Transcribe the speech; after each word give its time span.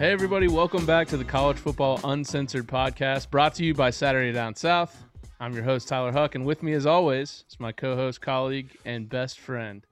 Hey, 0.00 0.12
everybody, 0.12 0.48
welcome 0.48 0.86
back 0.86 1.08
to 1.08 1.18
the 1.18 1.26
College 1.26 1.58
Football 1.58 2.00
Uncensored 2.04 2.66
podcast 2.66 3.28
brought 3.28 3.52
to 3.56 3.64
you 3.66 3.74
by 3.74 3.90
Saturday 3.90 4.32
Down 4.32 4.54
South. 4.54 5.04
I'm 5.38 5.52
your 5.52 5.62
host, 5.62 5.88
Tyler 5.88 6.10
Huck, 6.10 6.34
and 6.34 6.46
with 6.46 6.62
me, 6.62 6.72
as 6.72 6.86
always, 6.86 7.44
is 7.50 7.60
my 7.60 7.70
co 7.70 7.96
host, 7.96 8.22
colleague, 8.22 8.70
and 8.86 9.10
best 9.10 9.38
friend, 9.38 9.86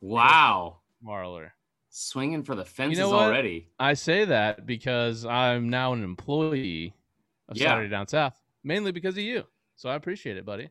Wow. 0.00 0.76
Marler. 1.04 1.50
Swinging 1.90 2.44
for 2.44 2.54
the 2.54 2.64
fences 2.64 3.00
know 3.00 3.10
what? 3.10 3.22
already. 3.24 3.66
I 3.80 3.94
say 3.94 4.26
that 4.26 4.64
because 4.64 5.24
I'm 5.26 5.68
now 5.68 5.92
an 5.92 6.04
employee 6.04 6.94
of 7.48 7.56
Yeah. 7.56 7.70
Saturday 7.70 7.88
Down 7.88 8.06
South, 8.06 8.40
mainly 8.62 8.92
because 8.92 9.16
of 9.16 9.24
you. 9.24 9.44
So 9.74 9.88
I 9.88 9.96
appreciate 9.96 10.36
it, 10.36 10.46
buddy. 10.46 10.68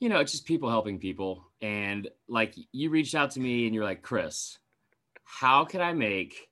You 0.00 0.08
know, 0.08 0.18
it's 0.18 0.32
just 0.32 0.46
people 0.46 0.68
helping 0.68 0.98
people. 0.98 1.44
And 1.62 2.08
like 2.26 2.56
you 2.72 2.90
reached 2.90 3.14
out 3.14 3.30
to 3.32 3.40
me 3.40 3.66
and 3.66 3.74
you're 3.74 3.84
like, 3.84 4.02
Chris, 4.02 4.58
how 5.22 5.64
can 5.64 5.80
I 5.80 5.92
make 5.92 6.48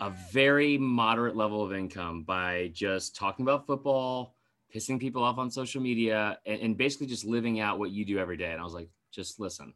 a 0.00 0.10
very 0.32 0.78
moderate 0.78 1.36
level 1.36 1.62
of 1.62 1.72
income 1.72 2.22
by 2.22 2.70
just 2.72 3.16
talking 3.16 3.44
about 3.44 3.66
football, 3.66 4.34
pissing 4.74 5.00
people 5.00 5.22
off 5.22 5.38
on 5.38 5.50
social 5.50 5.80
media, 5.80 6.38
and, 6.46 6.60
and 6.60 6.76
basically 6.76 7.06
just 7.06 7.24
living 7.24 7.60
out 7.60 7.78
what 7.78 7.90
you 7.90 8.04
do 8.04 8.18
every 8.18 8.36
day? 8.36 8.52
And 8.52 8.60
I 8.60 8.64
was 8.64 8.74
like, 8.74 8.88
just 9.10 9.40
listen. 9.40 9.74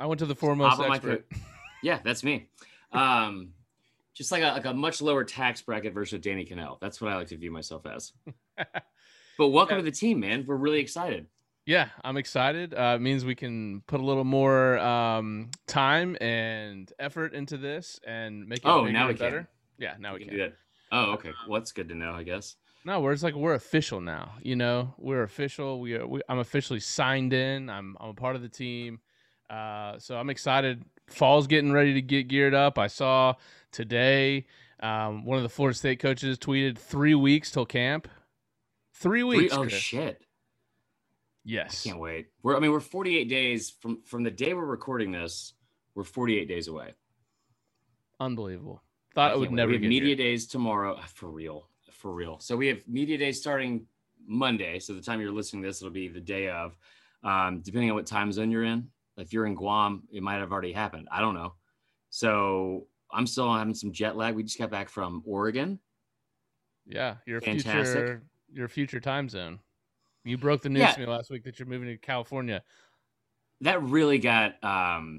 I 0.00 0.06
went 0.06 0.18
to 0.20 0.26
the 0.26 0.34
foremost 0.34 0.78
of 0.78 0.88
my 0.88 0.96
expert. 0.96 1.26
yeah, 1.82 2.00
that's 2.04 2.22
me. 2.22 2.48
Um, 2.92 3.52
just 4.14 4.32
like 4.32 4.42
a, 4.42 4.46
like 4.46 4.64
a 4.64 4.74
much 4.74 5.00
lower 5.00 5.24
tax 5.24 5.62
bracket 5.62 5.94
version 5.94 6.16
of 6.16 6.22
Danny 6.22 6.44
Kanell. 6.44 6.78
That's 6.80 7.00
what 7.00 7.10
I 7.10 7.16
like 7.16 7.28
to 7.28 7.36
view 7.36 7.50
myself 7.50 7.86
as. 7.86 8.12
But 9.38 9.50
welcome 9.50 9.76
Yeah. 9.76 9.84
to 9.84 9.90
the 9.90 9.96
team, 9.96 10.18
man. 10.18 10.44
We're 10.48 10.56
really 10.56 10.80
excited. 10.80 11.26
Yeah, 11.68 11.88
I'm 12.02 12.16
excited. 12.16 12.72
Uh, 12.72 12.94
it 12.96 13.02
means 13.02 13.26
we 13.26 13.34
can 13.34 13.82
put 13.86 14.00
a 14.00 14.02
little 14.02 14.24
more 14.24 14.78
um, 14.78 15.50
time 15.66 16.16
and 16.18 16.90
effort 16.98 17.34
into 17.34 17.58
this 17.58 18.00
and 18.06 18.48
make 18.48 18.60
it 18.60 18.64
Oh, 18.64 18.86
now 18.86 19.04
we 19.04 19.10
and 19.10 19.18
can. 19.18 19.26
better. 19.26 19.48
Yeah, 19.76 19.94
now 20.00 20.14
we 20.14 20.20
We 20.20 20.24
can. 20.24 20.28
can 20.30 20.38
do 20.38 20.44
that. 20.44 20.54
Oh, 20.92 21.12
okay. 21.12 21.30
Well, 21.46 21.60
that's 21.60 21.72
good 21.72 21.90
to 21.90 21.94
know, 21.94 22.12
I 22.12 22.22
guess. 22.22 22.56
No, 22.86 23.00
we're 23.00 23.12
it's 23.12 23.22
like 23.22 23.34
we're 23.34 23.52
official 23.52 24.00
now. 24.00 24.32
You 24.40 24.56
know, 24.56 24.94
we're 24.96 25.24
official. 25.24 25.78
We 25.80 25.94
are. 25.96 26.06
We, 26.06 26.22
I'm 26.30 26.38
officially 26.38 26.80
signed 26.80 27.34
in. 27.34 27.68
I'm 27.68 27.98
I'm 28.00 28.08
a 28.10 28.14
part 28.14 28.34
of 28.34 28.40
the 28.40 28.48
team. 28.48 29.00
Uh, 29.50 29.98
so 29.98 30.16
I'm 30.16 30.30
excited. 30.30 30.82
Fall's 31.08 31.46
getting 31.46 31.70
ready 31.72 31.92
to 31.92 32.00
get 32.00 32.28
geared 32.28 32.54
up. 32.54 32.78
I 32.78 32.86
saw 32.86 33.34
today 33.72 34.46
um, 34.80 35.26
one 35.26 35.36
of 35.36 35.42
the 35.42 35.48
Florida 35.50 35.76
State 35.76 36.00
coaches 36.00 36.38
tweeted 36.38 36.78
three 36.78 37.14
weeks 37.14 37.50
till 37.50 37.66
camp. 37.66 38.08
Three 38.94 39.20
Three- 39.20 39.24
weeks. 39.40 39.54
oh 39.54 39.62
Chris. 39.62 39.74
shit! 39.74 40.22
Yes. 41.48 41.84
I 41.84 41.88
Can't 41.90 42.00
wait. 42.00 42.28
We're 42.42 42.56
I 42.56 42.60
mean 42.60 42.70
we're 42.70 42.80
48 42.80 43.28
days 43.28 43.70
from 43.70 44.02
from 44.02 44.22
the 44.22 44.30
day 44.30 44.54
we're 44.54 44.64
recording 44.64 45.10
this. 45.10 45.54
We're 45.94 46.04
48 46.04 46.46
days 46.48 46.68
away. 46.68 46.94
Unbelievable. 48.20 48.82
I 49.12 49.14
Thought 49.14 49.32
it 49.32 49.38
would 49.38 49.50
wait. 49.50 49.56
never 49.56 49.72
We 49.72 49.78
media 49.78 50.08
here. 50.08 50.16
days 50.16 50.46
tomorrow 50.46 50.96
Ah, 50.98 51.06
for 51.14 51.30
real, 51.30 51.68
for 51.92 52.12
real. 52.12 52.38
So 52.40 52.56
we 52.56 52.66
have 52.68 52.86
media 52.86 53.18
days 53.18 53.40
starting 53.40 53.86
Monday. 54.26 54.78
So 54.78 54.92
the 54.94 55.00
time 55.00 55.20
you're 55.20 55.32
listening 55.32 55.62
to 55.62 55.68
this, 55.68 55.80
it'll 55.80 55.92
be 55.92 56.08
the 56.08 56.20
day 56.20 56.48
of. 56.48 56.76
Um, 57.24 57.60
depending 57.62 57.90
on 57.90 57.96
what 57.96 58.06
time 58.06 58.30
zone 58.32 58.50
you're 58.50 58.62
in. 58.64 58.88
If 59.16 59.32
you're 59.32 59.46
in 59.46 59.56
Guam, 59.56 60.04
it 60.12 60.22
might 60.22 60.36
have 60.36 60.52
already 60.52 60.72
happened. 60.72 61.08
I 61.10 61.20
don't 61.20 61.34
know. 61.34 61.54
So 62.10 62.86
I'm 63.10 63.26
still 63.26 63.52
having 63.52 63.74
some 63.74 63.90
jet 63.92 64.16
lag. 64.16 64.36
We 64.36 64.44
just 64.44 64.58
got 64.58 64.70
back 64.70 64.88
from 64.88 65.22
Oregon. 65.26 65.80
Yeah, 66.86 67.16
your 67.26 67.40
Fantastic. 67.40 67.94
future 67.96 68.22
your 68.52 68.68
future 68.68 69.00
time 69.00 69.28
zone. 69.28 69.58
You 70.28 70.38
broke 70.38 70.62
the 70.62 70.68
news 70.68 70.80
Yeah. 70.80 70.92
to 70.92 71.00
me 71.00 71.06
last 71.06 71.30
week 71.30 71.44
that 71.44 71.58
you're 71.58 71.68
moving 71.68 71.88
to 71.88 71.96
California. 71.96 72.62
that 73.62 73.82
really 73.82 74.18
got 74.18 74.62
um 74.62 75.18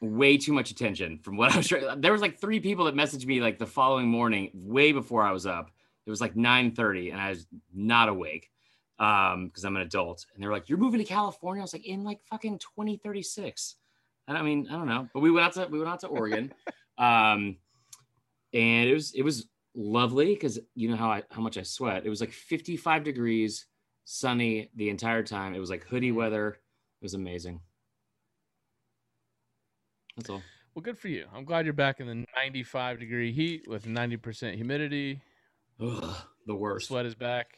way 0.00 0.36
too 0.36 0.52
much 0.52 0.70
attention 0.70 1.18
from 1.18 1.36
what 1.36 1.52
I 1.52 1.56
was 1.56 1.68
trying. 1.68 2.00
There 2.00 2.12
was 2.12 2.20
like 2.20 2.38
three 2.40 2.60
people 2.60 2.84
that 2.86 2.94
messaged 2.94 3.24
me 3.26 3.40
like 3.40 3.58
the 3.58 3.66
following 3.66 4.08
morning, 4.08 4.50
way 4.54 4.92
before 4.92 5.22
I 5.22 5.32
was 5.32 5.46
up. 5.46 5.70
It 6.06 6.10
was 6.10 6.20
like 6.20 6.34
9:30 6.34 7.12
and 7.12 7.20
I 7.20 7.30
was 7.30 7.46
not 7.72 8.08
awake 8.08 8.50
um 8.98 9.46
because 9.46 9.64
I'm 9.64 9.76
an 9.76 9.82
adult. 9.82 10.26
And 10.34 10.42
they 10.42 10.46
were 10.46 10.52
like, 10.52 10.68
You're 10.68 10.78
moving 10.78 10.98
to 11.00 11.04
California? 11.06 11.60
I 11.62 11.64
was 11.64 11.72
like, 11.72 11.86
in 11.86 12.04
like 12.04 12.20
fucking 12.30 12.58
2036. 12.58 13.76
And 14.28 14.36
I 14.38 14.42
mean, 14.42 14.68
I 14.70 14.74
don't 14.74 14.86
know. 14.88 15.08
But 15.14 15.20
we 15.20 15.30
went 15.30 15.46
out 15.46 15.52
to 15.54 15.66
we 15.70 15.78
went 15.78 15.90
out 15.90 16.00
to 16.00 16.08
Oregon. 16.08 16.52
um 16.98 17.56
and 18.52 18.88
it 18.88 18.92
was 18.94 19.12
it 19.14 19.22
was 19.22 19.46
lovely 19.74 20.34
because 20.34 20.58
you 20.74 20.88
know 20.90 20.96
how 20.96 21.10
I 21.10 21.22
how 21.30 21.40
much 21.40 21.56
I 21.58 21.62
sweat. 21.62 22.04
It 22.04 22.10
was 22.10 22.20
like 22.20 22.32
55 22.32 23.02
degrees, 23.04 23.66
sunny 24.04 24.70
the 24.76 24.88
entire 24.90 25.22
time. 25.22 25.54
It 25.54 25.58
was 25.58 25.70
like 25.70 25.84
hoodie 25.84 26.12
weather. 26.12 26.48
It 27.00 27.04
was 27.04 27.14
amazing. 27.14 27.60
That's 30.16 30.30
all. 30.30 30.42
Well, 30.74 30.82
good 30.82 30.98
for 30.98 31.08
you. 31.08 31.26
I'm 31.34 31.44
glad 31.44 31.66
you're 31.66 31.74
back 31.74 32.00
in 32.00 32.06
the 32.06 32.24
95 32.36 32.98
degree 32.98 33.32
heat 33.32 33.66
with 33.68 33.84
90% 33.86 34.54
humidity. 34.54 35.20
Ugh, 35.80 36.00
the 36.00 36.14
The 36.46 36.54
worst. 36.54 36.88
sweat 36.88 37.06
is 37.06 37.14
back. 37.14 37.56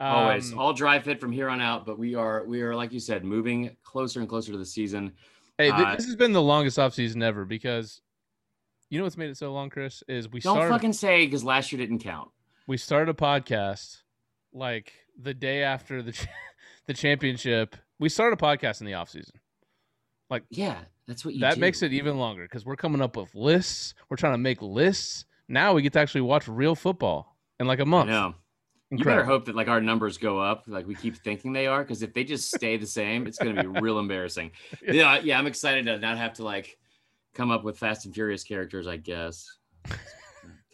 Always 0.00 0.52
Um, 0.52 0.58
all 0.58 0.72
dry 0.72 0.98
fit 0.98 1.20
from 1.20 1.30
here 1.30 1.48
on 1.48 1.60
out. 1.60 1.86
But 1.86 1.96
we 1.98 2.14
are 2.16 2.44
we 2.44 2.62
are 2.62 2.74
like 2.74 2.92
you 2.92 2.98
said, 2.98 3.24
moving 3.24 3.76
closer 3.84 4.18
and 4.18 4.28
closer 4.28 4.50
to 4.50 4.58
the 4.58 4.66
season. 4.66 5.12
Hey, 5.58 5.70
th- 5.70 5.74
uh, 5.86 5.94
this 5.96 6.06
has 6.06 6.16
been 6.16 6.32
the 6.32 6.42
longest 6.42 6.76
offseason 6.78 7.22
ever 7.22 7.44
because 7.44 8.00
you 8.90 8.98
know 8.98 9.04
what's 9.04 9.16
made 9.16 9.30
it 9.30 9.36
so 9.36 9.52
long, 9.52 9.70
Chris? 9.70 10.02
Is 10.08 10.28
we 10.28 10.40
Don't 10.40 10.56
started 10.56 10.72
fucking 10.72 10.92
say 10.94 11.24
because 11.26 11.44
last 11.44 11.70
year 11.70 11.78
didn't 11.78 12.00
count. 12.00 12.30
we 12.66 12.76
started 12.78 13.10
a 13.10 13.14
podcast 13.14 13.98
like 14.52 14.92
the 15.20 15.34
day 15.34 15.62
after 15.62 16.02
the 16.02 16.26
the 16.86 16.94
championship. 16.94 17.76
We 17.98 18.08
started 18.08 18.40
a 18.40 18.42
podcast 18.42 18.80
in 18.80 18.86
the 18.86 18.92
offseason. 18.92 19.36
Like, 20.28 20.44
yeah, 20.50 20.78
that's 21.06 21.24
what 21.24 21.34
you. 21.34 21.40
that 21.40 21.56
do. 21.56 21.60
makes 21.60 21.82
it 21.82 21.92
even 21.92 22.18
longer 22.18 22.42
because 22.44 22.64
we're 22.64 22.76
coming 22.76 23.02
up 23.02 23.16
with 23.16 23.34
lists. 23.34 23.94
We're 24.08 24.16
trying 24.16 24.34
to 24.34 24.38
make 24.38 24.62
lists. 24.62 25.24
Now 25.48 25.74
we 25.74 25.82
get 25.82 25.92
to 25.94 26.00
actually 26.00 26.22
watch 26.22 26.48
real 26.48 26.74
football 26.74 27.36
in 27.60 27.66
like 27.66 27.80
a 27.80 27.86
month. 27.86 28.08
know. 28.10 28.34
You 28.90 29.04
better 29.04 29.24
hope 29.24 29.46
that 29.46 29.54
like 29.54 29.68
our 29.68 29.80
numbers 29.80 30.18
go 30.18 30.38
up, 30.38 30.64
like 30.66 30.86
we 30.86 30.94
keep 30.94 31.16
thinking 31.16 31.54
they 31.54 31.66
are, 31.66 31.82
because 31.82 32.02
if 32.02 32.12
they 32.12 32.24
just 32.24 32.54
stay 32.54 32.76
the 32.76 32.86
same, 32.86 33.26
it's 33.26 33.38
gonna 33.38 33.62
be 33.62 33.66
real 33.80 33.98
embarrassing. 33.98 34.50
Yeah. 34.82 34.92
Yeah, 34.92 35.20
yeah, 35.20 35.38
I'm 35.38 35.46
excited 35.46 35.86
to 35.86 35.98
not 35.98 36.18
have 36.18 36.34
to 36.34 36.44
like 36.44 36.76
come 37.32 37.50
up 37.50 37.64
with 37.64 37.78
Fast 37.78 38.04
and 38.04 38.14
Furious 38.14 38.44
characters. 38.44 38.86
I 38.86 38.98
guess. 38.98 39.46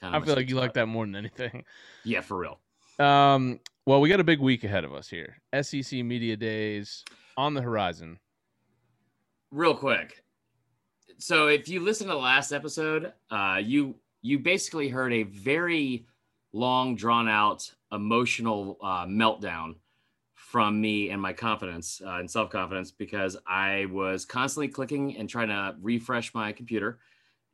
Kind 0.01 0.17
I 0.17 0.21
feel 0.21 0.35
like 0.35 0.49
you 0.49 0.57
like 0.57 0.75
that 0.75 0.87
more 0.87 1.05
than 1.07 1.15
anything. 1.15 1.65
Yeah, 2.05 2.21
for 2.21 2.39
real. 2.39 2.59
Um, 2.99 3.61
well, 3.87 4.01
we 4.01 4.09
got 4.09 4.21
a 4.21 4.25
big 4.25 4.41
week 4.41 4.65
ahead 4.65 4.85
of 4.85 4.93
us 4.93 5.09
here. 5.09 5.37
SEC 5.63 6.05
media 6.05 6.37
days 6.37 7.05
on 7.37 7.55
the 7.55 7.63
horizon. 7.63 8.19
real 9.51 9.75
quick. 9.75 10.23
So 11.19 11.49
if 11.49 11.69
you 11.69 11.81
listen 11.81 12.07
to 12.09 12.13
the 12.13 12.19
last 12.19 12.53
episode, 12.53 13.13
uh, 13.31 13.61
you 13.63 13.97
you 14.23 14.39
basically 14.39 14.89
heard 14.89 15.13
a 15.13 15.23
very 15.25 16.07
long, 16.53 16.97
drawn 16.97 17.29
out, 17.29 17.71
emotional 17.93 18.77
uh, 18.83 19.07
meltdown 19.07 19.77
from 20.35 20.81
me 20.81 21.11
and 21.11 21.21
my 21.21 21.33
confidence 21.33 22.01
uh, 22.05 22.17
and 22.19 22.31
self 22.31 22.51
confidence 22.51 22.91
because 22.91 23.37
I 23.47 23.87
was 23.91 24.25
constantly 24.25 24.69
clicking 24.69 25.17
and 25.17 25.29
trying 25.29 25.49
to 25.49 25.77
refresh 25.81 26.35
my 26.35 26.53
computer, 26.53 26.99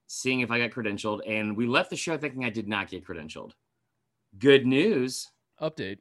seeing 0.07 0.41
if 0.41 0.51
I 0.51 0.59
got 0.59 0.71
credentialed, 0.71 1.21
and 1.27 1.57
we 1.57 1.67
left 1.67 1.91
the 1.91 1.97
show 1.97 2.17
thinking 2.19 2.45
I 2.45 2.51
did 2.51 2.69
not 2.69 2.89
get 2.89 3.07
credentialed. 3.07 3.53
Good 4.39 4.67
news, 4.67 5.29
Update. 5.61 5.99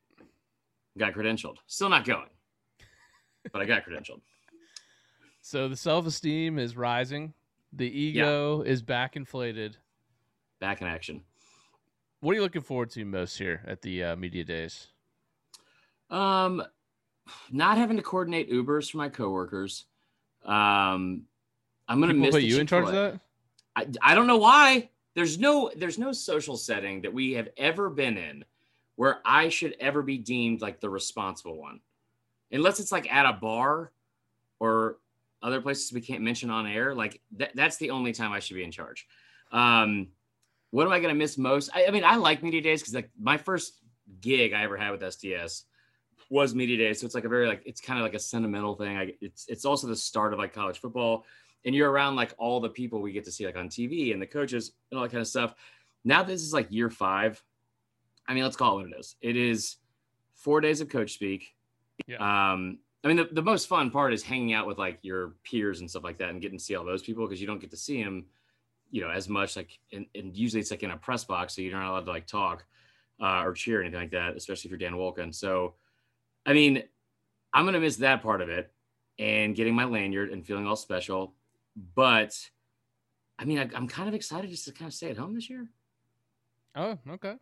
got 0.97 1.13
credentialed. 1.13 1.57
Still 1.67 1.89
not 1.89 2.05
going, 2.05 2.29
but 3.51 3.61
I 3.61 3.65
got 3.65 3.83
credentialed. 3.85 4.21
So 5.45 5.67
the 5.67 5.75
self 5.75 6.07
esteem 6.07 6.57
is 6.57 6.77
rising. 6.77 7.33
The 7.73 7.85
ego 7.85 8.61
is 8.61 8.81
back 8.81 9.17
inflated. 9.17 9.75
Back 10.61 10.79
in 10.81 10.87
action. 10.87 11.21
What 12.21 12.31
are 12.31 12.35
you 12.35 12.41
looking 12.41 12.61
forward 12.61 12.91
to 12.91 13.03
most 13.03 13.37
here 13.37 13.61
at 13.67 13.81
the 13.81 14.03
uh, 14.05 14.15
media 14.15 14.45
days? 14.45 14.87
Um, 16.09 16.63
not 17.51 17.77
having 17.77 17.97
to 17.97 18.03
coordinate 18.03 18.49
Ubers 18.49 18.89
for 18.89 18.99
my 18.99 19.09
coworkers. 19.09 19.83
Um, 20.45 21.23
I'm 21.89 21.99
gonna 21.99 22.13
People 22.13 22.27
miss 22.27 22.35
put 22.35 22.43
you 22.43 22.59
in 22.59 22.67
charge 22.67 22.85
of 22.85 22.93
that? 22.93 23.19
I, 23.75 23.87
I 24.01 24.15
don't 24.15 24.27
know 24.27 24.37
why. 24.37 24.89
There's 25.15 25.37
no 25.37 25.71
there's 25.75 25.99
no 25.99 26.11
social 26.11 26.55
setting 26.55 27.01
that 27.01 27.13
we 27.13 27.33
have 27.33 27.49
ever 27.57 27.89
been 27.89 28.17
in 28.17 28.45
where 28.95 29.19
I 29.25 29.49
should 29.49 29.75
ever 29.79 30.01
be 30.01 30.17
deemed 30.17 30.61
like 30.61 30.79
the 30.79 30.89
responsible 30.89 31.57
one, 31.57 31.79
unless 32.51 32.79
it's 32.79 32.91
like 32.91 33.11
at 33.11 33.25
a 33.25 33.33
bar 33.33 33.91
or 34.59 34.97
other 35.41 35.61
places 35.61 35.91
we 35.91 36.01
can't 36.01 36.21
mention 36.21 36.49
on 36.49 36.67
air. 36.67 36.95
Like 36.95 37.21
that, 37.37 37.51
that's 37.55 37.77
the 37.77 37.89
only 37.89 38.13
time 38.13 38.31
I 38.31 38.39
should 38.39 38.55
be 38.55 38.63
in 38.63 38.71
charge. 38.71 39.07
Um, 39.51 40.07
what 40.71 40.85
am 40.85 40.93
I 40.93 40.99
gonna 40.99 41.15
miss 41.15 41.37
most? 41.37 41.69
I, 41.73 41.85
I 41.85 41.91
mean, 41.91 42.03
I 42.03 42.15
like 42.15 42.43
media 42.43 42.61
days 42.61 42.81
because 42.81 42.93
like 42.93 43.09
my 43.19 43.37
first 43.37 43.79
gig 44.21 44.53
I 44.53 44.63
ever 44.63 44.77
had 44.77 44.91
with 44.91 45.01
SDS 45.01 45.63
was 46.29 46.55
media 46.55 46.77
days, 46.77 46.99
so 46.99 47.05
it's 47.05 47.15
like 47.15 47.25
a 47.25 47.29
very 47.29 47.47
like 47.47 47.63
it's 47.65 47.81
kind 47.81 47.99
of 47.99 48.03
like 48.03 48.15
a 48.15 48.19
sentimental 48.19 48.75
thing. 48.75 48.97
I, 48.97 49.13
it's 49.21 49.45
it's 49.47 49.65
also 49.65 49.87
the 49.87 49.95
start 49.95 50.33
of 50.33 50.39
like 50.39 50.53
college 50.53 50.79
football 50.79 51.25
and 51.65 51.73
you're 51.73 51.89
around 51.89 52.15
like 52.15 52.33
all 52.37 52.59
the 52.59 52.69
people 52.69 53.01
we 53.01 53.11
get 53.11 53.25
to 53.25 53.31
see 53.31 53.45
like 53.45 53.57
on 53.57 53.69
TV 53.69 54.13
and 54.13 54.21
the 54.21 54.27
coaches 54.27 54.71
and 54.91 54.97
all 54.97 55.03
that 55.03 55.11
kind 55.11 55.21
of 55.21 55.27
stuff. 55.27 55.55
Now 56.03 56.23
this 56.23 56.41
is 56.41 56.53
like 56.53 56.71
year 56.71 56.89
five. 56.89 57.41
I 58.27 58.33
mean, 58.33 58.43
let's 58.43 58.55
call 58.55 58.79
it 58.79 58.83
what 58.83 58.91
it 58.91 58.99
is. 58.99 59.15
It 59.21 59.35
is 59.35 59.77
four 60.35 60.61
days 60.61 60.81
of 60.81 60.89
coach 60.89 61.13
speak. 61.13 61.55
Yeah. 62.07 62.17
Um, 62.17 62.79
I 63.03 63.09
mean, 63.09 63.17
the, 63.17 63.29
the 63.31 63.41
most 63.41 63.67
fun 63.67 63.91
part 63.91 64.13
is 64.13 64.23
hanging 64.23 64.53
out 64.53 64.65
with 64.65 64.77
like 64.77 64.99
your 65.01 65.35
peers 65.43 65.81
and 65.81 65.89
stuff 65.89 66.03
like 66.03 66.17
that 66.19 66.29
and 66.29 66.41
getting 66.41 66.57
to 66.57 66.63
see 66.63 66.75
all 66.75 66.85
those 66.85 67.03
people 67.03 67.27
because 67.27 67.41
you 67.41 67.47
don't 67.47 67.59
get 67.59 67.71
to 67.71 67.77
see 67.77 68.01
them 68.01 68.25
you 68.93 69.01
know 69.01 69.09
as 69.09 69.27
much 69.27 69.57
like 69.57 69.79
and, 69.91 70.05
and 70.13 70.37
usually 70.37 70.61
it's 70.61 70.69
like 70.69 70.83
in 70.83 70.91
a 70.91 70.97
press 70.97 71.25
box 71.25 71.55
so 71.55 71.61
you're 71.61 71.73
not 71.73 71.89
allowed 71.89 72.05
to 72.05 72.11
like 72.11 72.27
talk 72.27 72.63
uh, 73.19 73.41
or 73.43 73.51
cheer 73.51 73.79
or 73.79 73.81
anything 73.81 73.99
like 73.99 74.11
that 74.11 74.37
especially 74.37 74.67
if 74.67 74.71
you're 74.71 74.77
dan 74.77 74.97
wolken 74.97 75.33
so 75.33 75.73
i 76.45 76.53
mean 76.53 76.83
i'm 77.53 77.65
gonna 77.65 77.79
miss 77.79 77.97
that 77.97 78.21
part 78.21 78.39
of 78.39 78.49
it 78.49 78.71
and 79.17 79.55
getting 79.55 79.73
my 79.73 79.83
lanyard 79.83 80.29
and 80.29 80.45
feeling 80.45 80.67
all 80.67 80.75
special 80.75 81.33
but 81.95 82.37
i 83.39 83.45
mean 83.45 83.57
I, 83.57 83.67
i'm 83.75 83.87
kind 83.87 84.07
of 84.07 84.13
excited 84.13 84.51
just 84.51 84.65
to 84.65 84.71
kind 84.71 84.87
of 84.87 84.93
stay 84.93 85.09
at 85.09 85.17
home 85.17 85.33
this 85.33 85.49
year 85.49 85.67
Oh, 86.75 86.97
okay. 87.07 87.35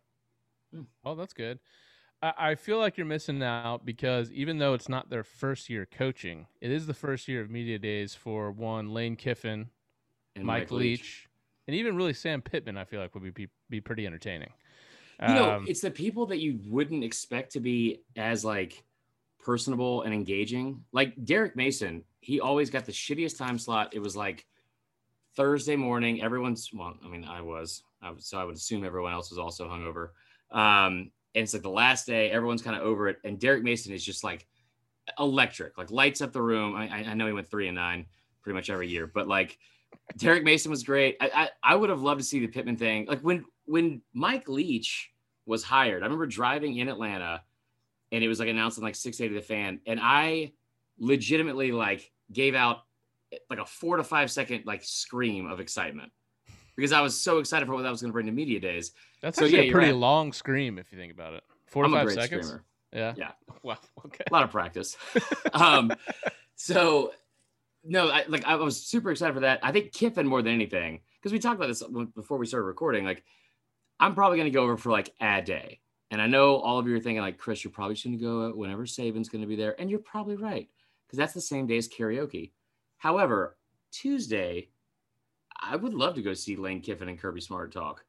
Hmm. 0.72 0.82
Oh, 1.04 1.14
that's 1.14 1.32
good. 1.32 1.58
I, 2.22 2.32
I 2.38 2.54
feel 2.54 2.78
like 2.78 2.96
you're 2.96 3.06
missing 3.06 3.42
out 3.42 3.84
because 3.84 4.30
even 4.32 4.58
though 4.58 4.74
it's 4.74 4.88
not 4.88 5.10
their 5.10 5.24
first 5.24 5.68
year 5.68 5.86
coaching, 5.86 6.46
it 6.60 6.70
is 6.70 6.86
the 6.86 6.94
first 6.94 7.28
year 7.28 7.42
of 7.42 7.50
media 7.50 7.78
days 7.78 8.14
for 8.14 8.50
one 8.50 8.92
Lane 8.92 9.16
Kiffin, 9.16 9.70
and 10.34 10.44
Mike, 10.46 10.70
Leach, 10.70 11.28
and 11.66 11.76
even 11.76 11.96
really 11.96 12.14
Sam 12.14 12.42
Pittman. 12.42 12.76
I 12.76 12.84
feel 12.84 13.00
like 13.00 13.14
would 13.14 13.34
be 13.34 13.48
be 13.68 13.80
pretty 13.80 14.06
entertaining. 14.06 14.52
you 15.26 15.34
know 15.34 15.50
Um, 15.50 15.66
it's 15.66 15.80
the 15.80 15.90
people 15.90 16.26
that 16.26 16.38
you 16.38 16.60
wouldn't 16.66 17.04
expect 17.04 17.52
to 17.52 17.60
be 17.60 18.02
as 18.16 18.44
like 18.44 18.84
personable 19.38 20.02
and 20.02 20.14
engaging 20.14 20.84
like 20.92 21.14
derek 21.24 21.56
mason 21.56 22.04
he 22.20 22.40
always 22.40 22.70
got 22.70 22.84
the 22.84 22.92
shittiest 22.92 23.36
time 23.36 23.58
slot 23.58 23.92
it 23.92 23.98
was 23.98 24.16
like 24.16 24.46
thursday 25.36 25.76
morning 25.76 26.22
everyone's 26.22 26.70
well 26.72 26.94
i 27.04 27.08
mean 27.08 27.24
i 27.24 27.40
was 27.40 27.82
I 28.02 28.10
was 28.10 28.26
so 28.26 28.38
i 28.38 28.44
would 28.44 28.56
assume 28.56 28.84
everyone 28.84 29.12
else 29.12 29.30
was 29.30 29.38
also 29.38 29.68
hungover 29.68 30.10
um 30.52 31.10
and 31.34 31.42
it's 31.42 31.54
like 31.54 31.62
the 31.62 31.70
last 31.70 32.06
day 32.06 32.30
everyone's 32.30 32.62
kind 32.62 32.76
of 32.76 32.82
over 32.82 33.08
it 33.08 33.18
and 33.24 33.38
derek 33.38 33.62
mason 33.62 33.92
is 33.92 34.04
just 34.04 34.22
like 34.24 34.46
electric 35.18 35.76
like 35.78 35.90
lights 35.90 36.20
up 36.20 36.32
the 36.32 36.42
room 36.42 36.76
i, 36.76 36.88
I- 36.88 37.14
know 37.14 37.26
he 37.26 37.32
went 37.32 37.50
three 37.50 37.68
and 37.68 37.76
nine 37.76 38.06
pretty 38.42 38.54
much 38.54 38.70
every 38.70 38.88
year 38.88 39.06
but 39.06 39.26
like 39.28 39.58
derek 40.16 40.44
mason 40.44 40.70
was 40.70 40.82
great 40.82 41.16
I, 41.20 41.30
I 41.34 41.72
i 41.72 41.74
would 41.74 41.90
have 41.90 42.02
loved 42.02 42.20
to 42.20 42.26
see 42.26 42.40
the 42.40 42.46
pittman 42.46 42.76
thing 42.76 43.06
like 43.06 43.20
when 43.20 43.44
when 43.64 44.02
mike 44.12 44.48
leach 44.48 45.12
was 45.46 45.62
hired. 45.62 46.02
I 46.02 46.06
remember 46.06 46.26
driving 46.26 46.76
in 46.76 46.88
Atlanta 46.88 47.42
and 48.10 48.22
it 48.22 48.28
was 48.28 48.38
like 48.38 48.48
announced 48.48 48.78
on 48.78 48.84
like 48.84 48.94
680 48.94 49.40
the 49.40 49.46
fan. 49.46 49.80
And 49.86 49.98
I 50.02 50.52
legitimately 50.98 51.72
like 51.72 52.10
gave 52.32 52.54
out 52.54 52.78
like 53.48 53.58
a 53.58 53.64
four 53.64 53.96
to 53.96 54.04
five 54.04 54.30
second 54.30 54.64
like 54.66 54.84
scream 54.84 55.50
of 55.50 55.60
excitement 55.60 56.12
because 56.76 56.92
I 56.92 57.00
was 57.00 57.20
so 57.20 57.38
excited 57.38 57.66
for 57.66 57.74
what 57.74 57.82
that 57.82 57.90
was 57.90 58.00
going 58.00 58.10
to 58.10 58.12
bring 58.12 58.26
to 58.26 58.32
media 58.32 58.60
days. 58.60 58.92
that's 59.20 59.38
so, 59.38 59.44
actually 59.44 59.64
yeah, 59.64 59.70
a 59.70 59.72
pretty 59.72 59.92
right. 59.92 59.98
long 59.98 60.32
scream 60.32 60.78
if 60.78 60.92
you 60.92 60.98
think 60.98 61.12
about 61.12 61.34
it. 61.34 61.44
Four 61.66 61.84
I'm 61.84 61.94
a 61.94 61.96
five 61.96 62.06
great 62.06 62.18
seconds. 62.20 62.46
screamer. 62.46 62.64
Yeah. 62.92 63.14
Yeah. 63.16 63.30
Wow. 63.62 63.78
Okay. 64.04 64.24
A 64.28 64.32
lot 64.32 64.42
of 64.42 64.50
practice. 64.50 64.96
um, 65.52 65.92
so 66.56 67.12
no, 67.84 68.08
I 68.08 68.24
like 68.26 68.44
I 68.44 68.56
was 68.56 68.84
super 68.84 69.12
excited 69.12 69.34
for 69.34 69.40
that. 69.40 69.60
I 69.62 69.70
think 69.70 69.92
Kiffin 69.92 70.26
more 70.26 70.42
than 70.42 70.52
anything 70.52 71.00
because 71.20 71.32
we 71.32 71.38
talked 71.38 71.56
about 71.56 71.68
this 71.68 71.82
before 72.14 72.38
we 72.38 72.46
started 72.46 72.66
recording. 72.66 73.04
Like, 73.04 73.22
I'm 74.00 74.16
probably 74.16 74.38
going 74.38 74.50
to 74.50 74.54
go 74.54 74.64
over 74.64 74.76
for 74.76 74.90
like 74.90 75.12
a 75.20 75.42
day, 75.42 75.80
and 76.10 76.20
I 76.20 76.26
know 76.26 76.56
all 76.56 76.80
of 76.80 76.88
you 76.88 76.96
are 76.96 77.00
thinking 77.00 77.22
like, 77.22 77.38
Chris, 77.38 77.62
you're 77.62 77.72
probably 77.72 77.94
just 77.94 78.04
going 78.04 78.18
to 78.18 78.24
go 78.24 78.52
whenever 78.56 78.84
Saban's 78.84 79.28
going 79.28 79.42
to 79.42 79.48
be 79.48 79.54
there, 79.54 79.80
and 79.80 79.88
you're 79.88 80.00
probably 80.00 80.34
right 80.34 80.68
because 81.06 81.18
that's 81.18 81.34
the 81.34 81.40
same 81.40 81.68
day 81.68 81.76
as 81.76 81.88
karaoke. 81.88 82.50
However, 82.98 83.56
Tuesday, 83.92 84.70
I 85.62 85.76
would 85.76 85.94
love 85.94 86.14
to 86.16 86.22
go 86.22 86.34
see 86.34 86.56
Lane 86.56 86.80
Kiffin 86.80 87.08
and 87.08 87.18
Kirby 87.18 87.40
Smart 87.40 87.72
talk. 87.72 88.04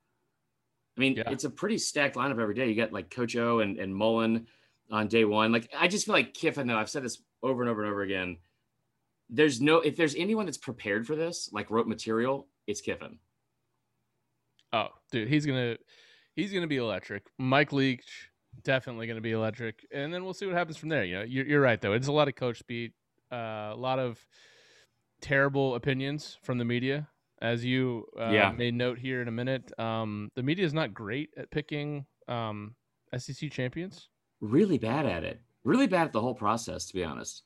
I 0.98 1.00
mean, 1.00 1.16
Yeah. 1.18 1.30
it's 1.30 1.44
a 1.44 1.50
pretty 1.50 1.78
stacked 1.78 2.16
lineup 2.16 2.40
every 2.42 2.56
day. 2.56 2.68
You 2.68 2.76
got 2.76 2.92
like 2.92 3.10
Coach 3.10 3.36
O 3.36 3.60
and, 3.60 3.78
and 3.80 3.96
Mullen 3.96 4.48
on 4.92 5.08
day 5.08 5.24
one. 5.26 5.52
Like, 5.52 5.70
I 5.78 5.88
just 5.88 6.06
feel 6.06 6.14
like 6.14 6.34
Kiffin, 6.34 6.68
though, 6.68 6.78
I've 6.78 6.90
said 6.90 7.04
this 7.04 7.22
over 7.44 7.62
and 7.62 7.70
over 7.70 7.84
and 7.84 7.92
over 7.92 8.02
again. 8.02 8.38
There's 9.30 9.62
no, 9.62 9.78
if 9.78 9.96
there's 9.96 10.16
anyone 10.16 10.46
that's 10.46 10.58
prepared 10.58 11.06
for 11.08 11.16
this, 11.16 11.50
like 11.54 11.70
wrote 11.72 11.88
material, 11.88 12.48
it's 12.68 12.82
Kiffin. 12.82 13.20
Oh, 14.72 14.88
dude, 15.12 15.28
he's 15.30 15.46
gonna 15.46 15.78
he's 16.36 16.52
gonna 16.52 16.68
be 16.68 16.78
electric. 16.78 17.24
Mike 17.38 17.72
Leach 17.72 18.30
definitely 18.64 19.08
gonna 19.08 19.22
be 19.22 19.32
electric, 19.32 19.86
and 19.92 20.14
then 20.14 20.24
we'll 20.24 20.34
see 20.34 20.46
what 20.48 20.56
happens 20.56 20.78
from 20.78 20.90
there. 20.90 21.04
You 21.04 21.16
know, 21.20 21.24
you're, 21.24 21.46
you're 21.46 21.62
right 21.62 21.80
though. 21.80 21.94
It's 21.94 22.08
a 22.08 22.12
lot 22.12 22.28
of 22.28 22.36
coach 22.36 22.60
speed, 22.60 22.92
uh, 23.32 23.72
a 23.72 23.76
lot 23.78 24.00
of 24.00 24.20
terrible 25.22 25.76
opinions 25.76 26.38
from 26.44 26.58
the 26.58 26.66
media, 26.66 27.08
as 27.44 27.64
you 27.64 28.08
uh, 28.20 28.30
Yeah. 28.32 28.52
made 28.54 28.74
note 28.74 28.98
here 28.98 29.22
in 29.22 29.28
a 29.28 29.32
minute. 29.32 29.78
Um, 29.78 30.32
the 30.36 30.42
media 30.42 30.66
is 30.66 30.74
not 30.74 30.94
great 30.94 31.30
at 31.38 31.52
picking 31.52 32.06
um, 32.28 32.74
SEC 33.16 33.52
champions. 33.52 34.08
Really 34.40 34.78
bad 34.80 35.06
at 35.06 35.24
it. 35.24 35.42
Really 35.64 35.88
bad 35.88 36.08
at 36.08 36.14
the 36.14 36.22
whole 36.22 36.34
process, 36.36 36.86
to 36.88 36.94
be 36.94 37.04
honest. 37.04 37.44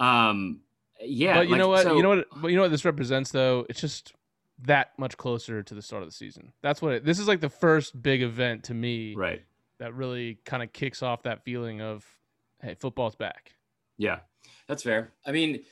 Um, 0.00 0.60
yeah. 1.00 1.34
but 1.34 1.46
you 1.46 1.52
like, 1.52 1.58
know 1.58 1.68
what? 1.68 1.82
so- 1.82 1.96
you 1.96 2.02
know 2.02 2.08
what? 2.10 2.26
But 2.40 2.48
you 2.48 2.56
know 2.56 2.62
what 2.62 2.70
this 2.70 2.84
represents, 2.84 3.30
though. 3.32 3.66
It's 3.68 3.80
just 3.80 4.12
that 4.64 4.90
much 4.98 5.16
closer 5.16 5.62
to 5.62 5.74
the 5.74 5.82
start 5.82 6.02
of 6.02 6.08
the 6.08 6.14
season. 6.14 6.52
That's 6.62 6.82
what 6.82 6.92
it, 6.94 7.04
this 7.04 7.18
is 7.18 7.28
like 7.28 7.40
the 7.40 7.48
first 7.48 8.00
big 8.00 8.22
event 8.22 8.64
to 8.64 8.74
me 8.74 9.14
Right. 9.14 9.42
that 9.78 9.94
really 9.94 10.38
kind 10.44 10.62
of 10.62 10.72
kicks 10.72 11.02
off 11.02 11.22
that 11.24 11.44
feeling 11.44 11.80
of, 11.80 12.04
hey, 12.60 12.74
football's 12.74 13.14
back. 13.14 13.52
Yeah, 13.96 14.20
that's 14.66 14.82
fair. 14.82 15.12
I 15.26 15.30
mean, 15.32 15.62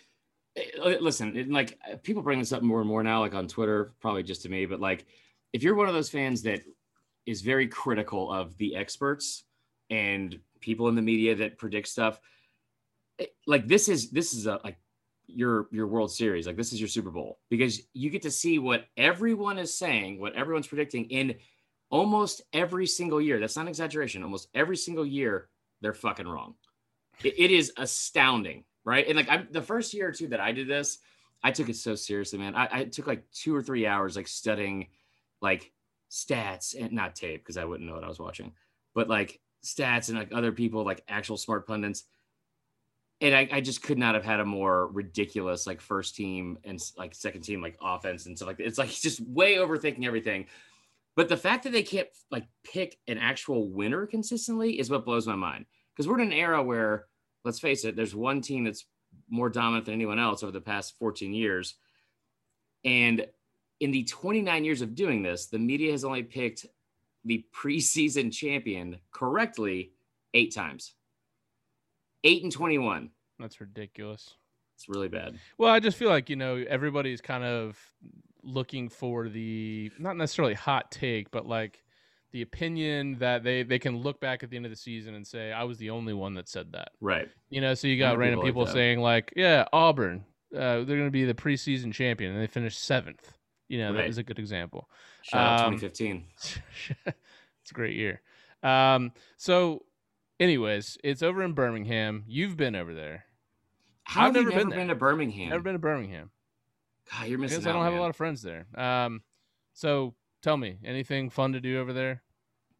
listen, 1.00 1.36
it, 1.36 1.50
like 1.50 1.78
uh, 1.90 1.96
people 2.02 2.22
bring 2.22 2.38
this 2.38 2.52
up 2.52 2.62
more 2.62 2.80
and 2.80 2.88
more 2.88 3.02
now, 3.02 3.20
like 3.20 3.34
on 3.34 3.48
Twitter, 3.48 3.92
probably 4.00 4.22
just 4.22 4.42
to 4.42 4.48
me, 4.48 4.66
but 4.66 4.80
like 4.80 5.06
if 5.52 5.62
you're 5.62 5.74
one 5.74 5.88
of 5.88 5.94
those 5.94 6.10
fans 6.10 6.42
that 6.42 6.62
is 7.26 7.42
very 7.42 7.66
critical 7.66 8.32
of 8.32 8.56
the 8.56 8.76
experts 8.76 9.44
and 9.90 10.38
people 10.60 10.88
in 10.88 10.94
the 10.94 11.02
media 11.02 11.34
that 11.34 11.58
predict 11.58 11.88
stuff, 11.88 12.20
it- 13.18 13.34
like 13.46 13.66
this 13.66 13.88
is 13.88 14.10
this 14.10 14.34
is 14.34 14.46
a 14.46 14.60
like 14.64 14.78
your 15.26 15.68
your 15.72 15.86
World 15.86 16.12
Series, 16.12 16.46
like 16.46 16.56
this 16.56 16.72
is 16.72 16.80
your 16.80 16.88
Super 16.88 17.10
Bowl 17.10 17.38
because 17.50 17.82
you 17.92 18.10
get 18.10 18.22
to 18.22 18.30
see 18.30 18.58
what 18.58 18.86
everyone 18.96 19.58
is 19.58 19.76
saying, 19.76 20.20
what 20.20 20.34
everyone's 20.34 20.68
predicting 20.68 21.06
in 21.06 21.34
almost 21.90 22.42
every 22.52 22.86
single 22.86 23.20
year. 23.20 23.40
That's 23.40 23.56
not 23.56 23.62
an 23.62 23.68
exaggeration. 23.68 24.22
Almost 24.22 24.48
every 24.54 24.76
single 24.76 25.06
year, 25.06 25.48
they're 25.80 25.94
fucking 25.94 26.26
wrong 26.28 26.54
it, 27.24 27.34
it 27.38 27.50
is 27.50 27.72
astounding, 27.76 28.64
right? 28.86 29.06
And 29.06 29.16
like 29.16 29.28
I'm 29.28 29.48
the 29.50 29.60
first 29.60 29.92
year 29.92 30.08
or 30.08 30.12
two 30.12 30.28
that 30.28 30.40
I 30.40 30.52
did 30.52 30.68
this, 30.68 30.98
I 31.42 31.50
took 31.50 31.68
it 31.68 31.76
so 31.76 31.94
seriously, 31.94 32.38
man. 32.38 32.54
I, 32.54 32.68
I 32.70 32.84
took 32.84 33.06
like 33.06 33.30
two 33.32 33.54
or 33.54 33.60
three 33.60 33.86
hours 33.86 34.16
like 34.16 34.28
studying 34.28 34.86
like 35.42 35.72
stats 36.10 36.74
and 36.80 36.92
not 36.92 37.16
tape 37.16 37.42
because 37.42 37.58
I 37.58 37.64
wouldn't 37.64 37.86
know 37.86 37.96
what 37.96 38.04
I 38.04 38.08
was 38.08 38.20
watching, 38.20 38.52
but 38.94 39.08
like 39.08 39.40
stats 39.62 40.08
and 40.08 40.16
like 40.16 40.32
other 40.32 40.52
people, 40.52 40.84
like 40.84 41.02
actual 41.08 41.36
smart 41.36 41.66
pundits. 41.66 42.04
And 43.20 43.34
I, 43.34 43.48
I 43.50 43.60
just 43.60 43.82
could 43.82 43.98
not 43.98 44.14
have 44.14 44.24
had 44.24 44.40
a 44.40 44.44
more 44.44 44.86
ridiculous 44.88 45.66
like 45.66 45.80
first 45.80 46.14
team 46.14 46.58
and 46.64 46.80
like 46.96 47.14
second 47.14 47.42
team 47.42 47.60
like 47.60 47.76
offense 47.82 48.26
and 48.26 48.36
stuff 48.36 48.48
like 48.48 48.58
that. 48.58 48.66
It's 48.66 48.78
like 48.78 48.90
just 48.90 49.20
way 49.20 49.56
overthinking 49.56 50.06
everything. 50.06 50.46
But 51.16 51.28
the 51.28 51.36
fact 51.36 51.64
that 51.64 51.72
they 51.72 51.82
can't 51.82 52.08
like 52.30 52.46
pick 52.62 52.98
an 53.08 53.18
actual 53.18 53.68
winner 53.68 54.06
consistently 54.06 54.78
is 54.78 54.90
what 54.90 55.06
blows 55.06 55.26
my 55.26 55.34
mind 55.34 55.64
because 55.92 56.06
we're 56.06 56.20
in 56.20 56.28
an 56.28 56.32
era 56.32 56.62
where, 56.62 57.06
let's 57.46 57.60
face 57.60 57.84
it, 57.84 57.96
there's 57.96 58.14
one 58.14 58.42
team 58.42 58.64
that's 58.64 58.84
more 59.30 59.48
dominant 59.48 59.86
than 59.86 59.94
anyone 59.94 60.18
else 60.18 60.42
over 60.42 60.52
the 60.52 60.60
past 60.60 60.98
14 60.98 61.32
years. 61.32 61.76
And 62.84 63.26
in 63.80 63.92
the 63.92 64.02
29 64.04 64.64
years 64.64 64.82
of 64.82 64.94
doing 64.94 65.22
this, 65.22 65.46
the 65.46 65.58
media 65.58 65.92
has 65.92 66.04
only 66.04 66.24
picked 66.24 66.66
the 67.24 67.44
preseason 67.54 68.32
champion 68.32 68.98
correctly 69.12 69.92
eight 70.34 70.52
times. 70.52 70.94
Eight 72.24 72.42
and 72.42 72.52
21. 72.52 73.10
That's 73.38 73.60
ridiculous. 73.60 74.34
It's 74.74 74.88
really 74.88 75.08
bad. 75.08 75.38
Well, 75.56 75.72
I 75.72 75.80
just 75.80 75.96
feel 75.96 76.08
like, 76.08 76.28
you 76.28 76.36
know, 76.36 76.64
everybody's 76.68 77.20
kind 77.20 77.44
of 77.44 77.78
looking 78.42 78.88
for 78.88 79.28
the 79.28 79.90
not 79.98 80.16
necessarily 80.16 80.54
hot 80.54 80.90
take, 80.90 81.30
but 81.30 81.46
like 81.46 81.84
the 82.32 82.42
opinion 82.42 83.18
that 83.18 83.44
they 83.44 83.62
they 83.62 83.78
can 83.78 83.98
look 83.98 84.20
back 84.20 84.42
at 84.42 84.50
the 84.50 84.56
end 84.56 84.66
of 84.66 84.70
the 84.70 84.76
season 84.76 85.14
and 85.14 85.26
say, 85.26 85.52
I 85.52 85.64
was 85.64 85.78
the 85.78 85.90
only 85.90 86.12
one 86.12 86.34
that 86.34 86.48
said 86.48 86.72
that. 86.72 86.90
Right. 87.00 87.28
You 87.50 87.60
know, 87.60 87.74
so 87.74 87.86
you 87.88 87.98
got 87.98 88.18
random 88.18 88.40
people 88.40 88.48
people, 88.48 88.62
like 88.64 88.72
saying 88.72 89.00
like, 89.00 89.32
yeah, 89.36 89.66
Auburn, 89.72 90.24
uh, 90.54 90.76
they're 90.84 90.84
going 90.84 91.04
to 91.06 91.10
be 91.10 91.24
the 91.24 91.34
preseason 91.34 91.92
champion, 91.92 92.32
and 92.32 92.40
they 92.42 92.46
finished 92.46 92.78
seventh. 92.82 93.32
You 93.68 93.78
know, 93.78 93.92
that 93.94 94.00
Right. 94.00 94.10
is 94.10 94.18
a 94.18 94.22
good 94.22 94.38
example. 94.38 94.88
Shout 95.22 95.60
out 95.60 95.66
Um, 95.66 95.72
2015. 95.78 96.24
it's 97.06 97.70
a 97.70 97.74
great 97.74 97.96
year. 97.96 98.20
Um, 98.62 99.12
so, 99.36 99.84
anyways, 100.38 100.98
it's 101.02 101.22
over 101.22 101.42
in 101.42 101.52
Birmingham. 101.52 102.24
You've 102.28 102.56
been 102.56 102.76
over 102.76 102.94
there. 102.94 103.24
How 104.04 104.26
I've 104.26 104.34
never 104.34 104.50
never 104.50 104.64
been 104.66 104.78
been, 104.78 104.88
to 104.88 104.94
Birmingham? 104.94 105.48
Never 105.50 105.62
been 105.62 105.72
to 105.72 105.78
Birmingham. 105.80 106.30
God, 107.10 107.26
you're 107.28 107.38
missing 107.38 107.58
Because 107.58 107.66
out. 107.66 107.70
I 107.70 107.72
don't 107.74 107.84
have 107.84 107.94
a 107.94 108.00
lot 108.00 108.10
of 108.10 108.16
friends 108.16 108.40
there. 108.42 108.66
Um, 108.74 109.22
so 109.74 110.14
tell 110.42 110.56
me, 110.56 110.78
anything 110.84 111.30
fun 111.30 111.52
to 111.52 111.60
do 111.60 111.80
over 111.80 111.92
there? 111.92 112.22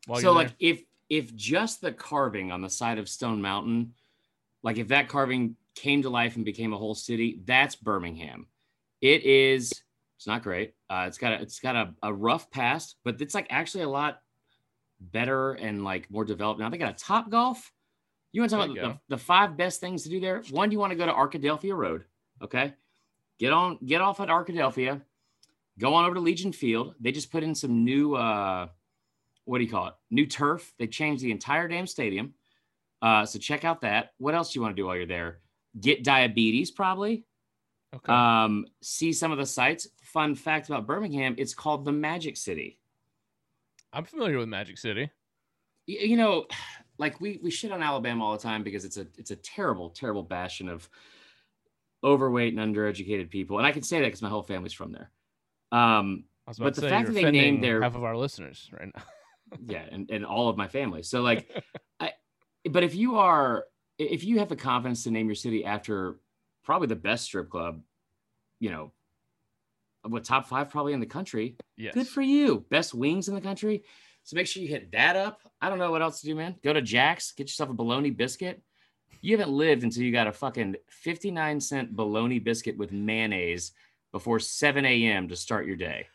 While 0.07 0.21
so 0.21 0.33
like 0.33 0.49
there? 0.49 0.71
if 0.71 0.83
if 1.09 1.35
just 1.35 1.81
the 1.81 1.93
carving 1.93 2.51
on 2.53 2.61
the 2.61 2.71
side 2.71 2.99
of 2.99 3.09
Stone 3.09 3.41
Mountain, 3.43 3.95
like 4.63 4.79
if 4.79 4.89
that 4.89 5.09
carving 5.09 5.57
came 5.75 6.03
to 6.03 6.11
life 6.11 6.37
and 6.37 6.45
became 6.45 6.73
a 6.73 6.79
whole 6.79 6.95
city, 6.95 7.41
that's 7.45 7.77
Birmingham. 7.77 8.47
It 9.01 9.25
is. 9.25 9.73
It's 10.17 10.27
not 10.27 10.43
great. 10.43 10.75
Uh, 10.89 11.05
it's 11.07 11.19
got 11.19 11.35
a 11.35 11.43
it's 11.43 11.61
got 11.61 11.77
a, 11.77 11.95
a 12.03 12.13
rough 12.13 12.51
past, 12.51 12.97
but 13.05 13.21
it's 13.21 13.35
like 13.35 13.47
actually 13.51 13.85
a 13.85 13.89
lot 13.89 14.21
better 15.01 15.53
and 15.53 15.85
like 15.85 16.11
more 16.11 16.25
developed 16.25 16.61
now. 16.61 16.71
They 16.71 16.79
got 16.79 16.95
a 16.95 17.05
Top 17.05 17.31
Golf. 17.31 17.73
You 18.33 18.43
want 18.43 18.51
to 18.51 18.57
talk 18.57 18.75
There 18.75 18.85
about 18.85 19.01
the, 19.09 19.17
the 19.17 19.23
five 19.23 19.57
best 19.57 19.81
things 19.81 20.03
to 20.03 20.09
do 20.09 20.21
there? 20.21 20.43
One, 20.51 20.71
you 20.71 20.79
want 20.79 20.91
to 20.91 20.97
go 20.97 21.07
to 21.07 21.13
Arkadelphia 21.13 21.77
Road. 21.77 22.05
Okay, 22.43 22.75
get 23.39 23.53
on 23.53 23.79
get 23.85 24.01
off 24.01 24.21
at 24.21 24.29
Arkadelphia. 24.29 25.03
Go 25.79 25.95
on 25.95 26.05
over 26.05 26.15
to 26.15 26.21
Legion 26.21 26.53
Field. 26.53 26.95
They 27.01 27.13
just 27.13 27.31
put 27.31 27.43
in 27.43 27.55
some 27.55 27.85
new, 27.85 28.15
uh, 28.15 28.69
what 29.45 29.59
do 29.59 29.65
you 29.65 29.71
call 29.71 29.89
it? 29.89 29.95
New 30.11 30.27
turf. 30.27 30.73
They 30.79 30.87
changed 30.87 31.23
the 31.23 31.31
entire 31.31 31.69
damn 31.69 31.87
stadium. 31.87 32.35
Uh, 33.03 33.27
so 33.27 33.39
check 33.39 33.65
out 33.65 33.83
that. 33.83 34.13
What 34.19 34.35
else 34.35 34.53
do 34.53 34.59
you 34.59 34.63
want 34.63 34.75
to 34.77 34.81
do 34.81 34.87
while 34.87 34.97
you're 34.97 35.07
there? 35.07 35.39
Get 35.79 36.03
diabetes, 36.03 36.71
probably. 36.71 37.25
Okay. 37.95 38.13
Um, 38.13 38.67
see 38.83 39.13
some 39.13 39.33
of 39.33 39.39
the 39.39 39.47
sites. 39.47 39.87
Fun 40.03 40.35
fact 40.35 40.69
about 40.69 40.87
Birmingham: 40.87 41.35
it's 41.39 41.55
called 41.55 41.85
the 41.85 41.93
Magic 41.93 42.37
City. 42.37 42.79
I'm 43.93 44.05
familiar 44.05 44.39
with 44.39 44.49
Magic 44.49 44.79
City. 44.79 45.11
Y- 45.87 45.99
You 46.01 46.17
know, 46.17 46.47
like 46.99 47.21
we 47.21 47.39
we 47.43 47.51
shit 47.51 47.71
on 47.73 47.83
Alabama 47.83 48.25
all 48.25 48.33
the 48.33 48.43
time 48.43 48.63
because 48.63 48.85
it's 48.85 48.97
a 48.97 49.07
it's 49.17 49.31
a 49.31 49.37
terrible 49.37 49.91
terrible 49.91 50.23
bastion 50.23 50.69
of 50.69 50.89
overweight 52.03 52.55
and 52.57 52.75
undereducated 52.75 53.31
people, 53.31 53.59
and 53.59 53.67
I 53.67 53.73
can 53.73 53.83
say 53.83 54.01
that 54.01 54.07
because 54.07 54.23
my 54.23 54.29
whole 54.29 54.43
family's 54.43 54.73
from 54.73 54.93
there. 54.93 55.11
Um, 55.77 56.25
But 56.59 56.75
the 56.75 56.89
fact 56.89 57.07
that 57.09 57.15
they 57.15 57.31
named 57.31 57.63
their- 57.63 57.83
half 57.83 57.95
of 57.97 58.05
our 58.05 58.17
listeners 58.17 58.71
right 58.73 58.91
now. 58.95 59.03
yeah, 59.67 59.85
and, 59.91 60.11
and 60.11 60.25
all 60.27 60.49
of 60.49 60.57
my 60.57 60.69
family. 60.69 61.03
So 61.03 61.23
like, 61.23 61.51
I, 62.01 62.13
but 62.69 62.83
if 62.85 62.95
you 62.95 63.17
are, 63.17 63.65
if 63.99 64.25
you 64.25 64.39
have 64.41 64.49
the 64.49 64.57
confidence 64.57 65.05
to 65.05 65.11
name 65.11 65.27
your 65.27 65.35
city 65.35 65.65
after 65.65 66.19
probably 66.65 66.89
the 66.89 66.97
best 66.97 67.25
strip 67.25 67.49
club, 67.51 67.81
you 68.61 68.71
know, 68.71 68.93
what 70.03 70.25
top 70.25 70.47
five 70.47 70.71
probably 70.71 70.93
in 70.93 71.01
the 71.01 71.07
country, 71.07 71.57
Yes. 71.77 71.95
good 71.95 72.07
for 72.09 72.23
you. 72.23 72.65
Best 72.71 72.95
wings 72.95 73.29
in 73.29 73.35
the 73.35 73.41
country. 73.41 73.83
So 74.23 74.35
make 74.37 74.47
sure 74.47 74.63
you 74.63 74.69
hit 74.69 74.93
that 74.93 75.17
up. 75.17 75.41
I 75.61 75.69
don't 75.69 75.79
know 75.79 75.91
what 75.91 76.03
else 76.03 76.21
to 76.21 76.27
do, 76.27 76.35
man. 76.35 76.57
Go 76.63 76.73
to 76.73 76.83
Jack's, 76.83 77.33
get 77.33 77.45
yourself 77.49 77.71
a 77.71 77.75
bologna 77.75 78.11
biscuit. 78.11 78.63
You 79.21 79.37
haven't 79.37 79.53
lived 79.55 79.83
until 79.83 80.03
you 80.03 80.13
got 80.13 80.27
a 80.27 80.33
fucking 80.33 80.77
59 80.91 81.61
cent 81.61 81.95
bologna 81.97 82.39
biscuit 82.39 82.77
with 82.77 82.93
mayonnaise 82.93 83.73
before 84.17 84.41
7 84.41 84.87
a.m. 84.87 85.29
to 85.29 85.37
start 85.37 85.67
your 85.67 85.77
day. 85.77 86.07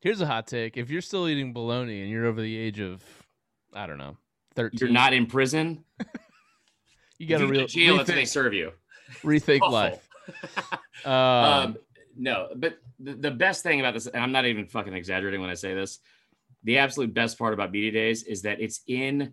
Here's 0.00 0.20
a 0.20 0.26
hot 0.26 0.48
take: 0.48 0.76
If 0.76 0.90
you're 0.90 1.00
still 1.00 1.28
eating 1.28 1.52
bologna 1.52 2.02
and 2.02 2.10
you're 2.10 2.26
over 2.26 2.40
the 2.40 2.56
age 2.56 2.80
of, 2.80 3.00
I 3.72 3.86
don't 3.86 3.96
know, 3.96 4.16
13, 4.56 4.78
You're 4.80 4.90
not 4.90 5.12
in 5.12 5.26
prison. 5.26 5.84
You 7.16 7.28
got 7.28 7.38
to 7.38 7.44
you 7.44 7.50
real 7.50 7.66
jail 7.68 8.00
until 8.00 8.16
they 8.16 8.24
serve 8.24 8.54
you. 8.54 8.72
rethink 9.22 9.60
life. 9.60 10.08
Um, 11.04 11.12
um, 11.12 11.76
no, 12.16 12.48
but 12.56 12.78
the, 12.98 13.14
the 13.14 13.30
best 13.30 13.62
thing 13.62 13.78
about 13.78 13.94
this, 13.94 14.08
and 14.08 14.20
I'm 14.20 14.32
not 14.32 14.46
even 14.46 14.66
fucking 14.66 14.92
exaggerating 14.92 15.40
when 15.40 15.48
I 15.48 15.54
say 15.54 15.74
this, 15.74 16.00
the 16.64 16.78
absolute 16.78 17.14
best 17.14 17.38
part 17.38 17.54
about 17.54 17.70
Media 17.70 17.92
Days 17.92 18.24
is 18.24 18.42
that 18.42 18.60
it's 18.60 18.80
in 18.88 19.32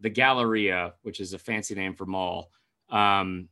the 0.00 0.10
Galleria, 0.10 0.94
which 1.02 1.20
is 1.20 1.34
a 1.34 1.38
fancy 1.38 1.76
name 1.76 1.94
for 1.94 2.04
mall. 2.04 2.50
Um, 2.90 3.48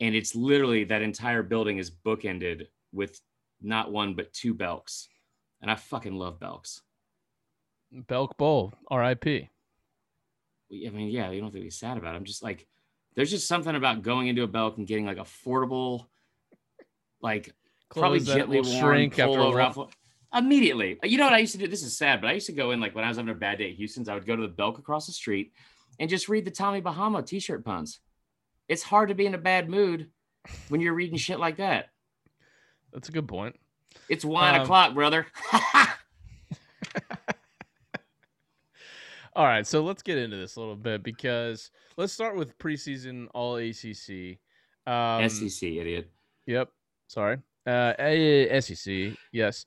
and 0.00 0.14
it's 0.14 0.34
literally 0.34 0.84
that 0.84 1.02
entire 1.02 1.42
building 1.42 1.76
is 1.76 1.90
bookended 1.90 2.68
with 2.92 3.20
not 3.60 3.92
one 3.92 4.14
but 4.14 4.32
two 4.32 4.54
Belks. 4.54 5.08
And 5.60 5.70
I 5.70 5.74
fucking 5.74 6.14
love 6.14 6.38
Belks. 6.38 6.82
Belk 7.92 8.36
Bowl, 8.36 8.74
R.I.P. 8.88 9.48
I 10.70 10.90
mean, 10.90 11.08
yeah, 11.08 11.30
you 11.30 11.40
don't 11.40 11.48
have 11.48 11.54
to 11.54 11.60
be 11.60 11.70
sad 11.70 11.96
about 11.96 12.14
it. 12.14 12.18
I'm 12.18 12.24
just 12.24 12.42
like, 12.42 12.66
there's 13.14 13.30
just 13.30 13.48
something 13.48 13.74
about 13.74 14.02
going 14.02 14.28
into 14.28 14.42
a 14.42 14.46
Belk 14.46 14.76
and 14.76 14.86
getting 14.86 15.06
like 15.06 15.16
affordable, 15.16 16.06
like 17.20 17.54
probably 17.90 18.20
gently 18.20 18.60
worn 18.60 18.78
shrink 18.78 19.18
a 19.18 19.24
polo. 19.24 19.54
Ralph 19.54 19.78
Immediately, 20.32 20.98
you 21.04 21.16
know 21.16 21.24
what 21.24 21.32
I 21.32 21.38
used 21.38 21.52
to 21.52 21.58
do? 21.58 21.66
This 21.66 21.82
is 21.82 21.96
sad, 21.96 22.20
but 22.20 22.28
I 22.28 22.34
used 22.34 22.46
to 22.46 22.52
go 22.52 22.72
in 22.72 22.80
like 22.80 22.94
when 22.94 23.02
I 23.02 23.08
was 23.08 23.16
having 23.16 23.32
a 23.32 23.34
bad 23.34 23.58
day 23.58 23.70
at 23.70 23.76
Houston's. 23.76 24.10
I 24.10 24.14
would 24.14 24.26
go 24.26 24.36
to 24.36 24.42
the 24.42 24.48
Belk 24.48 24.78
across 24.78 25.06
the 25.06 25.12
street 25.12 25.52
and 25.98 26.10
just 26.10 26.28
read 26.28 26.44
the 26.44 26.50
Tommy 26.50 26.82
Bahama 26.82 27.22
T-shirt 27.22 27.64
puns. 27.64 27.98
It's 28.68 28.82
hard 28.82 29.08
to 29.08 29.14
be 29.14 29.24
in 29.24 29.34
a 29.34 29.38
bad 29.38 29.70
mood 29.70 30.10
when 30.68 30.82
you're 30.82 30.92
reading 30.92 31.16
shit 31.16 31.40
like 31.40 31.56
that. 31.56 31.86
That's 32.92 33.08
a 33.08 33.12
good 33.12 33.28
point. 33.28 33.56
It's 34.08 34.24
one 34.24 34.54
Um, 34.54 34.62
o'clock, 34.62 34.94
brother. 34.94 35.26
All 39.36 39.44
right, 39.44 39.66
so 39.66 39.82
let's 39.84 40.02
get 40.02 40.18
into 40.18 40.36
this 40.36 40.56
a 40.56 40.60
little 40.60 40.74
bit 40.74 41.02
because 41.04 41.70
let's 41.96 42.12
start 42.12 42.36
with 42.36 42.58
preseason 42.58 43.28
All 43.34 43.56
ACC. 43.56 44.38
Um, 44.86 45.28
SEC 45.28 45.62
idiot. 45.68 46.10
Yep. 46.46 46.70
Sorry. 47.06 47.36
Uh, 47.66 47.92
A- 47.98 48.60
SEC. 48.60 49.16
Yes. 49.32 49.64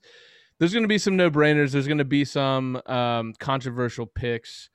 There's 0.58 0.72
going 0.72 0.82
to 0.84 0.88
be 0.88 0.98
some 0.98 1.16
no 1.16 1.30
brainers. 1.30 1.70
There's 1.72 1.86
going 1.86 1.98
to 1.98 2.04
be 2.04 2.24
some 2.24 2.80
um, 2.86 3.32
controversial 3.38 4.04
picks. 4.04 4.68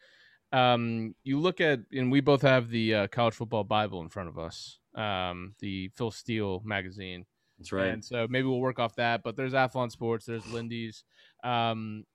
Um, 0.51 1.13
you 1.23 1.39
look 1.39 1.61
at, 1.61 1.79
and 1.91 2.11
we 2.11 2.21
both 2.21 2.41
have 2.41 2.69
the 2.69 2.93
uh, 2.95 3.07
college 3.07 3.35
football 3.35 3.63
Bible 3.65 4.01
in 4.01 4.09
front 4.09 4.29
of 4.29 4.39
us, 4.39 4.79
um, 4.95 5.53
the 5.59 5.89
Phil 5.89 6.09
Steele 6.11 6.61
magazine. 6.65 7.25
That's 7.57 7.71
right. 7.71 7.87
And 7.87 8.03
so 8.03 8.27
maybe 8.29 8.47
we'll 8.47 8.59
work 8.59 8.79
off 8.79 8.95
that. 8.95 9.23
But 9.23 9.35
there's 9.35 9.53
Athlon 9.53 9.91
Sports, 9.91 10.25
there's 10.25 10.45
Lindy's. 10.51 11.03
Um, 11.43 12.05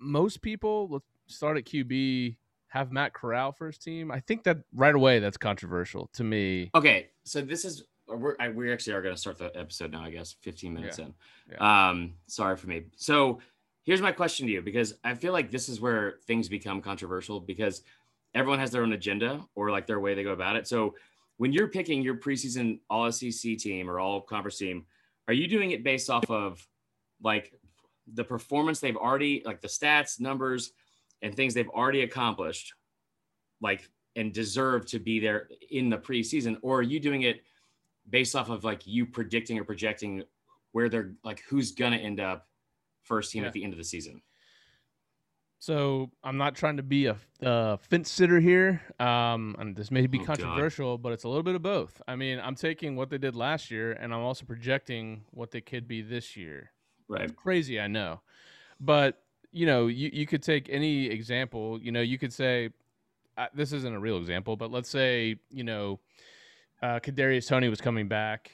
most 0.00 0.42
people, 0.42 0.88
let's 0.90 1.04
start 1.26 1.56
at 1.56 1.64
QB, 1.64 2.36
have 2.68 2.92
Matt 2.92 3.14
Corral 3.14 3.52
first 3.52 3.82
team. 3.82 4.10
I 4.10 4.20
think 4.20 4.44
that 4.44 4.58
right 4.74 4.94
away 4.94 5.18
that's 5.18 5.36
controversial 5.36 6.10
to 6.14 6.24
me. 6.24 6.70
Okay, 6.74 7.08
so 7.24 7.40
this 7.40 7.64
is 7.64 7.84
we're 8.08 8.36
I, 8.40 8.48
we 8.48 8.72
actually 8.72 8.94
are 8.94 9.02
going 9.02 9.14
to 9.14 9.20
start 9.20 9.38
the 9.38 9.50
episode 9.54 9.92
now. 9.92 10.02
I 10.02 10.10
guess 10.10 10.34
15 10.40 10.72
minutes 10.74 10.98
Yeah, 10.98 11.06
in. 11.56 11.62
Um, 11.62 12.14
sorry 12.26 12.56
for 12.56 12.66
me. 12.66 12.84
So 12.96 13.40
here's 13.84 14.00
my 14.02 14.12
question 14.12 14.46
to 14.46 14.52
you 14.52 14.62
because 14.62 14.94
I 15.04 15.14
feel 15.14 15.32
like 15.32 15.50
this 15.50 15.68
is 15.68 15.80
where 15.80 16.16
things 16.26 16.48
become 16.48 16.80
controversial 16.80 17.40
because 17.40 17.82
everyone 18.34 18.58
has 18.58 18.70
their 18.70 18.82
own 18.82 18.92
agenda 18.92 19.44
or 19.54 19.70
like 19.70 19.86
their 19.86 20.00
way 20.00 20.14
they 20.14 20.22
go 20.22 20.32
about 20.32 20.56
it. 20.56 20.66
So 20.66 20.94
when 21.38 21.52
you're 21.52 21.68
picking 21.68 22.02
your 22.02 22.16
preseason 22.16 22.80
All 22.90 23.10
SEC 23.10 23.56
team 23.56 23.88
or 23.88 23.98
All 23.98 24.20
Conference 24.20 24.58
team, 24.58 24.84
are 25.26 25.34
you 25.34 25.48
doing 25.48 25.70
it 25.70 25.82
based 25.82 26.10
off 26.10 26.28
of 26.30 26.66
like 27.22 27.52
the 28.14 28.24
performance 28.24 28.80
they've 28.80 28.96
already 28.96 29.42
like 29.44 29.60
the 29.60 29.68
stats, 29.68 30.20
numbers, 30.20 30.72
and 31.22 31.34
things 31.34 31.54
they've 31.54 31.68
already 31.68 32.02
accomplished, 32.02 32.74
like 33.60 33.88
and 34.16 34.32
deserve 34.32 34.84
to 34.86 34.98
be 34.98 35.20
there 35.20 35.48
in 35.70 35.88
the 35.88 35.98
preseason, 35.98 36.56
or 36.62 36.78
are 36.78 36.82
you 36.82 36.98
doing 37.00 37.22
it 37.22 37.42
based 38.10 38.34
off 38.34 38.48
of 38.50 38.64
like 38.64 38.86
you 38.86 39.06
predicting 39.06 39.58
or 39.58 39.64
projecting 39.64 40.22
where 40.72 40.88
they're 40.88 41.12
like 41.24 41.42
who's 41.48 41.72
gonna 41.72 41.96
end 41.96 42.18
up 42.20 42.48
first 43.04 43.30
team 43.32 43.42
Yeah. 43.42 43.48
at 43.48 43.52
the 43.52 43.62
end 43.62 43.72
of 43.72 43.78
the 43.78 43.84
season? 43.84 44.20
So 45.60 46.10
I'm 46.22 46.36
not 46.36 46.54
trying 46.54 46.76
to 46.76 46.82
be 46.82 47.06
a, 47.06 47.16
a 47.42 47.78
fence 47.78 48.10
sitter 48.10 48.38
here. 48.38 48.80
Um, 49.00 49.56
and 49.58 49.74
this 49.74 49.90
may 49.90 50.06
be 50.06 50.18
Oh, 50.18 50.20
God. 50.22 50.26
controversial, 50.26 50.98
but 50.98 51.12
it's 51.12 51.24
a 51.24 51.28
little 51.28 51.42
bit 51.42 51.56
of 51.56 51.62
both. 51.62 52.00
I 52.06 52.14
mean, 52.16 52.38
I'm 52.40 52.54
taking 52.54 52.94
what 52.94 53.10
they 53.10 53.18
did 53.18 53.34
last 53.34 53.70
year, 53.70 53.92
and 53.92 54.14
I'm 54.14 54.20
also 54.20 54.44
projecting 54.44 55.24
what 55.32 55.50
they 55.50 55.60
could 55.60 55.88
be 55.88 56.00
this 56.00 56.36
year. 56.36 56.70
Right. 57.08 57.34
Crazy, 57.34 57.80
I 57.80 57.86
know, 57.88 58.20
but 58.78 59.22
you 59.50 59.64
know, 59.64 59.86
you 59.86 60.10
you 60.12 60.26
could 60.26 60.42
take 60.42 60.68
any 60.68 61.06
example. 61.06 61.80
You 61.80 61.90
know, 61.90 62.02
you 62.02 62.18
could 62.18 62.34
say 62.34 62.68
uh, 63.38 63.46
this 63.54 63.72
isn't 63.72 63.94
a 63.94 63.98
real 63.98 64.18
example, 64.18 64.56
but 64.56 64.70
let's 64.70 64.90
say 64.90 65.36
you 65.50 65.64
know, 65.64 66.00
uh, 66.82 67.00
Kadarius 67.00 67.48
Toney 67.48 67.70
was 67.70 67.80
coming 67.80 68.08
back. 68.08 68.50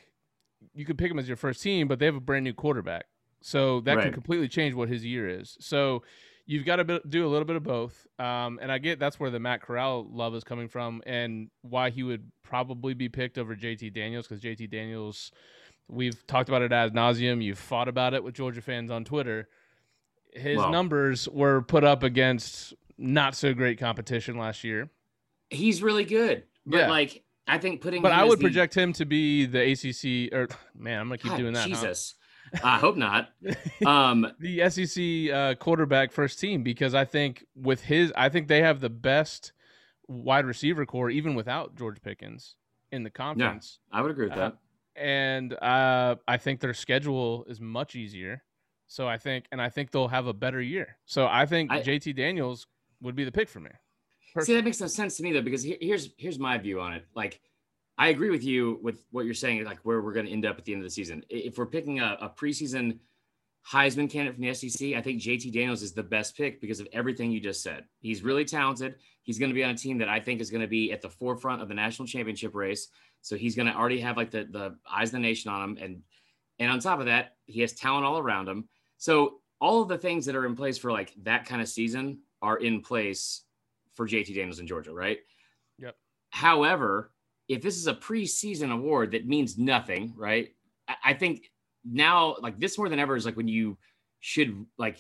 You 0.72 0.84
could 0.84 0.96
pick 0.96 1.10
him 1.10 1.18
as 1.18 1.26
your 1.26 1.36
first 1.36 1.62
team, 1.62 1.88
but 1.88 1.98
they 1.98 2.06
have 2.06 2.14
a 2.14 2.20
brand 2.20 2.44
new 2.44 2.54
quarterback, 2.54 3.06
so 3.40 3.80
that 3.80 3.94
can 3.94 4.04
Right. 4.04 4.12
completely 4.12 4.46
change 4.48 4.72
what 4.72 4.88
his 4.88 5.04
year 5.04 5.28
is. 5.28 5.56
So 5.58 6.04
you've 6.46 6.64
got 6.64 6.76
to 6.76 6.84
be, 6.84 7.00
do 7.08 7.26
a 7.26 7.28
little 7.28 7.44
bit 7.46 7.56
of 7.56 7.62
both. 7.62 8.06
Um, 8.18 8.58
and 8.62 8.70
I 8.70 8.78
get 8.78 8.98
that's 8.98 9.18
where 9.18 9.30
the 9.30 9.40
Matt 9.40 9.62
Corral 9.62 10.06
love 10.10 10.34
is 10.34 10.44
coming 10.44 10.68
from, 10.68 11.02
and 11.06 11.50
why 11.62 11.90
he 11.90 12.02
would 12.02 12.30
probably 12.42 12.94
be 12.94 13.08
picked 13.08 13.38
over 13.38 13.54
JT 13.56 13.92
Daniels 13.94 14.26
because 14.28 14.42
JT 14.42 14.70
Daniels, 14.70 15.32
we've 15.88 16.26
talked 16.26 16.48
about 16.48 16.62
it 16.62 16.72
ad 16.72 16.94
nauseum. 16.94 17.42
You've 17.42 17.58
fought 17.58 17.88
about 17.88 18.14
it 18.14 18.22
with 18.22 18.34
Georgia 18.34 18.60
fans 18.62 18.90
on 18.90 19.04
Twitter. 19.04 19.48
His 20.32 20.58
numbers 20.58 21.28
were 21.28 21.62
put 21.62 21.84
up 21.84 22.02
against 22.02 22.74
not 22.98 23.34
so 23.36 23.54
great 23.54 23.78
competition 23.78 24.36
last 24.38 24.64
year, 24.64 24.90
He's 25.50 25.82
really 25.82 26.04
good, 26.04 26.44
but 26.66 26.78
Yeah. 26.78 26.88
like 26.90 27.22
I 27.46 27.58
think 27.58 27.80
putting 27.82 28.02
but 28.02 28.12
I 28.12 28.24
would 28.24 28.38
the- 28.38 28.44
project 28.44 28.74
him 28.74 28.92
to 28.94 29.04
be 29.04 29.46
the 29.46 29.60
ACC 29.60 30.32
or 30.32 30.48
man, 30.74 31.00
I'm 31.00 31.08
gonna 31.08 31.18
keep 31.18 31.30
God, 31.32 31.38
doing 31.38 31.52
that. 31.52 31.68
huh? 31.70 31.94
I 32.62 32.78
hope 32.78 32.96
not. 32.96 33.30
Um, 33.86 34.26
the 34.38 34.68
SEC 34.70 35.34
uh, 35.34 35.54
quarterback 35.56 36.10
first 36.12 36.38
team 36.40 36.62
because 36.62 36.94
I 36.94 37.04
think 37.04 37.44
with 37.54 37.82
his, 37.82 38.12
I 38.16 38.28
think 38.30 38.48
they 38.48 38.62
have 38.62 38.80
the 38.80 38.88
best 38.88 39.52
wide 40.08 40.46
receiver 40.46 40.86
core 40.86 41.10
even 41.10 41.34
without 41.34 41.74
George 41.76 42.00
Pickens 42.00 42.56
in 42.92 43.02
the 43.02 43.10
conference, 43.10 43.80
Yeah, 43.92 43.98
I 43.98 44.02
would 44.02 44.10
agree 44.12 44.26
with 44.28 44.32
Uh, 44.34 44.50
that. 44.50 44.56
and 44.96 45.52
uh, 45.54 46.16
I 46.26 46.36
think 46.38 46.60
their 46.60 46.72
schedule 46.72 47.44
is 47.48 47.60
much 47.60 47.94
easier. 47.94 48.42
So 48.86 49.06
I 49.08 49.18
think, 49.18 49.46
and 49.52 49.60
I 49.60 49.68
think 49.68 49.90
they'll 49.90 50.08
have 50.08 50.26
a 50.26 50.32
better 50.32 50.62
year. 50.62 50.96
So 51.04 51.26
I 51.26 51.44
think 51.46 51.70
I- 51.70 51.82
JT 51.82 52.14
Daniels 52.16 52.66
would 53.02 53.16
be 53.16 53.24
the 53.24 53.32
pick 53.32 53.48
for 53.48 53.60
me. 53.60 53.70
See, 54.40 54.54
that 54.54 54.64
makes 54.64 54.80
no 54.80 54.86
sense 54.86 55.16
to 55.18 55.22
me 55.22 55.32
though, 55.32 55.42
because 55.42 55.62
here's 55.62 56.10
here's 56.16 56.38
my 56.38 56.56
view 56.58 56.80
on 56.80 56.92
it. 56.94 57.04
Like, 57.14 57.40
I 57.96 58.08
agree 58.08 58.30
with 58.30 58.44
you 58.44 58.80
with 58.82 59.04
what 59.10 59.24
you're 59.24 59.34
saying, 59.34 59.64
like 59.64 59.78
where 59.82 60.00
we're 60.00 60.12
going 60.12 60.26
to 60.26 60.32
end 60.32 60.46
up 60.46 60.58
at 60.58 60.64
the 60.64 60.72
end 60.72 60.82
of 60.82 60.86
the 60.86 60.90
season. 60.90 61.24
If 61.28 61.58
we're 61.58 61.66
picking 61.66 62.00
a, 62.00 62.16
a 62.20 62.28
preseason 62.28 62.98
Heisman 63.66 64.10
candidate 64.10 64.34
from 64.34 64.44
the 64.44 64.54
SEC, 64.54 64.94
I 64.94 65.00
think 65.00 65.22
JT 65.22 65.52
Daniels 65.52 65.82
is 65.82 65.92
the 65.92 66.02
best 66.02 66.36
pick 66.36 66.60
because 66.60 66.80
of 66.80 66.88
everything 66.92 67.30
you 67.30 67.40
just 67.40 67.62
said. 67.62 67.84
He's 68.00 68.22
really 68.22 68.44
talented. 68.44 68.96
He's 69.22 69.38
going 69.38 69.50
to 69.50 69.54
be 69.54 69.64
on 69.64 69.70
a 69.70 69.76
team 69.76 69.98
that 69.98 70.08
I 70.08 70.20
think 70.20 70.40
is 70.40 70.50
going 70.50 70.60
to 70.60 70.66
be 70.66 70.92
at 70.92 71.00
the 71.00 71.08
forefront 71.08 71.62
of 71.62 71.68
the 71.68 71.74
national 71.74 72.06
championship 72.06 72.54
race. 72.54 72.88
So 73.22 73.36
he's 73.36 73.54
going 73.56 73.68
to 73.68 73.74
already 73.74 74.00
have 74.00 74.16
like 74.16 74.30
the 74.30 74.44
the 74.50 74.76
eyes 74.90 75.08
of 75.08 75.12
the 75.12 75.18
nation 75.20 75.50
on 75.50 75.62
him, 75.62 75.78
and 75.80 76.02
and 76.58 76.70
on 76.70 76.78
top 76.80 77.00
of 77.00 77.06
that, 77.06 77.36
he 77.46 77.60
has 77.62 77.72
talent 77.72 78.04
all 78.04 78.18
around 78.18 78.48
him. 78.48 78.68
So 78.98 79.40
all 79.60 79.80
of 79.80 79.88
the 79.88 79.96
things 79.96 80.26
that 80.26 80.36
are 80.36 80.44
in 80.44 80.56
place 80.56 80.76
for 80.76 80.92
like 80.92 81.14
that 81.22 81.46
kind 81.46 81.62
of 81.62 81.68
season 81.68 82.18
are 82.42 82.58
in 82.58 82.82
place 82.82 83.44
for 83.94 84.06
JT 84.06 84.34
Daniels 84.34 84.58
in 84.58 84.66
Georgia, 84.66 84.92
right? 84.92 85.20
Yep. 85.78 85.96
However, 86.28 87.12
if 87.48 87.62
this 87.62 87.76
is 87.76 87.86
a 87.86 87.94
preseason 87.94 88.72
award 88.72 89.12
that 89.12 89.26
means 89.26 89.58
nothing, 89.58 90.14
right? 90.16 90.50
I, 91.02 91.14
think 91.14 91.50
now, 91.84 92.36
like 92.40 92.58
this 92.58 92.76
more 92.78 92.88
than 92.88 92.98
ever, 92.98 93.16
is 93.16 93.24
like 93.24 93.36
when 93.36 93.48
you 93.48 93.78
should 94.20 94.64
like 94.78 94.98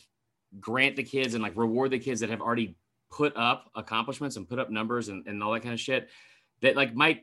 grant 0.60 0.96
the 0.96 1.02
kids 1.02 1.34
and 1.34 1.42
like 1.42 1.56
reward 1.56 1.90
the 1.90 1.98
kids 1.98 2.20
that 2.20 2.30
have 2.30 2.40
already 2.40 2.76
put 3.10 3.36
up 3.36 3.70
accomplishments 3.74 4.36
and 4.36 4.48
put 4.48 4.58
up 4.58 4.70
numbers 4.70 5.08
and, 5.08 5.26
and 5.26 5.42
all 5.42 5.52
that 5.52 5.62
kind 5.62 5.72
of 5.72 5.80
shit 5.80 6.10
that 6.62 6.76
like 6.76 6.94
might 6.94 7.22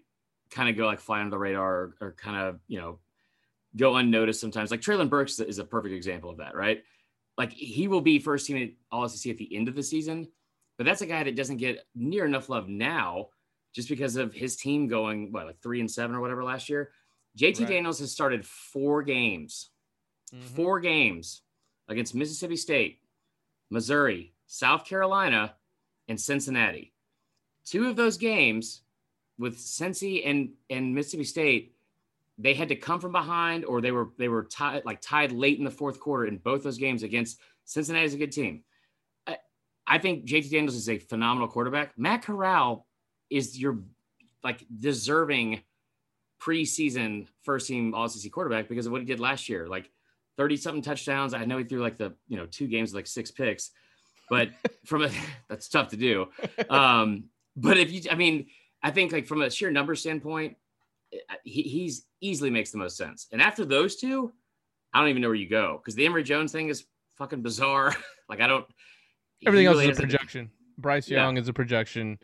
kind 0.49 0.69
of 0.69 0.77
go 0.77 0.85
like 0.85 0.99
fly 0.99 1.19
under 1.19 1.31
the 1.31 1.37
radar 1.37 1.73
or, 1.73 1.95
or 2.01 2.11
kind 2.13 2.37
of, 2.37 2.59
you 2.67 2.79
know, 2.79 2.99
go 3.75 3.95
unnoticed 3.95 4.41
sometimes. 4.41 4.71
Like 4.71 4.81
Treylon 4.81 5.09
Burks 5.09 5.39
is 5.39 5.59
a 5.59 5.63
perfect 5.63 5.93
example 5.93 6.29
of 6.29 6.37
that, 6.37 6.55
right? 6.55 6.83
Like 7.37 7.51
he 7.53 7.87
will 7.87 8.01
be 8.01 8.19
first 8.19 8.47
team 8.47 8.75
All 8.91 9.07
SEC 9.07 9.31
at 9.31 9.37
the 9.37 9.55
end 9.55 9.67
of 9.67 9.75
the 9.75 9.83
season, 9.83 10.27
but 10.77 10.85
that's 10.85 11.01
a 11.01 11.05
guy 11.05 11.23
that 11.23 11.35
doesn't 11.35 11.57
get 11.57 11.85
near 11.95 12.25
enough 12.25 12.49
love 12.49 12.67
now 12.67 13.27
just 13.73 13.89
because 13.89 14.15
of 14.15 14.33
his 14.33 14.55
team 14.55 14.87
going 14.87 15.31
what 15.31 15.45
like 15.45 15.61
three 15.61 15.79
and 15.79 15.89
seven 15.89 16.15
or 16.15 16.21
whatever 16.21 16.43
last 16.43 16.69
year. 16.69 16.91
JT 17.37 17.59
right. 17.59 17.69
Daniels 17.69 17.99
has 17.99 18.11
started 18.11 18.45
four 18.45 19.03
games, 19.03 19.69
mm-hmm. 20.33 20.43
four 20.55 20.79
games 20.79 21.41
against 21.87 22.13
Mississippi 22.13 22.57
State, 22.57 22.99
Missouri, 23.69 24.33
South 24.47 24.85
Carolina, 24.85 25.55
and 26.07 26.19
Cincinnati. 26.19 26.93
Two 27.65 27.87
of 27.87 27.95
those 27.95 28.17
games 28.17 28.81
with 29.37 29.57
Cincy 29.57 30.27
and 30.27 30.49
and 30.69 30.93
Mississippi 30.93 31.23
State, 31.23 31.75
they 32.37 32.53
had 32.53 32.69
to 32.69 32.75
come 32.75 32.99
from 32.99 33.13
behind 33.13 33.63
or 33.63 33.79
they 33.79 33.91
were 33.91 34.09
they 34.17 34.27
were 34.27 34.43
tied 34.43 34.83
like 34.83 34.99
tied 35.01 35.31
late 35.31 35.57
in 35.57 35.63
the 35.63 35.71
fourth 35.71 35.99
quarter 35.99 36.25
in 36.25 36.37
both 36.37 36.63
those 36.63 36.77
games 36.77 37.03
against 37.03 37.39
Cincinnati 37.63 38.05
is 38.05 38.13
a 38.13 38.17
good 38.17 38.33
team. 38.33 38.63
I, 39.25 39.37
I 39.87 39.97
think 39.99 40.25
JT 40.25 40.51
Daniels 40.51 40.75
is 40.75 40.89
a 40.89 40.97
phenomenal 40.97 41.47
quarterback. 41.47 41.97
Matt 41.97 42.23
Corral 42.23 42.85
is 43.31 43.59
your 43.59 43.79
like 44.43 44.65
deserving 44.79 45.61
preseason 46.39 47.27
first 47.43 47.67
team 47.67 47.93
All 47.95 48.07
SEC 48.07 48.31
quarterback 48.31 48.67
because 48.67 48.85
of 48.85 48.91
what 48.91 49.01
he 49.01 49.07
did 49.07 49.19
last 49.19 49.49
year. 49.49 49.67
Like 49.67 49.89
30 50.37 50.57
something 50.57 50.81
touchdowns. 50.81 51.33
I 51.33 51.45
know 51.45 51.57
he 51.57 51.63
threw 51.63 51.81
like 51.81 51.97
the, 51.97 52.13
you 52.27 52.37
know, 52.37 52.45
two 52.45 52.67
games 52.67 52.93
like 52.93 53.07
six 53.07 53.31
picks, 53.31 53.71
but 54.29 54.49
from 54.85 55.03
a, 55.03 55.09
that's 55.49 55.69
tough 55.69 55.89
to 55.89 55.97
do. 55.97 56.27
Um, 56.69 57.25
but 57.55 57.77
if 57.77 57.91
you, 57.91 58.01
I 58.11 58.15
mean, 58.15 58.47
I 58.83 58.91
think 58.91 59.11
like 59.11 59.27
from 59.27 59.41
a 59.41 59.49
sheer 59.49 59.71
number 59.71 59.95
standpoint, 59.95 60.57
he, 61.43 61.61
he's 61.63 62.05
easily 62.21 62.49
makes 62.49 62.71
the 62.71 62.77
most 62.77 62.97
sense. 62.97 63.27
And 63.31 63.41
after 63.41 63.65
those 63.65 63.95
two, 63.97 64.31
I 64.93 64.99
don't 64.99 65.09
even 65.09 65.21
know 65.21 65.29
where 65.29 65.35
you 65.35 65.49
go 65.49 65.79
because 65.81 65.95
the 65.95 66.05
Emory 66.05 66.23
Jones 66.23 66.51
thing 66.51 66.69
is 66.69 66.85
fucking 67.17 67.41
bizarre. 67.41 67.95
like 68.29 68.41
I 68.41 68.47
don't. 68.47 68.65
Everything 69.45 69.67
really 69.67 69.85
else 69.85 69.93
is 69.93 69.99
a 69.99 70.01
projection. 70.01 70.51
Bryce 70.77 71.07
Young 71.09 71.35
yeah. 71.35 71.41
is 71.41 71.47
a 71.47 71.53
projection, 71.53 72.19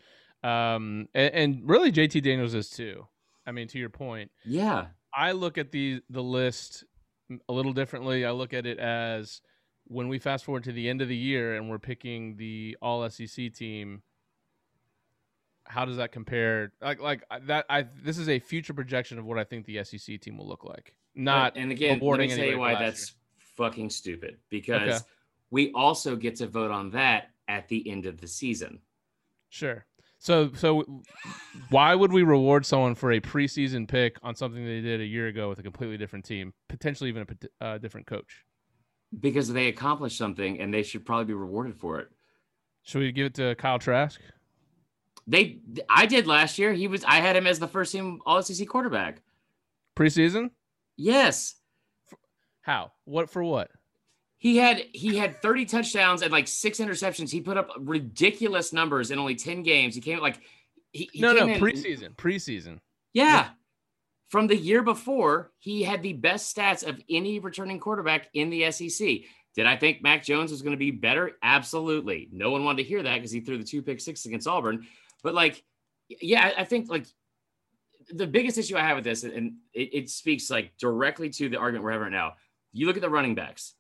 um, 0.48 1.10
and, 1.14 1.34
and 1.34 1.70
really 1.70 1.92
JT 1.92 2.24
Daniels 2.24 2.54
is 2.54 2.70
too. 2.70 3.06
I 3.46 3.52
mean, 3.52 3.68
to 3.70 3.80
your 3.80 3.90
point, 3.90 4.32
yeah. 4.46 4.88
I 5.14 5.32
look 5.32 5.58
at 5.58 5.72
the 5.72 6.02
the 6.10 6.24
list 6.24 6.84
a 7.50 7.54
little 7.54 7.74
differently. 7.74 8.26
I 8.26 8.32
look 8.32 8.54
at 8.54 8.66
it 8.66 8.80
as 8.80 9.42
when 9.86 10.08
we 10.08 10.20
fast 10.20 10.46
forward 10.46 10.64
to 10.66 10.72
the 10.72 10.90
end 10.90 11.02
of 11.02 11.08
the 11.08 11.16
year 11.16 11.56
and 11.56 11.70
we're 11.70 11.80
picking 11.80 12.38
the 12.38 12.78
All 12.82 13.08
SEC 13.10 13.54
team. 13.54 14.04
How 15.66 15.84
does 15.84 15.98
that 15.98 16.14
compare? 16.14 16.72
Like, 16.82 17.02
like 17.02 17.24
that. 17.48 17.66
I 17.70 17.86
this 18.04 18.18
is 18.18 18.30
a 18.30 18.40
future 18.40 18.74
projection 18.74 19.20
of 19.20 19.26
what 19.26 19.38
I 19.38 19.44
think 19.44 19.66
the 19.66 19.84
SEC 19.84 20.22
team 20.22 20.38
will 20.38 20.48
look 20.48 20.64
like. 20.64 20.96
Not 21.14 21.58
and 21.58 21.72
again, 21.72 22.00
let 22.00 22.20
me 22.20 22.28
tell 22.30 22.46
you 22.46 22.60
why 22.60 22.76
that's 22.76 23.10
year. 23.10 23.16
fucking 23.58 23.90
stupid. 23.90 24.38
Because 24.50 25.02
okay. 25.02 25.06
we 25.52 25.72
also 25.74 26.16
get 26.16 26.38
to 26.38 26.48
vote 26.48 26.72
on 26.72 26.92
that 26.92 27.32
at 27.50 27.68
the 27.68 27.90
end 27.90 28.06
of 28.06 28.22
the 28.22 28.28
season. 28.28 28.80
Sure. 29.50 29.86
So, 30.20 30.52
so 30.54 31.04
why 31.70 31.94
would 31.94 32.12
we 32.12 32.24
reward 32.24 32.66
someone 32.66 32.96
for 32.96 33.12
a 33.12 33.20
preseason 33.20 33.88
pick 33.88 34.18
on 34.24 34.36
something 34.36 34.66
they 34.66 34.82
did 34.82 35.00
a 35.00 35.06
year 35.06 35.28
ago 35.28 35.50
with 35.50 35.60
a 35.60 35.64
completely 35.64 35.98
different 35.98 36.26
team, 36.26 36.54
potentially 36.68 37.10
even 37.10 37.26
a 37.62 37.66
uh, 37.66 37.78
different 37.78 38.08
coach? 38.08 38.44
Because 39.20 39.52
they 39.52 39.68
accomplished 39.68 40.18
something, 40.18 40.60
and 40.60 40.74
they 40.74 40.84
should 40.84 41.06
probably 41.06 41.26
be 41.26 41.34
rewarded 41.34 41.78
for 41.78 42.00
it. 42.00 42.10
Should 42.84 43.00
we 43.00 43.12
give 43.12 43.28
it 43.28 43.34
to 43.36 43.56
Kyle 43.56 43.80
Trask? 43.80 44.20
They, 45.28 45.60
I 45.90 46.06
did 46.06 46.26
last 46.26 46.58
year. 46.58 46.74
He 46.74 46.88
was, 46.88 47.04
I 47.04 47.18
had 47.18 47.36
him 47.36 47.48
as 47.48 47.60
the 47.60 47.68
first 47.68 47.92
team 47.92 48.20
All 48.26 48.42
SEC 48.42 48.68
quarterback. 48.68 49.22
Preseason? 49.96 50.52
Yes. 50.96 51.56
How? 52.62 52.92
What 53.06 53.30
for? 53.30 53.44
What? 53.44 53.72
He 54.40 54.58
had 54.58 54.84
he 54.94 55.18
had 55.18 55.42
30 55.42 55.66
touchdowns 55.66 56.22
and 56.22 56.32
like 56.32 56.48
six 56.48 56.80
interceptions. 56.80 57.32
He 57.32 57.42
put 57.42 57.58
up 57.58 57.72
ridiculous 57.80 58.72
numbers 58.72 59.10
in 59.10 59.18
only 59.18 59.36
10 59.36 59.64
games. 59.64 59.96
He 59.96 60.02
came 60.02 60.20
like 60.20 60.40
he, 60.92 61.10
he 61.12 61.22
no 61.22 61.34
no 61.34 61.48
in, 61.48 61.60
preseason 61.60 62.16
preseason. 62.16 62.80
Yeah. 63.14 63.24
yeah. 63.24 63.50
From 64.30 64.48
the 64.48 64.56
year 64.56 64.84
before, 64.84 65.52
he 65.58 65.84
had 65.84 66.04
the 66.04 66.14
best 66.14 66.56
stats 66.56 66.88
of 66.88 67.02
any 67.10 67.40
returning 67.40 67.80
quarterback 67.80 68.28
in 68.34 68.50
the 68.50 68.72
SEC. 68.72 69.08
Did 69.56 69.66
I 69.66 69.76
think 69.76 70.04
Mac 70.04 70.24
Jones 70.24 70.52
was 70.52 70.62
going 70.62 70.74
to 70.74 70.78
be 70.78 70.92
better? 70.92 71.32
Absolutely. 71.42 72.28
No 72.32 72.52
one 72.52 72.64
wanted 72.64 72.84
to 72.84 72.90
hear 72.90 73.02
that 73.02 73.16
because 73.16 73.32
he 73.32 73.40
threw 73.40 73.58
the 73.58 73.64
two 73.64 73.82
pick 73.82 74.02
six 74.02 74.26
against 74.26 74.48
Auburn. 74.48 74.86
But 75.24 75.34
like, 75.34 75.64
yeah, 76.10 76.52
I 76.58 76.64
think 76.66 76.90
like 76.90 77.08
the 78.12 78.28
biggest 78.28 78.58
issue 78.58 78.78
I 78.78 78.82
have 78.82 78.98
with 78.98 79.06
this, 79.06 79.24
and 79.24 79.54
it, 79.74 79.94
it 79.94 80.10
speaks 80.10 80.52
like 80.52 80.78
directly 80.78 81.30
to 81.32 81.50
the 81.50 81.58
argument 81.58 81.86
we're 81.86 81.92
having 81.94 82.04
right 82.04 82.12
now. 82.12 82.34
You 82.74 82.86
look 82.86 82.98
at 82.98 83.02
the 83.02 83.10
running 83.10 83.34
backs 83.34 83.74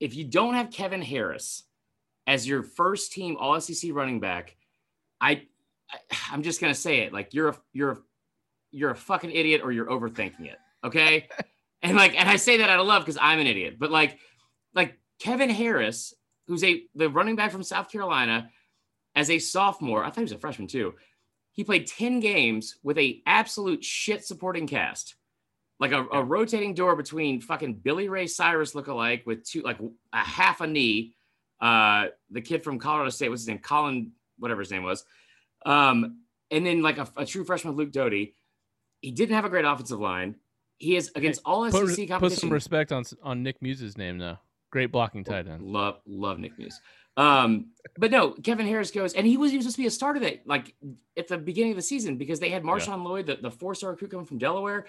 if 0.00 0.14
you 0.14 0.24
don't 0.24 0.54
have 0.54 0.70
Kevin 0.70 1.02
Harris 1.02 1.64
as 2.26 2.46
your 2.46 2.62
first 2.62 3.12
team 3.12 3.36
All 3.38 3.60
SEC 3.60 3.90
running 3.92 4.20
back, 4.20 4.56
I, 5.20 5.42
I 5.90 6.34
am 6.34 6.42
just 6.42 6.60
gonna 6.60 6.74
say 6.74 7.00
it 7.00 7.12
like 7.12 7.34
you're 7.34 7.48
a 7.48 7.56
you're 7.72 7.90
a, 7.92 7.98
you're 8.70 8.90
a 8.90 8.96
fucking 8.96 9.30
idiot 9.30 9.62
or 9.64 9.72
you're 9.72 9.86
overthinking 9.86 10.46
it. 10.46 10.58
Okay, 10.84 11.28
and 11.82 11.96
like 11.96 12.18
and 12.18 12.28
I 12.28 12.36
say 12.36 12.58
that 12.58 12.70
out 12.70 12.80
of 12.80 12.86
love 12.86 13.02
because 13.02 13.18
I'm 13.20 13.38
an 13.38 13.46
idiot, 13.46 13.76
but 13.78 13.90
like 13.90 14.18
like 14.74 14.98
Kevin 15.18 15.50
Harris, 15.50 16.14
who's 16.46 16.64
a 16.64 16.82
the 16.94 17.08
running 17.08 17.36
back 17.36 17.50
from 17.50 17.62
South 17.62 17.90
Carolina, 17.90 18.50
as 19.14 19.30
a 19.30 19.38
sophomore, 19.38 20.04
I 20.04 20.08
thought 20.08 20.18
he 20.18 20.22
was 20.22 20.32
a 20.32 20.38
freshman 20.38 20.68
too. 20.68 20.94
He 21.52 21.64
played 21.64 21.88
10 21.88 22.20
games 22.20 22.76
with 22.84 22.98
a 22.98 23.20
absolute 23.26 23.82
shit 23.82 24.24
supporting 24.24 24.68
cast 24.68 25.16
like 25.80 25.92
a, 25.92 26.06
a, 26.12 26.22
rotating 26.22 26.74
door 26.74 26.96
between 26.96 27.40
fucking 27.40 27.74
Billy 27.74 28.08
Ray 28.08 28.26
Cyrus 28.26 28.74
lookalike 28.74 29.24
with 29.26 29.44
two 29.44 29.62
like 29.62 29.78
a 30.12 30.18
half 30.18 30.60
a 30.60 30.66
knee. 30.66 31.14
Uh, 31.60 32.06
the 32.30 32.40
kid 32.40 32.62
from 32.62 32.78
Colorado 32.78 33.10
State, 33.10 33.28
what's 33.28 33.42
his 33.42 33.48
name? 33.48 33.58
Colin, 33.58 34.12
whatever 34.38 34.60
his 34.60 34.70
name 34.70 34.82
was. 34.82 35.04
Um, 35.66 36.18
and 36.50 36.64
then 36.64 36.82
like 36.82 36.98
a, 36.98 37.08
a 37.16 37.24
true 37.24 37.44
freshman, 37.44 37.74
Luke 37.74 37.92
Doty. 37.92 38.34
He 39.00 39.10
didn't 39.12 39.34
have 39.34 39.44
a 39.44 39.48
great 39.48 39.64
offensive 39.64 40.00
line. 40.00 40.36
He 40.78 40.96
is 40.96 41.10
against 41.14 41.40
all 41.44 41.64
SEC 41.70 41.80
put, 41.80 41.86
competition. 41.86 42.18
Put 42.18 42.32
some 42.32 42.50
respect 42.50 42.92
on 42.92 43.04
on 43.22 43.42
Nick 43.42 43.60
Muse's 43.62 43.96
name 43.96 44.18
though. 44.18 44.38
Great 44.70 44.92
blocking 44.92 45.24
tight 45.24 45.46
end. 45.48 45.62
Love 45.62 46.00
love 46.06 46.38
Nick 46.38 46.58
Muse. 46.58 46.80
Um, 47.18 47.72
but 47.96 48.12
no, 48.12 48.30
Kevin 48.30 48.66
Harris 48.66 48.92
goes, 48.92 49.12
and 49.14 49.26
he 49.26 49.36
was, 49.36 49.50
he 49.50 49.56
was 49.56 49.64
supposed 49.64 49.76
to 49.76 49.82
be 49.82 49.86
a 49.88 49.90
starter 49.90 50.20
that 50.20 50.46
like 50.46 50.74
at 51.16 51.26
the 51.26 51.36
beginning 51.36 51.72
of 51.72 51.76
the 51.76 51.82
season 51.82 52.16
because 52.16 52.38
they 52.38 52.48
had 52.48 52.62
Marshawn 52.62 52.98
yeah. 52.98 53.08
Lloyd, 53.08 53.26
the, 53.26 53.36
the 53.42 53.50
four 53.50 53.74
star 53.74 53.90
recruit 53.90 54.12
coming 54.12 54.24
from 54.24 54.38
Delaware. 54.38 54.86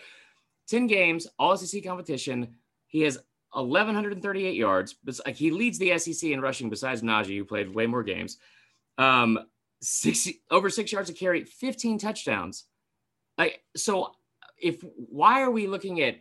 10 0.70 0.88
games, 0.88 1.28
all 1.38 1.58
SEC 1.58 1.84
competition. 1.84 2.56
He 2.88 3.02
has 3.02 3.18
1,138 3.52 4.56
yards. 4.56 4.96
He 5.34 5.52
leads 5.52 5.80
the 5.80 5.98
SEC 5.98 6.30
in 6.30 6.42
rushing 6.42 6.70
besides 6.70 7.02
Najee, 7.02 7.38
who 7.38 7.46
played 7.46 7.74
way 7.74 7.88
more 7.88 8.04
games. 8.04 8.38
Um, 8.98 9.40
60, 9.82 10.42
over 10.52 10.70
six 10.70 10.92
yards 10.92 11.10
a 11.10 11.14
carry, 11.14 11.44
15 11.44 12.00
touchdowns. 12.00 12.66
Like, 13.38 13.64
so 13.76 14.12
if 14.62 14.84
why 14.96 15.42
are 15.42 15.52
we 15.52 15.68
looking 15.68 16.02
at 16.02 16.18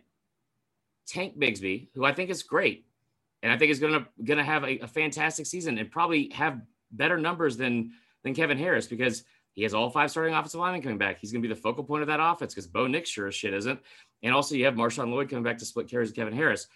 Tank 1.07 1.37
Bigsby, 1.37 1.89
who 1.93 2.05
I 2.05 2.13
think 2.13 2.29
is 2.29 2.43
great, 2.43 2.85
and 3.43 3.51
I 3.51 3.57
think 3.57 3.71
is 3.71 3.79
gonna 3.79 4.07
gonna 4.23 4.43
have 4.43 4.63
a, 4.63 4.79
a 4.79 4.87
fantastic 4.87 5.45
season 5.45 5.77
and 5.77 5.91
probably 5.91 6.29
have 6.33 6.61
better 6.91 7.17
numbers 7.17 7.57
than 7.57 7.91
than 8.23 8.33
Kevin 8.33 8.57
Harris 8.57 8.87
because 8.87 9.23
he 9.59 9.63
has 9.63 9.73
all 9.73 9.89
five 9.89 10.09
starting 10.09 10.33
offensive 10.33 10.61
linemen 10.61 10.81
coming 10.81 10.97
back. 10.97 11.19
He's 11.19 11.33
going 11.33 11.43
to 11.43 11.49
be 11.49 11.53
the 11.53 11.59
focal 11.59 11.83
point 11.83 12.01
of 12.01 12.07
that 12.07 12.21
offense 12.21 12.53
because 12.55 12.65
Bo 12.65 12.87
Nix 12.87 13.09
sure 13.09 13.27
as 13.27 13.35
shit 13.35 13.53
isn't. 13.53 13.77
And 14.23 14.33
also, 14.33 14.55
you 14.55 14.63
have 14.63 14.75
Marshawn 14.75 15.11
Lloyd 15.11 15.29
coming 15.29 15.43
back 15.43 15.57
to 15.57 15.65
split 15.65 15.89
carries 15.89 16.07
with 16.07 16.15
Kevin 16.15 16.33
Harris. 16.33 16.67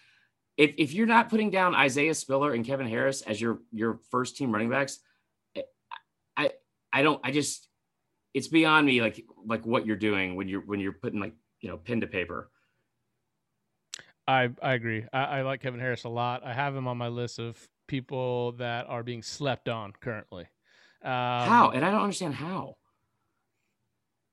If, 0.58 0.74
if 0.78 0.94
you're 0.94 1.08
not 1.08 1.30
putting 1.30 1.50
down 1.50 1.76
Isaiah 1.76 2.14
Spiller 2.14 2.52
and 2.52 2.66
Kevin 2.66 2.86
Harris 2.86 3.22
as 3.22 3.40
your 3.40 3.60
your 3.72 4.02
first 4.12 4.36
team 4.36 4.52
running 4.52 4.70
backs, 4.70 5.00
eh, 5.56 5.62
I 6.36 6.52
I 6.92 7.04
don't 7.04 7.22
I 7.24 7.32
just 7.32 7.70
it's 8.34 8.50
beyond 8.50 8.86
me 8.86 9.02
like 9.02 9.24
like 9.46 9.66
what 9.66 9.86
you're 9.86 9.96
doing 9.96 10.36
when 10.36 10.50
you're 10.50 10.66
when 10.66 10.82
you're 10.82 10.92
putting 10.92 11.22
like 11.22 11.36
you 11.62 11.70
know 11.70 11.78
pen 11.78 12.02
to 12.02 12.08
paper. 12.08 12.52
I 14.28 14.50
I 14.62 14.74
agree. 14.74 15.06
I, 15.14 15.24
I 15.24 15.42
like 15.44 15.62
Kevin 15.62 15.80
Harris 15.80 16.04
a 16.04 16.10
lot. 16.10 16.44
I 16.44 16.52
have 16.52 16.76
him 16.76 16.90
on 16.90 16.98
my 16.98 17.08
list 17.08 17.40
of 17.40 17.66
people 17.88 18.52
that 18.58 18.88
are 18.90 19.04
being 19.04 19.24
slept 19.24 19.70
on 19.70 19.94
currently. 20.02 20.48
Um, 21.04 21.10
how? 21.12 21.72
And 21.74 21.84
I 21.86 21.92
don't 21.92 22.02
understand 22.02 22.36
how. 22.36 22.76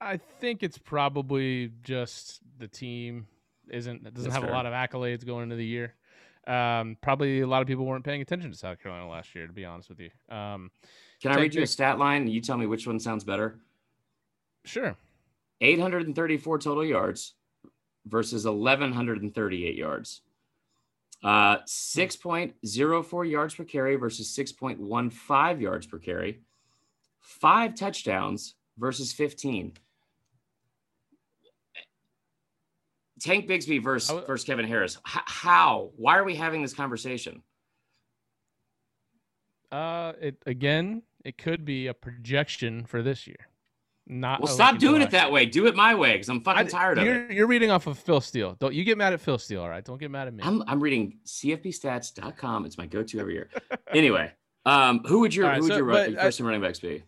I 0.00 0.16
think 0.16 0.62
it's 0.62 0.78
probably 0.78 1.72
just 1.82 2.40
the 2.58 2.68
team 2.68 3.26
isn't 3.70 4.02
doesn't 4.02 4.22
That's 4.22 4.34
have 4.34 4.44
fair. 4.44 4.52
a 4.52 4.54
lot 4.54 4.66
of 4.66 4.72
accolades 4.72 5.26
going 5.26 5.44
into 5.44 5.56
the 5.56 5.66
year. 5.66 5.94
Um, 6.46 6.96
probably 7.02 7.40
a 7.40 7.46
lot 7.46 7.60
of 7.60 7.68
people 7.68 7.84
weren't 7.84 8.04
paying 8.04 8.22
attention 8.22 8.50
to 8.50 8.56
South 8.56 8.82
Carolina 8.82 9.08
last 9.08 9.34
year, 9.34 9.46
to 9.46 9.52
be 9.52 9.64
honest 9.64 9.88
with 9.88 10.00
you. 10.00 10.10
Um, 10.34 10.70
Can 11.20 11.32
I 11.32 11.36
read 11.36 11.54
you 11.54 11.62
a 11.62 11.66
stat 11.66 11.98
line 11.98 12.22
and 12.22 12.32
you 12.32 12.40
tell 12.40 12.56
me 12.56 12.66
which 12.66 12.86
one 12.86 12.98
sounds 12.98 13.24
better? 13.24 13.58
Sure. 14.64 14.96
834 15.60 16.58
total 16.58 16.84
yards 16.84 17.34
versus 18.06 18.46
1,138 18.46 19.74
yards. 19.74 20.22
Uh, 21.22 21.58
6.04 21.66 23.30
yards 23.30 23.54
per 23.54 23.64
carry 23.64 23.96
versus 23.96 24.34
6.15 24.36 25.60
yards 25.60 25.86
per 25.86 25.98
carry. 25.98 26.40
Five 27.20 27.74
touchdowns 27.74 28.54
versus 28.78 29.12
15. 29.12 29.74
Tank 33.20 33.46
Bigsby 33.48 33.82
versus, 33.82 34.24
versus 34.26 34.46
Kevin 34.46 34.66
Harris. 34.66 34.96
H- 35.06 35.22
how? 35.26 35.90
Why 35.96 36.16
are 36.18 36.24
we 36.24 36.34
having 36.34 36.62
this 36.62 36.72
conversation? 36.72 37.42
Uh, 39.70 40.14
it 40.20 40.42
again, 40.46 41.02
it 41.24 41.36
could 41.38 41.64
be 41.64 41.86
a 41.88 41.94
projection 41.94 42.84
for 42.86 43.02
this 43.02 43.26
year. 43.26 43.36
Not 44.06 44.40
Well, 44.40 44.52
stop 44.52 44.78
doing 44.78 45.02
it 45.02 45.10
that 45.12 45.30
way. 45.30 45.46
Do 45.46 45.66
it 45.66 45.76
my 45.76 45.94
way 45.94 46.14
because 46.14 46.28
I'm 46.30 46.40
fucking 46.40 46.66
I- 46.66 46.68
tired 46.70 46.98
of 46.98 47.04
it. 47.04 47.06
you're, 47.06 47.30
You're 47.30 47.46
reading 47.46 47.70
off 47.70 47.86
of 47.86 47.98
Phil 47.98 48.20
Steele. 48.20 48.56
Don't 48.58 48.74
you 48.74 48.82
get 48.82 48.98
mad 48.98 49.12
at 49.12 49.20
Phil 49.20 49.38
Steele, 49.38 49.60
all 49.62 49.68
right? 49.68 49.84
Don't 49.84 49.98
get 50.00 50.10
mad 50.10 50.26
at 50.26 50.34
me. 50.34 50.42
I'm, 50.42 50.64
I'm 50.66 50.80
reading 50.80 51.18
CFBstats.com. 51.26 52.64
It's 52.66 52.78
my 52.78 52.86
go-to 52.86 53.20
every 53.20 53.34
year. 53.34 53.50
anyway, 53.92 54.32
um, 54.66 55.04
who 55.04 55.20
would 55.20 55.32
your 55.34 55.46
right, 55.46 55.56
who 55.58 55.64
would 55.64 55.68
so- 55.72 55.76
your, 55.76 55.86
but 55.86 56.08
I- 56.18 56.22
first 56.22 56.40
running 56.40 56.62
backs 56.62 56.80
be? 56.80 57.04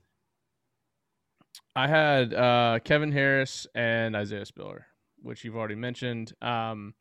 I 1.75 1.89
had 1.89 2.35
uh, 2.35 2.79
Kevin 2.85 3.13
Harris 3.13 3.67
and 3.75 4.15
Isaiah 4.17 4.45
Spiller, 4.45 4.87
which 5.23 5.45
you've 5.45 5.57
already 5.57 5.75
mentioned. 5.75 6.33
Um, 6.43 6.95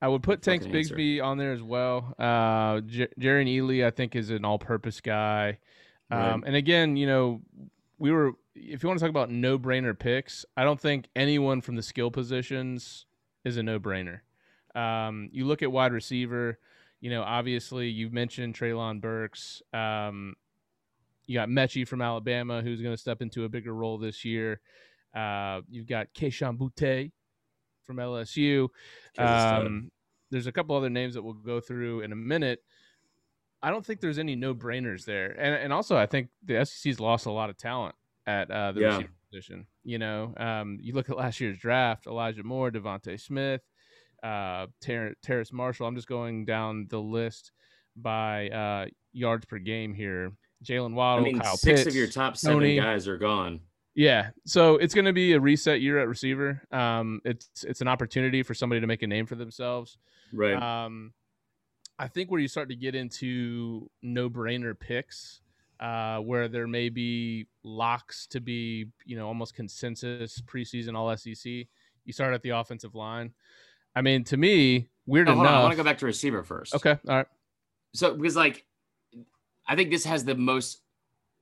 I 0.00 0.08
would 0.08 0.22
put 0.22 0.42
Tanks 0.42 0.64
Fucking 0.64 0.78
answer. 0.78 0.94
Bigsby 0.94 1.22
on 1.22 1.38
there 1.38 1.52
as 1.52 1.62
well. 1.62 2.14
Uh, 2.18 2.80
J- 2.82 3.08
Jerrion 3.20 3.48
Ealy, 3.48 3.84
I 3.84 3.90
think, 3.90 4.14
is 4.16 4.30
an 4.30 4.44
all-purpose 4.44 5.00
guy. 5.00 5.58
Um, 6.10 6.18
Right. 6.20 6.40
And 6.46 6.56
again, 6.56 6.96
you 6.96 7.06
know, 7.06 7.42
we 7.98 8.10
were. 8.12 8.32
If 8.54 8.82
you 8.82 8.88
want 8.88 8.98
to 8.98 9.04
talk 9.04 9.10
about 9.10 9.30
no-brainer 9.30 9.96
picks, 9.96 10.44
I 10.56 10.64
don't 10.64 10.80
think 10.80 11.08
anyone 11.14 11.60
from 11.60 11.76
the 11.76 11.82
skill 11.82 12.10
positions 12.10 13.06
is 13.44 13.56
a 13.56 13.62
no-brainer. 13.62 14.20
Um, 14.74 15.28
you 15.32 15.44
look 15.44 15.62
at 15.62 15.70
wide 15.70 15.92
receiver. 15.92 16.58
You 17.00 17.10
know, 17.10 17.22
obviously, 17.22 17.88
you've 17.88 18.12
mentioned 18.12 18.54
Treylon 18.54 19.00
Burks. 19.00 19.62
Um, 19.72 20.34
you 21.28 21.34
got 21.34 21.48
Metchie 21.48 21.86
from 21.86 22.02
Alabama, 22.02 22.62
who's 22.62 22.80
going 22.82 22.94
to 22.94 23.00
step 23.00 23.22
into 23.22 23.44
a 23.44 23.48
bigger 23.48 23.72
role 23.74 23.98
this 23.98 24.24
year. 24.24 24.60
Uh, 25.14 25.60
you've 25.68 25.86
got 25.86 26.08
Kayshon 26.14 26.58
Boutte 26.58 27.12
from 27.84 27.96
LSU. 27.98 28.68
Kid's 29.14 29.30
a 29.30 29.38
stud. 29.38 29.66
Um, 29.66 29.90
there's 30.30 30.46
a 30.48 30.52
couple 30.52 30.74
other 30.76 30.90
names 30.90 31.14
that 31.14 31.22
we'll 31.22 31.34
go 31.34 31.60
through 31.60 32.00
in 32.00 32.12
a 32.12 32.16
minute. 32.16 32.62
I 33.62 33.70
don't 33.70 33.84
think 33.84 34.00
there's 34.00 34.18
any 34.18 34.36
no-brainers 34.36 35.04
there, 35.04 35.30
and 35.32 35.54
and 35.54 35.72
also 35.72 35.96
I 35.96 36.06
think 36.06 36.28
the 36.44 36.64
SEC's 36.64 37.00
lost 37.00 37.26
a 37.26 37.32
lot 37.32 37.50
of 37.50 37.56
talent 37.56 37.94
at 38.26 38.50
uh, 38.50 38.72
the 38.72 38.80
Yeah. 38.80 38.86
receiver 38.88 39.10
position. 39.30 39.66
You 39.84 39.98
know, 39.98 40.32
um, 40.36 40.78
you 40.80 40.92
look 40.94 41.10
at 41.10 41.16
last 41.16 41.40
year's 41.40 41.58
draft: 41.58 42.06
Elijah 42.06 42.44
Moore, 42.44 42.70
DeVonta 42.70 43.20
Smith, 43.20 43.62
uh, 44.22 44.66
Ter- 44.80 45.14
Terrace 45.22 45.52
Marshall. 45.52 45.86
I'm 45.86 45.96
just 45.96 46.08
going 46.08 46.44
down 46.44 46.86
the 46.88 47.00
list 47.00 47.50
by 47.96 48.48
uh, 48.50 48.86
yards 49.12 49.44
per 49.46 49.58
game 49.58 49.92
here. 49.92 50.32
Jaylen 50.64 50.92
I 50.92 50.96
Waddle, 50.96 51.24
mean, 51.24 51.38
Kyle 51.40 51.56
six 51.56 51.80
Pitts, 51.80 51.88
of 51.88 51.94
your 51.94 52.06
top 52.08 52.36
seven 52.36 52.58
Toney. 52.60 52.76
guys 52.76 53.06
are 53.08 53.16
gone. 53.18 53.60
yeah, 53.94 54.30
so 54.46 54.76
it's 54.76 54.94
going 54.94 55.04
to 55.04 55.12
be 55.12 55.32
a 55.32 55.40
reset 55.40 55.80
year 55.80 55.98
at 55.98 56.08
receiver. 56.08 56.62
Um, 56.72 57.20
it's 57.24 57.64
it's 57.64 57.80
an 57.80 57.88
opportunity 57.88 58.42
for 58.42 58.54
somebody 58.54 58.80
to 58.80 58.86
make 58.86 59.02
a 59.02 59.06
name 59.06 59.26
for 59.26 59.34
themselves. 59.36 59.98
Right. 60.32 60.54
Um, 60.54 61.12
I 61.98 62.06
think 62.08 62.30
where 62.30 62.40
you 62.40 62.48
start 62.48 62.68
to 62.68 62.76
get 62.76 62.94
into 62.94 63.90
no-brainer 64.02 64.78
picks, 64.78 65.40
uh, 65.80 66.18
where 66.18 66.46
there 66.46 66.68
may 66.68 66.90
be 66.90 67.46
locks 67.64 68.26
to 68.28 68.40
be, 68.40 68.86
you 69.04 69.16
know, 69.16 69.26
almost 69.26 69.54
consensus 69.54 70.40
preseason 70.42 70.96
All 70.96 71.16
SEC. 71.16 71.44
You 72.04 72.12
start 72.12 72.34
at 72.34 72.42
the 72.42 72.50
offensive 72.50 72.94
line. 72.94 73.32
I 73.96 74.02
mean, 74.02 74.22
to 74.24 74.36
me, 74.36 74.88
weird 75.06 75.26
No, 75.26 75.34
hold 75.34 75.46
on. 75.48 75.54
I 75.54 75.60
want 75.62 75.72
to 75.72 75.76
go 75.76 75.82
back 75.82 75.98
to 75.98 76.06
receiver 76.06 76.44
first. 76.44 76.74
Okay, 76.74 76.96
all 77.08 77.16
right. 77.16 77.26
So 77.94 78.14
because 78.14 78.36
like, 78.36 78.64
I 79.68 79.76
think 79.76 79.90
this 79.90 80.04
has 80.04 80.24
the 80.24 80.34
most 80.34 80.80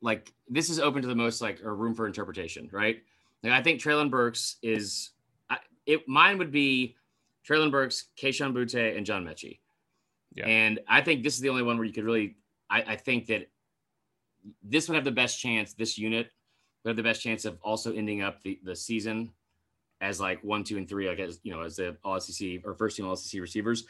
like 0.02 0.32
this 0.48 0.68
is 0.68 0.78
open 0.78 1.02
to 1.02 1.08
the 1.08 1.14
most 1.14 1.40
like 1.40 1.62
or 1.62 1.74
room 1.74 1.94
for 1.94 2.06
interpretation, 2.06 2.68
right? 2.72 3.02
Like, 3.42 3.52
I 3.52 3.62
think 3.62 3.80
Treylon 3.80 4.10
Burks 4.10 4.56
is. 4.62 5.10
I, 5.48 5.58
it 5.86 6.06
mine 6.08 6.38
would 6.38 6.52
be 6.52 6.96
Treylon 7.48 7.70
Burks, 7.70 8.06
Kayshon 8.20 8.52
Boutte, 8.52 8.96
and 8.96 9.06
John 9.06 9.24
Metchie. 9.24 9.60
Yeah. 10.34 10.46
And 10.46 10.80
I 10.88 11.00
think 11.00 11.22
this 11.22 11.34
is 11.34 11.40
the 11.40 11.48
only 11.48 11.62
one 11.62 11.76
where 11.76 11.86
you 11.86 11.92
could 11.92 12.04
really. 12.04 12.36
I, 12.68 12.82
I 12.82 12.96
think 12.96 13.26
that 13.26 13.48
this 14.62 14.88
would 14.88 14.96
have 14.96 15.04
the 15.04 15.12
best 15.12 15.40
chance. 15.40 15.72
This 15.72 15.96
unit 15.96 16.30
would 16.84 16.90
have 16.90 16.96
the 16.96 17.02
best 17.02 17.22
chance 17.22 17.44
of 17.44 17.58
also 17.62 17.92
ending 17.92 18.22
up 18.22 18.42
the, 18.42 18.58
the 18.64 18.74
season 18.74 19.32
as 20.00 20.20
like 20.20 20.42
one, 20.42 20.64
two, 20.64 20.76
and 20.76 20.88
three, 20.88 21.08
like 21.08 21.20
as 21.20 21.40
you 21.42 21.52
know, 21.52 21.62
as 21.62 21.76
the 21.76 21.96
All 22.04 22.18
SEC 22.20 22.60
or 22.64 22.74
first 22.74 22.96
team 22.96 23.06
All 23.06 23.16
SEC 23.16 23.40
receivers. 23.40 23.84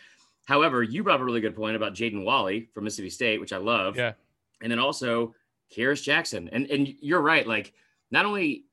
However, 0.46 0.82
you 0.82 1.02
brought 1.02 1.16
up 1.16 1.22
a 1.22 1.24
really 1.24 1.40
good 1.40 1.56
point 1.56 1.74
about 1.74 1.94
Jaden 1.94 2.24
Walley 2.24 2.68
from 2.72 2.84
Mississippi 2.84 3.10
State, 3.10 3.40
which 3.40 3.52
I 3.52 3.56
love. 3.56 3.96
Yeah. 3.96 4.12
And 4.62 4.70
then 4.70 4.78
also 4.78 5.34
Kearis 5.74 6.02
Jackson. 6.02 6.48
And 6.52 6.70
and 6.70 6.88
you're 7.00 7.20
right. 7.20 7.46
Like 7.46 7.72
not 8.10 8.24
only 8.24 8.64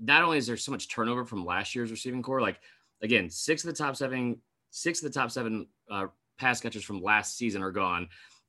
not 0.00 0.22
only 0.22 0.38
is 0.38 0.46
there 0.46 0.56
so 0.56 0.72
much 0.72 0.88
turnover 0.88 1.24
from 1.24 1.44
last 1.44 1.74
year's 1.74 1.90
receiving 1.90 2.22
core, 2.22 2.40
like 2.40 2.60
again, 3.02 3.30
six 3.30 3.64
of 3.64 3.68
the 3.70 3.76
top 3.76 3.96
seven, 3.96 4.40
six 4.70 5.02
of 5.02 5.12
the 5.12 5.18
top 5.18 5.30
seven 5.30 5.66
uh, 5.90 6.06
pass 6.38 6.60
catchers 6.60 6.84
from 6.84 7.02
last 7.02 7.36
season 7.36 7.62
are 7.62 7.70
gone. 7.70 8.08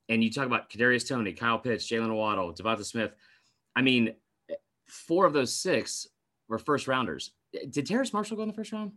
And 0.10 0.24
you 0.24 0.32
talk 0.32 0.46
about 0.46 0.70
Kadarius 0.70 1.08
Toney, 1.08 1.34
Kyle 1.34 1.60
Pitts, 1.60 1.88
Jaylen 1.88 2.14
Waddle, 2.16 2.54
Devonta 2.54 2.84
Smith. 2.84 3.12
I 3.76 3.82
mean, 3.82 4.14
four 4.88 5.26
of 5.26 5.34
those 5.34 5.54
six 5.56 6.08
were 6.50 6.58
first 6.58 6.88
rounders. 6.88 7.32
Did 7.70 7.86
Terrace 7.86 8.12
Marshall 8.12 8.36
go 8.38 8.44
in 8.44 8.50
the 8.50 8.54
first 8.54 8.72
round? 8.74 8.92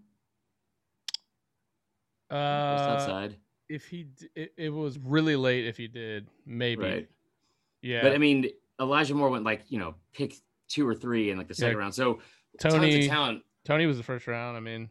Uh, 2.31 2.35
outside. 2.35 3.37
if 3.69 3.87
he, 3.87 4.05
d- 4.05 4.29
it, 4.35 4.53
it 4.57 4.71
was 4.71 4.99
really 4.99 5.37
late. 5.37 5.67
If 5.67 5.77
he 5.77 5.87
did, 5.87 6.27
maybe. 6.47 6.83
Right. 6.83 7.09
Yeah. 7.85 8.03
But 8.03 8.13
I 8.13 8.19
mean, 8.19 8.49
Elijah 8.81 9.15
Moore 9.15 9.29
went 9.29 9.45
like, 9.45 9.63
you 9.69 9.79
know, 9.79 9.95
pick 10.13 10.35
two 10.69 10.89
or 10.89 10.95
three 10.95 11.31
in 11.31 11.37
like 11.39 11.49
the 11.49 11.55
second 11.55 11.77
Yeah. 11.77 11.81
round. 11.81 11.95
So 11.95 12.21
tons 12.59 12.75
Toney, 12.75 13.05
of 13.05 13.11
talent. 13.11 13.43
Toney 13.65 13.87
was 13.87 13.99
the 13.99 14.03
first 14.03 14.27
round. 14.27 14.57
I 14.57 14.61
mean, 14.61 14.89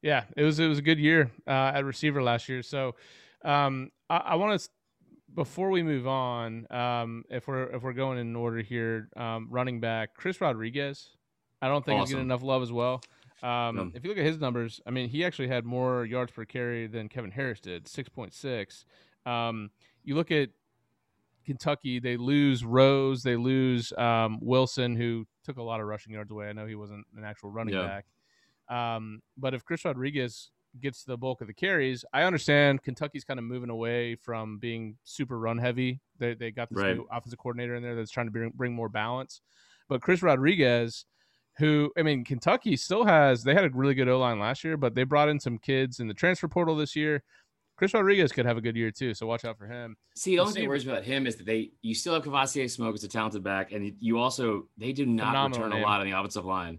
yeah, 0.00 0.24
it 0.36 0.42
was 0.42 0.58
it 0.58 0.66
was 0.68 0.78
a 0.78 0.82
good 0.82 0.98
year 0.98 1.30
uh, 1.46 1.72
at 1.74 1.84
receiver 1.84 2.22
last 2.22 2.48
year. 2.48 2.62
So 2.62 2.94
um, 3.44 3.90
I, 4.08 4.16
I 4.16 4.34
want 4.36 4.58
to 4.58 4.68
before 5.34 5.70
we 5.70 5.82
move 5.82 6.06
on, 6.06 6.66
um, 6.70 7.24
if 7.30 7.46
we're 7.46 7.64
if 7.64 7.82
we're 7.82 7.92
going 7.92 8.18
in 8.18 8.34
order 8.34 8.58
here, 8.62 9.08
um, 9.16 9.48
running 9.50 9.78
back 9.80 10.14
Chris 10.14 10.40
Rodriguez, 10.40 11.10
I 11.60 11.68
don't 11.68 11.84
think 11.84 12.00
he's 12.00 12.10
getting 12.10 12.24
enough 12.24 12.42
love 12.42 12.62
as 12.62 12.72
well. 12.72 13.02
Um, 13.42 13.76
No. 13.76 13.90
If 13.94 14.02
you 14.04 14.08
look 14.08 14.18
at 14.18 14.24
his 14.24 14.38
numbers, 14.38 14.80
I 14.86 14.90
mean, 14.90 15.08
he 15.08 15.24
actually 15.24 15.48
had 15.48 15.64
more 15.64 16.06
yards 16.06 16.32
per 16.32 16.44
carry 16.44 16.86
than 16.86 17.08
Kevin 17.08 17.30
Harris 17.30 17.60
did, 17.60 17.86
six 17.86 18.08
point 18.08 18.32
six. 18.32 18.86
Um, 19.26 19.70
you 20.04 20.14
look 20.14 20.30
at 20.30 20.50
Kentucky, 21.44 21.98
they 22.00 22.16
lose 22.16 22.64
Rose, 22.64 23.22
they 23.22 23.36
lose 23.36 23.92
um, 23.98 24.38
Wilson, 24.40 24.96
who 24.96 25.26
took 25.44 25.56
a 25.56 25.62
lot 25.62 25.80
of 25.80 25.86
rushing 25.86 26.12
yards 26.12 26.30
away. 26.30 26.48
I 26.48 26.52
know 26.52 26.66
he 26.66 26.74
wasn't 26.74 27.06
an 27.16 27.24
actual 27.24 27.50
running 27.50 27.74
Yeah. 27.74 27.86
back. 27.86 28.06
Um, 28.68 29.20
but 29.36 29.54
if 29.54 29.64
Chris 29.64 29.84
Rodriguez 29.84 30.50
gets 30.80 31.04
the 31.04 31.18
bulk 31.18 31.40
of 31.40 31.46
the 31.48 31.54
carries, 31.54 32.04
I 32.12 32.22
understand 32.22 32.82
Kentucky's 32.82 33.24
kind 33.24 33.38
of 33.38 33.44
moving 33.44 33.70
away 33.70 34.14
from 34.14 34.58
being 34.58 34.96
super 35.04 35.38
run 35.38 35.58
heavy. 35.58 36.00
They, 36.18 36.34
they 36.34 36.50
got 36.50 36.70
this 36.70 36.78
Right. 36.78 36.96
new 36.96 37.06
offensive 37.10 37.38
coordinator 37.38 37.74
in 37.74 37.82
there 37.82 37.94
that's 37.94 38.10
trying 38.10 38.26
to 38.26 38.32
bring, 38.32 38.50
bring 38.54 38.72
more 38.72 38.88
balance. 38.88 39.42
But 39.88 40.00
Chris 40.00 40.22
Rodriguez, 40.22 41.04
who, 41.58 41.92
I 41.98 42.02
mean, 42.02 42.24
Kentucky 42.24 42.76
still 42.76 43.04
has, 43.04 43.44
they 43.44 43.52
had 43.52 43.64
a 43.64 43.70
really 43.70 43.92
good 43.94 44.08
O 44.08 44.18
line 44.18 44.38
last 44.38 44.64
year, 44.64 44.78
but 44.78 44.94
they 44.94 45.04
brought 45.04 45.28
in 45.28 45.38
some 45.38 45.58
kids 45.58 46.00
in 46.00 46.08
the 46.08 46.14
transfer 46.14 46.48
portal 46.48 46.76
this 46.76 46.96
year. 46.96 47.22
Chris 47.76 47.94
Rodriguez 47.94 48.32
could 48.32 48.46
have 48.46 48.56
a 48.56 48.60
good 48.60 48.76
year 48.76 48.90
too, 48.90 49.14
so 49.14 49.26
watch 49.26 49.44
out 49.44 49.58
for 49.58 49.66
him. 49.66 49.96
See, 50.16 50.36
the 50.36 50.42
only 50.42 50.52
thing 50.52 50.68
worries 50.68 50.86
about 50.86 51.04
him 51.04 51.26
is 51.26 51.36
that 51.36 51.46
they 51.46 51.72
you 51.82 51.94
still 51.94 52.14
have 52.14 52.22
Kavosiey 52.22 52.70
Smoke 52.70 52.94
as 52.94 53.04
a 53.04 53.08
talented 53.08 53.42
back, 53.42 53.72
and 53.72 53.94
you 53.98 54.18
also 54.18 54.68
they 54.76 54.92
do 54.92 55.06
not 55.06 55.50
return 55.50 55.72
a 55.72 55.78
lot 55.78 56.00
on 56.00 56.06
the 56.10 56.16
offensive 56.16 56.44
line. 56.44 56.78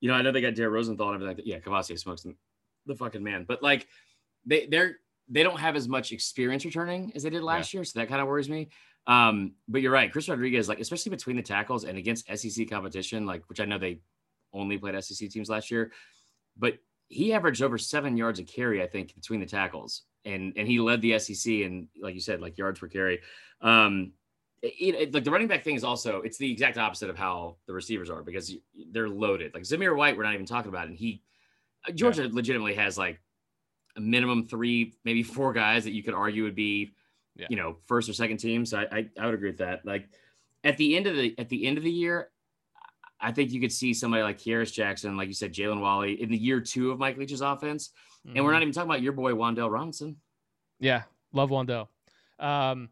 You 0.00 0.10
know, 0.10 0.14
I 0.14 0.22
know 0.22 0.32
they 0.32 0.42
got 0.42 0.54
Jared 0.54 0.72
Rosenthal 0.72 1.08
and 1.08 1.22
everything 1.22 1.36
like. 1.38 1.46
Yeah, 1.46 1.58
Kavosiey 1.60 1.98
Smoke's 1.98 2.26
the 2.86 2.94
fucking 2.94 3.22
man. 3.22 3.44
But 3.48 3.62
like 3.62 3.88
they 4.44 4.66
they're 4.66 4.96
they 5.28 5.42
don't 5.42 5.58
have 5.58 5.76
as 5.76 5.88
much 5.88 6.12
experience 6.12 6.64
returning 6.64 7.12
as 7.14 7.22
they 7.22 7.30
did 7.30 7.42
last 7.42 7.72
year, 7.72 7.84
so 7.84 7.98
that 7.98 8.08
kind 8.08 8.20
of 8.20 8.28
worries 8.28 8.48
me. 8.48 8.68
Um, 9.06 9.52
but 9.68 9.82
you're 9.82 9.92
right, 9.92 10.10
Chris 10.10 10.28
Rodriguez, 10.28 10.68
like 10.68 10.80
especially 10.80 11.10
between 11.10 11.36
the 11.36 11.42
tackles 11.42 11.84
and 11.84 11.98
against 11.98 12.26
SEC 12.36 12.68
competition, 12.68 13.26
like 13.26 13.42
which 13.48 13.60
I 13.60 13.64
know 13.64 13.78
they 13.78 14.00
only 14.52 14.78
played 14.78 15.02
SEC 15.02 15.30
teams 15.30 15.48
last 15.48 15.70
year, 15.70 15.92
but 16.56 16.74
he 17.08 17.32
averaged 17.32 17.62
over 17.62 17.76
seven 17.76 18.16
yards 18.16 18.38
a 18.38 18.44
carry, 18.44 18.82
I 18.82 18.86
think, 18.86 19.14
between 19.14 19.40
the 19.40 19.46
tackles, 19.46 20.02
and 20.24 20.52
and 20.56 20.66
he 20.68 20.78
led 20.80 21.00
the 21.00 21.18
SEC 21.18 21.52
and 21.52 21.88
like 22.00 22.14
you 22.14 22.20
said, 22.20 22.40
like 22.40 22.56
yards 22.58 22.80
per 22.80 22.88
carry. 22.88 23.20
Um, 23.60 24.12
it, 24.62 24.94
it- 24.94 25.14
like 25.14 25.24
the 25.24 25.30
running 25.30 25.48
back 25.48 25.62
thing 25.64 25.74
is 25.76 25.84
also 25.84 26.22
it's 26.22 26.38
the 26.38 26.50
exact 26.50 26.78
opposite 26.78 27.10
of 27.10 27.18
how 27.18 27.56
the 27.66 27.72
receivers 27.72 28.08
are 28.10 28.22
because 28.22 28.50
you, 28.50 28.60
they're 28.92 29.08
loaded. 29.08 29.52
Like 29.54 29.64
Zamir 29.64 29.94
White, 29.96 30.16
we're 30.16 30.22
not 30.24 30.34
even 30.34 30.46
talking 30.46 30.70
about, 30.70 30.86
and 30.88 30.96
he 30.96 31.22
Georgia 31.94 32.28
legitimately 32.32 32.74
has 32.74 32.96
like 32.96 33.20
a 33.96 34.00
minimum 34.00 34.46
three, 34.46 34.94
maybe 35.04 35.22
four 35.22 35.52
guys 35.52 35.84
that 35.84 35.92
you 35.92 36.02
could 36.02 36.14
argue 36.14 36.44
would 36.44 36.54
be, 36.54 36.94
Yeah. 37.36 37.46
you 37.50 37.56
know, 37.56 37.76
first 37.86 38.08
or 38.08 38.12
second 38.14 38.38
team. 38.38 38.64
So 38.64 38.78
I, 38.78 38.86
I, 38.98 39.08
I 39.20 39.26
would 39.26 39.34
agree 39.34 39.50
with 39.50 39.58
that. 39.58 39.84
Like 39.84 40.08
at 40.64 40.78
the 40.78 40.96
end 40.96 41.06
of 41.06 41.14
the 41.14 41.34
at 41.38 41.48
the 41.50 41.66
end 41.66 41.76
of 41.76 41.84
the 41.84 41.90
year, 41.92 42.30
I 43.20 43.32
think 43.32 43.52
you 43.52 43.60
could 43.60 43.72
see 43.72 43.92
somebody 43.94 44.22
like 44.22 44.38
Kearis 44.38 44.72
Jackson, 44.72 45.16
like 45.16 45.28
you 45.28 45.34
said, 45.34 45.52
Jalen 45.52 45.80
Walley 45.80 46.20
in 46.22 46.30
the 46.30 46.38
year 46.38 46.60
two 46.60 46.90
of 46.90 46.98
Mike 46.98 47.18
Leach's 47.18 47.42
offense. 47.42 47.90
And 48.34 48.44
we're 48.44 48.52
not 48.52 48.62
even 48.62 48.72
talking 48.72 48.88
about 48.90 49.02
your 49.02 49.12
boy 49.12 49.32
Wan'Dale 49.32 49.70
Robinson. 49.70 50.16
Yeah, 50.80 51.02
love 51.32 51.50
Wan'Dale. 51.50 51.88
Um, 52.38 52.88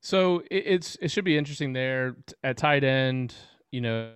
so 0.00 0.40
it, 0.50 0.64
it's 0.66 0.96
it 1.00 1.10
should 1.10 1.24
be 1.24 1.36
interesting 1.36 1.72
there 1.72 2.16
at 2.44 2.56
tight 2.56 2.84
end. 2.84 3.34
You 3.72 3.80
know, 3.80 4.12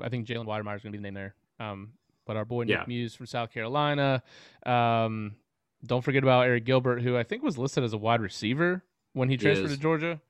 I 0.00 0.08
think 0.08 0.26
Jalen 0.26 0.46
Wydermyer 0.46 0.76
is 0.76 0.82
going 0.82 0.92
to 0.92 0.92
be 0.92 0.98
the 0.98 1.02
name 1.02 1.14
there. 1.14 1.34
Um, 1.60 1.92
but 2.26 2.36
our 2.36 2.44
boy 2.44 2.64
Nick 2.64 2.76
Yeah. 2.78 2.84
Muse 2.86 3.14
from 3.14 3.26
South 3.26 3.52
Carolina. 3.52 4.22
Um, 4.64 5.36
don't 5.84 6.02
forget 6.02 6.22
about 6.22 6.46
Arik 6.46 6.64
Gilbert, 6.64 7.02
who 7.02 7.16
I 7.16 7.22
think 7.22 7.42
was 7.42 7.58
listed 7.58 7.84
as 7.84 7.92
a 7.92 7.98
wide 7.98 8.20
receiver 8.20 8.82
when 9.12 9.28
he 9.28 9.34
He 9.34 9.38
transferred 9.38 9.70
to. 9.70 9.76
Georgia. 9.76 10.20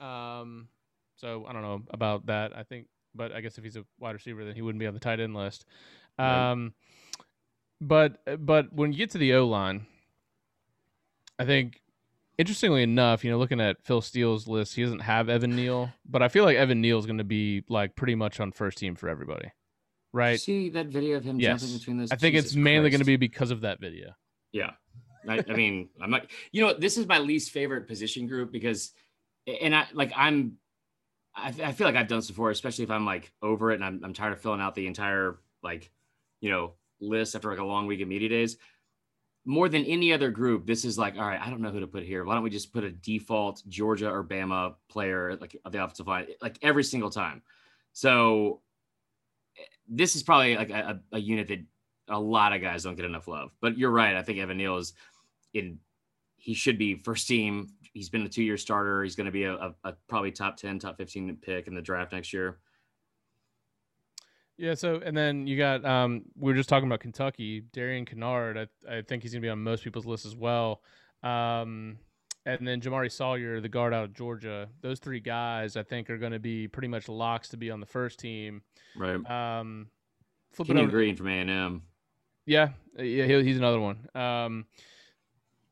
Um, 0.00 0.68
so 1.16 1.44
I 1.46 1.52
don't 1.52 1.62
know 1.62 1.82
about 1.90 2.26
that. 2.26 2.56
I 2.56 2.62
think, 2.62 2.86
but 3.14 3.32
I 3.32 3.40
guess 3.40 3.58
if 3.58 3.64
he's 3.64 3.76
a 3.76 3.84
wide 4.00 4.12
receiver, 4.14 4.44
then 4.44 4.54
he 4.54 4.62
wouldn't 4.62 4.80
be 4.80 4.86
on 4.86 4.94
the 4.94 5.00
tight 5.00 5.20
end 5.20 5.34
list. 5.34 5.64
Right. 6.18 6.68
But 7.82 8.46
but 8.46 8.72
when 8.72 8.92
you 8.92 8.98
get 8.98 9.10
to 9.10 9.18
the 9.18 9.34
O 9.34 9.46
line, 9.46 9.86
I 11.38 11.44
think 11.44 11.80
interestingly 12.38 12.84
enough, 12.84 13.24
you 13.24 13.30
know, 13.30 13.38
looking 13.38 13.60
at 13.60 13.82
Phil 13.82 14.00
Steele's 14.00 14.46
list, 14.46 14.76
he 14.76 14.84
doesn't 14.84 15.00
have 15.00 15.28
Evan 15.28 15.56
Neal, 15.56 15.90
but 16.08 16.22
I 16.22 16.28
feel 16.28 16.44
like 16.44 16.56
Evan 16.56 16.80
Neal 16.80 16.98
is 17.00 17.06
going 17.06 17.18
to 17.18 17.24
be 17.24 17.64
like 17.68 17.96
pretty 17.96 18.14
much 18.14 18.38
on 18.38 18.52
first 18.52 18.78
team 18.78 18.94
for 18.94 19.08
everybody, 19.08 19.50
right? 20.12 20.40
see 20.40 20.70
that 20.70 20.86
video 20.86 21.16
of 21.16 21.24
him 21.24 21.40
Yes. 21.40 21.60
jumping 21.60 21.78
between 21.78 21.98
those? 21.98 22.12
I 22.12 22.16
think 22.16 22.36
it's 22.36 22.50
Jesus 22.50 22.56
mainly 22.56 22.90
going 22.90 23.00
to 23.00 23.04
be 23.04 23.16
because 23.16 23.50
of 23.50 23.62
that 23.62 23.80
video. 23.80 24.12
Yeah. 24.52 24.70
I, 25.28 25.42
I 25.48 25.52
mean, 25.52 25.88
I'm 26.00 26.10
not, 26.10 26.26
you 26.52 26.64
know, 26.64 26.74
this 26.74 26.96
is 26.96 27.06
my 27.06 27.18
least 27.18 27.50
favorite 27.50 27.88
position 27.88 28.28
group 28.28 28.52
because, 28.52 28.92
and 29.46 29.74
I 29.74 29.86
like, 29.92 30.12
I'm, 30.16 30.58
I, 31.34 31.52
I 31.64 31.72
feel 31.72 31.86
like 31.86 31.96
I've 31.96 32.08
done 32.08 32.18
this 32.18 32.28
before, 32.28 32.50
especially 32.50 32.84
if 32.84 32.90
I'm 32.90 33.06
like 33.06 33.32
over 33.42 33.72
it 33.72 33.76
and 33.76 33.84
I'm, 33.84 34.00
I'm 34.04 34.14
tired 34.14 34.32
of 34.32 34.40
filling 34.40 34.60
out 34.60 34.74
the 34.74 34.86
entire, 34.86 35.38
like, 35.62 35.90
you 36.40 36.50
know, 36.50 36.74
list 37.02 37.34
after 37.34 37.50
like 37.50 37.58
a 37.58 37.64
long 37.64 37.86
week 37.86 38.00
of 38.00 38.08
media 38.08 38.28
days. 38.28 38.56
More 39.44 39.68
than 39.68 39.84
any 39.84 40.12
other 40.12 40.30
group, 40.30 40.66
this 40.66 40.84
is 40.84 40.96
like, 40.96 41.16
all 41.16 41.26
right, 41.26 41.40
I 41.40 41.50
don't 41.50 41.60
know 41.60 41.72
who 41.72 41.80
to 41.80 41.86
put 41.88 42.04
here. 42.04 42.24
Why 42.24 42.34
don't 42.34 42.44
we 42.44 42.50
just 42.50 42.72
put 42.72 42.84
a 42.84 42.92
default 42.92 43.60
Georgia 43.68 44.08
or 44.08 44.22
Bama 44.22 44.76
player, 44.88 45.36
like 45.40 45.56
of 45.64 45.72
the 45.72 45.82
offensive 45.82 46.06
line, 46.06 46.28
like 46.40 46.58
every 46.62 46.84
single 46.84 47.10
time? 47.10 47.42
So 47.92 48.60
this 49.88 50.14
is 50.14 50.22
probably 50.22 50.56
like 50.56 50.70
a, 50.70 51.00
a, 51.12 51.16
a 51.16 51.18
unit 51.18 51.48
that 51.48 51.64
a 52.08 52.18
lot 52.18 52.52
of 52.52 52.62
guys 52.62 52.84
don't 52.84 52.94
get 52.94 53.04
enough 53.04 53.26
love. 53.26 53.50
But 53.60 53.76
you're 53.76 53.90
right. 53.90 54.14
I 54.14 54.22
think 54.22 54.38
Evan 54.38 54.58
Neal 54.58 54.76
is 54.76 54.94
in. 55.54 55.78
He 56.36 56.54
should 56.54 56.78
be 56.78 56.94
first 56.94 57.26
team. 57.26 57.68
He's 57.94 58.08
been 58.08 58.22
a 58.22 58.28
two 58.28 58.42
year 58.42 58.56
starter. 58.56 59.02
He's 59.02 59.16
going 59.16 59.26
to 59.26 59.32
be 59.32 59.44
a, 59.44 59.54
a, 59.54 59.74
a 59.84 59.92
probably 60.08 60.30
top 60.30 60.56
ten, 60.56 60.78
top 60.78 60.96
fifteen 60.96 61.36
pick 61.42 61.66
in 61.66 61.74
the 61.74 61.82
draft 61.82 62.12
next 62.12 62.32
year. 62.32 62.58
Yeah. 64.58 64.74
So 64.74 65.00
and 65.04 65.16
then 65.16 65.46
you 65.46 65.56
got 65.56 65.84
um, 65.84 66.22
we 66.38 66.52
were 66.52 66.56
just 66.56 66.68
talking 66.68 66.88
about 66.88 67.00
Kentucky, 67.00 67.62
Darian 67.72 68.04
Kinnard. 68.04 68.68
I 68.88 68.96
I 68.96 69.02
think 69.02 69.22
he's 69.22 69.32
going 69.32 69.42
to 69.42 69.46
be 69.46 69.50
on 69.50 69.62
most 69.62 69.84
people's 69.84 70.06
list 70.06 70.26
as 70.26 70.36
well. 70.36 70.82
Um, 71.22 71.98
and 72.44 72.66
then 72.66 72.80
Jamaree 72.80 73.10
Salyer, 73.10 73.60
the 73.60 73.68
guard 73.68 73.94
out 73.94 74.04
of 74.04 74.14
Georgia. 74.14 74.68
Those 74.80 74.98
three 74.98 75.20
guys, 75.20 75.76
I 75.76 75.82
think, 75.82 76.10
are 76.10 76.18
going 76.18 76.32
to 76.32 76.40
be 76.40 76.66
pretty 76.66 76.88
much 76.88 77.08
locks 77.08 77.48
to 77.50 77.56
be 77.56 77.70
on 77.70 77.80
the 77.80 77.86
first 77.86 78.18
team. 78.18 78.62
Right. 78.96 79.24
Um, 79.30 79.88
flipping 80.52 80.78
over, 80.78 80.90
Green 80.90 81.16
from 81.16 81.28
A 81.28 81.38
and 81.40 81.50
M. 81.50 81.82
yeah, 82.44 82.70
uh, 82.98 83.02
yeah, 83.02 83.26
he, 83.26 83.44
he's 83.44 83.58
another 83.58 83.80
one. 83.80 84.08
Um, 84.14 84.66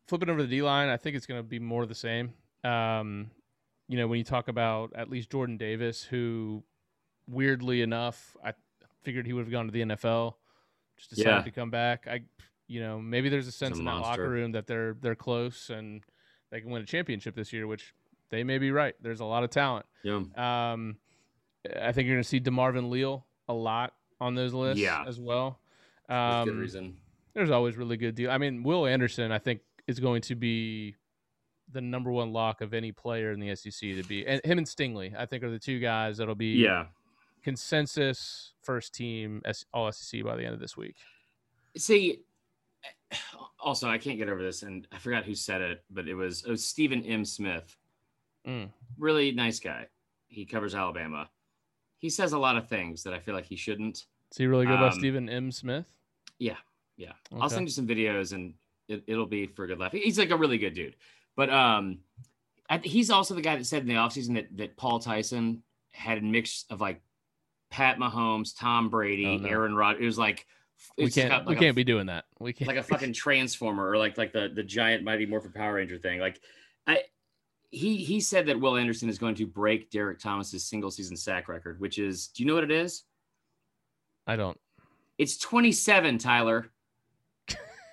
flipping 0.06 0.30
over 0.30 0.42
the 0.42 0.48
D 0.48 0.62
line, 0.62 0.88
I 0.88 0.96
think 0.96 1.16
it's 1.16 1.26
going 1.26 1.40
to 1.40 1.46
be 1.46 1.58
more 1.58 1.82
of 1.82 1.88
the 1.88 1.94
same. 1.94 2.34
Um, 2.62 3.30
you 3.88 3.96
know, 3.96 4.06
when 4.06 4.18
you 4.18 4.24
talk 4.24 4.46
about 4.46 4.92
at 4.94 5.10
least 5.10 5.30
Jordan 5.30 5.56
Davis, 5.56 6.04
who 6.04 6.62
weirdly 7.26 7.82
enough, 7.82 8.36
I 8.44 8.54
figured 9.02 9.26
he 9.26 9.32
would 9.32 9.44
have 9.44 9.50
gone 9.52 9.66
to 9.66 9.72
the 9.72 9.80
NFL, 9.82 10.34
just 10.96 11.10
decided 11.10 11.30
Yeah. 11.30 11.42
to 11.42 11.50
come 11.50 11.70
back. 11.70 12.06
I, 12.08 12.22
you 12.66 12.80
know, 12.80 13.00
maybe 13.00 13.28
there's 13.28 13.46
a 13.48 13.52
sense 13.52 13.76
a 13.76 13.80
in 13.80 13.84
that 13.86 13.92
monster. 13.92 14.10
locker 14.22 14.28
room 14.30 14.52
that 14.52 14.66
they're 14.66 14.94
they're 15.00 15.14
close 15.14 15.70
and 15.70 16.02
they 16.50 16.60
can 16.60 16.70
win 16.70 16.82
a 16.82 16.86
championship 16.86 17.34
this 17.34 17.52
year, 17.52 17.66
which 17.66 17.94
they 18.30 18.44
may 18.44 18.58
be 18.58 18.70
right. 18.70 18.94
There's 19.02 19.20
a 19.20 19.24
lot 19.24 19.42
of 19.44 19.50
talent. 19.50 19.86
Yeah. 20.02 20.22
Um, 20.36 20.96
I 21.64 21.92
think 21.92 22.06
you're 22.06 22.16
going 22.16 22.22
to 22.22 22.28
see 22.28 22.40
Demarvin 22.40 22.88
Leal 22.90 23.26
a 23.48 23.52
lot 23.54 23.94
on 24.20 24.34
those 24.34 24.54
lists 24.54 24.80
Yeah. 24.82 25.04
as 25.06 25.18
well. 25.20 25.60
That's 26.08 26.44
good 26.46 26.52
Um, 26.54 26.60
reason. 26.60 26.96
there's 27.34 27.50
always 27.50 27.76
really 27.76 27.96
good 27.96 28.14
deal. 28.14 28.30
I 28.30 28.38
mean, 28.38 28.62
Will 28.62 28.86
Anderson, 28.86 29.32
I 29.32 29.38
think, 29.38 29.60
is 29.86 29.98
going 30.00 30.22
to 30.22 30.34
be 30.34 30.96
the 31.72 31.80
number 31.80 32.10
one 32.10 32.32
lock 32.32 32.60
of 32.60 32.74
any 32.74 32.90
player 32.92 33.30
in 33.32 33.38
the 33.40 33.54
SEC 33.54 33.94
to 33.94 34.02
be, 34.04 34.26
and 34.26 34.44
him 34.44 34.58
and 34.58 34.66
Stingley, 34.66 35.14
I 35.16 35.26
think, 35.26 35.42
are 35.44 35.50
the 35.50 35.58
two 35.58 35.78
guys 35.78 36.16
that'll 36.18 36.34
be 36.34 36.54
Yeah. 36.54 36.86
Consensus 37.42 38.52
first 38.62 38.94
team 38.94 39.42
S- 39.44 39.64
All 39.72 39.90
SEC 39.92 40.22
by 40.24 40.36
the 40.36 40.44
end 40.44 40.54
of 40.54 40.60
this 40.60 40.76
week. 40.76 40.96
See, 41.76 42.20
also 43.58 43.88
I 43.88 43.98
can't 43.98 44.18
get 44.18 44.28
over 44.28 44.42
this, 44.42 44.62
and 44.62 44.86
I 44.92 44.98
forgot 44.98 45.24
who 45.24 45.34
said 45.34 45.60
it, 45.60 45.84
but 45.90 46.08
it 46.08 46.14
was 46.14 46.44
it 46.44 46.50
was 46.50 46.64
Stephen 46.64 47.04
M. 47.04 47.24
Smith. 47.24 47.76
Mm. 48.46 48.70
Really 48.98 49.32
nice 49.32 49.60
guy. 49.60 49.86
He 50.28 50.44
covers 50.44 50.74
Alabama. 50.74 51.28
He 51.98 52.08
says 52.08 52.32
a 52.32 52.38
lot 52.38 52.56
of 52.56 52.68
things 52.68 53.02
that 53.02 53.12
I 53.12 53.18
feel 53.18 53.34
like 53.34 53.44
he 53.46 53.56
shouldn't. 53.56 54.06
Is 54.32 54.38
he 54.38 54.46
really 54.46 54.64
good 54.64 54.74
about 54.76 54.92
Um, 54.92 54.98
Stephen 54.98 55.28
M. 55.28 55.52
Smith? 55.52 55.86
Yeah, 56.38 56.56
yeah. 56.96 57.12
I'll 57.38 57.50
send 57.50 57.66
you 57.66 57.72
some 57.72 57.86
videos, 57.86 58.32
and 58.32 58.54
it, 58.88 59.02
it'll 59.06 59.26
be 59.26 59.46
for 59.46 59.64
a 59.64 59.68
good 59.68 59.78
laugh. 59.78 59.92
He's 59.92 60.18
like 60.18 60.30
a 60.30 60.36
really 60.36 60.56
good 60.56 60.72
dude, 60.74 60.96
but 61.36 61.50
um, 61.50 61.98
I, 62.70 62.78
he's 62.78 63.10
also 63.10 63.34
the 63.34 63.42
guy 63.42 63.56
that 63.56 63.66
said 63.66 63.82
in 63.82 63.88
the 63.88 63.94
offseason 63.94 64.34
that 64.34 64.56
that 64.56 64.76
Paul 64.76 64.98
Tyson 65.00 65.62
had 65.90 66.18
a 66.18 66.22
mix 66.22 66.64
of 66.70 66.80
like 66.80 67.02
Pat 67.70 67.98
Mahomes, 67.98 68.56
Tom 68.58 68.88
Brady, 68.88 69.26
Oh, 69.26 69.36
no. 69.38 69.48
Aaron 69.48 69.74
Rodgers. 69.74 70.02
It 70.02 70.06
was 70.06 70.18
like 70.18 70.46
We 70.98 71.10
can't. 71.10 71.30
got 71.30 71.46
we 71.46 71.56
can't 71.56 71.76
be 71.76 71.84
doing 71.84 72.06
that. 72.06 72.24
We 72.38 72.52
can't. 72.52 72.68
like 72.68 72.76
a 72.78 72.82
fucking 72.82 73.12
transformer 73.24 73.88
or 73.88 73.96
like 73.96 74.18
like 74.18 74.32
the 74.32 74.50
the 74.54 74.62
giant 74.62 75.04
mighty 75.04 75.26
morphin 75.26 75.52
power 75.52 75.74
ranger 75.74 75.98
thing 75.98 76.18
like 76.20 76.40
i 76.86 77.02
he 77.70 77.96
he 77.98 78.20
said 78.20 78.46
that 78.46 78.58
will 78.60 78.76
anderson 78.76 79.08
is 79.08 79.18
going 79.18 79.34
to 79.36 79.46
break 79.46 79.90
derrick 79.90 80.18
thomas's 80.18 80.64
single 80.64 80.90
season 80.90 81.16
sack 81.16 81.48
record 81.48 81.78
which 81.80 81.98
is 81.98 82.28
do 82.28 82.42
you 82.42 82.48
know 82.48 82.54
what 82.54 82.64
it 82.64 82.70
is 82.70 83.04
I 84.26 84.36
don't. 84.36 84.58
it's 85.18 85.36
27 85.38 86.18
tyler 86.18 86.66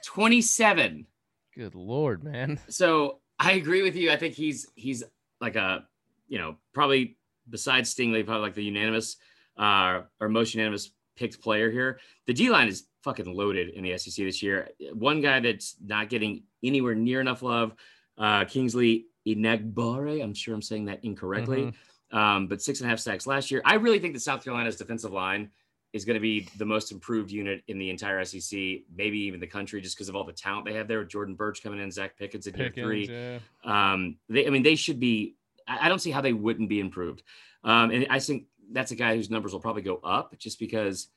27 0.06 1.06
Good 1.56 1.76
lord, 1.76 2.24
man. 2.24 2.60
so 2.70 3.20
i 3.40 3.54
agree 3.54 3.82
with 3.84 3.96
you 3.96 4.12
i 4.12 4.16
think 4.16 4.34
he's 4.36 4.68
he's 4.76 5.04
like 5.42 5.56
a 5.56 5.86
you 6.28 6.38
know 6.38 6.56
probably 6.74 7.18
besides 7.50 7.94
stingley 7.94 8.26
probably 8.26 8.42
like 8.44 8.56
the 8.56 8.64
unanimous 8.64 9.18
uh 9.58 10.02
or 10.20 10.30
most 10.30 10.54
unanimous 10.54 10.92
picked 11.16 11.42
player 11.42 11.72
here 11.72 12.00
the 12.26 12.34
d 12.34 12.50
line 12.50 12.68
is 12.68 12.86
fucking 13.04 13.34
loaded 13.34 13.70
in 13.70 13.84
the 13.84 13.98
sec 13.98 14.14
this 14.26 14.44
year 14.44 14.70
one 14.94 15.22
guy 15.22 15.40
that's 15.40 15.76
not 15.84 16.10
getting 16.10 16.44
anywhere 16.64 16.96
near 16.96 17.22
enough 17.22 17.42
love 17.42 17.74
uh 18.18 18.46
kingsley 18.46 19.06
Enagbare. 19.28 20.24
i'm 20.24 20.34
sure 20.34 20.54
i'm 20.54 20.62
saying 20.62 20.86
that 20.86 21.04
incorrectly 21.04 21.74
um 22.12 22.48
but 22.48 22.62
six 22.62 22.80
and 22.80 22.88
a 22.88 22.90
half 22.90 23.00
sacks 23.00 23.26
last 23.28 23.52
year 23.52 23.62
i 23.66 23.76
really 23.76 24.00
think 24.00 24.14
that 24.14 24.22
south 24.22 24.44
carolina's 24.44 24.76
defensive 24.76 25.12
line 25.12 25.50
is 25.94 26.06
going 26.06 26.16
to 26.16 26.22
be 26.22 26.48
the 26.58 26.66
most 26.66 26.92
improved 26.92 27.32
unit 27.32 27.64
in 27.68 27.80
the 27.80 27.90
entire 27.90 28.24
sec 28.24 28.60
maybe 28.96 29.20
even 29.20 29.40
the 29.40 29.48
country 29.48 29.82
just 29.82 29.96
because 29.96 30.10
of 30.10 30.16
all 30.16 30.24
the 30.24 30.34
talent 30.34 30.66
they 30.66 30.74
have 30.74 30.88
there 30.88 31.04
jordan 31.04 31.36
burch 31.36 31.64
coming 31.64 31.80
in 31.80 31.90
zacch 31.90 32.12
pickens 32.18 32.46
at 32.48 32.58
year 32.58 32.72
three 32.74 33.08
Pickens, 33.08 33.42
yeah. 33.66 33.94
um, 33.94 34.18
they, 34.30 34.46
I 34.46 34.50
mean, 34.50 34.64
they 34.64 34.76
should 34.76 35.00
be. 35.00 35.36
I 35.68 35.86
I 35.86 35.90
don't 35.90 36.00
see 36.00 36.12
how 36.12 36.22
they 36.22 36.34
wouldn't 36.34 36.70
be 36.70 36.80
improved. 36.80 37.24
Um, 37.64 37.92
and 37.92 38.08
I 38.10 38.20
think 38.20 38.46
that's 38.72 38.92
a 38.92 38.96
guy 38.96 39.16
whose 39.16 39.30
numbers 39.30 39.54
will 39.54 39.60
probably 39.60 39.82
go 39.82 40.00
up 40.04 40.38
just 40.38 40.60
because 40.60 41.10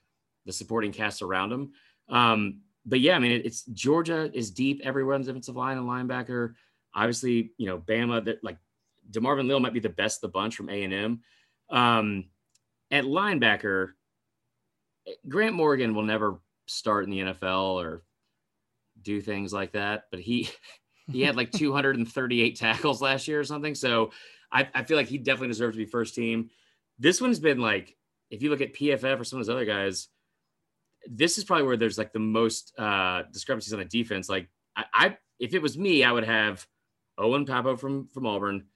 the 0.47 0.53
supporting 0.53 0.93
cast 0.93 1.23
around 1.23 1.53
him. 1.53 1.73
Um, 2.09 2.61
but 2.87 3.01
yeah, 3.01 3.17
I 3.17 3.19
mean, 3.19 3.33
it, 3.33 3.47
it's 3.47 3.65
Georgia 3.65 4.31
is 4.33 4.51
deep 4.51 4.81
everywhere 4.85 5.15
on 5.15 5.23
the 5.23 5.27
defensive 5.27 5.57
line 5.57 5.79
and 5.79 5.89
linebacker. 5.89 6.55
Obviously, 6.95 7.53
you 7.57 7.67
know, 7.67 7.79
Bama 7.79 8.25
that 8.25 8.43
like 8.43 8.59
Demarvin 9.11 9.49
Leal 9.49 9.61
might 9.61 9.75
be 9.75 9.81
the 9.81 9.89
best 9.89 10.19
of 10.19 10.23
the 10.23 10.33
bunch 10.33 10.57
from 10.57 10.71
A 10.71 10.83
and 10.83 10.93
M. 10.93 11.21
Um, 11.71 12.25
at 12.91 13.05
linebacker, 13.05 13.91
Grant 15.29 15.55
Morgan 15.55 15.95
will 15.95 16.03
never 16.03 16.41
start 16.67 17.05
in 17.05 17.11
the 17.11 17.21
NFL 17.21 17.75
or 17.75 18.03
do 19.03 19.21
things 19.21 19.53
like 19.53 19.73
that, 19.73 20.05
but 20.11 20.21
he 20.21 20.49
he 21.13 21.23
had 21.23 21.37
like 21.37 21.51
238 21.53 22.57
tackles 22.57 23.03
last 23.03 23.29
year 23.29 23.41
or 23.41 23.45
something. 23.45 23.75
So 23.75 24.11
I, 24.53 24.69
I 24.75 24.85
feel 24.85 24.97
like 24.97 25.09
he 25.09 25.19
definitely 25.19 25.49
deserves 25.49 25.77
to 25.77 25.85
be 25.85 25.91
first 25.91 26.15
team. 26.15 26.51
This 27.01 27.21
one's 27.21 27.41
been 27.41 27.59
like, 27.59 27.97
if 28.31 28.43
you 28.43 28.51
look 28.51 28.61
at 28.61 28.75
PFF 28.75 29.19
or 29.19 29.25
some 29.25 29.41
of 29.41 29.47
those 29.47 29.53
other 29.53 29.65
guys, 29.65 30.09
this 31.09 31.39
is 31.39 31.45
probably 31.45 31.67
where 31.67 31.77
there's 31.77 31.99
like 31.99 32.13
the 32.13 32.19
most 32.19 32.79
uh, 32.79 33.23
discrepancies 33.33 33.73
on 33.73 33.79
the 33.79 33.87
defense. 33.87 34.29
Like 34.29 34.49
I, 34.77 34.85
I, 34.93 35.17
if 35.39 35.55
it 35.55 35.63
was 35.63 35.79
me, 35.79 36.05
I 36.05 36.13
would 36.13 36.25
have 36.25 36.67
Owen 37.19 37.47
Pappoe 37.47 37.77
from 37.77 38.09
from 38.09 38.27
Auburn, 38.27 38.67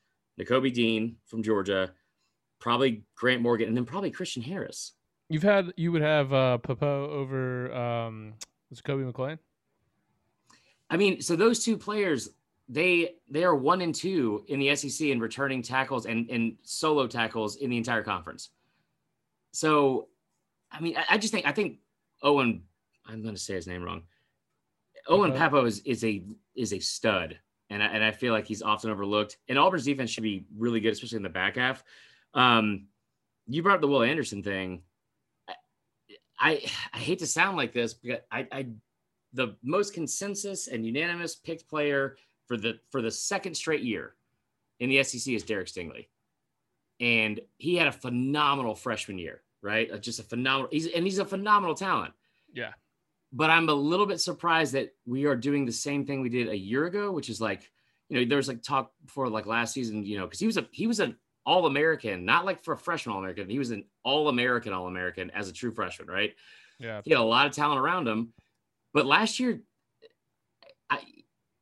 Nakobe 0.41 0.73
Dean 0.73 1.17
from 1.27 1.43
Georgia, 1.43 1.93
probably 2.61 3.05
Grant 3.15 3.43
Morgan, 3.43 3.69
and 3.69 3.77
then 3.77 3.85
probably 3.85 4.11
Christian 4.11 4.43
Harris. 4.43 4.93
You've 5.29 5.43
had 5.43 5.73
you 5.77 5.93
would 5.93 6.03
have 6.03 6.33
uh 6.33 6.59
Pappoe 6.59 7.11
over 7.11 7.75
um 7.75 8.35
was 8.71 8.79
it 8.79 8.85
Kobe 8.85 9.05
McLean? 9.05 9.39
I 10.91 10.97
mean, 10.97 11.21
so 11.21 11.37
those 11.37 11.65
two 11.65 11.77
players, 11.77 12.31
they 12.69 13.17
they 13.29 13.45
are 13.45 13.55
one 13.55 13.81
and 13.81 13.95
two 13.95 14.45
in 14.49 14.59
the 14.59 14.75
SEC 14.75 15.09
in 15.09 15.21
returning 15.21 15.63
tackles 15.63 16.07
and 16.07 16.29
and 16.31 16.57
solo 16.63 17.07
tackles 17.07 17.57
in 17.57 17.71
the 17.71 17.77
entire 17.77 18.03
conference. 18.03 18.51
So, 19.53 20.09
I 20.73 20.81
mean, 20.81 20.97
I, 20.97 21.05
I 21.11 21.19
just 21.19 21.33
think 21.33 21.47
I 21.47 21.53
think 21.53 21.79
Owen. 22.23 22.63
I'm 23.07 23.23
going 23.23 23.35
to 23.35 23.41
say 23.41 23.55
his 23.55 23.67
name 23.67 23.83
wrong. 23.83 24.05
Owen 25.09 25.31
Okay. 25.31 25.39
Pappoe 25.39 25.67
is 25.67 25.81
is 25.81 26.05
a 26.05 26.25
is 26.55 26.73
a 26.73 26.79
stud, 26.79 27.39
and 27.69 27.83
I, 27.83 27.87
and 27.87 28.03
I 28.03 28.13
feel 28.13 28.33
like 28.33 28.47
he's 28.47 28.63
often 28.63 28.91
overlooked. 28.91 29.37
And 29.49 29.59
Auburn's 29.59 29.85
defense 29.85 30.11
should 30.11 30.23
be 30.23 30.47
really 30.57 30.81
good, 30.81 30.93
especially 30.93 31.17
in 31.17 31.23
the 31.23 31.29
back 31.29 31.57
half. 31.57 31.85
Um, 32.33 32.87
you 33.47 33.63
brought 33.63 33.77
up 33.77 33.81
the 33.83 33.89
Will 33.89 34.03
Anderson 34.03 34.43
thing. 34.43 34.83
I, 35.47 35.55
I 36.39 36.63
I 36.95 36.99
hate 36.99 37.19
to 37.19 37.27
sound 37.27 37.59
like 37.59 37.75
this, 37.75 37.93
but 37.93 38.27
I 38.33 38.47
I 38.51 38.67
the 39.35 39.57
most 39.63 39.93
consensus 39.93 40.69
and 40.69 40.87
unanimous 40.87 41.35
picked 41.35 41.69
player 41.69 42.17
for 42.47 42.57
the 42.57 42.79
for 42.91 43.01
the 43.03 43.11
second 43.11 43.55
straight 43.55 43.83
year 43.83 44.15
in 44.81 44.89
the 44.91 45.03
SEC 45.05 45.33
is 45.35 45.43
Derek 45.43 45.69
Stingley, 45.69 46.07
and 47.01 47.41
he 47.59 47.77
had 47.77 47.87
a 47.89 47.93
phenomenal 47.93 48.75
freshman 48.75 49.19
year, 49.19 49.43
right? 49.63 49.91
Uh, 49.91 49.99
Just 49.99 50.21
a 50.21 50.23
phenomenal. 50.23 50.69
He's 50.71 50.87
and 50.89 51.05
he's 51.05 51.19
a 51.19 51.25
phenomenal 51.25 51.75
talent 51.75 52.13
Yeah. 52.53 52.73
but 53.33 53.51
I'm 53.51 53.69
a 53.69 53.75
little 53.75 54.07
bit 54.07 54.21
surprised 54.21 54.73
that 54.75 54.95
we 55.07 55.25
are 55.27 55.37
doing 55.37 55.65
the 55.65 55.73
same 55.73 56.05
thing 56.07 56.21
we 56.21 56.29
did 56.29 56.49
a 56.49 56.57
year 56.57 56.87
ago, 56.87 57.11
which 57.13 57.29
is 57.29 57.41
like, 57.41 57.71
you 58.09 58.19
know, 58.21 58.25
there 58.29 58.37
was 58.37 58.49
like 58.49 58.63
talk 58.63 58.93
before 59.05 59.29
like 59.29 59.47
last 59.47 59.73
season, 59.75 60.05
you 60.05 60.19
know, 60.19 60.27
because 60.27 60.41
he 60.41 60.47
was 60.47 60.57
a 60.57 60.67
he 60.73 60.87
was 60.87 61.01
an 61.01 61.17
all 61.47 61.67
American, 61.67 62.25
not 62.25 62.45
like 62.45 62.63
for 62.65 62.73
a 62.75 62.79
freshman 62.79 63.13
all 63.15 63.19
American. 63.21 63.49
He 63.51 63.59
was 63.59 63.71
an 63.71 63.85
all 64.03 64.29
American 64.29 64.73
all 64.73 64.87
American 64.87 65.31
as 65.31 65.49
a 65.49 65.53
true 65.53 65.73
freshman, 65.73 66.09
right? 66.09 66.35
Yeah. 66.79 67.01
He 67.05 67.11
had 67.11 67.21
a 67.21 67.23
lot 67.23 67.47
of 67.47 67.53
talent 67.53 67.81
around 67.81 68.09
him, 68.09 68.33
but 68.93 69.07
last 69.07 69.39
year, 69.41 69.61
I 70.91 71.01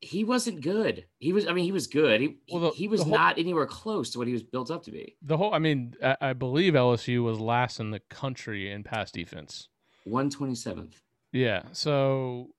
he 0.02 0.24
wasn't 0.24 0.60
good. 0.60 1.06
He 1.20 1.32
was, 1.32 1.46
I 1.46 1.52
mean, 1.52 1.64
he 1.64 1.72
was 1.72 1.86
good. 1.86 2.20
He 2.20 2.36
Well, 2.50 2.60
the- 2.60 2.70
he 2.70 2.88
was 2.88 3.02
whole- 3.02 3.12
not 3.12 3.38
anywhere 3.38 3.66
close 3.66 4.10
to 4.10 4.18
what 4.18 4.26
he 4.26 4.32
was 4.32 4.42
built 4.42 4.70
up 4.70 4.82
to 4.84 4.90
be. 4.90 5.16
The 5.22 5.36
whole, 5.36 5.54
I 5.54 5.58
mean, 5.60 5.94
I, 6.02 6.16
I 6.20 6.32
believe 6.32 6.74
LSU 6.74 7.22
was 7.22 7.38
last 7.38 7.78
in 7.80 7.90
the 7.92 8.00
country 8.00 8.70
in 8.70 8.82
pass 8.82 9.10
defense. 9.12 9.68
One 10.04 10.28
twenty 10.28 10.56
seventh. 10.56 11.00
Yeah. 11.32 11.62
So 11.72 12.50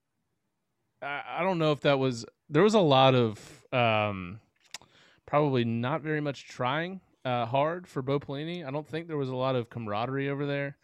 I, 1.02 1.22
I 1.40 1.44
don't 1.44 1.60
know 1.60 1.74
if 1.74 1.82
that 1.82 2.00
was, 2.00 2.26
there 2.50 2.64
was 2.64 2.74
a 2.74 2.80
lot 2.80 3.14
of 3.14 3.38
um, 3.74 4.40
probably 5.26 5.66
not 5.66 6.02
very 6.02 6.22
much 6.22 6.48
trying 6.48 7.02
uh, 7.26 7.46
hard 7.46 7.88
for 7.88 8.02
Bo 8.02 8.20
Pelini. 8.20 8.66
I 8.66 8.72
don't 8.72 8.88
think 8.88 9.08
there 9.08 9.18
was 9.18 9.30
a 9.30 9.36
lot 9.36 9.56
of 9.58 9.70
camaraderie 9.70 10.30
over 10.30 10.46
there. 10.46 10.78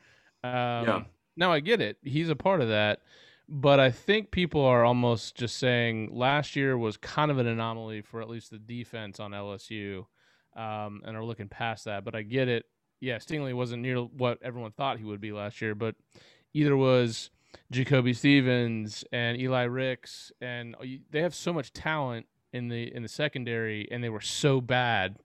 Um, 0.44 0.52
Yeah. 0.52 1.04
Now 1.38 1.54
I 1.54 1.62
get 1.62 1.80
it. 1.80 1.98
He's 2.04 2.28
a 2.30 2.36
part 2.36 2.60
of 2.60 2.68
that. 2.68 3.00
But 3.52 3.80
I 3.80 3.90
think 3.90 4.30
people 4.30 4.62
are 4.64 4.86
almost 4.86 5.36
just 5.36 5.58
saying 5.58 6.10
last 6.14 6.56
year 6.56 6.78
was 6.78 6.98
kind 6.98 7.32
of 7.32 7.40
an 7.40 7.48
anomaly 7.48 8.02
for 8.04 8.22
at 8.22 8.30
least 8.30 8.52
the 8.52 8.60
defense 8.60 9.20
on 9.20 9.32
LSU 9.32 10.06
um, 10.56 11.02
and 11.04 11.18
are 11.18 11.24
looking 11.24 11.48
past 11.48 11.86
that. 11.86 12.06
But 12.06 12.14
I 12.16 12.22
get 12.22 12.48
it. 12.48 12.66
Yeah, 13.02 13.18
Stingley 13.18 13.54
wasn't 13.56 13.82
near 13.82 13.98
what 14.02 14.38
everyone 14.44 14.72
thought 14.72 15.00
he 15.00 15.04
would 15.06 15.22
be 15.22 15.32
last 15.32 15.62
year, 15.62 15.74
but 15.74 15.96
either 16.54 16.78
was 16.78 17.32
Jacoby 17.72 18.14
Stevens 18.14 19.04
and 19.12 19.40
Eli 19.42 19.64
Ricks, 19.64 20.32
and 20.42 20.76
they 21.10 21.22
have 21.22 21.34
so 21.34 21.52
much 21.52 21.74
talent 21.74 22.28
in 22.54 22.68
the 22.68 22.94
in 22.94 23.02
the 23.02 23.10
secondary, 23.10 23.88
and 23.90 24.04
they 24.04 24.10
were 24.10 24.22
so 24.22 24.60
bad 24.62 25.18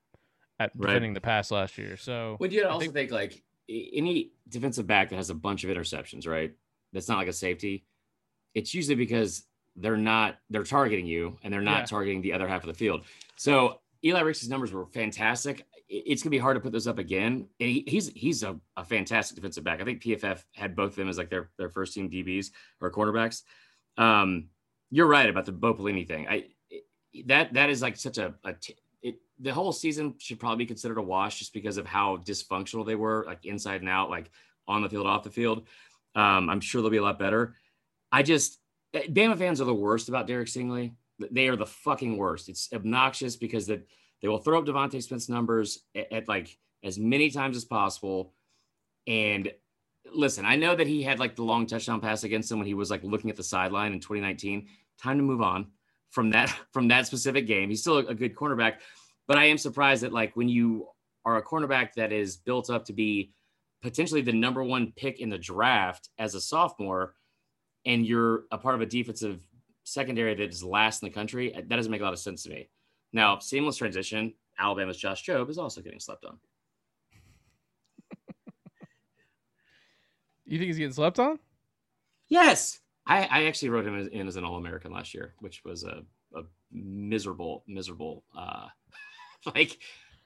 at 0.59 0.71
Right. 0.75 0.87
defending 0.87 1.13
the 1.13 1.21
pass 1.21 1.51
last 1.51 1.77
year. 1.77 1.97
So 1.97 2.37
Would 2.39 2.53
you 2.53 2.65
also 2.65 2.79
think- 2.79 2.93
think, 2.93 3.11
like 3.11 3.43
any 3.69 4.31
defensive 4.47 4.87
back 4.87 5.09
that 5.09 5.17
has 5.17 5.29
a 5.29 5.35
bunch 5.35 5.63
of 5.63 5.69
interceptions, 5.69 6.25
right? 6.27 6.53
That's 6.93 7.09
not 7.09 7.17
like 7.17 7.27
a 7.27 7.33
safety. 7.33 7.85
It's 8.55 8.73
usually 8.73 8.95
because 8.95 9.43
they're 9.75 9.97
not 9.97 10.37
they're 10.49 10.63
targeting 10.63 11.05
you 11.05 11.37
and 11.43 11.53
they're 11.53 11.61
not 11.61 11.79
Yeah. 11.81 11.85
targeting 11.85 12.21
the 12.21 12.33
other 12.33 12.47
half 12.47 12.63
of 12.63 12.67
the 12.67 12.73
field. 12.73 13.03
So 13.35 13.81
Eli 14.03 14.21
Ricks' 14.21 14.47
numbers 14.47 14.71
were 14.71 14.85
fantastic. 14.87 15.65
It's 15.89 16.23
gonna 16.23 16.31
be 16.31 16.37
hard 16.39 16.55
to 16.55 16.61
put 16.61 16.71
those 16.71 16.87
up 16.87 16.97
again. 16.97 17.47
And 17.59 17.69
he, 17.69 17.83
he's 17.87 18.07
he's 18.13 18.41
a, 18.43 18.59
a 18.77 18.83
fantastic 18.85 19.35
defensive 19.35 19.63
back. 19.63 19.81
I 19.81 19.83
think 19.83 20.01
PFF 20.01 20.43
had 20.55 20.75
both 20.75 20.91
of 20.91 20.95
them 20.95 21.09
as 21.09 21.17
like 21.17 21.29
their 21.29 21.49
their 21.57 21.69
first 21.69 21.93
team 21.93 22.09
DBs 22.09 22.51
or 22.81 22.89
cornerbacks. 22.91 23.43
Um, 23.97 24.49
you're 24.89 25.07
right 25.07 25.29
about 25.29 25.45
the 25.45 25.51
Bo 25.51 25.73
Pelini 25.73 26.07
thing. 26.07 26.27
I 26.27 26.45
that 27.25 27.53
that 27.53 27.69
is 27.69 27.81
like 27.81 27.97
such 27.97 28.17
a, 28.17 28.33
a 28.43 28.53
t- 28.53 28.75
it 29.01 29.19
the 29.39 29.53
whole 29.53 29.71
season 29.71 30.15
should 30.17 30.39
probably 30.39 30.63
be 30.63 30.65
considered 30.67 30.97
a 30.97 31.01
wash 31.01 31.39
just 31.39 31.53
because 31.53 31.77
of 31.77 31.85
how 31.85 32.17
dysfunctional 32.17 32.85
they 32.85 32.95
were, 32.95 33.23
like 33.27 33.45
inside 33.45 33.81
and 33.81 33.89
out, 33.89 34.09
like 34.09 34.31
on 34.67 34.81
the 34.81 34.89
field, 34.89 35.05
off 35.07 35.23
the 35.23 35.29
field. 35.29 35.67
Um, 36.15 36.49
I'm 36.49 36.61
sure 36.61 36.81
they'll 36.81 36.89
be 36.91 36.97
a 36.97 37.03
lot 37.03 37.19
better. 37.19 37.55
I 38.15 38.23
just 38.23 38.59
eh, 38.93 39.07
Bama 39.09 39.37
fans 39.37 39.59
are 39.59 39.65
the 39.65 39.75
worst 39.75 40.07
about 40.07 40.25
Derek 40.25 40.47
Stingley. 40.47 40.93
They 41.31 41.49
are 41.49 41.57
the 41.57 41.65
fucking 41.65 42.15
worst. 42.15 42.47
It's 42.47 42.69
obnoxious 42.71 43.35
because 43.35 43.67
that 43.67 43.85
they 44.21 44.29
will 44.29 44.37
throw 44.37 44.59
up 44.59 44.65
DeVonta 44.65 45.03
Smith's 45.03 45.27
numbers 45.27 45.79
at, 45.93 46.11
at 46.13 46.27
like 46.29 46.57
as 46.81 46.97
many 46.97 47.29
times 47.29 47.57
as 47.57 47.65
possible. 47.65 48.33
And 49.05 49.51
listen, 50.13 50.45
I 50.45 50.55
know 50.55 50.77
that 50.77 50.87
he 50.87 51.03
had 51.03 51.19
like 51.19 51.35
the 51.35 51.43
long 51.43 51.65
touchdown 51.65 51.99
pass 51.99 52.23
against 52.23 52.49
him 52.49 52.57
when 52.57 52.67
he 52.67 52.73
was 52.73 52.89
like 52.89 53.03
looking 53.03 53.29
at 53.29 53.35
the 53.35 53.43
sideline 53.43 53.91
in 53.91 53.99
2019. 53.99 54.69
Time 54.97 55.17
to 55.17 55.23
move 55.23 55.41
on 55.41 55.67
from 56.09 56.29
that 56.29 56.49
from 56.71 56.87
that 56.87 57.07
specific 57.07 57.47
game. 57.47 57.67
He's 57.67 57.81
still 57.81 57.97
a, 57.97 58.05
a 58.05 58.15
good 58.15 58.33
cornerback, 58.33 58.75
but 59.27 59.37
I 59.37 59.45
am 59.47 59.57
surprised 59.57 60.03
that 60.03 60.13
like 60.13 60.37
when 60.37 60.47
you 60.47 60.87
are 61.25 61.35
a 61.35 61.43
cornerback 61.43 61.95
that 61.95 62.13
is 62.13 62.37
built 62.37 62.69
up 62.69 62.85
to 62.85 62.93
be 62.93 63.33
potentially 63.81 64.21
the 64.21 64.31
number 64.31 64.63
one 64.63 64.93
pick 64.95 65.19
in 65.19 65.29
the 65.29 65.37
draft 65.37 66.07
as 66.17 66.33
a 66.33 66.39
sophomore, 66.39 67.13
and 67.85 68.05
you're 68.05 68.43
a 68.51 68.57
part 68.57 68.75
of 68.75 68.81
a 68.81 68.85
defensive 68.85 69.41
secondary 69.83 70.33
that 70.35 70.49
is 70.49 70.63
last 70.63 71.03
in 71.03 71.09
the 71.09 71.13
country, 71.13 71.51
that 71.53 71.69
doesn't 71.69 71.91
make 71.91 72.01
a 72.01 72.03
lot 72.03 72.13
of 72.13 72.19
sense 72.19 72.43
to 72.43 72.49
me. 72.49 72.69
Now, 73.13 73.39
seamless 73.39 73.77
transition. 73.77 74.33
Alabama's 74.57 74.97
Josh 74.97 75.25
Jobe 75.25 75.49
is 75.49 75.57
also 75.57 75.81
getting 75.81 75.99
slept 75.99 76.25
on. 76.25 76.37
you 80.45 80.57
think 80.57 80.67
he's 80.67 80.77
getting 80.77 80.93
slept 80.93 81.19
on? 81.19 81.39
Yes, 82.27 82.79
I, 83.05 83.23
I 83.23 83.43
actually 83.45 83.69
wrote 83.69 83.85
him 83.85 84.09
in 84.11 84.27
as 84.27 84.35
an 84.35 84.43
All 84.43 84.57
American 84.57 84.91
last 84.91 85.13
year, 85.13 85.35
which 85.39 85.63
was 85.63 85.83
a, 85.83 86.03
a 86.35 86.41
miserable, 86.71 87.63
miserable. 87.67 88.23
Uh, 88.35 88.67
like 89.55 89.77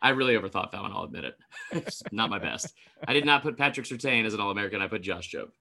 I 0.01 0.09
really 0.09 0.35
overthought 0.35 0.71
that 0.71 0.81
one. 0.81 0.91
I'll 0.91 1.03
admit 1.03 1.25
it. 1.25 1.35
It's 1.71 2.01
not 2.11 2.29
my 2.29 2.39
best. 2.39 2.73
I 3.07 3.13
did 3.13 3.25
not 3.25 3.43
put 3.43 3.57
Patrick 3.57 3.85
Surtain 3.85 4.25
as 4.25 4.33
an 4.33 4.39
All 4.39 4.49
American. 4.51 4.81
I 4.81 4.87
put 4.87 5.01
Josh 5.01 5.31
Jobe. 5.31 5.51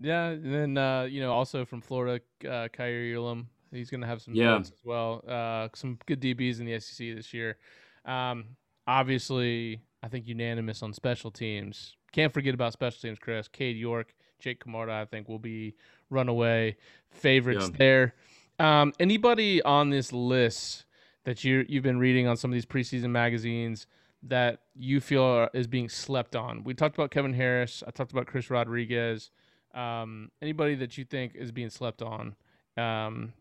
Yeah, 0.00 0.28
and 0.28 0.52
then 0.54 0.78
uh, 0.78 1.02
you 1.02 1.20
know 1.20 1.32
also 1.32 1.64
from 1.64 1.80
Florida, 1.80 2.22
uh, 2.46 2.68
Kaiir 2.72 3.14
Elam. 3.14 3.48
He's 3.72 3.90
going 3.90 4.00
to 4.00 4.06
have 4.06 4.20
some 4.20 4.34
Yeah. 4.34 4.58
as 4.58 4.72
well. 4.84 5.22
Uh, 5.28 5.68
some 5.74 5.98
good 6.06 6.20
DBs 6.20 6.58
in 6.58 6.66
the 6.66 6.78
SEC 6.80 7.14
this 7.14 7.32
year. 7.32 7.56
Um, 8.04 8.56
obviously, 8.86 9.80
I 10.02 10.08
think 10.08 10.26
unanimous 10.26 10.82
on 10.82 10.92
special 10.92 11.30
teams. 11.30 11.96
Can't 12.12 12.32
forget 12.32 12.52
about 12.54 12.72
special 12.72 13.00
teams, 13.00 13.18
Chris. 13.18 13.46
Cade 13.48 13.76
York, 13.76 14.14
Jake 14.40 14.60
Camarda, 14.60 14.92
I 14.92 15.04
think 15.04 15.28
will 15.28 15.38
be 15.38 15.74
runaway 16.10 16.76
favorites 17.10 17.68
Yeah. 17.70 17.76
there. 17.78 18.14
Um, 18.58 18.92
anybody 19.00 19.62
on 19.62 19.90
this 19.90 20.12
list 20.12 20.84
that 21.24 21.44
you 21.44 21.64
you've 21.68 21.84
been 21.84 21.98
reading 21.98 22.26
on 22.26 22.36
some 22.36 22.50
of 22.50 22.54
these 22.54 22.66
preseason 22.66 23.10
magazines 23.10 23.86
that 24.22 24.60
you 24.74 25.00
feel 25.00 25.22
are, 25.22 25.50
is 25.54 25.66
being 25.66 25.88
slept 25.88 26.34
on? 26.36 26.64
We 26.64 26.74
talked 26.74 26.96
about 26.96 27.10
Kevin 27.10 27.34
Harris. 27.34 27.82
I 27.86 27.90
talked 27.90 28.12
about 28.12 28.26
Chris 28.26 28.50
Rodriguez. 28.50 29.30
Um, 29.74 30.30
anybody 30.42 30.74
that 30.76 30.98
you 30.98 31.04
think 31.04 31.34
is 31.34 31.52
being 31.52 31.70
slept 31.70 32.02
on? 32.02 32.34
Um, 32.76 33.32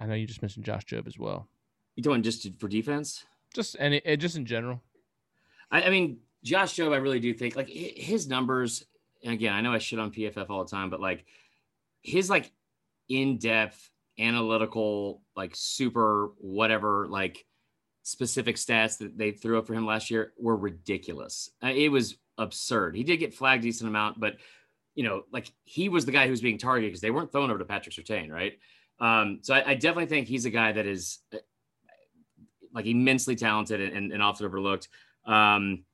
I 0.00 0.06
know 0.06 0.14
you 0.14 0.26
just 0.26 0.42
mentioned 0.42 0.64
Josh 0.64 0.84
Jobe 0.84 1.06
as 1.06 1.18
well. 1.18 1.48
You 1.96 2.02
doing 2.02 2.22
just 2.22 2.46
for 2.58 2.68
defense? 2.68 3.24
Just 3.54 3.76
any, 3.78 4.00
eh, 4.04 4.16
just 4.16 4.36
in 4.36 4.46
general. 4.46 4.80
I, 5.70 5.82
I 5.82 5.90
mean, 5.90 6.18
Josh 6.44 6.74
Jobe, 6.74 6.92
I 6.92 6.98
really 6.98 7.20
do 7.20 7.34
think 7.34 7.56
like 7.56 7.68
his 7.68 8.28
numbers. 8.28 8.84
And 9.24 9.34
again, 9.34 9.52
I 9.52 9.60
know 9.60 9.72
I 9.72 9.78
shit 9.78 9.98
on 9.98 10.12
PFF 10.12 10.48
all 10.48 10.64
the 10.64 10.70
time, 10.70 10.90
but 10.90 11.00
like 11.00 11.24
his 12.02 12.30
like 12.30 12.52
in 13.08 13.38
depth 13.38 13.90
analytical, 14.18 15.22
like 15.34 15.52
super 15.54 16.30
whatever, 16.38 17.06
like 17.08 17.44
specific 18.02 18.56
stats 18.56 18.98
that 18.98 19.18
they 19.18 19.32
threw 19.32 19.58
up 19.58 19.66
for 19.66 19.74
him 19.74 19.86
last 19.86 20.10
year 20.10 20.32
were 20.38 20.56
ridiculous. 20.56 21.50
Uh, 21.62 21.68
It 21.68 21.90
was 21.90 22.16
absurd. 22.38 22.96
He 22.96 23.02
did 23.02 23.18
get 23.18 23.34
flagged 23.34 23.64
a 23.64 23.66
decent 23.66 23.88
amount, 23.88 24.20
but 24.20 24.36
you 24.98 25.04
know, 25.04 25.22
like 25.32 25.52
he 25.62 25.88
was 25.88 26.04
the 26.06 26.10
guy 26.10 26.24
who 26.24 26.32
was 26.32 26.40
being 26.40 26.58
targeted 26.58 26.90
because 26.90 27.00
they 27.00 27.12
weren't 27.12 27.30
throwing 27.30 27.50
over 27.50 27.60
to 27.60 27.64
Patrick 27.64 27.94
Surtain, 27.94 28.32
right? 28.32 28.58
Um, 28.98 29.38
so 29.42 29.54
I, 29.54 29.70
I 29.70 29.74
definitely 29.74 30.06
think 30.06 30.26
he's 30.26 30.44
a 30.44 30.50
guy 30.50 30.72
that 30.72 30.86
is 30.86 31.20
uh, 31.32 31.36
like 32.74 32.84
immensely 32.84 33.36
talented 33.36 33.80
and, 33.80 33.96
and, 33.96 34.12
and 34.12 34.20
often 34.20 34.44
overlooked. 34.44 34.88
Um, 35.24 35.84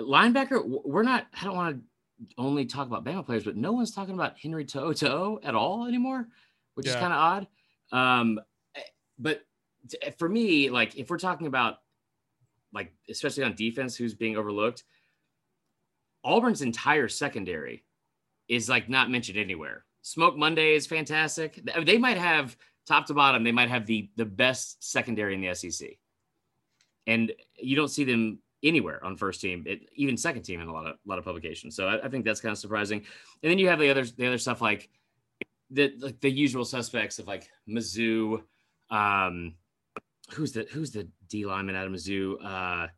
linebacker, 0.00 0.64
we're 0.84 1.04
not. 1.04 1.28
I 1.40 1.44
don't 1.44 1.54
want 1.54 1.76
to 1.76 2.34
only 2.36 2.66
talk 2.66 2.88
about 2.88 3.04
Bama 3.04 3.24
players, 3.24 3.44
but 3.44 3.56
no 3.56 3.70
one's 3.70 3.94
talking 3.94 4.14
about 4.14 4.36
Henry 4.36 4.64
To'oTo'o 4.64 5.38
at 5.44 5.54
all 5.54 5.86
anymore, 5.86 6.26
which 6.74 6.88
is 6.88 6.96
kind 6.96 7.12
of 7.12 7.18
odd. 7.20 7.46
Um, 7.92 8.40
eh, 8.74 8.80
but 9.16 9.42
t- 9.88 9.98
for 10.18 10.28
me, 10.28 10.70
like 10.70 10.96
if 10.96 11.08
we're 11.08 11.18
talking 11.18 11.46
about 11.46 11.76
like 12.72 12.92
especially 13.08 13.44
on 13.44 13.54
defense, 13.54 13.94
who's 13.94 14.14
being 14.14 14.36
overlooked, 14.36 14.82
Auburn's 16.24 16.62
entire 16.62 17.06
secondary 17.06 17.84
is 18.48 18.68
like 18.68 18.88
not 18.88 19.10
mentioned 19.10 19.38
anywhere. 19.38 19.84
Smoke 20.02 20.36
Monday 20.36 20.74
is 20.74 20.86
fantastic. 20.86 21.60
They 21.84 21.98
might 21.98 22.18
have 22.18 22.56
top 22.86 23.06
to 23.06 23.14
bottom. 23.14 23.44
They 23.44 23.52
might 23.52 23.70
have 23.70 23.86
the 23.86 24.10
the 24.16 24.24
best 24.24 24.90
secondary 24.90 25.34
in 25.34 25.40
the 25.40 25.54
SEC, 25.54 25.90
and 27.06 27.32
you 27.56 27.76
don't 27.76 27.88
see 27.88 28.04
them 28.04 28.38
anywhere 28.64 29.04
on 29.04 29.16
first 29.16 29.40
team, 29.40 29.62
it, 29.66 29.88
even 29.94 30.16
second 30.16 30.42
team 30.42 30.60
in 30.60 30.68
a 30.68 30.72
lot 30.72 30.86
of 30.86 30.94
a 30.94 31.08
lot 31.08 31.18
of 31.18 31.24
publications. 31.24 31.76
So 31.76 31.86
I, 31.86 32.06
I, 32.06 32.08
think 32.08 32.24
that's 32.24 32.40
kind 32.40 32.52
of 32.52 32.58
surprising. 32.58 32.98
And 33.42 33.50
then 33.50 33.58
you 33.58 33.68
have 33.68 33.78
the 33.78 33.90
other 33.90 34.04
the 34.04 34.26
other 34.26 34.38
stuff 34.38 34.60
like 34.60 34.88
the 35.70 35.92
like 35.98 36.20
the 36.20 36.30
usual 36.30 36.64
suspects 36.64 37.18
of 37.18 37.26
like 37.26 37.48
Mizzou. 37.68 38.42
Um, 38.90 39.54
who's 40.32 40.52
the 40.52 40.66
who's 40.70 40.90
the 40.90 41.08
D 41.28 41.44
lineman 41.44 41.76
out 41.76 41.86
of 41.86 41.92
Mizzou? 41.92 42.36
Uh, 42.42 42.88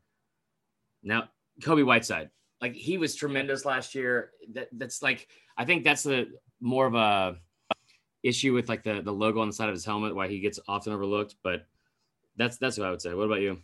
now 1.02 1.28
Kobie 1.60 1.84
Whiteside. 1.84 2.30
Like 2.60 2.74
he 2.74 2.98
was 2.98 3.14
tremendous 3.14 3.64
last 3.64 3.94
year. 3.94 4.30
That 4.52 4.68
that's 4.72 5.02
like 5.02 5.28
I 5.56 5.64
think 5.64 5.84
that's 5.84 6.02
the 6.02 6.28
more 6.60 6.86
of 6.86 6.94
a 6.94 7.36
issue 8.22 8.54
with 8.54 8.68
like 8.68 8.82
the 8.82 9.02
the 9.02 9.12
logo 9.12 9.40
on 9.40 9.48
the 9.48 9.52
side 9.52 9.68
of 9.68 9.74
his 9.74 9.84
helmet 9.84 10.14
why 10.14 10.28
he 10.28 10.40
gets 10.40 10.58
often 10.68 10.92
overlooked. 10.92 11.36
But 11.42 11.66
that's 12.36 12.56
that's 12.56 12.78
what 12.78 12.88
I 12.88 12.90
would 12.90 13.02
say. 13.02 13.14
What 13.14 13.24
about 13.24 13.40
you? 13.40 13.58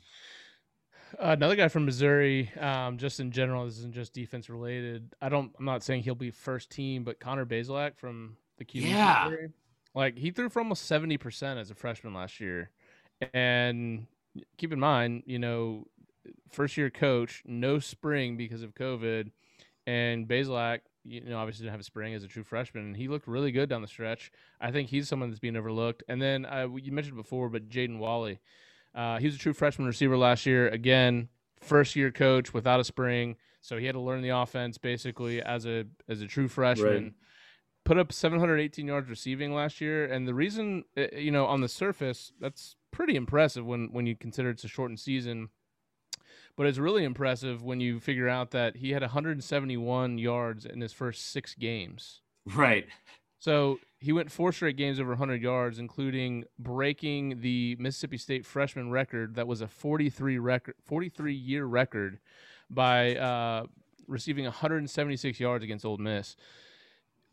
Another 1.19 1.57
guy 1.57 1.69
from 1.69 1.85
Missouri, 1.85 2.51
um, 2.59 2.97
just 2.97 3.21
in 3.21 3.33
general, 3.33 3.67
this 3.67 3.77
isn't 3.79 3.95
just 3.95 4.15
defense 4.15 4.49
related. 4.49 5.15
I 5.21 5.29
don't. 5.29 5.53
I'm 5.59 5.65
not 5.65 5.83
saying 5.83 6.03
he'll 6.03 6.15
be 6.15 6.31
first 6.31 6.71
team, 6.71 7.05
but 7.05 7.21
Connor 7.21 7.45
Bazelak 7.45 7.97
from 7.97 8.37
the 8.57 8.65
QB. 8.65 8.91
Yeah. 8.91 9.31
Like 9.95 10.17
he 10.17 10.31
threw 10.31 10.49
for 10.49 10.61
almost 10.61 10.87
seventy 10.87 11.19
percent 11.19 11.59
as 11.59 11.71
a 11.71 11.75
freshman 11.75 12.15
last 12.15 12.41
year, 12.41 12.71
and 13.35 14.07
keep 14.57 14.73
in 14.73 14.81
mind, 14.81 15.25
you 15.27 15.39
know, 15.39 15.87
first 16.51 16.77
year 16.77 16.91
coach, 16.91 17.43
no 17.47 17.79
spring 17.79 18.37
because 18.37 18.63
of 18.63 18.75
COVID, 18.75 19.31
and 19.87 20.29
Bazelak, 20.29 20.81
you 21.05 21.21
know, 21.23 21.39
obviously 21.39 21.65
didn't 21.65 21.73
have 21.73 21.81
a 21.81 21.85
spring 21.85 22.15
as 22.15 22.25
a 22.25 22.29
true 22.29 22.45
freshman, 22.45 22.85
and 22.85 22.97
he 22.97 23.09
looked 23.09 23.27
really 23.27 23.53
good 23.53 23.69
down 23.69 23.83
the 23.83 23.89
stretch. 23.89 24.31
I 24.61 24.71
think 24.71 24.89
he's 24.89 25.09
someone 25.09 25.31
that's 25.31 25.41
being 25.41 25.57
overlooked. 25.57 26.03
And 26.09 26.23
then 26.23 26.47
uh, 26.47 26.69
you 26.77 26.93
mentioned 26.93 27.17
before, 27.17 27.49
but 27.49 27.69
Jaden 27.69 27.99
Walley 27.99 28.41
uh, 28.95 29.19
he 29.19 29.27
was 29.27 29.35
a 29.35 29.39
true 29.39 29.53
freshman 29.53 29.87
receiver 29.87 30.17
last 30.17 30.47
year. 30.47 30.69
Again, 30.69 31.29
first 31.61 31.97
year 31.97 32.11
coach 32.11 32.53
without 32.53 32.81
a 32.81 32.85
spring, 32.85 33.37
so 33.61 33.79
he 33.79 33.87
had 33.87 33.95
to 33.95 34.01
learn 34.01 34.23
the 34.23 34.31
offense 34.31 34.79
basically 34.79 35.43
as 35.43 35.67
a 35.67 35.85
as 36.09 36.21
a 36.21 36.27
true 36.27 36.49
freshman. 36.49 37.05
Right. 37.05 37.13
Put 37.85 37.99
up 37.99 38.13
718 38.13 38.87
yards 38.87 39.11
receiving 39.11 39.55
last 39.55 39.81
year, 39.81 40.05
and 40.05 40.29
the 40.29 40.35
reason, 40.35 40.85
eh, 40.97 41.09
eh, 41.13 41.19
you 41.19 41.33
know, 41.33 41.47
on 41.47 41.63
the 41.63 41.69
surface, 41.69 42.33
that's 42.39 42.77
pretty 42.91 43.17
impressive 43.17 43.65
when 43.65 43.89
when 43.93 44.07
you 44.07 44.15
consider 44.15 44.51
it's 44.51 44.65
a 44.65 44.69
shortened 44.69 45.01
season. 45.01 45.49
But 46.57 46.67
it's 46.67 46.79
really 46.79 47.05
impressive 47.05 47.63
when 47.63 47.81
you 47.81 47.99
figure 47.99 48.29
out 48.29 48.51
that 48.51 48.77
he 48.77 48.91
had 48.91 49.03
171 49.03 50.19
yards 50.19 50.67
in 50.67 50.81
his 50.81 50.93
first 50.93 51.33
six 51.33 51.55
games. 51.55 52.21
Right. 52.45 52.87
So 53.39 53.81
he 53.99 54.13
went 54.13 54.31
four 54.31 54.53
straight 54.53 54.77
games 54.77 55.01
over 55.01 55.11
100 55.11 55.43
yards, 55.43 55.79
including 55.79 56.45
breaking 56.59 57.41
the 57.41 57.77
Mississippi 57.79 58.19
State 58.19 58.45
freshman 58.45 58.91
record 58.91 59.37
that 59.37 59.47
was 59.47 59.61
a 59.61 59.67
43 59.67 60.39
record, 60.39 60.75
43 60.85 61.35
year 61.35 61.65
record 61.65 62.19
by 62.71 63.17
uh, 63.17 63.65
receiving 64.07 64.45
176 64.45 65.41
yards 65.41 65.65
against 65.65 65.85
Ole 65.85 65.99
Miss. 65.99 66.37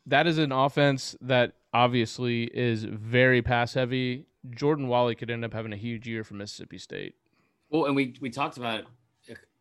That 0.06 0.26
is 0.26 0.38
an 0.38 0.52
offense 0.52 1.16
that 1.22 1.54
obviously 1.74 2.46
is 2.46 2.86
very 2.86 3.42
pass 3.42 3.74
heavy. 3.74 4.26
Jordan 4.50 4.88
Walley 4.88 5.16
could 5.16 5.30
end 5.30 5.46
up 5.46 5.54
having 5.54 5.74
a 5.74 5.78
huge 5.78 6.08
year 6.08 6.24
for 6.24 6.34
Mississippi 6.34 6.78
State. 6.78 7.16
Well, 7.70 7.86
and 7.86 7.96
we 7.96 8.16
we 8.20 8.30
talked 8.30 8.58
about 8.58 8.80
it 8.80 8.86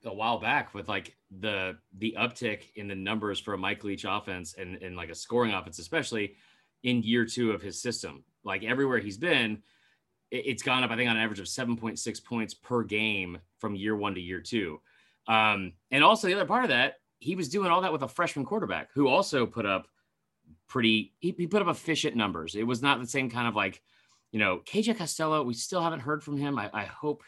a 0.05 0.15
while 0.15 0.39
back 0.39 0.75
with 0.75 0.89
like 0.89 1.17
the 1.41 1.77
the 1.99 2.17
uptick 2.19 2.63
in 2.77 2.89
the 2.89 2.95
numbers 2.95 3.41
for 3.41 3.55
a 3.55 3.59
Mike 3.59 3.85
Leach 3.85 4.05
offense 4.09 4.55
and, 4.59 4.77
and 4.77 4.97
like 4.97 5.11
a 5.11 5.15
scoring 5.15 5.53
offense, 5.53 5.79
especially 5.79 6.37
in 6.83 7.03
year 7.03 7.25
two 7.25 7.53
of 7.53 7.63
his 7.63 7.83
system. 7.83 8.25
Like 8.45 8.65
everywhere 8.65 8.99
he's 8.99 9.19
been, 9.19 9.63
it's 10.31 10.63
gone 10.63 10.85
up, 10.85 10.91
I 10.91 10.97
think, 10.97 11.11
on 11.11 11.17
an 11.17 11.23
average 11.23 11.41
of 11.41 11.47
7.6 11.47 12.25
points 12.25 12.55
per 12.55 12.83
game 12.83 13.39
from 13.59 13.75
year 13.75 13.97
one 13.97 14.15
to 14.15 14.21
year 14.21 14.41
two. 14.41 14.81
Um, 15.27 15.73
and 15.91 16.05
also 16.05 16.27
the 16.27 16.35
other 16.35 16.47
part 16.47 16.65
of 16.65 16.71
that, 16.71 16.95
he 17.19 17.35
was 17.35 17.49
doing 17.49 17.71
all 17.71 17.83
that 17.83 17.93
with 17.93 18.03
a 18.03 18.09
freshman 18.09 18.45
quarterback 18.45 18.91
who 18.95 19.09
also 19.09 19.47
put 19.47 19.67
up 19.67 19.89
pretty 20.69 21.15
he, 21.19 21.35
he 21.37 21.47
put 21.47 21.63
up 21.63 21.69
efficient 21.69 22.15
numbers. 22.15 22.55
It 22.55 22.67
was 22.67 22.83
not 22.83 23.01
the 23.01 23.07
same 23.07 23.31
kind 23.31 23.49
of 23.49 23.57
like, 23.57 23.83
you 24.31 24.39
know, 24.39 24.61
KJ 24.65 24.97
Costello, 24.97 25.43
we 25.43 25.55
still 25.55 25.83
haven't 25.83 26.01
heard 26.01 26.23
from 26.23 26.37
him. 26.37 26.59
I, 26.59 26.71
I 26.73 26.85
hope 26.85 27.23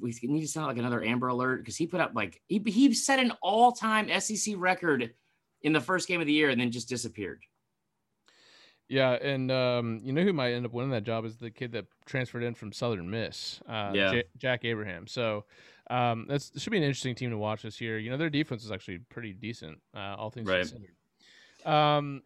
we 0.00 0.14
need 0.22 0.40
to 0.40 0.48
sound 0.48 0.68
like 0.68 0.78
another 0.78 1.02
Amber 1.02 1.28
Alert 1.28 1.58
because 1.58 1.76
he 1.76 1.86
put 1.86 2.00
up 2.00 2.12
like 2.14 2.40
he 2.46 2.62
he 2.66 2.92
set 2.94 3.18
an 3.18 3.32
all 3.42 3.72
time 3.72 4.08
SEC 4.20 4.54
record 4.56 5.14
in 5.62 5.72
the 5.72 5.80
first 5.80 6.08
game 6.08 6.20
of 6.20 6.26
the 6.26 6.32
year 6.32 6.50
and 6.50 6.60
then 6.60 6.70
just 6.70 6.88
disappeared. 6.88 7.42
Yeah, 8.88 9.12
and 9.12 9.50
um, 9.50 10.00
you 10.04 10.12
know 10.12 10.22
who 10.22 10.32
might 10.32 10.52
end 10.52 10.66
up 10.66 10.72
winning 10.72 10.90
that 10.90 11.04
job 11.04 11.24
is 11.24 11.36
the 11.36 11.50
kid 11.50 11.72
that 11.72 11.86
transferred 12.04 12.42
in 12.42 12.54
from 12.54 12.70
Southern 12.70 13.10
Miss, 13.10 13.60
uh, 13.66 13.92
yeah. 13.94 14.10
J- 14.12 14.24
Jack 14.36 14.64
Abraham. 14.64 15.06
So 15.06 15.46
um, 15.88 16.26
that's 16.28 16.52
should 16.60 16.70
be 16.70 16.76
an 16.76 16.82
interesting 16.82 17.14
team 17.14 17.30
to 17.30 17.38
watch 17.38 17.62
this 17.62 17.80
year. 17.80 17.98
You 17.98 18.10
know 18.10 18.18
their 18.18 18.30
defense 18.30 18.62
is 18.62 18.70
actually 18.70 18.98
pretty 18.98 19.32
decent, 19.32 19.78
uh, 19.96 20.16
all 20.18 20.30
things 20.30 20.48
right. 20.48 20.60
considered. 20.60 20.94
Um, 21.64 22.22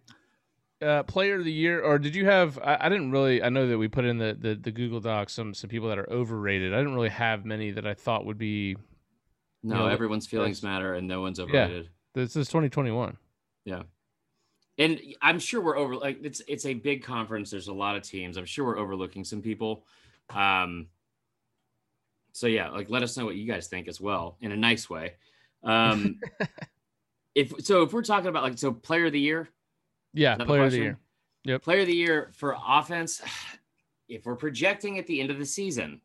uh, 0.80 1.02
player 1.04 1.36
of 1.36 1.44
the 1.44 1.52
year, 1.52 1.82
or 1.82 1.98
did 1.98 2.14
you 2.14 2.26
have? 2.26 2.58
I, 2.58 2.78
I, 2.82 2.88
didn't 2.88 3.10
really. 3.10 3.42
I 3.42 3.48
know 3.48 3.66
that 3.66 3.78
we 3.78 3.88
put 3.88 4.04
in 4.04 4.18
the, 4.18 4.36
the 4.38 4.54
the 4.54 4.70
Google 4.70 5.00
Docs 5.00 5.32
some 5.32 5.54
some 5.54 5.68
people 5.68 5.88
that 5.88 5.98
are 5.98 6.10
overrated. 6.10 6.72
I 6.72 6.78
didn't 6.78 6.94
really 6.94 7.08
have 7.08 7.44
many 7.44 7.70
that 7.72 7.86
I 7.86 7.94
thought 7.94 8.26
would 8.26 8.38
be. 8.38 8.76
No, 9.62 9.74
you 9.74 9.82
know, 9.82 9.88
everyone's 9.88 10.26
feelings 10.26 10.62
matter, 10.62 10.94
and 10.94 11.08
no 11.08 11.20
one's 11.20 11.40
overrated. 11.40 11.84
Yeah, 12.14 12.24
this 12.24 12.36
is 12.36 12.46
2021. 12.48 13.16
Yeah, 13.64 13.82
and 14.78 15.00
I'm 15.20 15.40
sure 15.40 15.60
we're 15.60 15.76
over. 15.76 15.96
Like 15.96 16.20
it's 16.22 16.42
it's 16.46 16.64
a 16.64 16.74
big 16.74 17.02
conference. 17.02 17.50
There's 17.50 17.68
a 17.68 17.74
lot 17.74 17.96
of 17.96 18.02
teams. 18.02 18.36
I'm 18.36 18.46
sure 18.46 18.64
we're 18.64 18.78
overlooking 18.78 19.24
some 19.24 19.42
people. 19.42 19.84
Um. 20.30 20.86
So 22.32 22.46
yeah, 22.46 22.68
like 22.70 22.88
let 22.88 23.02
us 23.02 23.16
know 23.16 23.24
what 23.24 23.34
you 23.34 23.50
guys 23.50 23.66
think 23.66 23.88
as 23.88 24.00
well 24.00 24.36
in 24.40 24.52
a 24.52 24.56
nice 24.56 24.88
way. 24.88 25.14
Um. 25.64 26.20
if 27.34 27.52
so, 27.64 27.82
if 27.82 27.92
we're 27.92 28.02
talking 28.02 28.28
about 28.28 28.44
like 28.44 28.58
so, 28.58 28.72
player 28.72 29.06
of 29.06 29.12
the 29.12 29.20
year 29.20 29.48
yeah, 30.14 30.36
player 30.36 30.64
of 30.64 30.72
the 30.72 30.78
year. 30.78 30.98
Yep. 31.44 31.62
Player 31.62 31.80
of 31.80 31.86
the 31.86 31.94
year 31.94 32.30
for 32.34 32.56
offense. 32.66 33.22
If 34.11 34.24
we're 34.24 34.36
projecting 34.36 34.98
at 34.98 35.06
the 35.06 35.20
end 35.20 35.30
of 35.30 35.38
the 35.38 35.44
season, 35.44 36.00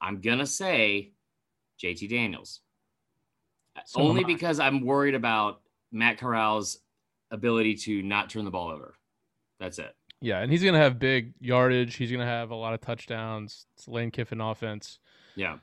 I'm 0.00 0.20
gonna 0.20 0.46
say 0.46 1.10
JT 1.82 2.08
Daniels. 2.08 2.60
So 3.86 4.02
Only 4.02 4.22
because 4.22 4.60
I'm 4.60 4.86
worried 4.86 5.16
about 5.16 5.62
Matt 5.90 6.18
Corral's 6.18 6.78
ability 7.32 7.74
to 7.74 8.04
not 8.04 8.30
turn 8.30 8.44
the 8.44 8.52
ball 8.52 8.70
over. 8.70 8.94
That's 9.58 9.80
it. 9.80 9.96
Yeah, 10.20 10.42
and 10.42 10.52
he's 10.52 10.62
gonna 10.62 10.78
have 10.78 11.00
big 11.00 11.34
yardage. 11.40 11.96
He's 11.96 12.12
gonna 12.12 12.24
have 12.24 12.52
a 12.52 12.54
lot 12.54 12.72
of 12.72 12.80
touchdowns. 12.80 13.66
It's 13.76 13.88
Lane 13.88 14.12
Kiffin 14.12 14.40
offense. 14.40 15.00
Yeah 15.34 15.56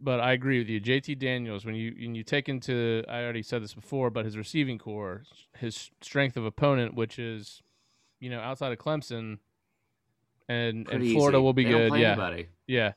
but 0.00 0.20
I 0.20 0.32
agree 0.32 0.58
with 0.58 0.68
you. 0.68 0.80
JT 0.80 1.18
Daniels, 1.18 1.64
when 1.64 1.74
you 1.74 1.94
when 1.98 2.14
you 2.14 2.22
take 2.22 2.48
into 2.48 3.02
I 3.08 3.22
already 3.22 3.42
said 3.42 3.62
this 3.62 3.74
before, 3.74 4.10
but 4.10 4.24
his 4.24 4.36
receiving 4.36 4.78
core, 4.78 5.22
his 5.58 5.90
strength 6.00 6.36
of 6.36 6.44
opponent, 6.44 6.94
which 6.94 7.18
is, 7.18 7.62
you 8.20 8.30
know, 8.30 8.40
outside 8.40 8.72
of 8.72 8.78
Clemson 8.78 9.38
and 10.48 10.86
Pretty 10.86 11.06
and 11.06 11.14
Florida 11.14 11.38
easy. 11.38 11.42
will 11.42 11.52
be 11.52 11.64
they 11.64 11.70
good. 11.70 11.94
yeah. 11.94 12.12
Anybody. 12.12 12.48
Yeah. 12.66 12.92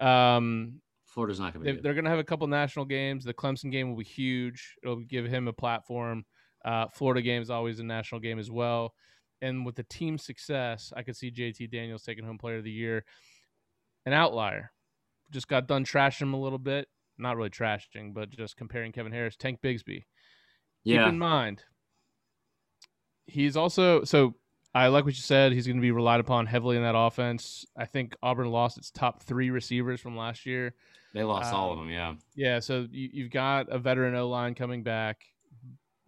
Um, 0.00 0.80
Florida's 1.06 1.40
not 1.40 1.52
going 1.52 1.66
to 1.66 1.74
be. 1.74 1.80
They, 1.80 1.88
are 1.88 1.94
going 1.94 2.04
to 2.04 2.10
have 2.10 2.18
a 2.18 2.24
couple 2.24 2.46
national 2.46 2.86
games. 2.86 3.24
The 3.24 3.34
Clemson 3.34 3.70
game 3.70 3.90
will 3.90 3.98
be 3.98 4.04
huge. 4.04 4.76
It'll 4.82 4.96
give 4.96 5.26
him 5.26 5.48
a 5.48 5.52
platform. 5.52 6.24
Uh, 6.64 6.86
Florida 6.88 7.20
game 7.20 7.42
is 7.42 7.50
always 7.50 7.80
a 7.80 7.84
national 7.84 8.20
game 8.20 8.38
as 8.38 8.50
well. 8.50 8.94
And 9.42 9.66
with 9.66 9.74
the 9.74 9.82
team 9.82 10.16
success, 10.16 10.92
I 10.96 11.02
could 11.02 11.16
see 11.16 11.30
JT 11.30 11.70
Daniels 11.70 12.02
taking 12.02 12.24
home 12.24 12.38
player 12.38 12.58
of 12.58 12.64
the 12.64 12.70
year. 12.70 13.04
An 14.06 14.12
outlier 14.12 14.72
just 15.32 15.48
got 15.48 15.66
done 15.66 15.84
trashing 15.84 16.22
him 16.22 16.34
a 16.34 16.40
little 16.40 16.58
bit. 16.58 16.88
Not 17.18 17.36
really 17.36 17.50
trashing, 17.50 18.14
but 18.14 18.30
just 18.30 18.56
comparing 18.56 18.92
Kevin 18.92 19.12
Harris, 19.12 19.36
Tank 19.36 19.60
Bigsby. 19.62 20.04
Yeah. 20.84 21.04
Keep 21.04 21.14
in 21.14 21.18
mind, 21.18 21.62
he's 23.26 23.56
also 23.56 24.04
so. 24.04 24.34
I 24.74 24.86
like 24.86 25.04
what 25.04 25.14
you 25.14 25.20
said. 25.20 25.52
He's 25.52 25.66
going 25.66 25.76
to 25.76 25.82
be 25.82 25.90
relied 25.90 26.20
upon 26.20 26.46
heavily 26.46 26.78
in 26.78 26.82
that 26.82 26.96
offense. 26.96 27.66
I 27.76 27.84
think 27.84 28.16
Auburn 28.22 28.50
lost 28.50 28.78
its 28.78 28.90
top 28.90 29.22
three 29.22 29.50
receivers 29.50 30.00
from 30.00 30.16
last 30.16 30.46
year. 30.46 30.74
They 31.12 31.22
lost 31.22 31.52
um, 31.52 31.60
all 31.60 31.72
of 31.72 31.78
them, 31.78 31.90
yeah. 31.90 32.14
Yeah, 32.34 32.58
so 32.60 32.86
you, 32.90 33.24
have 33.24 33.32
got 33.32 33.68
a 33.68 33.78
veteran 33.78 34.14
O 34.14 34.28
line 34.30 34.54
coming 34.54 34.82
back. 34.82 35.20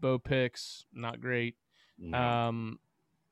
Bo 0.00 0.18
Nix, 0.28 0.86
not 0.94 1.20
great. 1.20 1.56
No. 1.98 2.18
Um, 2.18 2.78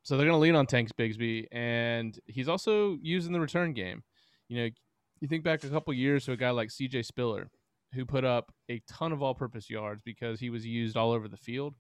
so 0.02 0.16
they're 0.16 0.26
going 0.26 0.36
to 0.36 0.40
lean 0.40 0.54
on 0.54 0.66
Tanks 0.66 0.92
Bigsby, 0.92 1.46
and 1.52 2.18
he's 2.26 2.48
also 2.48 2.98
using 3.00 3.32
the 3.32 3.40
return 3.40 3.72
game. 3.72 4.02
You 4.48 4.64
know, 4.64 4.70
you 5.22 5.28
think 5.28 5.44
back 5.44 5.62
a 5.62 5.68
couple 5.68 5.94
years 5.94 6.24
to 6.24 6.32
a 6.32 6.36
guy 6.36 6.50
like 6.50 6.68
CJ 6.68 7.06
Spiller, 7.06 7.48
who 7.94 8.04
put 8.04 8.24
up 8.24 8.52
a 8.68 8.82
ton 8.90 9.12
of 9.12 9.22
all 9.22 9.34
purpose 9.34 9.70
yards 9.70 10.02
because 10.04 10.40
he 10.40 10.50
was 10.50 10.66
used 10.66 10.96
all 10.96 11.12
over 11.12 11.28
the 11.28 11.36
field. 11.36 11.76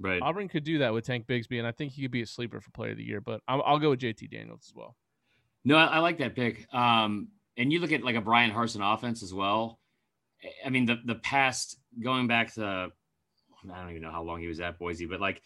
Right. 0.00 0.20
Auburn 0.20 0.48
could 0.48 0.64
do 0.64 0.78
that 0.78 0.92
with 0.92 1.06
Tank 1.06 1.28
Bigsby, 1.28 1.58
and 1.58 1.68
I 1.68 1.70
think 1.70 1.92
he 1.92 2.02
could 2.02 2.10
be 2.10 2.22
a 2.22 2.26
sleeper 2.26 2.60
for 2.60 2.72
player 2.72 2.90
of 2.90 2.96
the 2.96 3.04
year, 3.04 3.20
but 3.20 3.40
I'll, 3.46 3.62
I'll 3.62 3.78
go 3.78 3.90
with 3.90 4.00
JT 4.00 4.28
Daniels 4.28 4.64
as 4.68 4.74
well. 4.74 4.96
No, 5.64 5.76
I, 5.76 5.84
I 5.84 5.98
like 6.00 6.18
that 6.18 6.34
pick. 6.34 6.66
Um, 6.74 7.28
and 7.56 7.72
you 7.72 7.78
look 7.78 7.92
at 7.92 8.02
like 8.02 8.16
a 8.16 8.20
Brian 8.20 8.50
Harsin 8.50 8.82
offense 8.82 9.22
as 9.22 9.32
well. 9.32 9.78
I 10.66 10.70
mean, 10.70 10.84
the, 10.84 10.96
the 11.04 11.14
past 11.14 11.78
going 12.02 12.26
back 12.26 12.54
to, 12.54 12.62
I 13.72 13.80
don't 13.80 13.90
even 13.90 14.02
know 14.02 14.10
how 14.10 14.24
long 14.24 14.40
he 14.40 14.48
was 14.48 14.58
at 14.58 14.80
Boise, 14.80 15.06
but 15.06 15.20
like 15.20 15.42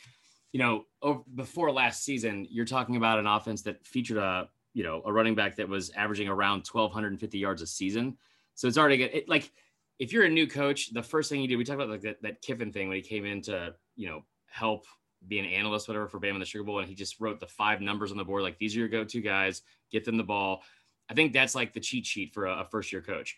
you 0.53 0.59
know, 0.59 0.85
over, 1.03 1.20
before 1.35 1.70
last 1.70 2.03
season, 2.05 2.47
you're 2.51 2.64
talking 2.64 2.97
about 2.97 3.18
an 3.18 3.26
offense 3.26 3.62
that 3.62 3.87
featured 3.87 4.16
a, 4.16 4.49
you 4.79 4.85
know, 4.85 5.03
a 5.07 5.12
running 5.12 5.35
back 5.35 5.57
that 5.57 5.68
was 5.68 5.91
averaging 5.97 6.29
around 6.29 6.59
1,250 6.70 7.37
yards 7.37 7.62
a 7.62 7.66
season. 7.66 8.16
So 8.55 8.68
it's 8.68 8.79
already 8.79 8.97
good. 8.99 9.11
It, 9.12 9.29
like, 9.29 9.51
if 9.99 10.12
you're 10.12 10.24
a 10.24 10.29
new 10.29 10.47
coach, 10.47 10.93
the 10.93 11.03
first 11.03 11.29
thing 11.29 11.41
you 11.41 11.49
do, 11.49 11.59
we 11.59 11.64
talked 11.64 11.81
about 11.81 11.89
like 11.89 12.03
that, 12.03 12.22
that 12.22 12.43
Kiffin 12.43 12.70
thing 12.70 12.87
when 12.87 12.95
he 12.95 13.03
came 13.03 13.26
in 13.26 13.43
to, 13.43 13.74
you 13.97 14.09
know, 14.09 14.22
help 14.47 14.87
be 15.26 15.41
an 15.41 15.47
analyst, 15.47 15.89
whatever, 15.89 16.07
for 16.07 16.20
Bama 16.20 16.35
in 16.35 16.39
the 16.39 16.45
Sugar 16.45 16.62
Bowl, 16.62 16.79
and 16.79 16.89
he 16.89 16.95
just 16.95 17.18
wrote 17.18 17.41
the 17.41 17.47
five 17.49 17.81
numbers 17.81 18.12
on 18.12 18.18
the 18.18 18.24
board, 18.24 18.45
like 18.45 18.57
these 18.59 18.76
are 18.76 18.79
your 18.79 18.89
go-to 18.89 19.20
guys, 19.20 19.62
get 19.91 20.05
them 20.05 20.16
the 20.16 20.22
ball. 20.22 20.62
I 21.11 21.14
think 21.14 21.33
that's 21.33 21.57
like 21.57 21.72
the 21.72 21.81
cheat 21.81 22.07
sheet 22.07 22.33
for 22.33 22.47
a, 22.47 22.61
a 22.61 22.64
first-year 22.70 23.03
coach. 23.03 23.37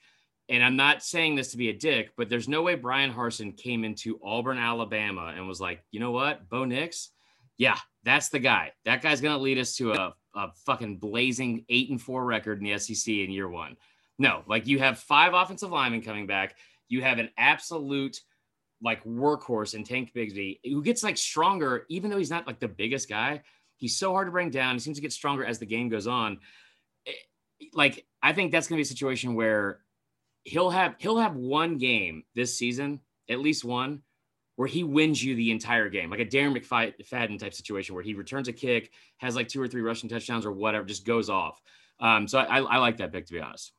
And 0.51 0.62
I'm 0.62 0.76
not 0.76 1.03
saying 1.03 1.36
this 1.36 1.53
to 1.53 1.57
be 1.57 1.70
a 1.70 1.72
dick, 1.72 2.11
but 2.18 2.28
there's 2.28 2.49
no 2.49 2.61
way 2.61 2.74
brian 2.74 3.11
Harsin 3.11 3.57
came 3.57 3.82
into 3.82 4.20
Auburn, 4.22 4.59
Alabama, 4.59 5.32
and 5.34 5.49
was 5.49 5.59
like, 5.59 5.82
you 5.91 6.01
know 6.01 6.11
what, 6.11 6.51
Bo 6.51 6.66
Nix, 6.66 7.12
yeah, 7.57 7.78
that's 8.03 8.28
the 8.28 8.41
guy. 8.41 8.72
That 8.84 9.01
guy's 9.01 9.22
gonna 9.22 9.38
lead 9.38 9.57
us 9.57 9.74
to 9.76 9.93
a, 9.93 10.14
a 10.35 10.51
fucking 10.66 10.99
blazing 10.99 11.64
eight 11.68 11.91
and 11.91 12.01
four 12.01 12.24
record 12.24 12.59
in 12.59 12.64
the 12.64 12.78
SEC 12.78 13.12
in 13.12 13.31
year 13.31 13.49
one. 13.49 13.76
No, 14.18 14.43
like 14.47 14.66
you 14.66 14.78
have 14.78 14.99
five 14.99 15.35
offensive 15.35 15.70
linemen 15.70 16.03
coming 16.03 16.26
back. 16.26 16.57
You 16.89 17.03
have 17.03 17.18
an 17.18 17.31
absolute 17.39 18.20
like 18.83 19.05
workhorse 19.05 19.74
in 19.74 19.85
Tank 19.85 20.12
Bigsby, 20.14 20.61
who 20.64 20.83
gets 20.83 21.03
like 21.03 21.16
stronger, 21.16 21.85
even 21.89 22.11
though 22.11 22.18
he's 22.18 22.31
not 22.31 22.47
like 22.47 22.61
the 22.61 22.68
biggest 22.68 23.09
guy. 23.09 23.43
He's 23.76 23.97
so 23.97 24.12
hard 24.12 24.26
to 24.26 24.33
bring 24.33 24.51
down. 24.51 24.74
He 24.74 24.81
seems 24.81 24.99
to 24.99 25.03
get 25.03 25.12
stronger 25.12 25.45
as 25.45 25.59
the 25.59 25.66
game 25.66 25.89
goes 25.89 26.07
on. 26.07 26.39
Eh, 27.07 27.12
like 27.72 28.07
I 28.22 28.33
think 28.33 28.53
that's 28.53 28.68
gonna 28.68 28.78
be 28.78 28.83
a 28.83 28.87
situation 28.87 29.35
where 29.35 29.81
he'll 30.45 30.70
have 30.70 30.97
he'll 30.99 31.18
have 31.18 31.37
one 31.37 31.78
game 31.78 32.24
this 32.35 32.57
season, 32.57 33.01
at 33.28 33.41
least 33.41 33.64
one, 33.64 34.03
where 34.61 34.68
he 34.68 34.84
wins 34.84 35.24
you 35.24 35.34
the 35.34 35.50
entire 35.50 35.88
game, 35.88 36.11
like 36.11 36.20
a 36.20 36.26
Darren 36.26 36.54
McFadden 36.54 37.38
type 37.38 37.54
situation 37.54 37.94
where 37.94 38.04
he 38.04 38.12
returns 38.12 38.46
a 38.46 38.52
kick, 38.52 38.90
has 39.16 39.34
like 39.34 39.48
two 39.48 39.58
or 39.58 39.66
three 39.66 39.80
rushing 39.80 40.06
touchdowns 40.11 40.44
or 40.44 40.52
whatever, 40.52 40.84
just 40.84 41.06
goes 41.06 41.30
off. 41.30 41.58
Um, 41.98 42.28
so 42.28 42.40
I, 42.40 42.58
I 42.58 42.76
like 42.76 42.98
that 42.98 43.11
pick 43.11 43.24
to 43.24 43.32
be 43.32 43.40
honest. 43.40 43.72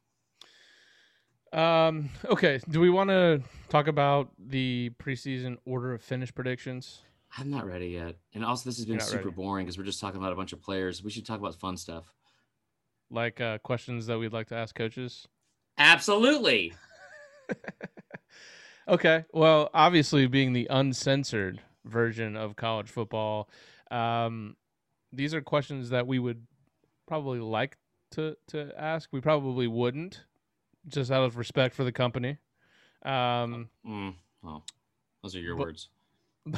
Um, 1.53 2.09
okay. 2.25 2.59
Do 2.67 2.79
we 2.79 2.89
want 2.89 3.11
to 3.11 3.43
talk 3.69 3.85
about 3.85 4.31
the 4.39 4.89
preseason 4.99 5.57
order 5.65 5.93
of 5.93 6.01
finish 6.01 6.33
predictions? 6.33 7.03
I'm 7.37 7.51
not 7.51 7.67
ready 7.67 7.89
yet. 7.89 8.15
And 8.33 8.43
also, 8.43 8.67
this 8.67 8.77
has 8.77 8.87
been 8.87 8.99
super 8.99 9.25
ready. 9.25 9.35
boring 9.35 9.65
because 9.67 9.77
we're 9.77 9.83
just 9.83 10.01
talking 10.01 10.19
about 10.19 10.33
a 10.33 10.35
bunch 10.35 10.51
of 10.51 10.63
players. 10.63 11.03
We 11.03 11.11
should 11.11 11.27
talk 11.27 11.39
about 11.39 11.53
fun 11.59 11.77
stuff. 11.77 12.11
Like 13.11 13.39
uh, 13.39 13.59
questions 13.59 14.07
that 14.07 14.17
we'd 14.17 14.33
like 14.33 14.47
to 14.47 14.55
ask 14.55 14.73
coaches? 14.73 15.27
Absolutely. 15.77 16.73
okay. 18.87 19.25
Well, 19.33 19.69
obviously, 19.73 20.27
being 20.27 20.53
the 20.53 20.67
uncensored 20.69 21.61
version 21.85 22.35
of 22.35 22.55
college 22.55 22.89
football, 22.89 23.49
um, 23.89 24.55
these 25.11 25.33
are 25.33 25.41
questions 25.41 25.89
that 25.89 26.07
we 26.07 26.19
would 26.19 26.45
probably 27.07 27.39
like 27.39 27.77
to, 28.11 28.37
to 28.47 28.71
ask. 28.77 29.09
We 29.11 29.21
probably 29.21 29.67
wouldn't 29.67 30.23
just 30.87 31.11
out 31.11 31.23
of 31.23 31.37
respect 31.37 31.75
for 31.75 31.83
the 31.83 31.91
company. 31.91 32.37
Um, 33.03 33.69
mm, 33.87 34.13
well, 34.43 34.63
those 35.23 35.35
are 35.35 35.39
your 35.39 35.55
but, 35.55 35.67
words. 35.67 35.89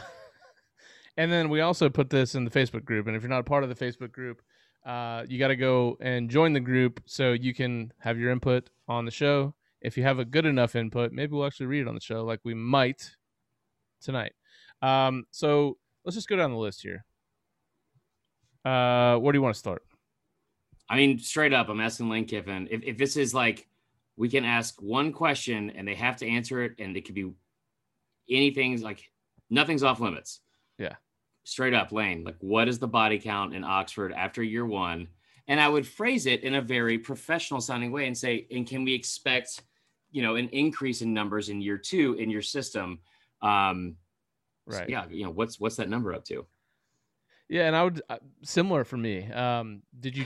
and 1.17 1.31
then 1.31 1.49
we 1.49 1.61
also 1.61 1.89
put 1.89 2.09
this 2.09 2.35
in 2.35 2.45
the 2.45 2.51
Facebook 2.51 2.85
group. 2.85 3.07
And 3.07 3.15
if 3.15 3.21
you're 3.21 3.29
not 3.29 3.39
a 3.39 3.43
part 3.43 3.63
of 3.63 3.69
the 3.69 3.85
Facebook 3.85 4.11
group, 4.11 4.41
uh, 4.85 5.23
you 5.27 5.39
got 5.39 5.47
to 5.47 5.55
go 5.55 5.97
and 6.01 6.29
join 6.29 6.53
the 6.53 6.59
group 6.59 7.01
so 7.05 7.31
you 7.31 7.53
can 7.53 7.91
have 7.99 8.19
your 8.19 8.31
input 8.31 8.69
on 8.87 9.05
the 9.05 9.11
show. 9.11 9.53
If 9.83 9.97
you 9.97 10.03
have 10.03 10.19
a 10.19 10.25
good 10.25 10.45
enough 10.45 10.75
input, 10.75 11.11
maybe 11.11 11.33
we'll 11.33 11.45
actually 11.45 11.67
read 11.67 11.81
it 11.81 11.87
on 11.87 11.95
the 11.95 12.01
show, 12.01 12.23
like 12.23 12.39
we 12.43 12.53
might 12.53 13.11
tonight. 14.01 14.33
Um, 14.81 15.25
so 15.31 15.77
let's 16.03 16.15
just 16.15 16.27
go 16.27 16.35
down 16.35 16.51
the 16.51 16.57
list 16.57 16.81
here. 16.81 17.05
Uh, 18.65 19.17
where 19.17 19.31
do 19.33 19.37
you 19.37 19.43
want 19.43 19.53
to 19.53 19.59
start? 19.59 19.83
I 20.89 20.95
mean, 20.95 21.19
straight 21.19 21.53
up, 21.53 21.69
I'm 21.69 21.81
asking 21.81 22.09
Lane 22.09 22.25
Kiffin 22.25 22.67
if, 22.71 22.81
if 22.83 22.97
this 22.97 23.17
is 23.17 23.33
like 23.33 23.67
we 24.15 24.29
can 24.29 24.45
ask 24.45 24.81
one 24.81 25.11
question 25.11 25.71
and 25.71 25.87
they 25.87 25.95
have 25.95 26.17
to 26.17 26.27
answer 26.27 26.63
it 26.63 26.73
and 26.79 26.95
it 26.95 27.05
could 27.05 27.15
be 27.15 27.31
anything 28.29 28.79
like 28.81 29.11
nothing's 29.49 29.83
off 29.83 29.99
limits 29.99 30.39
yeah 30.77 30.95
straight 31.43 31.73
up 31.73 31.91
lane 31.91 32.23
like 32.23 32.37
what 32.39 32.67
is 32.67 32.79
the 32.79 32.87
body 32.87 33.19
count 33.19 33.53
in 33.53 33.63
oxford 33.63 34.13
after 34.13 34.41
year 34.41 34.65
one 34.65 35.07
and 35.47 35.59
i 35.59 35.67
would 35.67 35.85
phrase 35.85 36.25
it 36.25 36.43
in 36.43 36.55
a 36.55 36.61
very 36.61 36.97
professional 36.97 37.59
sounding 37.59 37.91
way 37.91 38.07
and 38.07 38.17
say 38.17 38.47
and 38.51 38.67
can 38.67 38.83
we 38.83 38.93
expect 38.93 39.61
you 40.13 40.21
know 40.21 40.35
an 40.35 40.47
increase 40.49 41.01
in 41.01 41.13
numbers 41.13 41.49
in 41.49 41.61
year 41.61 41.77
two 41.77 42.13
in 42.13 42.29
your 42.29 42.41
system 42.41 42.99
um 43.41 43.95
right 44.65 44.77
so 44.77 44.85
yeah 44.87 45.05
you 45.09 45.25
know 45.25 45.31
what's 45.31 45.59
what's 45.59 45.75
that 45.75 45.89
number 45.89 46.13
up 46.13 46.23
to 46.23 46.45
yeah 47.49 47.67
and 47.67 47.75
i 47.75 47.83
would 47.83 48.01
uh, 48.09 48.17
similar 48.43 48.85
for 48.85 48.95
me 48.95 49.29
um 49.31 49.81
did 49.99 50.15
you 50.15 50.25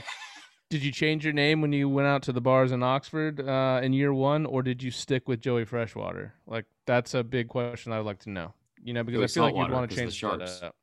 did 0.70 0.84
you 0.84 0.92
change 0.92 1.24
your 1.24 1.32
name 1.32 1.62
when 1.62 1.72
you 1.72 1.88
went 1.88 2.06
out 2.06 2.22
to 2.24 2.32
the 2.32 2.40
bars 2.40 2.72
in 2.72 2.82
Oxford 2.82 3.40
uh, 3.40 3.80
in 3.82 3.94
year 3.94 4.12
one, 4.12 4.44
or 4.44 4.62
did 4.62 4.82
you 4.82 4.90
stick 4.90 5.26
with 5.26 5.40
Joey 5.40 5.64
Freshwater? 5.64 6.34
Like 6.46 6.66
that's 6.86 7.14
a 7.14 7.24
big 7.24 7.48
question 7.48 7.92
I'd 7.92 8.00
like 8.00 8.18
to 8.20 8.30
know. 8.30 8.52
You 8.82 8.92
know, 8.92 9.02
because 9.02 9.32
Joey 9.32 9.46
I 9.46 9.48
feel 9.48 9.56
like 9.56 9.68
you'd 9.68 9.74
want 9.74 9.90
to 9.90 9.96
change 9.96 10.10
the 10.10 10.16
sharks. 10.16 10.62
Up. 10.62 10.74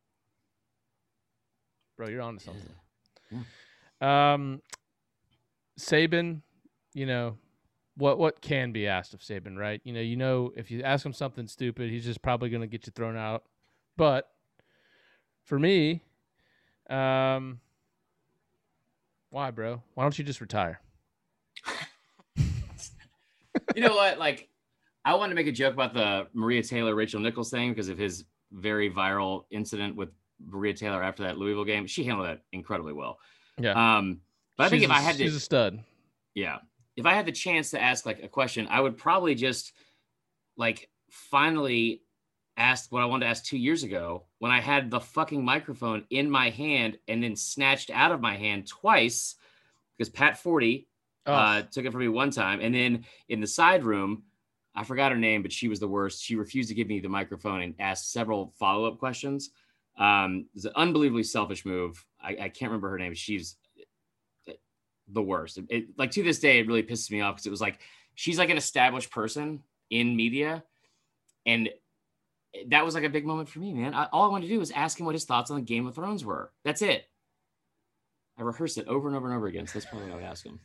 Bro, 1.97 2.10
you're 2.10 2.22
on 2.22 2.38
to 2.38 2.43
something. 2.43 2.64
Yeah. 3.32 3.39
Yeah. 4.01 4.34
Um, 4.34 4.62
Saban, 5.80 6.41
you 6.93 7.06
know, 7.06 7.38
what 7.98 8.18
what 8.18 8.41
can 8.41 8.72
be 8.72 8.88
asked 8.88 9.14
of 9.14 9.22
Saban, 9.22 9.58
right? 9.58 9.82
You 9.84 9.93
know, 9.93 10.02
you 10.02 10.16
know, 10.16 10.52
if 10.56 10.70
you 10.70 10.84
ask 10.84 11.06
him 11.06 11.14
something 11.14 11.48
stupid, 11.48 11.89
he's 11.89 12.06
just 12.06 12.22
probably 12.22 12.50
going 12.50 12.62
to 12.62 12.68
get 12.68 12.86
you 12.86 12.91
thrown 12.96 13.18
out. 13.18 13.43
But 13.98 14.30
for 15.43 15.58
me, 15.58 16.02
um, 16.89 17.60
why, 19.30 19.52
bro? 19.52 19.82
Why 19.93 20.04
don't 20.04 20.18
you 20.18 20.26
just 20.26 20.41
retire? 20.41 20.82
you 23.76 23.82
know 23.82 23.96
what? 23.96 24.18
Like, 24.20 24.50
I 25.06 25.16
wanted 25.16 25.30
to 25.30 25.36
make 25.36 25.48
a 25.48 25.52
joke 25.52 25.74
about 25.74 25.93
the 25.93 26.28
Maria 26.34 26.64
Taylor, 26.64 26.96
Rachel 26.96 27.20
Nichols 27.20 27.50
thing 27.50 27.72
because 27.72 27.89
of 27.89 27.98
his 27.98 28.26
very 28.52 28.89
viral 28.89 29.46
incident 29.52 29.96
with 29.96 30.10
Maria 30.46 30.74
Taylor 30.74 31.02
after 31.02 31.24
that 31.24 31.38
Louisville 31.38 31.66
game. 31.66 31.88
She 31.88 32.04
handled 32.04 32.28
that 32.28 32.41
incredibly 32.52 32.93
well. 32.93 33.18
Yeah. 33.58 33.72
Um, 33.72 34.22
but 34.58 34.66
I 34.66 34.70
think 34.70 34.84
if 34.84 34.89
a, 34.89 34.93
I 34.93 35.00
had 35.00 35.16
to, 35.18 35.24
she's 35.24 35.36
a 35.36 35.39
stud. 35.39 35.80
Yeah. 36.34 36.58
If 36.96 37.06
I 37.06 37.14
had 37.14 37.26
the 37.26 37.32
chance 37.32 37.72
to 37.72 37.82
ask 37.82 38.06
like 38.06 38.24
a 38.24 38.28
question, 38.28 38.68
I 38.70 38.80
would 38.80 38.98
probably 38.98 39.36
just 39.36 39.74
like 40.58 40.89
finally 41.10 42.02
ask 42.58 42.91
what 42.91 43.02
I 43.02 43.06
wanted 43.06 43.26
to 43.26 43.30
ask 43.30 43.43
two 43.43 43.58
years 43.58 43.84
ago 43.84 44.24
when 44.39 44.52
I 44.52 44.62
had 44.62 44.89
the 44.89 45.00
fucking 45.00 45.43
microphone 45.43 46.06
in 46.10 46.30
my 46.30 46.50
hand 46.50 46.98
and 47.08 47.22
then 47.22 47.36
snatched 47.36 47.89
out 47.89 48.12
of 48.12 48.22
my 48.22 48.36
hand 48.36 48.68
twice 48.68 49.36
because 49.98 50.10
Pat 50.10 50.41
Forde 50.41 50.86
oh. 51.26 51.34
uh, 51.34 51.62
took 51.64 51.86
it 51.86 51.91
from 51.91 52.02
me 52.02 52.08
one 52.08 52.32
time. 52.32 52.60
And 52.62 52.74
then 52.74 53.06
in 53.30 53.41
the 53.41 53.48
side 53.48 53.84
room, 53.84 54.24
I 54.74 54.84
forgot 54.84 55.12
her 55.12 55.18
name, 55.18 55.41
but 55.41 55.54
she 55.54 55.68
was 55.68 55.80
the 55.80 55.88
worst. 55.88 56.24
She 56.24 56.36
refused 56.36 56.70
to 56.70 56.76
give 56.76 56.88
me 56.88 57.00
the 57.00 57.10
microphone 57.10 57.62
and 57.62 57.76
asked 57.80 58.12
several 58.12 58.54
follow 58.58 58.86
up 58.86 59.00
questions. 59.00 59.52
Um, 59.98 60.48
it 60.50 60.56
was 60.56 60.66
an 60.66 60.74
unbelievably 60.76 61.24
selfish 61.24 61.66
move. 61.66 62.06
I, 62.22 62.32
I 62.32 62.50
can't 62.50 62.72
remember 62.72 62.89
her 62.89 63.00
name. 63.00 63.14
She's 63.14 63.56
the 65.08 65.22
worst. 65.22 65.58
It, 65.58 65.66
it, 65.70 65.86
like 65.97 66.12
to 66.12 66.24
this 66.24 66.39
day, 66.39 66.60
it 66.60 66.68
really 66.68 66.84
pisses 66.84 67.12
me 67.12 67.22
off 67.22 67.36
because 67.36 67.45
it 67.45 67.51
was 67.51 67.62
like 67.62 67.80
she's 68.16 68.38
like 68.38 68.49
an 68.49 68.58
established 68.58 69.12
person 69.12 69.62
in 69.89 70.16
media, 70.16 70.64
and 71.45 71.70
that 72.68 72.86
was 72.86 72.95
like 72.95 73.03
a 73.03 73.10
big 73.10 73.26
moment 73.26 73.49
for 73.49 73.60
me, 73.60 73.74
man. 73.74 73.93
I, 73.93 74.06
all 74.12 74.24
I 74.24 74.28
wanted 74.30 74.47
to 74.47 74.53
do 74.53 74.60
was 74.60 74.72
ask 74.72 74.99
him 74.99 75.06
what 75.06 75.16
his 75.16 75.26
thoughts 75.26 75.51
on 75.51 75.58
the 75.58 75.64
Game 75.64 75.88
of 75.88 75.95
Thrones 75.95 76.24
were. 76.24 76.51
That's 76.64 76.82
it. 76.82 77.06
I 78.38 78.43
rehearsed 78.43 78.78
it 78.78 78.88
over 78.88 79.08
and 79.08 79.16
over 79.16 79.28
and 79.28 79.36
over 79.36 79.47
again. 79.47 79.68
So 79.68 79.74
that's 79.74 79.86
probably 79.86 80.10
what 80.10 80.16
I 80.16 80.18
would 80.18 80.26
ask 80.26 80.45
him. 80.45 80.60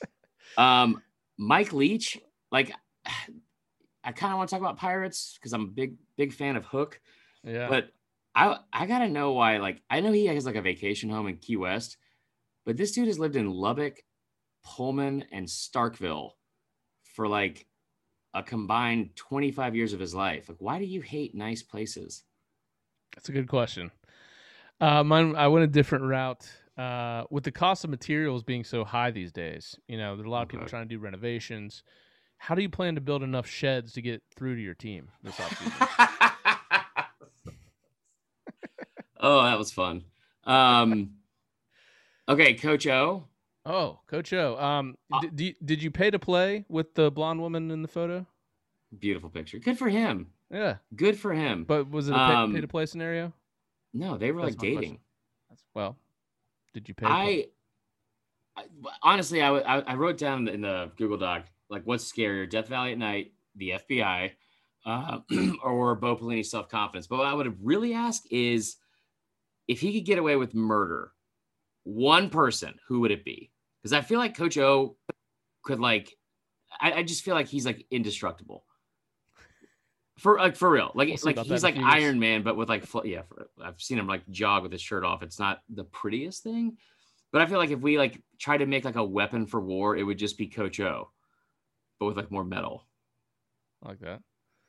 um, 0.56 1.02
Mike 1.36 1.72
Leach, 1.72 2.18
like, 2.50 2.72
I 4.02 4.12
kind 4.12 4.32
of 4.32 4.38
want 4.38 4.48
to 4.48 4.54
talk 4.54 4.62
about 4.62 4.78
pirates 4.78 5.36
because 5.38 5.52
I'm 5.52 5.62
a 5.62 5.66
big, 5.66 5.94
big 6.16 6.32
fan 6.32 6.56
of 6.56 6.64
Hook. 6.64 7.00
Yeah. 7.44 7.68
But 7.68 7.90
I, 8.34 8.58
I 8.72 8.86
gotta 8.86 9.08
know 9.08 9.32
why. 9.32 9.58
Like, 9.58 9.82
I 9.90 10.00
know 10.00 10.12
he 10.12 10.26
has 10.26 10.46
like 10.46 10.56
a 10.56 10.62
vacation 10.62 11.10
home 11.10 11.28
in 11.28 11.36
Key 11.36 11.56
West, 11.56 11.98
but 12.70 12.76
this 12.76 12.92
dude 12.92 13.08
has 13.08 13.18
lived 13.18 13.34
in 13.34 13.50
Lubbock, 13.50 14.04
Pullman, 14.64 15.24
and 15.32 15.48
Starkville 15.48 16.34
for 17.02 17.26
like 17.26 17.66
a 18.32 18.44
combined 18.44 19.16
25 19.16 19.74
years 19.74 19.92
of 19.92 19.98
his 19.98 20.14
life. 20.14 20.48
Like, 20.48 20.58
why 20.60 20.78
do 20.78 20.84
you 20.84 21.00
hate 21.00 21.34
nice 21.34 21.64
places? 21.64 22.22
That's 23.12 23.28
a 23.28 23.32
good 23.32 23.48
question. 23.48 23.90
Uh, 24.80 25.02
mine, 25.02 25.34
I 25.34 25.48
went 25.48 25.64
a 25.64 25.66
different 25.66 26.04
route. 26.04 26.48
Uh, 26.78 27.24
with 27.28 27.42
the 27.42 27.50
cost 27.50 27.82
of 27.82 27.90
materials 27.90 28.44
being 28.44 28.62
so 28.62 28.84
high 28.84 29.10
these 29.10 29.32
days, 29.32 29.76
you 29.88 29.98
know, 29.98 30.14
there's 30.14 30.28
a 30.28 30.30
lot 30.30 30.44
of 30.44 30.48
people 30.48 30.68
trying 30.68 30.88
to 30.88 30.94
do 30.94 31.00
renovations. 31.00 31.82
How 32.36 32.54
do 32.54 32.62
you 32.62 32.68
plan 32.68 32.94
to 32.94 33.00
build 33.00 33.24
enough 33.24 33.48
sheds 33.48 33.94
to 33.94 34.00
get 34.00 34.22
through 34.36 34.54
to 34.54 34.62
your 34.62 34.74
team 34.74 35.08
this 35.24 35.34
offseason? 35.34 36.06
oh, 39.18 39.42
that 39.42 39.58
was 39.58 39.72
fun. 39.72 40.04
Um, 40.44 41.14
okay, 42.30 42.54
Coach 42.54 42.86
O, 42.86 43.24
Oh, 43.66 44.00
Coach 44.06 44.32
O. 44.32 44.58
Um, 44.58 44.96
uh, 45.12 45.20
did, 45.34 45.56
did 45.64 45.82
you 45.82 45.90
pay 45.90 46.10
to 46.10 46.18
play 46.18 46.64
with 46.68 46.94
the 46.94 47.10
blonde 47.10 47.40
woman 47.40 47.70
in 47.70 47.82
the 47.82 47.88
photo? 47.88 48.26
Beautiful 48.98 49.28
picture. 49.28 49.58
Good 49.58 49.78
for 49.78 49.88
him. 49.88 50.28
Yeah. 50.50 50.76
Good 50.96 51.18
for 51.18 51.32
him. 51.32 51.64
But 51.64 51.90
was 51.90 52.08
it 52.08 52.12
a 52.12 52.16
pay, 52.16 52.34
um, 52.34 52.54
pay 52.54 52.60
to 52.60 52.68
play 52.68 52.86
scenario? 52.86 53.32
No, 53.92 54.16
they 54.16 54.32
were 54.32 54.42
That's 54.42 54.54
like 54.54 54.60
dating. 54.60 54.98
That's, 55.48 55.62
well, 55.74 55.96
did 56.72 56.88
you 56.88 56.94
pay? 56.94 57.06
I, 57.06 57.46
I 58.56 58.64
honestly, 59.02 59.42
I 59.42 59.94
wrote 59.94 60.16
down 60.16 60.48
in 60.48 60.62
the 60.62 60.90
Google 60.96 61.18
Doc 61.18 61.44
like 61.68 61.82
what's 61.84 62.10
scarier, 62.10 62.48
Death 62.48 62.68
Valley 62.68 62.92
at 62.92 62.98
night, 62.98 63.32
the 63.56 63.74
FBI, 63.88 64.32
uh, 64.86 65.18
or 65.62 65.94
Bo 65.94 66.16
Pelini 66.16 66.44
self 66.44 66.68
confidence. 66.68 67.06
But 67.06 67.18
what 67.18 67.26
I 67.26 67.34
would 67.34 67.64
really 67.64 67.94
ask 67.94 68.24
is 68.30 68.76
if 69.68 69.80
he 69.80 69.92
could 69.92 70.06
get 70.06 70.18
away 70.18 70.36
with 70.36 70.54
murder, 70.54 71.12
one 71.94 72.30
person, 72.30 72.74
who 72.86 73.00
would 73.00 73.10
it 73.10 73.24
be? 73.24 73.50
Because 73.82 73.92
I 73.92 74.00
feel 74.02 74.18
like 74.18 74.36
Coach 74.36 74.58
O 74.58 74.96
could 75.62 75.80
like, 75.80 76.16
I, 76.80 76.92
I 76.92 77.02
just 77.02 77.22
feel 77.24 77.34
like 77.34 77.48
he's 77.48 77.66
like 77.66 77.86
indestructible. 77.90 78.64
For 80.18 80.36
like 80.38 80.54
for 80.54 80.70
real, 80.70 80.92
like 80.94 81.08
We'll 81.08 81.34
like 81.34 81.46
he's 81.46 81.62
like. 81.62 81.78
Iron 81.78 82.20
Man, 82.20 82.42
but 82.42 82.54
with 82.54 82.68
like 82.68 82.84
fl- 82.84 83.06
yeah. 83.06 83.22
For, 83.22 83.48
I've 83.62 83.80
seen 83.80 83.98
him 83.98 84.06
like 84.06 84.28
jog 84.28 84.62
with 84.62 84.72
his 84.72 84.82
shirt 84.82 85.02
off. 85.02 85.22
It's 85.22 85.38
not 85.38 85.60
the 85.70 85.84
prettiest 85.84 86.42
thing, 86.42 86.76
but 87.32 87.40
I 87.40 87.46
feel 87.46 87.56
like 87.56 87.70
if 87.70 87.80
we 87.80 87.96
like 87.96 88.22
try 88.38 88.58
to 88.58 88.66
make 88.66 88.84
like 88.84 88.96
a 88.96 89.04
weapon 89.04 89.46
for 89.46 89.60
war, 89.60 89.96
it 89.96 90.02
would 90.02 90.18
just 90.18 90.36
be 90.36 90.46
Coach 90.46 90.78
O, 90.78 91.10
but 91.98 92.04
with 92.06 92.18
like 92.18 92.30
more 92.30 92.44
metal. 92.44 92.86
I 93.82 93.88
like 93.88 94.00
that. 94.00 94.20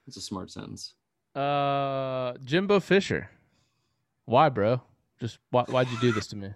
It's 0.08 0.16
a 0.16 0.22
smart 0.22 0.52
sentence. 0.52 0.94
Uh, 1.36 2.34
Jimbo 2.46 2.80
Fisher. 2.80 3.30
Why, 4.24 4.48
bro? 4.48 4.82
Just 5.20 5.40
why? 5.50 5.64
Why'd 5.64 5.90
you 5.90 6.00
do 6.00 6.14
this 6.14 6.28
to 6.28 6.38
me? 6.38 6.52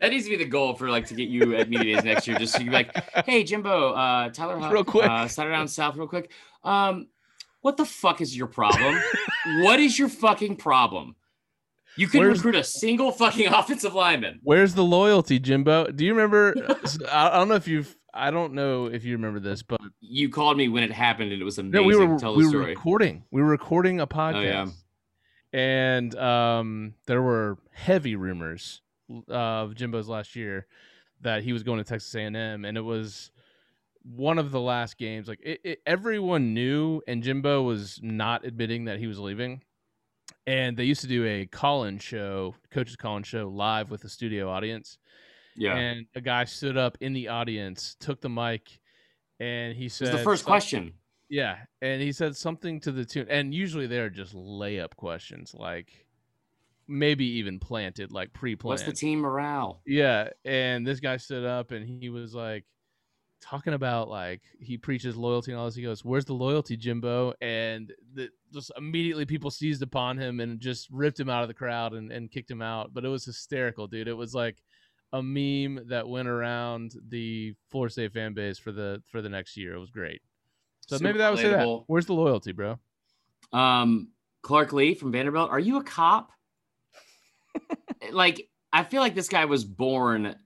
That 0.00 0.10
needs 0.10 0.24
to 0.24 0.30
be 0.30 0.36
the 0.36 0.44
goal 0.44 0.74
for 0.74 0.88
like 0.90 1.06
to 1.06 1.14
get 1.14 1.28
you 1.28 1.56
at 1.56 1.68
media 1.68 1.96
days 1.96 2.04
next 2.04 2.26
year. 2.28 2.38
Just 2.38 2.52
so 2.54 2.60
you 2.60 2.66
be 2.66 2.72
like, 2.72 2.96
hey 3.26 3.42
Jimbo, 3.44 3.92
uh, 3.94 4.28
Tyler, 4.30 4.58
Huff, 4.58 4.72
Real 4.72 4.84
quick. 4.84 5.08
uh, 5.10 5.26
Saturday 5.28 5.56
down 5.56 5.66
south, 5.68 5.96
real 5.96 6.06
quick. 6.06 6.30
Um, 6.62 7.08
what 7.62 7.76
the 7.76 7.84
fuck 7.84 8.20
is 8.20 8.36
your 8.36 8.46
problem? 8.46 9.00
what 9.62 9.80
is 9.80 9.98
your 9.98 10.08
fucking 10.08 10.56
problem? 10.56 11.16
You 11.96 12.06
couldn't 12.06 12.28
Where's- 12.28 12.38
recruit 12.38 12.54
a 12.54 12.62
single 12.64 13.10
fucking 13.10 13.48
offensive 13.52 13.92
lineman. 13.94 14.38
Where's 14.44 14.74
the 14.74 14.84
loyalty, 14.84 15.40
Jimbo? 15.40 15.90
Do 15.90 16.04
you 16.04 16.14
remember? 16.14 16.54
I 17.10 17.36
don't 17.36 17.48
know 17.48 17.56
if 17.56 17.66
you've. 17.66 17.96
I 18.14 18.30
don't 18.30 18.54
know 18.54 18.86
if 18.86 19.04
you 19.04 19.12
remember 19.14 19.38
this, 19.40 19.62
but 19.62 19.80
You 20.00 20.28
called 20.28 20.56
me 20.56 20.68
when 20.68 20.82
it 20.84 20.90
happened, 20.92 21.32
and 21.32 21.40
it 21.42 21.44
was 21.44 21.58
amazing. 21.58 21.72
no, 21.72 21.82
we 21.82 21.96
were 21.96 22.18
Tell 22.18 22.36
we 22.36 22.44
the 22.50 22.56
were 22.56 22.64
recording. 22.64 23.24
We 23.32 23.42
were 23.42 23.48
recording 23.48 24.00
a 24.00 24.06
podcast, 24.06 24.36
Oh, 24.36 24.40
yeah. 24.42 24.66
and 25.52 26.14
um, 26.16 26.94
there 27.06 27.20
were 27.22 27.58
heavy 27.72 28.16
rumors 28.16 28.80
of 29.28 29.74
Jimbo's 29.74 30.08
last 30.08 30.36
year 30.36 30.66
that 31.20 31.42
he 31.42 31.52
was 31.52 31.62
going 31.62 31.78
to 31.78 31.84
Texas 31.84 32.14
A&M, 32.14 32.36
and 32.36 32.76
it 32.76 32.82
was 32.82 33.30
one 34.02 34.38
of 34.38 34.50
the 34.50 34.60
last 34.60 34.96
games. 34.98 35.28
Like 35.28 35.40
it, 35.42 35.60
it, 35.64 35.82
everyone 35.86 36.54
knew, 36.54 37.02
and 37.08 37.22
Jimbo 37.22 37.62
was 37.62 38.00
not 38.02 38.44
admitting 38.44 38.84
that 38.86 38.98
he 38.98 39.06
was 39.06 39.18
leaving. 39.18 39.62
And 40.46 40.76
they 40.76 40.84
used 40.84 41.02
to 41.02 41.06
do 41.06 41.26
a 41.26 41.46
call-in 41.46 41.98
show, 41.98 42.54
coaches 42.70 42.96
call-in 42.96 43.22
show, 43.22 43.48
live 43.48 43.90
with 43.90 44.02
the 44.02 44.08
studio 44.08 44.48
audience. 44.48 44.98
yeah, 45.56 45.76
And 45.76 46.06
a 46.14 46.20
guy 46.20 46.44
stood 46.44 46.76
up 46.76 46.96
in 47.00 47.12
the 47.12 47.28
audience, 47.28 47.96
took 48.00 48.20
the 48.20 48.28
mic, 48.30 48.78
and 49.40 49.74
he 49.76 49.88
said, 49.88 50.12
the 50.12 50.18
first 50.18 50.44
question. 50.44 50.94
yeah, 51.28 51.58
and 51.82 52.00
he 52.00 52.12
said 52.12 52.36
something 52.36 52.80
to 52.80 52.92
the 52.92 53.04
tune, 53.04 53.26
and 53.28 53.54
usually 53.54 53.86
they're 53.86 54.10
just 54.10 54.34
layup 54.34 54.96
questions, 54.96 55.54
like 55.54 56.06
maybe 56.88 57.24
even 57.24 57.58
planted, 57.58 58.10
like 58.12 58.32
pre-planned. 58.32 58.80
What's 58.80 58.82
the 58.82 58.92
team 58.92 59.20
morale? 59.20 59.82
Yeah, 59.86 60.30
and 60.44 60.86
this 60.86 61.00
guy 61.00 61.18
stood 61.18 61.44
up 61.44 61.70
and 61.70 61.86
he 61.86 62.08
was 62.08 62.34
like 62.34 62.64
talking 63.40 63.74
about 63.74 64.08
like 64.08 64.42
he 64.60 64.76
preaches 64.76 65.16
loyalty 65.16 65.52
and 65.52 65.60
all 65.60 65.66
this. 65.66 65.74
He 65.74 65.82
goes, 65.82 66.04
"Where's 66.04 66.24
the 66.24 66.34
loyalty, 66.34 66.76
Jimbo?" 66.76 67.34
And 67.40 67.92
the, 68.14 68.30
just 68.52 68.72
immediately 68.76 69.26
people 69.26 69.50
seized 69.50 69.82
upon 69.82 70.18
him 70.18 70.40
and 70.40 70.60
just 70.60 70.88
ripped 70.90 71.20
him 71.20 71.28
out 71.28 71.42
of 71.42 71.48
the 71.48 71.54
crowd 71.54 71.92
and, 71.92 72.10
and 72.10 72.30
kicked 72.30 72.50
him 72.50 72.62
out. 72.62 72.92
But 72.92 73.04
it 73.04 73.08
was 73.08 73.24
hysterical, 73.24 73.86
dude. 73.86 74.08
It 74.08 74.14
was 74.14 74.34
like 74.34 74.62
a 75.12 75.22
meme 75.22 75.88
that 75.88 76.08
went 76.08 76.28
around 76.28 76.94
the 77.08 77.54
Florida 77.70 77.92
State 77.92 78.12
fan 78.12 78.34
base 78.34 78.58
for 78.58 78.72
the 78.72 79.02
for 79.10 79.22
the 79.22 79.28
next 79.28 79.56
year. 79.56 79.74
It 79.74 79.78
was 79.78 79.90
great. 79.90 80.20
So 80.86 80.96
Super 80.96 81.08
maybe 81.08 81.18
that 81.18 81.30
was 81.30 81.42
that. 81.42 81.82
Where's 81.86 82.06
the 82.06 82.14
loyalty, 82.14 82.52
bro? 82.52 82.78
Um, 83.52 84.08
Clark 84.42 84.72
Lea 84.72 84.94
from 84.94 85.12
Vanderbilt. 85.12 85.50
Are 85.50 85.60
you 85.60 85.78
a 85.78 85.84
cop? 85.84 86.32
Like, 88.12 88.48
I 88.72 88.84
feel 88.84 89.00
like 89.00 89.14
this 89.14 89.28
guy 89.28 89.44
was 89.44 89.64
born 89.64 90.36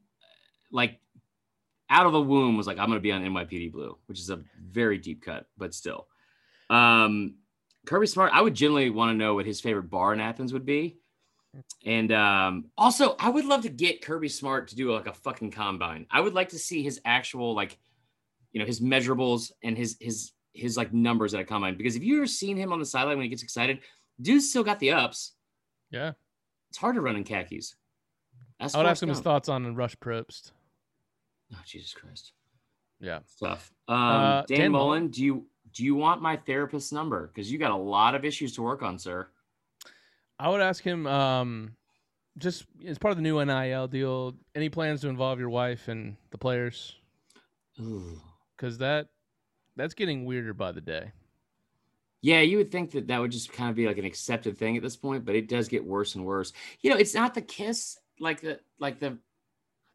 like 0.70 0.98
out 1.90 2.06
of 2.06 2.12
the 2.12 2.20
womb 2.20 2.56
was 2.56 2.66
like, 2.66 2.78
I'm 2.78 2.88
gonna 2.88 3.00
be 3.00 3.12
on 3.12 3.22
NYPD 3.22 3.72
Blue, 3.72 3.98
which 4.06 4.18
is 4.18 4.30
a 4.30 4.42
very 4.60 4.98
deep 4.98 5.22
cut, 5.22 5.46
but 5.58 5.74
still. 5.74 6.06
Um, 6.70 7.34
Kirby 7.86 8.06
Smart, 8.06 8.32
I 8.32 8.40
would 8.40 8.54
generally 8.54 8.90
want 8.90 9.10
to 9.10 9.16
know 9.16 9.34
what 9.34 9.44
his 9.44 9.60
favorite 9.60 9.90
bar 9.90 10.12
in 10.12 10.20
Athens 10.20 10.52
would 10.52 10.64
be. 10.64 10.98
And 11.84 12.12
um, 12.12 12.66
also, 12.78 13.14
I 13.18 13.28
would 13.28 13.44
love 13.44 13.62
to 13.62 13.68
get 13.68 14.02
Kirby 14.02 14.28
Smart 14.28 14.68
to 14.68 14.76
do 14.76 14.92
like 14.92 15.06
a 15.06 15.12
fucking 15.12 15.50
combine. 15.50 16.06
I 16.10 16.20
would 16.20 16.32
like 16.32 16.50
to 16.50 16.58
see 16.58 16.82
his 16.82 17.00
actual 17.04 17.54
like, 17.54 17.78
you 18.52 18.60
know, 18.60 18.66
his 18.66 18.80
measurables 18.80 19.52
and 19.62 19.76
his 19.76 19.96
his 20.00 20.32
his 20.54 20.76
like 20.76 20.94
numbers 20.94 21.34
at 21.34 21.40
a 21.40 21.44
combine. 21.44 21.76
Because 21.76 21.96
if 21.96 22.02
you 22.02 22.18
ever 22.18 22.26
seen 22.26 22.56
him 22.56 22.72
on 22.72 22.78
the 22.78 22.86
sideline 22.86 23.18
when 23.18 23.24
he 23.24 23.28
gets 23.28 23.42
excited, 23.42 23.80
dude's 24.20 24.48
still 24.48 24.64
got 24.64 24.78
the 24.78 24.92
ups. 24.92 25.32
Yeah, 25.90 26.12
It's 26.73 26.79
hard 26.79 26.95
to 26.95 27.03
run 27.03 27.16
in 27.16 27.25
khakis. 27.25 27.75
That's 28.59 28.75
I 28.75 28.79
would 28.79 28.87
ask 28.87 29.03
him 29.03 29.11
his 29.11 29.20
thoughts 29.20 29.51
on 29.51 29.75
Rush 29.75 29.95
Propst. 29.97 30.53
Oh 31.53 31.59
Jesus 31.66 31.93
Christ, 31.93 32.33
Yeah, 32.99 33.18
tough. 33.39 33.70
Um, 33.89 33.95
Uh, 33.99 34.43
Dan, 34.47 34.59
Dan 34.59 34.73
Mullen, 34.73 34.89
Mullen. 35.03 35.09
do 35.09 35.23
you 35.23 35.47
do 35.75 35.85
you 35.85 35.95
want 35.95 36.23
my 36.23 36.35
therapist's 36.39 36.91
number? 36.91 37.27
Because 37.27 37.53
you 37.53 37.59
got 37.59 37.73
a 37.73 37.77
lot 37.77 38.14
of 38.14 38.25
issues 38.25 38.55
to 38.55 38.62
work 38.62 38.83
on, 38.83 38.99
sir. 38.99 39.29
I 40.39 40.49
would 40.49 40.62
ask 40.62 40.83
him. 40.83 41.07
Um, 41.07 41.77
just 42.39 42.64
as 42.87 42.97
part 42.97 43.12
of 43.12 43.18
the 43.18 43.23
new 43.23 43.45
NIL 43.45 43.87
deal, 43.89 44.35
any 44.55 44.70
plans 44.70 45.03
to 45.03 45.11
involve 45.11 45.39
your 45.39 45.51
wife 45.51 45.89
and 45.89 46.16
the 46.31 46.39
players? 46.39 46.97
Because 48.57 48.79
that 48.79 49.09
that's 49.77 49.93
getting 49.93 50.25
weirder 50.25 50.55
by 50.55 50.73
the 50.73 50.81
day. 50.81 51.12
Yeah, 52.23 52.41
you 52.41 52.57
would 52.59 52.70
think 52.70 52.93
that 52.93 53.09
that 53.09 53.20
would 53.20 53.33
just 53.33 53.53
kind 53.53 53.68
of 53.68 53.75
be 53.77 53.87
like 53.87 53.99
an 53.99 54.05
accepted 54.05 54.57
thing 54.57 54.77
at 54.77 54.83
this 54.83 54.97
point, 54.97 55.25
but 55.25 55.35
it 55.35 55.49
does 55.49 55.66
get 55.68 55.85
worse 55.85 56.14
and 56.14 56.25
worse. 56.25 56.53
You 56.81 56.91
know, 56.91 56.97
it's 56.97 57.14
not 57.14 57.35
the 57.35 57.43
kiss 57.43 57.99
like 58.20 58.41
the 58.41 58.61
like 58.79 59.01
the 59.01 59.18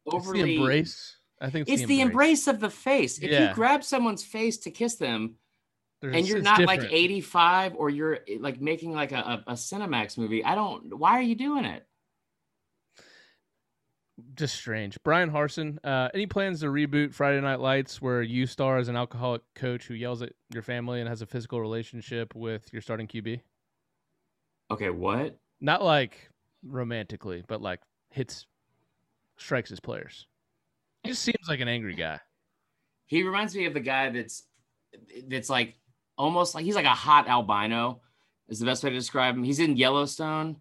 overly 0.06 0.42
the 0.42 0.56
embrace. 0.56 1.16
I 1.40 1.48
think 1.50 1.68
it's, 1.68 1.80
It's 1.82 1.88
the 1.88 2.00
embrace 2.02 2.46
of 2.46 2.60
the 2.60 2.68
face. 2.70 3.18
If 3.18 3.30
Yeah. 3.30 3.48
you 3.48 3.54
grab 3.54 3.82
someone's 3.82 4.24
face 4.24 4.58
to 4.58 4.70
kiss 4.70 4.96
them, 4.96 5.36
There's- 6.02 6.16
and 6.16 6.28
you're 6.28 6.42
not 6.42 6.60
like 6.62 6.82
85 6.82 7.76
or 7.76 7.88
you're 7.90 8.18
like 8.40 8.60
making 8.60 8.92
like 8.92 9.12
a, 9.12 9.16
a, 9.18 9.44
a 9.48 9.52
Cinemax 9.54 10.18
movie, 10.18 10.44
I 10.44 10.54
don't. 10.54 10.98
Why 10.98 11.12
are 11.12 11.22
you 11.22 11.34
doing 11.34 11.64
it? 11.64 11.86
Just 14.34 14.56
strange. 14.56 14.98
Brian 15.04 15.30
Harsin, 15.30 15.78
uh, 15.84 16.08
any 16.12 16.26
plans 16.26 16.60
to 16.60 16.66
reboot 16.66 17.14
Friday 17.14 17.40
Night 17.40 17.60
Lights 17.60 18.02
where 18.02 18.20
you 18.20 18.46
star 18.46 18.78
as 18.78 18.88
an 18.88 18.96
alcoholic 18.96 19.42
coach 19.54 19.86
who 19.86 19.94
yells 19.94 20.22
at 20.22 20.32
your 20.52 20.62
family 20.62 21.00
and 21.00 21.08
has 21.08 21.22
a 21.22 21.26
physical 21.26 21.60
relationship 21.60 22.34
with 22.34 22.72
your 22.72 22.82
starting 22.82 23.06
QB? 23.06 23.40
Okay, 24.72 24.90
what? 24.90 25.38
Not 25.60 25.84
like 25.84 26.30
romantically, 26.64 27.44
but 27.46 27.62
like 27.62 27.80
hits, 28.10 28.46
strikes 29.36 29.70
his 29.70 29.80
players. 29.80 30.26
He 31.04 31.10
just 31.10 31.22
seems 31.22 31.48
like 31.48 31.60
an 31.60 31.68
angry 31.68 31.94
guy. 31.94 32.18
He 33.06 33.22
reminds 33.22 33.54
me 33.54 33.66
of 33.66 33.74
the 33.74 33.80
guy 33.80 34.10
that's 34.10 34.42
that's 35.28 35.48
like 35.48 35.76
almost 36.16 36.54
like 36.54 36.64
he's 36.64 36.74
like 36.74 36.84
a 36.84 36.90
hot 36.90 37.28
albino 37.28 38.00
is 38.48 38.58
the 38.58 38.66
best 38.66 38.82
way 38.82 38.90
to 38.90 38.96
describe 38.96 39.36
him. 39.36 39.44
He's 39.44 39.60
in 39.60 39.76
Yellowstone 39.76 40.56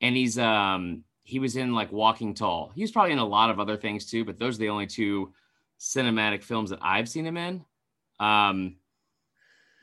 and 0.00 0.16
he's 0.16 0.38
um 0.38 1.04
he 1.26 1.40
was 1.40 1.56
in 1.56 1.74
like 1.74 1.90
Walking 1.90 2.34
Tall. 2.34 2.70
He 2.74 2.82
was 2.82 2.92
probably 2.92 3.12
in 3.12 3.18
a 3.18 3.26
lot 3.26 3.50
of 3.50 3.58
other 3.58 3.76
things 3.76 4.06
too, 4.06 4.24
but 4.24 4.38
those 4.38 4.54
are 4.56 4.60
the 4.60 4.68
only 4.68 4.86
two 4.86 5.32
cinematic 5.80 6.42
films 6.44 6.70
that 6.70 6.78
I've 6.80 7.08
seen 7.08 7.26
him 7.26 7.36
in. 7.36 7.64
Um 8.20 8.76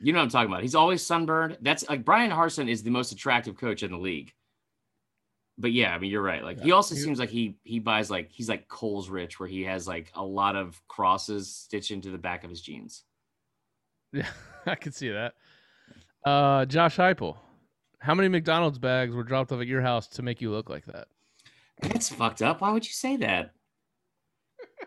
you 0.00 0.12
know 0.12 0.18
what 0.18 0.24
I'm 0.24 0.30
talking 0.30 0.50
about. 0.50 0.62
He's 0.62 0.74
always 0.74 1.04
sunburned. 1.04 1.58
That's 1.60 1.88
like 1.88 2.04
Brian 2.04 2.30
Harsin 2.30 2.68
is 2.68 2.82
the 2.82 2.90
most 2.90 3.12
attractive 3.12 3.56
coach 3.56 3.82
in 3.82 3.90
the 3.90 3.98
league. 3.98 4.32
But 5.58 5.72
yeah, 5.72 5.94
I 5.94 5.98
mean 5.98 6.10
you're 6.10 6.22
right. 6.22 6.42
Like 6.42 6.60
he 6.60 6.72
also 6.72 6.94
he- 6.94 7.00
seems 7.02 7.18
like 7.18 7.30
he 7.30 7.58
he 7.62 7.78
buys 7.78 8.10
like 8.10 8.30
he's 8.30 8.48
like 8.48 8.66
Cole's 8.66 9.08
rich 9.10 9.38
where 9.38 9.48
he 9.48 9.62
has 9.64 9.86
like 9.86 10.10
a 10.14 10.24
lot 10.24 10.56
of 10.56 10.80
crosses 10.88 11.54
stitched 11.54 11.90
into 11.90 12.10
the 12.10 12.18
back 12.18 12.42
of 12.42 12.50
his 12.50 12.60
jeans. 12.62 13.04
Yeah, 14.12 14.28
I 14.66 14.74
could 14.76 14.94
see 14.94 15.10
that. 15.10 15.34
Uh, 16.24 16.64
Josh 16.64 16.96
Heupel, 16.96 17.36
how 17.98 18.14
many 18.14 18.28
McDonald's 18.28 18.78
bags 18.78 19.14
were 19.14 19.24
dropped 19.24 19.52
off 19.52 19.60
at 19.60 19.66
your 19.66 19.82
house 19.82 20.08
to 20.08 20.22
make 20.22 20.40
you 20.40 20.50
look 20.50 20.70
like 20.70 20.86
that? 20.86 21.08
That's 21.80 22.08
fucked 22.08 22.42
up. 22.42 22.60
Why 22.60 22.70
would 22.70 22.86
you 22.86 22.92
say 22.92 23.16
that? 23.18 23.52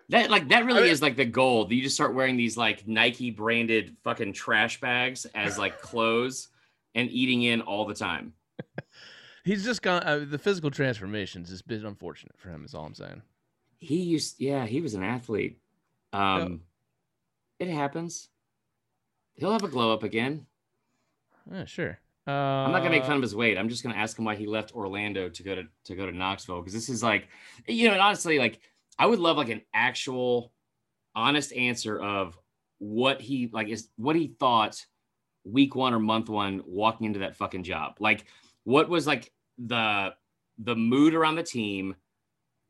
That 0.10 0.30
like 0.30 0.48
that 0.50 0.66
really 0.66 0.80
I 0.80 0.84
mean- 0.84 0.92
is 0.92 1.02
like 1.02 1.18
the 1.18 1.26
goal. 1.26 1.72
You 1.72 1.82
just 1.82 1.96
start 1.96 2.14
wearing 2.14 2.38
these 2.38 2.56
like 2.56 2.88
Nike 2.88 3.30
branded 3.30 3.98
fucking 4.04 4.34
trash 4.34 4.80
bags 4.80 5.26
as 5.36 5.58
like 5.58 5.82
clothes 5.82 6.48
and 6.96 7.10
eating 7.10 7.44
in 7.44 7.62
all 7.62 7.86
the 7.86 7.94
time. 7.94 8.34
He's 9.44 9.66
just 9.66 9.82
gone. 9.82 10.04
Uh, 10.04 10.26
the 10.30 10.38
physical 10.38 10.72
transformations 10.72 11.50
has 11.50 11.62
been 11.62 11.86
unfortunate 11.86 12.38
for 12.38 12.50
him. 12.50 12.64
Is 12.64 12.74
all 12.74 12.86
I'm 12.86 12.94
saying. 12.96 13.22
He 13.80 13.98
used 13.98 14.40
yeah, 14.40 14.66
he 14.66 14.82
was 14.82 14.94
an 14.94 15.04
athlete. 15.04 15.60
Um 16.14 16.62
it 17.60 17.68
happens. 17.70 18.30
He'll 19.34 19.52
have 19.52 19.64
a 19.64 19.68
glow 19.68 19.92
up 19.94 20.04
again. 20.04 20.46
Yeah, 21.52 21.66
sure. 21.66 22.00
Uh, 22.28 22.32
I'm 22.32 22.72
not 22.74 22.80
gonna 22.80 22.90
make 22.90 23.06
fun 23.06 23.16
of 23.16 23.22
his 23.22 23.36
weight. 23.36 23.58
I'm 23.58 23.70
just 23.70 23.84
gonna 23.84 23.96
ask 23.96 24.20
him 24.20 24.26
why 24.26 24.36
he 24.36 24.48
left 24.48 24.76
Orlando 24.76 25.30
to 25.30 25.44
go 25.44 25.56
to 25.56 25.64
to 25.86 25.96
go 25.96 26.06
to 26.06 26.12
Knoxville 26.12 26.60
because 26.60 26.74
this 26.74 26.90
is 26.90 27.02
like, 27.02 27.30
you 27.68 27.88
know, 27.88 27.94
and 27.94 28.02
honestly, 28.02 28.38
like 28.38 28.60
I 29.00 29.06
would 29.06 29.20
love 29.20 29.38
like 29.38 29.50
an 29.50 29.62
actual, 29.74 30.52
honest 31.16 31.54
answer 31.54 32.00
of 32.00 32.38
what 32.80 33.22
he 33.22 33.50
like 33.54 33.70
is 33.70 33.88
what 33.96 34.16
he 34.16 34.36
thought 34.40 34.86
week 35.46 35.76
one 35.76 35.94
or 35.94 36.00
month 36.00 36.30
one 36.30 36.62
walking 36.66 37.08
into 37.08 37.20
that 37.20 37.38
fucking 37.38 37.64
job. 37.64 37.96
Like, 38.00 38.26
what 38.66 38.90
was 38.90 39.08
like 39.08 39.32
the 39.58 40.14
the 40.58 40.76
mood 40.76 41.14
around 41.14 41.36
the 41.36 41.44
team, 41.44 41.96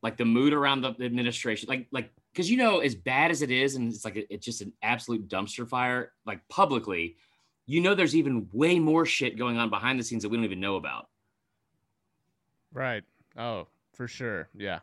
like 0.04 0.16
the 0.16 0.24
mood 0.24 0.52
around 0.52 0.82
the 0.82 0.94
administration, 1.04 1.68
like 1.68 1.88
like 1.90 2.12
because 2.32 2.48
you 2.48 2.58
know 2.58 2.78
as 2.78 2.94
bad 2.94 3.32
as 3.32 3.42
it 3.42 3.50
is, 3.50 3.74
and 3.74 3.92
it's 3.92 4.04
like 4.04 4.24
it's 4.30 4.44
just 4.44 4.62
an 4.62 4.72
absolute 4.82 5.26
dumpster 5.28 5.68
fire, 5.68 6.12
like 6.24 6.46
publicly 6.48 7.16
you 7.68 7.82
know 7.82 7.94
there's 7.94 8.16
even 8.16 8.48
way 8.52 8.78
more 8.78 9.04
shit 9.04 9.38
going 9.38 9.58
on 9.58 9.68
behind 9.68 10.00
the 10.00 10.02
scenes 10.02 10.22
that 10.22 10.30
we 10.30 10.38
don't 10.38 10.44
even 10.44 10.58
know 10.58 10.76
about. 10.76 11.08
Right. 12.72 13.04
Oh, 13.36 13.68
for 13.92 14.08
sure. 14.08 14.48
Yeah. 14.56 14.80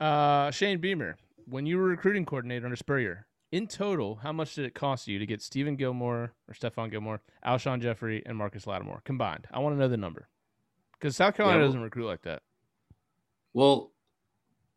Uh, 0.00 0.50
Shane 0.50 0.80
Beamer, 0.80 1.16
when 1.46 1.64
you 1.64 1.78
were 1.78 1.84
recruiting 1.84 2.26
coordinator 2.26 2.66
under 2.66 2.76
Spurrier, 2.76 3.26
in 3.52 3.68
total, 3.68 4.16
how 4.16 4.32
much 4.32 4.56
did 4.56 4.64
it 4.64 4.74
cost 4.74 5.06
you 5.06 5.20
to 5.20 5.26
get 5.26 5.40
Stephen 5.40 5.76
Gilmore 5.76 6.32
or 6.48 6.54
Stephon 6.54 6.90
Gilmore, 6.90 7.20
Alshon 7.46 7.80
Jeffery, 7.80 8.22
and 8.26 8.36
Marcus 8.36 8.66
Lattimore 8.66 9.02
combined? 9.04 9.46
I 9.52 9.60
want 9.60 9.76
to 9.76 9.78
know 9.78 9.88
the 9.88 9.96
number 9.96 10.28
because 10.98 11.14
South 11.14 11.36
Carolina 11.36 11.58
yeah, 11.58 11.62
well, 11.62 11.68
doesn't 11.68 11.82
recruit 11.82 12.06
like 12.06 12.22
that. 12.22 12.42
Well, 13.54 13.92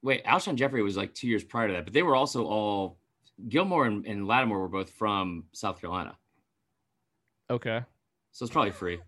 wait, 0.03 0.23
Alshon 0.25 0.55
Jeffery 0.55 0.83
was 0.83 0.95
like 0.95 1.15
two 1.15 1.27
years 1.27 1.43
prior 1.43 1.69
to 1.69 1.73
that, 1.73 1.85
but 1.85 1.93
they 1.93 2.03
were 2.03 2.15
also 2.15 2.45
all 2.45 2.99
Gilmore 3.49 3.87
and, 3.87 4.05
and 4.05 4.27
Lattimore 4.27 4.59
were 4.59 4.67
both 4.67 4.91
from 4.91 5.45
South 5.53 5.81
Carolina. 5.81 6.15
Okay. 7.49 7.81
So 8.31 8.43
it's 8.43 8.51
probably 8.51 8.71
free. 8.71 8.99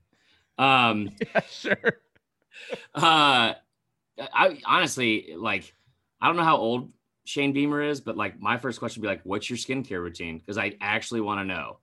Um, 0.58 1.12
yeah, 1.36 1.42
sure. 1.50 2.02
uh, 2.96 3.54
I 4.20 4.60
honestly 4.66 5.34
like, 5.38 5.74
I 6.22 6.28
don't 6.28 6.38
know 6.38 6.44
how 6.44 6.58
old 6.58 6.92
Shane 7.26 7.54
Beamer 7.54 7.82
is, 7.82 8.02
but 8.02 8.18
like 8.18 8.40
my 8.40 8.58
first 8.58 8.80
question 8.80 9.02
would 9.02 9.08
be 9.08 9.14
like, 9.14 9.22
what's 9.24 9.50
your 9.50 9.58
skincare 9.58 10.02
routine? 10.02 10.38
Because 10.40 10.58
I 10.58 10.76
actually 10.82 11.22
want 11.22 11.42
to 11.42 11.46
know. 11.46 11.80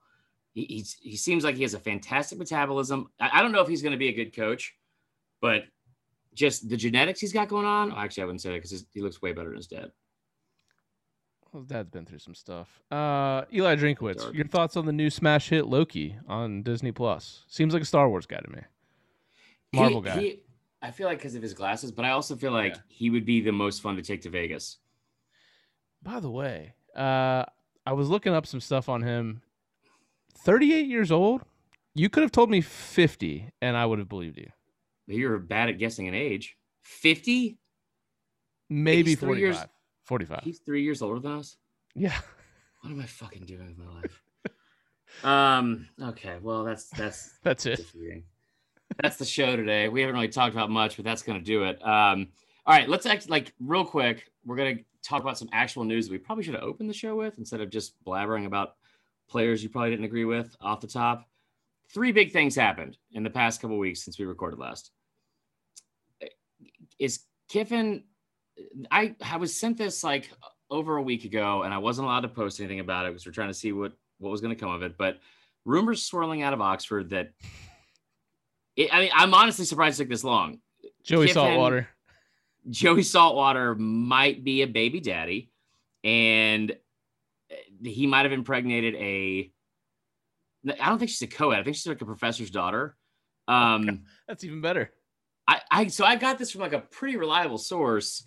He, 0.55 0.65
he's, 0.65 0.97
he 1.01 1.17
seems 1.17 1.45
like 1.45 1.57
he 1.57 1.63
has 1.63 1.75
a 1.75 1.81
fantastic 1.81 2.39
metabolism. 2.39 3.11
I, 3.21 3.39
I 3.39 3.43
don't 3.43 3.53
know 3.53 3.61
if 3.61 3.69
he's 3.69 3.83
going 3.83 3.93
to 3.93 3.99
be 3.99 4.09
a 4.09 4.13
good 4.13 4.35
coach, 4.35 4.75
but 5.41 5.65
just 6.35 6.69
the 6.69 6.77
genetics 6.77 7.21
he's 7.21 7.33
got 7.33 7.49
going 7.49 7.67
on. 7.67 7.93
Actually, 7.93 8.23
I 8.23 8.27
wouldn't 8.27 8.43
say 8.43 8.51
that 8.51 8.63
because 8.63 8.87
he 8.93 9.03
looks 9.03 9.23
way 9.23 9.33
better 9.33 9.49
than 9.49 9.57
his 9.57 9.67
dad. 9.67 9.93
Well, 11.55 11.63
Dad's 11.63 11.89
been 11.89 12.05
through 12.05 12.19
some 12.19 12.35
stuff. 12.35 12.83
Uh, 12.91 13.45
Eli 13.55 13.77
Drinkwitz, 13.77 14.19
Dark. 14.19 14.35
your 14.35 14.45
thoughts 14.45 14.77
on 14.77 14.87
the 14.87 14.93
new 14.93 15.09
smash 15.09 15.51
hit 15.51 15.67
Loki 15.67 16.17
on 16.27 16.65
Disney 16.65 16.91
Plus? 16.91 17.45
Seems 17.47 17.73
like 17.73 17.83
a 17.85 17.87
Star 17.87 18.09
Wars 18.09 18.27
guy 18.27 18.41
to 18.41 18.51
me. 18.51 18.61
Marvel 19.73 20.03
he, 20.03 20.09
guy. 20.09 20.21
He, 20.21 20.41
I 20.83 20.91
feel 20.91 21.07
like 21.07 21.19
because 21.19 21.37
of 21.37 21.43
his 21.43 21.55
glasses, 21.55 21.93
but 21.93 22.05
I 22.05 22.11
also 22.11 22.35
feel 22.35 22.51
like 22.51 22.75
yeah. 22.75 22.81
he 22.89 23.09
would 23.09 23.25
be 23.25 23.41
the 23.41 23.53
most 23.53 23.83
fun 23.83 23.95
to 23.95 24.03
take 24.03 24.23
to 24.23 24.31
Vegas. 24.31 24.79
By 26.03 26.19
the 26.19 26.29
way, 26.29 26.75
uh, 26.97 27.45
I 27.87 27.93
was 27.93 28.09
looking 28.09 28.35
up 28.35 28.49
some 28.49 28.61
stuff 28.61 28.89
on 28.89 29.03
him. 29.03 29.41
38 30.39 30.89
years 30.89 31.13
old. 31.13 31.43
You 31.95 32.09
could 32.09 32.25
have 32.25 32.33
told 32.33 32.51
me 32.51 32.63
50, 32.63 33.53
and 33.63 33.77
I 33.77 33.87
would 33.87 34.01
have 34.01 34.09
believed 34.09 34.39
you. 34.39 34.51
You're 35.07 35.39
bad 35.39 35.69
at 35.69 35.79
guessing 35.79 36.09
an 36.09 36.15
age. 36.15 36.57
50? 36.83 37.59
Maybe 38.69 39.15
45. 39.15 39.39
Years, 39.41 39.65
45. 40.05 40.41
He's 40.43 40.59
three 40.61 40.83
years 40.83 41.03
older 41.03 41.21
than 41.21 41.33
us. 41.33 41.57
Yeah. 41.95 42.17
What 42.81 42.91
am 42.91 43.01
I 43.01 43.07
fucking 43.07 43.47
doing 43.47 43.67
with 43.67 43.79
my 43.79 43.95
life? 43.95 44.23
um. 45.25 45.89
Okay. 46.03 46.37
Well, 46.43 46.65
that's 46.65 46.91
that's 46.91 47.39
that's 47.43 47.65
it. 47.65 47.81
That's 49.03 49.17
the 49.17 49.25
show 49.25 49.57
today. 49.57 49.89
We 49.89 50.03
haven't 50.03 50.17
really 50.17 50.29
talked 50.29 50.55
about 50.55 50.69
much, 50.69 50.97
but 50.97 51.05
that's 51.07 51.23
gonna 51.23 51.41
do 51.41 51.65
it. 51.65 51.83
Um. 51.83 52.29
All 52.67 52.77
right. 52.77 52.87
Let's 52.87 53.07
act 53.07 53.31
like 53.31 53.55
real 53.59 53.87
quick. 53.87 54.31
We're 54.45 54.57
gonna 54.57 54.81
talk 55.03 55.23
about 55.23 55.39
some 55.39 55.49
actual 55.51 55.85
news 55.85 56.11
we 56.11 56.19
probably 56.19 56.45
should 56.45 56.57
have 56.57 56.63
opened 56.63 56.91
the 56.91 56.95
show 56.95 57.17
with 57.17 57.39
instead 57.39 57.63
of 57.63 57.71
just 57.71 57.95
blabbering 58.05 58.45
about 58.45 58.75
players 59.29 59.63
you 59.63 59.71
probably 59.71 59.89
didn't 59.89 60.05
agree 60.05 60.27
with 60.27 60.55
off 60.61 60.83
the 60.83 60.87
top. 60.87 61.27
Three 61.89 62.13
big 62.13 62.33
things 62.33 62.55
happened 62.55 62.99
in 63.13 63.23
the 63.23 63.31
past 63.31 63.63
couple 63.63 63.79
weeks 63.79 64.03
since 64.03 64.19
we 64.19 64.27
recorded 64.27 64.59
last. 64.59 64.91
Is 66.99 67.21
Kiffin 67.49 68.05
I 68.91 69.15
I 69.25 69.37
was 69.37 69.59
sent 69.59 69.79
this 69.79 70.05
like 70.05 70.31
over 70.71 70.97
a 70.97 71.03
week 71.03 71.25
ago, 71.25 71.63
and 71.63 71.73
I 71.73 71.79
wasn't 71.79 72.07
allowed 72.07 72.21
to 72.21 72.29
post 72.29 72.61
anything 72.61 72.81
about 72.81 73.07
it 73.07 73.11
because 73.11 73.27
we're 73.27 73.33
trying 73.33 73.49
to 73.49 73.55
see 73.55 73.73
what 73.73 73.93
what 74.19 74.31
was 74.31 74.41
going 74.41 74.55
to 74.55 74.61
come 74.61 74.71
of 74.71 74.83
it. 74.83 74.97
But 74.97 75.19
rumors 75.65 76.03
swirling 76.03 76.43
out 76.43 76.53
of 76.53 76.61
Oxford 76.61 77.11
that 77.11 77.33
it, 78.77 78.93
I 78.93 79.01
mean, 79.01 79.11
I'm 79.15 79.35
honestly 79.35 79.65
surprised 79.65 80.01
it 80.01 80.05
took 80.05 80.11
this 80.11 80.25
long. 80.25 80.61
Joey 81.03 81.27
Kiffin, 81.27 81.35
Saltwater. 81.35 81.89
Joey 82.71 83.03
Saltwater 83.03 83.75
might 83.75 84.43
be 84.43 84.63
a 84.63 84.67
baby 84.67 85.01
daddy, 85.01 85.51
and 86.03 86.75
he 87.83 88.07
might 88.07 88.25
have 88.25 88.33
impregnated 88.33 88.95
a. 88.95 89.51
I 90.81 90.89
don't 90.89 90.99
think 90.99 91.11
she's 91.11 91.23
a 91.23 91.27
co-ed. 91.27 91.59
I 91.59 91.63
think 91.63 91.77
she's 91.77 91.87
like 91.87 92.01
a 92.01 92.07
professor's 92.07 92.51
daughter. 92.51 92.97
Um, 93.49 94.05
That's 94.29 94.45
even 94.45 94.61
better. 94.61 94.93
I, 95.47 95.61
I 95.71 95.87
so 95.89 96.05
I 96.05 96.17
got 96.17 96.39
this 96.39 96.51
from 96.51 96.63
like 96.63 96.73
a 96.73 96.81
pretty 96.81 97.17
reliable 97.17 97.59
source, 97.59 98.25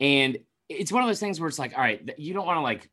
and 0.00 0.38
it's 0.68 0.92
one 0.92 1.02
of 1.02 1.08
those 1.08 1.20
things 1.20 1.40
where 1.40 1.48
it's 1.48 1.58
like, 1.58 1.72
all 1.76 1.82
right, 1.82 2.10
you 2.18 2.34
don't 2.34 2.46
want 2.46 2.58
to 2.58 2.62
like 2.62 2.90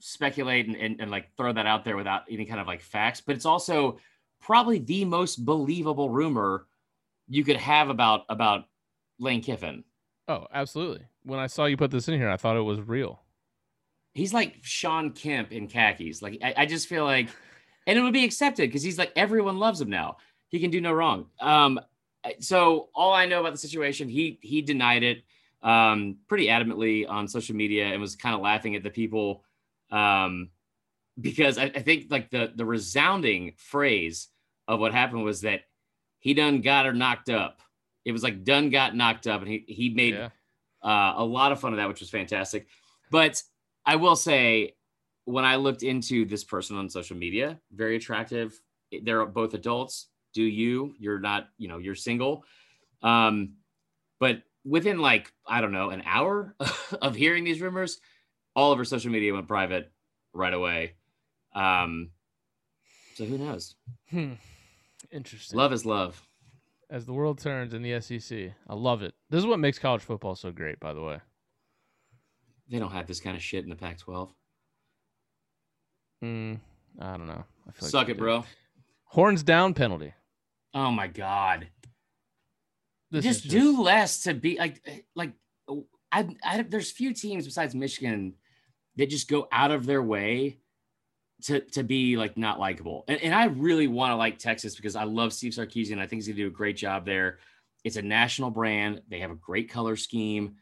speculate 0.00 0.66
and, 0.66 0.76
and, 0.76 1.00
and 1.00 1.10
like 1.10 1.34
throw 1.36 1.52
that 1.52 1.66
out 1.66 1.84
there 1.84 1.96
without 1.96 2.22
any 2.30 2.44
kind 2.44 2.60
of 2.60 2.66
like 2.66 2.80
facts, 2.80 3.20
but 3.20 3.36
it's 3.36 3.46
also 3.46 3.98
probably 4.40 4.78
the 4.78 5.04
most 5.04 5.44
believable 5.44 6.10
rumor 6.10 6.66
you 7.28 7.44
could 7.44 7.56
have 7.56 7.88
about 7.88 8.24
about 8.28 8.64
Lane 9.18 9.42
Kiffin. 9.42 9.84
Oh, 10.28 10.46
absolutely. 10.52 11.06
When 11.24 11.38
I 11.38 11.46
saw 11.46 11.66
you 11.66 11.76
put 11.76 11.90
this 11.90 12.08
in 12.08 12.14
here, 12.14 12.30
I 12.30 12.36
thought 12.36 12.56
it 12.56 12.62
was 12.62 12.80
real. 12.80 13.22
He's 14.14 14.32
like 14.32 14.56
Shawn 14.62 15.10
Kemp 15.10 15.52
in 15.52 15.68
khakis. 15.68 16.22
Like 16.22 16.38
I, 16.42 16.54
I 16.58 16.66
just 16.66 16.88
feel 16.88 17.04
like, 17.04 17.28
and 17.86 17.98
it 17.98 18.02
would 18.02 18.12
be 18.12 18.24
accepted 18.24 18.68
because 18.68 18.82
he's 18.82 18.98
like 18.98 19.12
everyone 19.16 19.58
loves 19.58 19.80
him 19.80 19.90
now. 19.90 20.16
He 20.48 20.58
can 20.58 20.70
do 20.70 20.80
no 20.80 20.92
wrong. 20.92 21.26
Um, 21.40 21.80
so 22.40 22.88
all 22.94 23.12
I 23.12 23.26
know 23.26 23.40
about 23.40 23.52
the 23.52 23.58
situation, 23.58 24.08
he 24.08 24.38
he 24.42 24.62
denied 24.62 25.02
it 25.02 25.22
um, 25.62 26.16
pretty 26.28 26.46
adamantly 26.46 27.08
on 27.08 27.28
social 27.28 27.54
media 27.54 27.86
and 27.86 28.00
was 28.00 28.16
kind 28.16 28.34
of 28.34 28.40
laughing 28.40 28.76
at 28.76 28.82
the 28.82 28.90
people 28.90 29.44
um, 29.90 30.50
because 31.20 31.58
I, 31.58 31.64
I, 31.64 31.82
think 31.82 32.06
like 32.10 32.30
the 32.30 32.52
the 32.54 32.64
resounding 32.64 33.52
phrase 33.56 34.28
of 34.68 34.80
what 34.80 34.92
happened 34.92 35.24
was 35.24 35.42
that 35.42 35.62
he 36.18 36.34
done 36.34 36.60
got 36.60 36.86
her 36.86 36.92
knocked 36.92 37.28
up. 37.28 37.60
It 38.04 38.12
was 38.12 38.22
like 38.22 38.44
done 38.44 38.70
got 38.70 38.96
knocked 38.96 39.26
up, 39.26 39.42
and 39.42 39.50
he 39.50 39.64
he 39.66 39.90
made 39.90 40.14
yeah. 40.14 40.28
uh, 40.82 41.14
a 41.16 41.24
lot 41.24 41.52
of 41.52 41.60
fun 41.60 41.72
of 41.72 41.78
that, 41.78 41.88
which 41.88 42.00
was 42.00 42.10
fantastic. 42.10 42.66
But 43.10 43.42
I 43.84 43.96
will 43.96 44.16
say, 44.16 44.76
when 45.24 45.44
I 45.44 45.56
looked 45.56 45.82
into 45.82 46.24
this 46.24 46.44
person 46.44 46.76
on 46.76 46.88
social 46.88 47.16
media, 47.16 47.58
very 47.72 47.96
attractive. 47.96 48.58
They're 49.02 49.24
both 49.26 49.54
adults. 49.54 50.08
Do 50.34 50.42
you? 50.42 50.94
You're 50.98 51.20
not. 51.20 51.48
You 51.58 51.68
know, 51.68 51.78
you're 51.78 51.94
single. 51.94 52.44
Um, 53.02 53.54
but 54.18 54.42
within 54.64 54.98
like 54.98 55.32
I 55.46 55.60
don't 55.60 55.72
know 55.72 55.90
an 55.90 56.02
hour 56.04 56.54
of 57.02 57.14
hearing 57.14 57.44
these 57.44 57.60
rumors, 57.60 58.00
all 58.54 58.72
of 58.72 58.78
her 58.78 58.84
social 58.84 59.10
media 59.10 59.32
went 59.32 59.48
private 59.48 59.90
right 60.32 60.52
away. 60.52 60.94
Um, 61.54 62.10
so 63.14 63.24
who 63.24 63.38
knows? 63.38 63.74
Hmm. 64.10 64.34
Interesting. 65.10 65.58
Love 65.58 65.72
is 65.72 65.84
love. 65.84 66.26
As 66.88 67.06
the 67.06 67.12
world 67.12 67.38
turns 67.38 67.72
in 67.72 67.82
the 67.82 68.00
SEC, 68.00 68.52
I 68.68 68.74
love 68.74 69.02
it. 69.02 69.14
This 69.28 69.38
is 69.38 69.46
what 69.46 69.60
makes 69.60 69.78
college 69.78 70.02
football 70.02 70.34
so 70.34 70.50
great, 70.50 70.80
by 70.80 70.92
the 70.92 71.02
way. 71.02 71.18
They 72.68 72.78
don't 72.78 72.90
have 72.92 73.06
this 73.06 73.20
kind 73.20 73.36
of 73.36 73.42
shit 73.42 73.64
in 73.64 73.70
the 73.70 73.76
Pac-12. 73.76 74.30
Hmm. 76.20 76.54
I 76.98 77.16
don't 77.16 77.26
know. 77.26 77.44
I 77.68 77.72
feel 77.72 77.88
Suck 77.88 78.02
like 78.02 78.08
it, 78.10 78.18
bro. 78.18 78.44
Horns 79.04 79.42
down 79.42 79.74
penalty. 79.74 80.14
Oh 80.74 80.90
my 80.90 81.06
god. 81.06 81.68
This 83.10 83.24
just, 83.24 83.42
just 83.42 83.50
do 83.52 83.82
less 83.82 84.22
to 84.22 84.34
be 84.34 84.58
like 84.58 84.82
like 85.14 85.32
I, 86.12 86.28
I 86.44 86.62
there's 86.62 86.90
few 86.90 87.12
teams 87.12 87.44
besides 87.44 87.74
Michigan 87.74 88.34
that 88.96 89.10
just 89.10 89.28
go 89.28 89.48
out 89.50 89.70
of 89.70 89.86
their 89.86 90.02
way 90.02 90.58
to 91.42 91.60
to 91.60 91.82
be 91.82 92.16
like 92.16 92.36
not 92.36 92.58
likable. 92.58 93.04
And, 93.08 93.20
and 93.20 93.34
I 93.34 93.46
really 93.46 93.88
want 93.88 94.12
to 94.12 94.16
like 94.16 94.38
Texas 94.38 94.76
because 94.76 94.96
I 94.96 95.04
love 95.04 95.32
Steve 95.32 95.52
Sarkisian. 95.52 95.98
I 95.98 96.06
think 96.06 96.18
he's 96.20 96.28
gonna 96.28 96.36
do 96.36 96.46
a 96.46 96.50
great 96.50 96.76
job 96.76 97.04
there. 97.04 97.38
It's 97.84 97.96
a 97.96 98.02
national 98.02 98.50
brand. 98.50 99.02
They 99.08 99.20
have 99.20 99.30
a 99.30 99.36
great 99.36 99.70
color 99.70 99.96
scheme. 99.96 100.56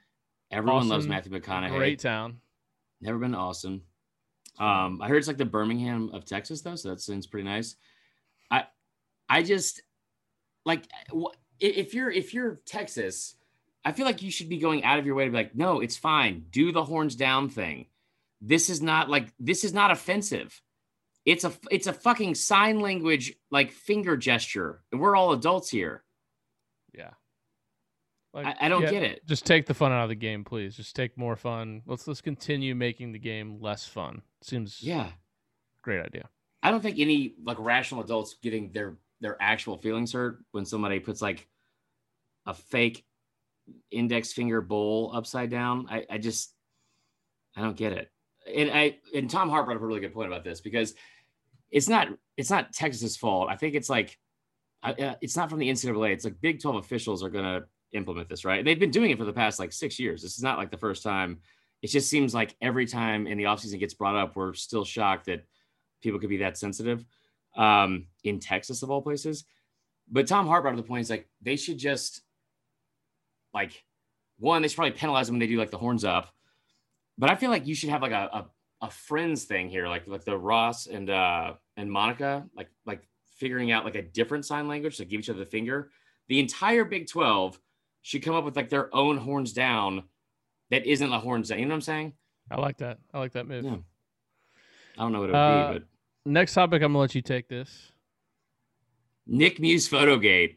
Everyone 0.50 0.78
Austin, 0.78 0.90
loves 0.90 1.06
Matthew 1.06 1.32
McConaughey. 1.32 1.76
Great 1.76 1.98
town. 1.98 2.40
Never 3.00 3.18
been 3.18 3.32
to 3.32 3.38
Austin. 3.38 3.82
Um, 4.58 5.00
I 5.02 5.08
heard 5.08 5.18
it's 5.18 5.28
like 5.28 5.36
the 5.36 5.44
Birmingham 5.44 6.10
of 6.12 6.24
Texas 6.24 6.62
though, 6.62 6.76
so 6.76 6.90
that 6.90 7.00
sounds 7.00 7.26
pretty 7.26 7.48
nice. 7.48 7.76
I 8.50 8.64
I 9.28 9.42
just 9.42 9.82
like 10.64 10.84
if 11.60 11.94
you're 11.94 12.10
if 12.10 12.34
you're 12.34 12.60
Texas, 12.66 13.34
I 13.84 13.92
feel 13.92 14.06
like 14.06 14.22
you 14.22 14.30
should 14.30 14.48
be 14.48 14.58
going 14.58 14.84
out 14.84 14.98
of 14.98 15.06
your 15.06 15.14
way 15.14 15.24
to 15.24 15.30
be 15.30 15.36
like, 15.36 15.54
no, 15.54 15.80
it's 15.80 15.96
fine. 15.96 16.44
Do 16.50 16.72
the 16.72 16.84
horns 16.84 17.16
down 17.16 17.48
thing. 17.48 17.86
This 18.40 18.70
is 18.70 18.82
not 18.82 19.08
like 19.08 19.32
this 19.38 19.64
is 19.64 19.72
not 19.72 19.90
offensive. 19.90 20.60
It's 21.24 21.44
a 21.44 21.52
it's 21.70 21.86
a 21.86 21.92
fucking 21.92 22.34
sign 22.34 22.80
language 22.80 23.34
like 23.50 23.72
finger 23.72 24.16
gesture, 24.16 24.82
and 24.92 25.00
we're 25.00 25.16
all 25.16 25.32
adults 25.32 25.70
here. 25.70 26.04
Yeah. 26.94 27.10
Like, 28.34 28.46
I, 28.46 28.66
I, 28.66 28.68
don't 28.68 28.82
yeah, 28.82 28.90
get 28.90 29.02
it. 29.02 29.26
Just 29.26 29.46
take 29.46 29.66
the 29.66 29.74
fun 29.74 29.90
out 29.90 30.02
of 30.02 30.10
the 30.10 30.14
game, 30.14 30.44
please. 30.44 30.76
Just 30.76 30.94
take 30.94 31.16
more 31.16 31.34
fun. 31.34 31.82
Let's 31.86 32.06
let's 32.06 32.20
continue 32.20 32.74
making 32.74 33.12
the 33.12 33.18
game 33.18 33.58
less 33.60 33.86
fun. 33.86 34.22
Seems 34.42 34.82
yeah, 34.82 35.10
great 35.82 36.04
idea. 36.04 36.28
I 36.62 36.70
don't 36.70 36.80
think 36.80 36.98
any 36.98 37.34
like 37.42 37.58
rational 37.58 38.02
adults 38.02 38.36
getting 38.42 38.70
their 38.72 38.96
their 39.20 39.36
actual 39.40 39.76
feelings 39.76 40.12
hurt 40.12 40.44
when 40.52 40.64
somebody 40.64 41.00
puts 41.00 41.20
like 41.20 41.46
a 42.46 42.54
fake 42.54 43.04
index 43.90 44.32
finger 44.32 44.60
bowl 44.60 45.10
upside 45.14 45.50
down. 45.50 45.86
I, 45.90 46.06
I 46.10 46.18
just 46.18 46.54
I 47.56 47.62
don't 47.62 47.76
get 47.76 47.92
it. 47.92 48.10
And 48.52 48.70
I 48.70 48.98
and 49.14 49.28
Tom 49.28 49.50
Hart 49.50 49.66
brought 49.66 49.76
up 49.76 49.82
a 49.82 49.86
really 49.86 50.00
good 50.00 50.14
point 50.14 50.28
about 50.28 50.44
this 50.44 50.60
because 50.60 50.94
it's 51.70 51.88
not 51.88 52.08
it's 52.36 52.50
not 52.50 52.72
Texas's 52.72 53.16
fault. 53.16 53.48
I 53.50 53.56
think 53.56 53.74
it's 53.74 53.90
like 53.90 54.18
uh, 54.82 55.14
it's 55.20 55.36
not 55.36 55.50
from 55.50 55.58
the 55.58 55.68
NCAA. 55.68 56.12
It's 56.12 56.24
like 56.24 56.40
Big 56.40 56.62
12 56.62 56.76
officials 56.76 57.22
are 57.22 57.30
going 57.30 57.44
to 57.44 57.66
implement 57.92 58.28
this, 58.28 58.44
right? 58.44 58.64
They've 58.64 58.78
been 58.78 58.90
doing 58.90 59.10
it 59.10 59.18
for 59.18 59.24
the 59.24 59.32
past 59.32 59.58
like 59.58 59.72
six 59.72 59.98
years. 59.98 60.22
This 60.22 60.36
is 60.36 60.42
not 60.42 60.58
like 60.58 60.70
the 60.70 60.76
first 60.76 61.02
time. 61.02 61.40
It 61.82 61.88
just 61.88 62.08
seems 62.08 62.34
like 62.34 62.56
every 62.60 62.86
time 62.86 63.26
in 63.26 63.38
the 63.38 63.44
offseason 63.44 63.78
gets 63.78 63.94
brought 63.94 64.16
up, 64.16 64.36
we're 64.36 64.54
still 64.54 64.84
shocked 64.84 65.26
that 65.26 65.44
people 66.00 66.20
could 66.20 66.28
be 66.28 66.38
that 66.38 66.56
sensitive 66.56 67.04
um, 67.58 68.06
in 68.24 68.40
Texas, 68.40 68.82
of 68.82 68.90
all 68.90 69.02
places. 69.02 69.44
But 70.10 70.26
Tom 70.26 70.46
Hart 70.46 70.62
brought 70.62 70.72
up 70.72 70.76
the 70.78 70.88
point 70.88 71.02
is 71.02 71.10
like 71.10 71.28
they 71.42 71.56
should 71.56 71.76
just 71.76 72.22
like 73.52 73.84
one, 74.38 74.62
they 74.62 74.68
should 74.68 74.76
probably 74.76 74.92
penalize 74.92 75.26
them 75.26 75.34
when 75.34 75.40
they 75.40 75.46
do 75.46 75.58
like 75.58 75.70
the 75.70 75.78
horns 75.78 76.04
up. 76.04 76.32
But 77.18 77.30
I 77.30 77.34
feel 77.34 77.50
like 77.50 77.66
you 77.66 77.74
should 77.74 77.90
have 77.90 78.00
like 78.00 78.12
a, 78.12 78.30
a, 78.32 78.86
a 78.86 78.90
friends 78.90 79.44
thing 79.44 79.68
here, 79.68 79.88
like 79.88 80.06
like 80.06 80.24
the 80.24 80.38
Ross 80.38 80.86
and 80.86 81.10
uh 81.10 81.54
and 81.76 81.90
Monica, 81.90 82.46
like 82.56 82.70
like 82.86 83.06
figuring 83.36 83.70
out 83.70 83.84
like 83.84 83.96
a 83.96 84.02
different 84.02 84.46
sign 84.46 84.68
language 84.68 84.96
to 84.96 85.04
give 85.04 85.20
each 85.20 85.28
other 85.28 85.40
the 85.40 85.46
finger. 85.46 85.90
The 86.28 86.40
entire 86.40 86.84
Big 86.84 87.08
12 87.08 87.58
should 88.02 88.22
come 88.22 88.34
up 88.34 88.44
with 88.44 88.56
like 88.56 88.68
their 88.68 88.94
own 88.94 89.16
horns 89.16 89.52
down 89.52 90.04
that 90.70 90.86
isn't 90.86 91.10
the 91.10 91.18
horns 91.18 91.48
down. 91.48 91.58
You 91.58 91.66
know 91.66 91.70
what 91.70 91.76
I'm 91.76 91.82
saying? 91.82 92.12
I 92.50 92.56
like 92.56 92.78
that. 92.78 92.98
I 93.12 93.18
like 93.18 93.32
that 93.32 93.46
move. 93.46 93.64
Yeah. 93.64 93.76
I 94.96 95.02
don't 95.02 95.12
know 95.12 95.20
what 95.20 95.30
it 95.30 95.32
would 95.32 95.38
uh, 95.38 95.72
be, 95.72 95.78
but 95.78 95.88
next 96.28 96.54
topic, 96.54 96.82
I'm 96.82 96.92
gonna 96.92 97.00
let 97.00 97.14
you 97.14 97.22
take 97.22 97.48
this. 97.48 97.92
Nick 99.26 99.60
Muse 99.60 99.88
Photogate. 99.88 100.56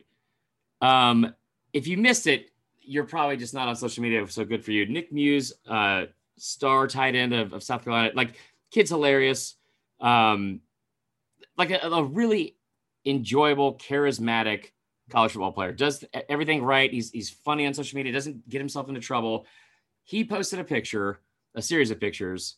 Um, 0.82 1.34
if 1.74 1.88
you 1.88 1.98
missed 1.98 2.28
it, 2.28 2.52
you're 2.82 3.06
probably 3.06 3.38
just 3.38 3.54
not 3.54 3.68
on 3.68 3.76
social 3.76 4.02
media, 4.04 4.26
so 4.28 4.46
good 4.46 4.64
for 4.64 4.72
you. 4.72 4.86
Nick 4.86 5.12
Muse, 5.12 5.54
uh, 5.68 6.06
star 6.38 6.88
tight 6.88 7.16
end 7.16 7.34
of, 7.34 7.54
of 7.54 7.64
South 7.64 7.84
Carolina, 7.84 8.12
like 8.16 8.36
kid's 8.72 8.90
hilarious. 8.90 9.56
Um, 10.00 10.62
like 11.58 11.72
a, 11.72 11.80
a 11.88 12.04
really 12.04 12.58
enjoyable, 13.06 13.78
charismatic 13.78 14.72
college 15.10 15.34
football 15.34 15.52
player. 15.52 15.72
Does 15.72 16.04
everything 16.30 16.64
right. 16.64 16.92
He's 16.92 17.12
he's 17.12 17.30
funny 17.30 17.68
on 17.68 17.74
social 17.74 17.98
media. 17.98 18.12
Doesn't 18.14 18.48
get 18.50 18.60
himself 18.60 18.90
into 18.90 19.02
trouble. 19.02 19.46
He 20.04 20.24
posted 20.24 20.60
a 20.60 20.64
picture, 20.64 21.20
a 21.54 21.62
series 21.62 21.92
of 21.92 22.00
pictures 22.00 22.56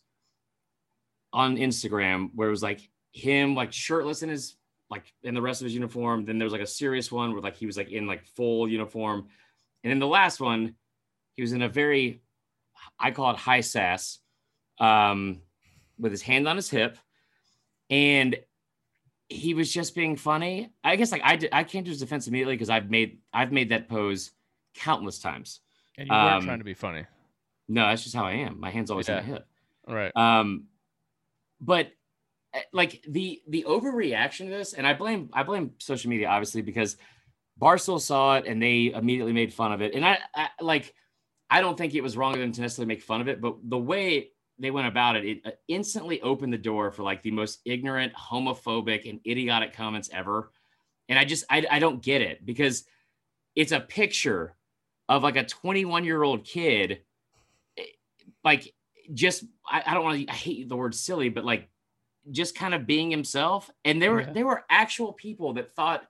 on 1.32 1.56
Instagram 1.56 2.30
where 2.34 2.48
it 2.48 2.52
was 2.52 2.62
like 2.62 2.88
him 3.14 3.54
like 3.54 3.72
shirtless 3.72 4.22
in 4.22 4.28
his 4.28 4.56
like 4.90 5.04
in 5.22 5.34
the 5.34 5.40
rest 5.40 5.62
of 5.62 5.64
his 5.64 5.74
uniform. 5.74 6.24
Then 6.24 6.38
there 6.38 6.44
was 6.44 6.52
like 6.52 6.60
a 6.60 6.66
serious 6.66 7.10
one 7.10 7.32
where 7.32 7.40
like 7.40 7.56
he 7.56 7.64
was 7.64 7.76
like 7.76 7.90
in 7.90 8.06
like 8.06 8.26
full 8.26 8.68
uniform. 8.68 9.28
And 9.82 9.90
then 9.90 10.00
the 10.00 10.06
last 10.06 10.40
one, 10.40 10.74
he 11.36 11.42
was 11.42 11.52
in 11.52 11.62
a 11.62 11.68
very 11.68 12.20
I 12.98 13.12
call 13.12 13.30
it 13.30 13.36
high 13.36 13.60
sass, 13.60 14.18
um, 14.78 15.40
with 15.98 16.12
his 16.12 16.22
hand 16.22 16.46
on 16.48 16.56
his 16.56 16.68
hip. 16.68 16.98
And 17.88 18.36
he 19.28 19.54
was 19.54 19.72
just 19.72 19.94
being 19.94 20.16
funny. 20.16 20.70
I 20.82 20.96
guess 20.96 21.12
like 21.12 21.22
I 21.24 21.36
did, 21.36 21.50
I 21.52 21.64
came 21.64 21.84
to 21.84 21.90
his 21.90 22.00
defense 22.00 22.26
immediately 22.26 22.54
because 22.54 22.70
I've 22.70 22.90
made 22.90 23.20
I've 23.32 23.52
made 23.52 23.70
that 23.70 23.88
pose 23.88 24.32
countless 24.74 25.18
times. 25.18 25.60
And 25.96 26.08
you 26.08 26.12
weren't 26.12 26.34
um, 26.34 26.44
trying 26.44 26.58
to 26.58 26.64
be 26.64 26.74
funny. 26.74 27.06
No, 27.68 27.86
that's 27.86 28.02
just 28.02 28.14
how 28.14 28.24
I 28.24 28.32
am. 28.32 28.58
My 28.58 28.70
hand's 28.70 28.90
always 28.90 29.08
yeah. 29.08 29.18
on 29.18 29.22
my 29.22 29.28
hip. 29.28 29.46
Right. 29.86 30.16
Um, 30.16 30.64
but 31.60 31.92
like 32.72 33.04
the 33.08 33.42
the 33.48 33.64
overreaction 33.68 34.46
to 34.46 34.50
this, 34.50 34.74
and 34.74 34.86
I 34.86 34.94
blame 34.94 35.30
I 35.32 35.42
blame 35.42 35.72
social 35.78 36.10
media 36.10 36.28
obviously 36.28 36.62
because 36.62 36.96
Barstool 37.60 38.00
saw 38.00 38.36
it 38.36 38.46
and 38.46 38.62
they 38.62 38.92
immediately 38.94 39.32
made 39.32 39.52
fun 39.52 39.72
of 39.72 39.80
it. 39.80 39.94
And 39.94 40.04
I, 40.04 40.18
I 40.34 40.48
like 40.60 40.94
I 41.50 41.60
don't 41.60 41.76
think 41.76 41.94
it 41.94 42.02
was 42.02 42.16
wrong 42.16 42.34
of 42.34 42.40
them 42.40 42.52
to 42.52 42.60
necessarily 42.60 42.88
make 42.88 43.02
fun 43.02 43.20
of 43.20 43.28
it, 43.28 43.40
but 43.40 43.56
the 43.64 43.78
way 43.78 44.30
they 44.58 44.70
went 44.70 44.86
about 44.86 45.16
it, 45.16 45.24
it 45.24 45.40
uh, 45.44 45.50
instantly 45.68 46.20
opened 46.22 46.52
the 46.52 46.58
door 46.58 46.90
for 46.90 47.02
like 47.02 47.22
the 47.22 47.30
most 47.30 47.60
ignorant, 47.64 48.12
homophobic, 48.14 49.08
and 49.08 49.20
idiotic 49.26 49.72
comments 49.72 50.10
ever. 50.12 50.50
And 51.08 51.18
I 51.18 51.24
just, 51.24 51.44
I, 51.50 51.66
I 51.70 51.78
don't 51.78 52.02
get 52.02 52.22
it 52.22 52.44
because 52.46 52.84
it's 53.54 53.72
a 53.72 53.80
picture 53.80 54.54
of 55.08 55.22
like 55.22 55.36
a 55.36 55.44
21 55.44 56.04
year 56.04 56.22
old 56.22 56.44
kid, 56.44 57.00
eh, 57.76 57.82
like 58.42 58.72
just, 59.12 59.44
I, 59.68 59.82
I 59.86 59.94
don't 59.94 60.04
want 60.04 60.26
to, 60.26 60.32
I 60.32 60.34
hate 60.34 60.68
the 60.68 60.76
word 60.76 60.94
silly, 60.94 61.28
but 61.28 61.44
like 61.44 61.68
just 62.30 62.56
kind 62.56 62.74
of 62.74 62.86
being 62.86 63.10
himself. 63.10 63.70
And 63.84 64.00
there 64.00 64.12
were, 64.12 64.24
there 64.24 64.46
were 64.46 64.64
actual 64.70 65.12
people 65.12 65.52
that 65.54 65.74
thought 65.74 66.04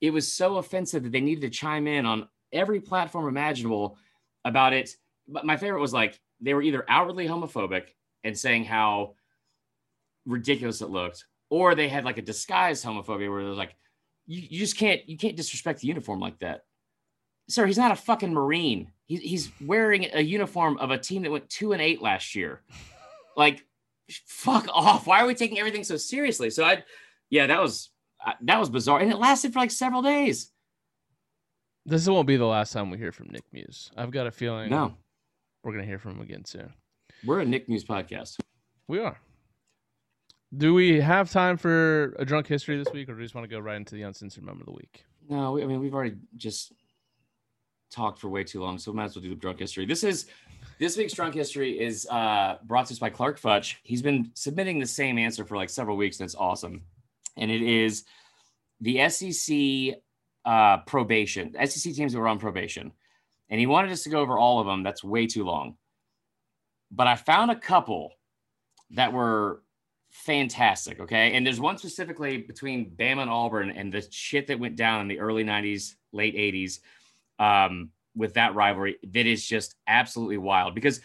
it 0.00 0.12
was 0.12 0.32
so 0.32 0.56
offensive 0.56 1.02
that 1.02 1.12
they 1.12 1.20
needed 1.20 1.42
to 1.42 1.50
chime 1.50 1.86
in 1.86 2.06
on 2.06 2.28
every 2.52 2.80
platform 2.80 3.28
imaginable 3.28 3.98
about 4.44 4.72
it. 4.72 4.96
But 5.28 5.44
my 5.44 5.56
favorite 5.56 5.80
was 5.80 5.92
like, 5.92 6.18
they 6.40 6.54
were 6.54 6.62
either 6.62 6.84
outwardly 6.88 7.28
homophobic 7.28 7.88
and 8.24 8.36
saying 8.36 8.64
how 8.64 9.14
ridiculous 10.26 10.80
it 10.80 10.90
looked, 10.90 11.26
or 11.50 11.74
they 11.74 11.88
had 11.88 12.04
like 12.04 12.18
a 12.18 12.22
disguised 12.22 12.84
homophobia 12.84 13.30
where 13.30 13.44
they're 13.44 13.52
like, 13.52 13.76
you, 14.26 14.42
you 14.48 14.58
just 14.58 14.76
can't 14.76 15.08
you 15.08 15.16
can't 15.16 15.36
disrespect 15.36 15.80
the 15.80 15.88
uniform 15.88 16.20
like 16.20 16.38
that. 16.38 16.64
Sir, 17.48 17.66
he's 17.66 17.78
not 17.78 17.90
a 17.90 17.96
fucking 17.96 18.32
Marine. 18.32 18.92
He's 19.06 19.20
he's 19.20 19.52
wearing 19.60 20.06
a 20.12 20.20
uniform 20.20 20.78
of 20.78 20.90
a 20.90 20.98
team 20.98 21.22
that 21.22 21.30
went 21.30 21.50
two 21.50 21.72
and 21.72 21.82
eight 21.82 22.00
last 22.00 22.34
year. 22.34 22.62
Like, 23.36 23.64
fuck 24.26 24.66
off. 24.72 25.06
Why 25.06 25.20
are 25.20 25.26
we 25.26 25.34
taking 25.34 25.58
everything 25.58 25.84
so 25.84 25.96
seriously? 25.96 26.50
So 26.50 26.64
I, 26.64 26.82
yeah, 27.30 27.46
that 27.46 27.60
was 27.60 27.90
uh, 28.24 28.32
that 28.42 28.58
was 28.58 28.70
bizarre, 28.70 29.00
and 29.00 29.10
it 29.10 29.18
lasted 29.18 29.52
for 29.52 29.58
like 29.60 29.70
several 29.70 30.02
days. 30.02 30.50
This 31.86 32.06
won't 32.06 32.26
be 32.26 32.36
the 32.36 32.44
last 32.44 32.72
time 32.72 32.90
we 32.90 32.98
hear 32.98 33.12
from 33.12 33.28
Nick 33.30 33.44
Muse. 33.52 33.90
I've 33.96 34.10
got 34.10 34.26
a 34.26 34.30
feeling. 34.30 34.70
No, 34.70 34.94
we're 35.62 35.72
gonna 35.72 35.84
hear 35.84 35.98
from 35.98 36.12
him 36.12 36.20
again 36.22 36.44
soon. 36.44 36.72
We're 37.24 37.40
a 37.40 37.44
Nick 37.44 37.68
Muse 37.68 37.84
podcast. 37.84 38.38
We 38.88 38.98
are. 38.98 39.18
Do 40.56 40.74
we 40.74 41.00
have 41.00 41.30
time 41.30 41.56
for 41.56 42.16
a 42.18 42.24
drunk 42.24 42.48
history 42.48 42.76
this 42.76 42.92
week, 42.92 43.08
or 43.08 43.12
do 43.12 43.18
we 43.18 43.24
just 43.24 43.34
want 43.34 43.48
to 43.48 43.54
go 43.54 43.60
right 43.60 43.76
into 43.76 43.94
the 43.94 44.02
uncensored 44.02 44.42
moment 44.42 44.62
of 44.62 44.66
the 44.66 44.72
week? 44.72 45.04
No, 45.28 45.60
I 45.60 45.64
mean 45.64 45.80
we've 45.80 45.94
already 45.94 46.16
just 46.36 46.72
talked 47.90 48.18
for 48.18 48.28
way 48.28 48.44
too 48.44 48.60
long, 48.60 48.78
so 48.78 48.90
we 48.90 48.96
might 48.96 49.04
as 49.04 49.16
well 49.16 49.22
do 49.22 49.30
the 49.30 49.36
drunk 49.36 49.60
history. 49.60 49.86
This 49.86 50.04
is 50.04 50.26
this 50.80 50.96
week's 50.96 51.12
drunk 51.12 51.34
history 51.34 51.78
is 51.78 52.08
uh, 52.10 52.56
brought 52.64 52.86
to 52.86 52.94
us 52.94 52.98
by 52.98 53.10
Clark 53.10 53.38
Futch. 53.38 53.76
He's 53.84 54.02
been 54.02 54.32
submitting 54.34 54.80
the 54.80 54.86
same 54.86 55.18
answer 55.18 55.44
for 55.44 55.56
like 55.56 55.70
several 55.70 55.96
weeks, 55.96 56.18
and 56.18 56.24
it's 56.24 56.34
awesome. 56.34 56.82
And 57.36 57.50
it 57.50 57.62
is 57.62 58.04
the 58.80 59.08
SEC 59.08 60.00
uh, 60.44 60.78
probation. 60.78 61.54
SEC 61.66 61.94
teams 61.94 62.12
that 62.12 62.18
were 62.18 62.26
on 62.26 62.40
probation 62.40 62.92
and 63.50 63.58
he 63.58 63.66
wanted 63.66 63.90
us 63.90 64.04
to 64.04 64.10
go 64.10 64.20
over 64.20 64.38
all 64.38 64.60
of 64.60 64.66
them. 64.66 64.82
That's 64.82 65.04
way 65.04 65.26
too 65.26 65.44
long. 65.44 65.76
But 66.90 67.08
I 67.08 67.16
found 67.16 67.50
a 67.50 67.56
couple 67.56 68.12
that 68.92 69.12
were 69.12 69.62
fantastic. 70.10 71.00
Okay. 71.00 71.32
And 71.32 71.44
there's 71.44 71.60
one 71.60 71.76
specifically 71.76 72.38
between 72.38 72.90
Bama 72.90 73.22
and 73.22 73.30
Auburn 73.30 73.70
and 73.70 73.92
the 73.92 74.06
shit 74.10 74.46
that 74.46 74.58
went 74.58 74.76
down 74.76 75.02
in 75.02 75.08
the 75.08 75.20
early 75.20 75.44
90s, 75.44 75.94
late 76.12 76.36
80s 76.36 76.78
um, 77.38 77.90
with 78.14 78.34
that 78.34 78.54
rivalry 78.54 78.96
that 79.02 79.26
is 79.26 79.44
just 79.44 79.74
absolutely 79.86 80.38
wild 80.38 80.74
because, 80.74 81.00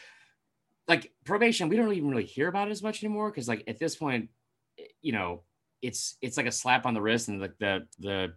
like, 0.88 1.12
probation, 1.24 1.70
we 1.70 1.76
don't 1.76 1.94
even 1.94 2.10
really 2.10 2.26
hear 2.26 2.48
about 2.48 2.68
it 2.68 2.72
as 2.72 2.84
much 2.84 3.04
anymore 3.04 3.30
because, 3.30 3.48
like, 3.48 3.64
at 3.68 3.80
this 3.80 3.96
point, 3.96 4.30
you 5.02 5.12
know, 5.12 5.44
it's 5.82 6.18
it's 6.22 6.38
like 6.38 6.48
a 6.48 6.52
slap 6.52 6.86
on 6.86 6.94
the 6.94 7.02
wrist 7.02 7.28
and 7.28 7.40
like 7.40 7.58
the 7.60 7.88
the 8.00 8.34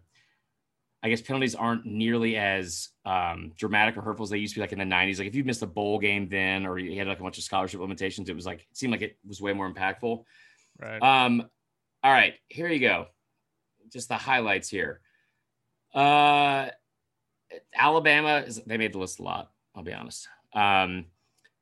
I 1.01 1.09
guess 1.09 1.21
penalties 1.21 1.55
aren't 1.55 1.85
nearly 1.85 2.35
as 2.35 2.89
um, 3.05 3.53
dramatic 3.57 3.95
or 3.95 4.01
hurtful 4.01 4.23
as 4.23 4.29
they 4.29 4.37
used 4.37 4.53
to 4.53 4.59
be 4.59 4.61
like 4.61 4.73
in 4.73 4.79
the 4.79 4.85
90s. 4.85 5.17
Like 5.17 5.27
if 5.27 5.35
you 5.35 5.45
missed 5.45 5.61
a 5.61 5.67
bowl 5.67 5.97
game 5.97 6.27
then, 6.27 6.65
or 6.65 6.77
you 6.77 6.97
had 6.99 7.07
like 7.07 7.19
a 7.19 7.23
bunch 7.23 7.37
of 7.37 7.43
scholarship 7.45 7.79
limitations, 7.79 8.27
it 8.27 8.35
was 8.35 8.45
like, 8.45 8.59
it 8.59 8.77
seemed 8.77 8.91
like 8.91 9.01
it 9.01 9.17
was 9.25 9.39
way 9.41 9.53
more 9.53 9.71
impactful. 9.71 10.23
Right. 10.77 11.01
Um, 11.01 11.47
all 12.03 12.11
right, 12.11 12.33
here 12.49 12.67
you 12.67 12.81
go. 12.81 13.07
Just 13.91 14.09
the 14.09 14.15
highlights 14.15 14.69
here. 14.69 14.99
Uh, 15.93 16.67
Alabama, 17.75 18.43
is, 18.45 18.61
they 18.65 18.77
made 18.77 18.93
the 18.93 18.99
list 18.99 19.19
a 19.19 19.23
lot, 19.23 19.51
I'll 19.75 19.83
be 19.83 19.93
honest. 19.93 20.27
Um, 20.53 21.05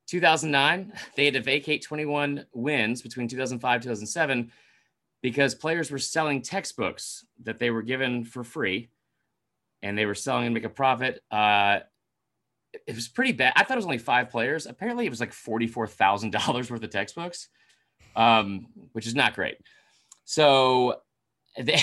2009, 0.08 0.92
they 1.16 1.26
had 1.26 1.34
to 1.34 1.42
vacate 1.42 1.82
21 1.82 2.46
wins 2.54 3.02
between 3.02 3.28
2005 3.28 3.82
2007 3.82 4.50
because 5.22 5.54
players 5.54 5.90
were 5.90 5.98
selling 5.98 6.42
textbooks 6.42 7.24
that 7.42 7.58
they 7.58 7.70
were 7.70 7.82
given 7.82 8.24
for 8.24 8.44
free 8.44 8.88
and 9.82 9.96
they 9.96 10.06
were 10.06 10.14
selling 10.14 10.44
to 10.44 10.50
make 10.50 10.64
a 10.64 10.70
profit. 10.70 11.22
Uh, 11.30 11.80
it 12.86 12.94
was 12.94 13.08
pretty 13.08 13.32
bad. 13.32 13.52
I 13.56 13.64
thought 13.64 13.76
it 13.76 13.76
was 13.76 13.84
only 13.84 13.98
five 13.98 14.30
players. 14.30 14.66
Apparently, 14.66 15.06
it 15.06 15.10
was 15.10 15.20
like 15.20 15.32
forty-four 15.32 15.86
thousand 15.86 16.30
dollars 16.30 16.70
worth 16.70 16.82
of 16.82 16.90
textbooks, 16.90 17.48
um, 18.14 18.66
which 18.92 19.06
is 19.06 19.14
not 19.14 19.34
great. 19.34 19.56
So 20.24 21.00
they 21.58 21.80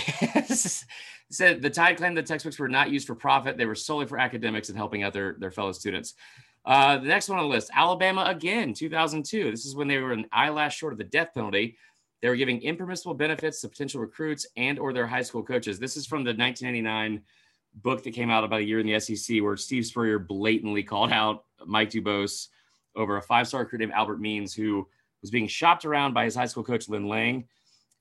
said 1.32 1.62
the 1.62 1.70
Tide 1.70 1.98
claimed 1.98 2.18
the 2.18 2.24
textbooks 2.24 2.60
were 2.60 2.70
not 2.70 2.90
used 2.90 3.08
for 3.08 3.16
profit; 3.16 3.58
they 3.58 3.66
were 3.66 3.76
solely 3.76 4.06
for 4.06 4.18
academics 4.18 4.70
and 4.70 4.78
helping 4.78 5.04
out 5.04 5.14
their 5.14 5.36
their 5.40 5.52
fellow 5.52 5.72
students. 5.72 6.14
Uh, 6.66 6.98
the 6.98 7.08
next 7.08 7.30
one 7.30 7.38
on 7.38 7.46
the 7.46 7.54
list, 7.54 7.70
Alabama 7.74 8.24
again, 8.28 8.74
2002. 8.74 9.52
This 9.52 9.66
is 9.66 9.76
when 9.76 9.88
they 9.88 10.00
were 10.00 10.14
an 10.14 10.26
eyelash 10.32 10.78
short 10.78 10.94
of 10.94 10.98
the 10.98 11.04
death 11.04 11.30
penalty. 11.34 11.78
They 12.22 12.30
were 12.30 12.36
giving 12.36 12.62
impermissible 12.62 13.14
benefits 13.14 13.62
to 13.62 13.70
potential 13.70 14.02
recruits 14.02 14.48
and 14.58 14.80
or 14.80 14.94
their 14.94 15.06
high 15.06 15.22
school 15.22 15.44
coaches. 15.44 15.78
This 15.78 15.96
is 15.96 16.08
from 16.08 16.24
the 16.24 16.34
1999 16.34 17.22
book 17.84 18.04
that 18.04 18.14
came 18.14 18.32
out 18.32 18.44
about 18.44 18.62
a 18.62 18.64
year 18.64 18.80
in 18.80 18.88
the 18.88 19.00
SEC, 19.00 19.42
where 19.42 19.58
Steve 19.58 19.86
Spurrier 19.86 20.18
blatantly 20.18 20.82
called 20.82 21.12
out 21.12 21.46
Mike 21.66 21.92
Dubose 21.92 22.48
over 22.96 23.18
a 23.18 23.22
five-star 23.22 23.62
recruit 23.62 23.80
named 23.80 23.92
Albert 23.92 24.20
Means, 24.20 24.54
who 24.54 24.88
was 25.22 25.30
being 25.30 25.48
shopped 25.48 25.86
around 25.86 26.14
by 26.14 26.24
his 26.24 26.36
high 26.36 26.46
school 26.46 26.64
coach 26.64 26.88
Lynn 26.88 27.08
Lang. 27.08 27.48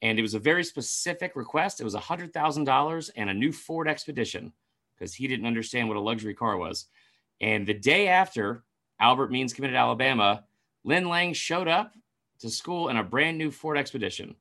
And 0.05 0.19
it 0.19 0.23
was 0.23 0.35
a 0.35 0.39
very 0.39 0.63
specific 0.63 1.35
request. 1.35 1.81
It 1.81 1.85
was 1.85 1.95
$100,000 1.95 3.11
and 3.17 3.31
a 3.31 3.35
new 3.35 3.51
Ford 3.51 3.89
Expedition 3.89 4.53
because 4.95 5.15
he 5.15 5.27
didn't 5.27 5.47
understand 5.47 5.89
what 5.89 5.97
a 5.97 6.01
luxury 6.01 6.35
car 6.35 6.59
was. 6.59 6.89
And 7.41 7.67
the 7.67 7.73
day 7.73 8.09
after 8.09 8.65
Albert 9.01 9.31
Means 9.33 9.55
committed 9.55 9.77
Alabama, 9.77 10.45
Lynn 10.85 11.09
Lang 11.09 11.33
showed 11.33 11.69
up 11.69 11.95
to 12.41 12.51
school 12.51 12.91
in 12.91 12.99
a 12.99 13.03
brand 13.03 13.39
new 13.39 13.51
Ford 13.51 13.79
Expedition 13.79 14.37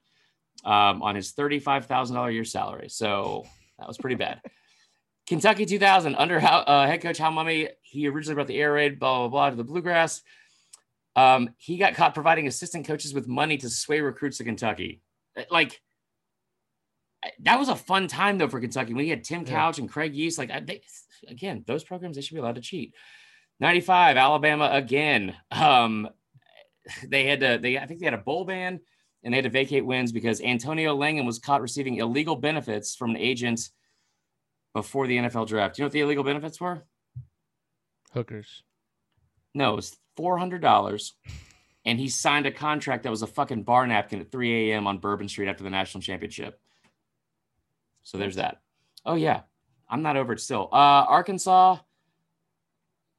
um, 0.66 1.01
on 1.01 1.16
his 1.16 1.32
$35,000 1.32 2.34
year 2.34 2.43
salary. 2.43 2.89
So 2.89 3.45
that 3.80 3.88
was 3.88 3.97
pretty 3.97 4.18
bad. 4.18 4.41
Kentucky 5.28 5.66
2000 5.66 6.16
under 6.16 6.39
uh, 6.41 6.86
head 6.86 7.01
coach 7.01 7.18
Hal 7.18 7.32
Mumme. 7.32 7.70
He 7.84 8.09
originally 8.09 8.36
brought 8.36 8.47
the 8.47 8.59
air 8.59 8.74
raid, 8.74 8.99
blah, 8.99 9.20
blah, 9.20 9.28
blah, 9.30 9.49
to 9.51 9.55
the 9.55 9.64
bluegrass. 9.64 10.24
Um, 11.16 11.51
he 11.57 11.78
got 11.78 11.95
caught 11.95 12.14
providing 12.14 12.47
assistant 12.47 12.86
coaches 12.86 13.14
with 13.14 13.30
money 13.30 13.55
to 13.59 13.70
sway 13.70 14.01
recruits 14.01 14.39
to 14.39 14.43
Kentucky. 14.43 14.99
Like, 15.50 15.82
that 17.42 17.60
was 17.60 17.70
a 17.70 17.76
fun 17.76 18.08
time 18.08 18.38
though 18.38 18.50
for 18.50 18.60
Kentucky 18.60 18.94
when 18.94 19.04
he 19.04 19.10
had 19.10 19.24
Tim 19.24 19.46
Couch 19.46 19.78
yeah. 19.78 19.84
and 19.84 19.92
Craig 19.92 20.14
Yeast. 20.14 20.38
Like, 20.38 20.50
they, 20.68 20.82
again, 21.28 21.64
those 21.66 21.84
programs 21.84 22.16
they 22.16 22.22
should 22.22 22.36
be 22.36 22.42
allowed 22.42 22.56
to 22.56 22.62
cheat. 22.62 22.94
95, 23.60 24.18
Alabama 24.18 24.70
again. 24.74 25.36
Um, 25.52 26.10
they 27.08 27.26
had 27.26 27.40
to, 27.40 27.60
they 27.62 27.78
I 27.78 27.86
think 27.86 28.00
they 28.00 28.06
had 28.06 28.14
a 28.14 28.18
bowl 28.18 28.46
ban 28.46 28.80
and 29.24 29.34
they 29.34 29.38
had 29.38 29.46
to 29.46 29.50
vacate 29.50 29.86
wins 29.86 30.12
because 30.12 30.42
Antonio 30.42 30.94
Langham 30.94 31.26
was 31.26 31.40
caught 31.40 31.62
receiving 31.62 31.96
illegal 31.96 32.36
benefits 32.36 32.96
from 32.96 33.12
an 33.12 33.18
agent 33.18 33.62
before 34.74 35.08
the 35.08 35.18
NFL 35.18 35.48
draft. 35.48 35.76
Do 35.76 35.82
you 35.82 35.84
know 35.84 35.88
what 35.88 35.94
the 35.94 36.02
illegal 36.02 36.24
benefits 36.24 36.60
were? 36.60 36.84
Hookers. 38.14 38.64
No, 39.54 39.74
it 39.74 39.76
was 39.78 39.98
four 40.18 40.38
hundred 40.38 40.62
dollars, 40.62 41.14
and 41.86 42.00
he 42.00 42.08
signed 42.08 42.46
a 42.46 42.52
contract 42.52 43.04
that 43.04 43.10
was 43.10 43.22
a 43.22 43.28
fucking 43.28 43.64
bar 43.64 43.86
napkin 43.86 44.22
at 44.22 44.32
3 44.32 44.72
a.m. 44.72 44.88
on 44.88 45.00
Bourbon 45.00 45.28
Street 45.28 45.50
after 45.50 45.64
the 45.64 45.70
national 45.70 46.02
championship. 46.02 46.60
So 48.04 48.18
there's 48.18 48.36
that. 48.36 48.62
Oh 49.06 49.16
yeah, 49.16 49.42
I'm 49.90 50.02
not 50.02 50.18
over 50.18 50.34
it 50.34 50.40
still. 50.40 50.70
Uh, 50.72 51.06
Arkansas. 51.08 51.78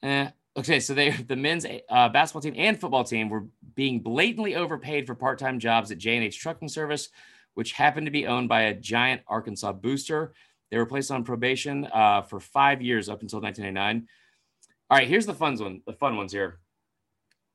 Eh. 0.02 0.28
Okay, 0.56 0.80
so 0.80 0.94
they 0.94 1.10
the 1.10 1.36
men's 1.36 1.66
uh, 1.88 2.08
basketball 2.08 2.42
team 2.42 2.54
and 2.56 2.78
football 2.78 3.04
team 3.04 3.28
were 3.28 3.46
being 3.74 4.00
blatantly 4.00 4.54
overpaid 4.54 5.06
for 5.06 5.14
part-time 5.14 5.58
jobs 5.58 5.90
at 5.90 5.98
J&H 5.98 6.38
Trucking 6.38 6.68
Service, 6.68 7.08
which 7.54 7.72
happened 7.72 8.06
to 8.06 8.12
be 8.12 8.26
owned 8.26 8.48
by 8.48 8.62
a 8.62 8.74
giant 8.74 9.22
Arkansas 9.26 9.72
booster. 9.72 10.32
They 10.70 10.78
were 10.78 10.86
placed 10.86 11.10
on 11.10 11.24
probation 11.24 11.86
uh, 11.92 12.22
for 12.22 12.40
five 12.40 12.82
years 12.82 13.08
up 13.08 13.22
until 13.22 13.40
1999. 13.40 14.08
All 14.90 14.98
right, 14.98 15.08
here's 15.08 15.26
the 15.26 15.34
fun 15.34 15.56
one. 15.56 15.82
The 15.86 15.92
fun 15.92 16.16
ones 16.16 16.32
here. 16.32 16.60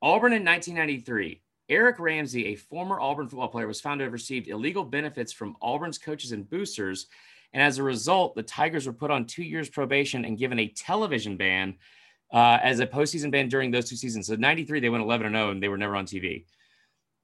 Auburn 0.02 0.34
in 0.34 0.46
1993. 0.46 1.42
Eric 1.70 2.00
Ramsey, 2.00 2.48
a 2.48 2.56
former 2.56 3.00
Auburn 3.00 3.30
football 3.30 3.48
player, 3.48 3.68
was 3.68 3.80
found 3.80 4.00
to 4.00 4.04
have 4.04 4.14
received 4.14 4.48
illegal 4.48 4.84
benefits 4.84 5.32
from 5.32 5.56
Auburn's 5.62 6.00
coaches 6.00 6.32
and 6.32 6.50
boosters 6.50 7.08
and 7.54 7.64
as 7.64 7.78
a 7.78 7.84
result, 7.84 8.36
the 8.36 8.44
Tigers 8.44 8.86
were 8.86 8.94
put 8.94 9.12
on 9.12 9.26
two 9.26 9.44
years 9.44 9.70
probation 9.70 10.26
and 10.26 10.38
given 10.38 10.60
a 10.60 10.68
television 10.68 11.36
ban 11.36 11.76
uh, 12.32 12.60
as 12.62 12.80
a 12.80 12.88
postseason 12.88 13.32
ban 13.32 13.50
during 13.50 13.72
those 13.72 13.90
two 13.90 13.96
seasons. 13.96 14.28
So 14.28 14.36
93, 14.36 14.80
they 14.80 14.90
went 14.90 15.04
11 15.04 15.28
and 15.28 15.36
0 15.36 15.52
and 15.52 15.64
they 15.64 15.68
were 15.68 15.78
never 15.78 15.96
on 15.96 16.06
TV. 16.06 16.46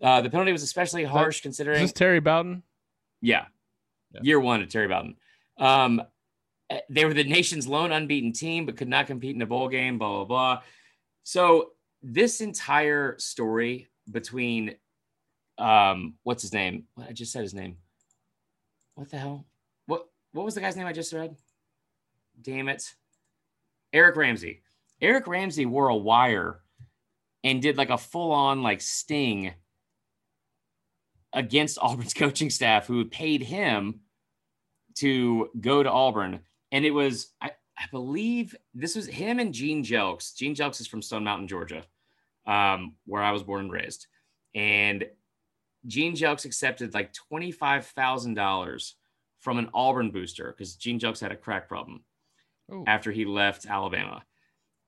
Uh, 0.02 0.22
the 0.22 0.30
penalty 0.30 0.52
was 0.52 0.64
especially 0.64 1.04
harsh 1.04 1.42
considering. 1.42 1.78
Is 1.78 1.92
this 1.92 1.94
Terry 1.94 2.20
Bowden? 2.20 2.64
Yeah. 3.22 3.46
yeah. 4.12 4.22
Year 4.24 4.40
one 4.40 4.62
of 4.62 4.70
Terry 4.70 4.88
Bowden. 4.88 5.16
Um, 5.58 6.02
eh, 6.70 6.80
they 6.90 7.06
were 7.06 7.14
the 7.14 7.24
nation's 7.24 7.68
lone 7.68 7.92
unbeaten 7.92 8.34
team, 8.34 8.66
but 8.66 8.78
could 8.78 8.90
not 8.90 9.08
compete 9.08 9.36
in 9.36 9.42
a 9.42 9.46
bowl 9.46 9.70
game, 9.70 10.00
blah, 10.00 10.10
blah, 10.10 10.26
blah. 10.26 10.62
So 11.24 11.72
this 12.06 12.40
entire 12.40 13.16
story 13.18 13.88
between, 14.10 14.76
um, 15.58 16.14
what's 16.24 16.44
his 16.44 16.54
name? 16.54 16.86
What 16.94 17.10
I 17.10 17.14
just 17.14 17.32
said 17.32 17.42
his 17.42 17.54
name. 17.54 17.78
What 18.94 19.10
the 19.10 19.18
hell? 19.18 19.46
what 19.88 20.08
what 20.32 20.46
was 20.46 20.56
the 20.56 20.62
guy's 20.62 20.76
name 20.76 20.88
I 20.88 20.94
just 20.94 21.14
read? 21.14 21.36
Damn 22.42 22.70
it. 22.70 22.94
Eric 23.94 24.16
Ramsey. 24.16 24.62
Eric 25.02 25.28
Ramsey 25.28 25.66
wore 25.66 25.88
a 25.88 25.96
wire 25.96 26.60
and 27.44 27.62
did 27.62 27.78
like 27.78 27.90
a 27.90 27.98
full 27.98 28.32
on 28.32 28.62
like 28.62 28.82
sting 28.82 29.54
against 31.34 31.80
Auburn's 31.82 32.14
coaching 32.14 32.50
staff 32.50 32.88
who 32.88 33.06
paid 33.06 33.42
him 33.42 34.02
to 34.96 35.50
go 35.60 35.84
to 35.84 35.92
Auburn. 35.92 36.42
And 36.72 36.86
it 36.86 36.92
was, 36.92 37.34
I, 37.42 37.52
I 37.78 37.86
believe 37.92 38.56
this 38.74 38.96
was 38.96 39.08
him 39.08 39.40
and 39.40 39.54
Gene 39.54 39.84
Jelks. 39.84 40.36
Gene 40.36 40.56
Jelks 40.56 40.82
is 40.82 40.88
from 40.88 41.02
Stone 41.02 41.24
Mountain, 41.24 41.48
Georgia, 41.48 41.84
um, 42.48 42.96
where 43.06 43.24
I 43.24 43.32
was 43.32 43.44
born 43.44 43.62
and 43.62 43.72
raised. 43.72 44.08
And 44.54 45.06
Gene 45.88 46.16
Jelks 46.16 46.46
accepted 46.46 46.94
like 46.94 47.14
$25,000 47.32 48.94
from 49.40 49.58
an 49.60 49.70
Auburn 49.74 50.12
booster 50.12 50.54
because 50.56 50.76
Gene 50.76 51.00
Jelks 51.00 51.20
had 51.20 51.32
a 51.32 51.36
crack 51.36 51.68
problem 51.68 52.04
Ooh. 52.72 52.84
after 52.88 53.12
he 53.12 53.26
left 53.26 53.66
Alabama. 53.66 54.24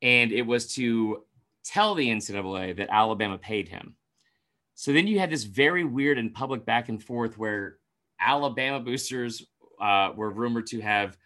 And 0.01 0.31
it 0.31 0.43
was 0.43 0.73
to 0.75 1.23
tell 1.63 1.95
the 1.95 2.07
NCAA 2.07 2.77
that 2.77 2.89
Alabama 2.89 3.37
paid 3.37 3.67
him. 3.67 3.95
So 4.75 4.93
then 4.93 5.07
you 5.07 5.19
had 5.19 5.31
this 5.31 5.43
very 5.43 5.83
weird 5.83 6.17
and 6.17 6.33
public 6.33 6.65
back 6.65 6.87
and 6.89 7.01
forth 7.01 7.37
where 7.37 7.77
Alabama 8.19 8.79
boosters 8.79 9.45
uh, 9.81 10.11
were 10.15 10.29
rumored 10.29 10.67
to 10.67 10.81
have 10.81 11.17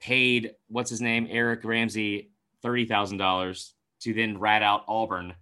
paid 0.00 0.52
what's 0.68 0.90
his 0.90 1.00
name, 1.00 1.26
Eric 1.30 1.64
Ramsey, 1.64 2.30
thirty 2.62 2.84
thousand 2.84 3.18
dollars 3.18 3.74
to 4.00 4.12
then 4.12 4.38
rat 4.38 4.62
out 4.62 4.84
Auburn. 4.86 5.34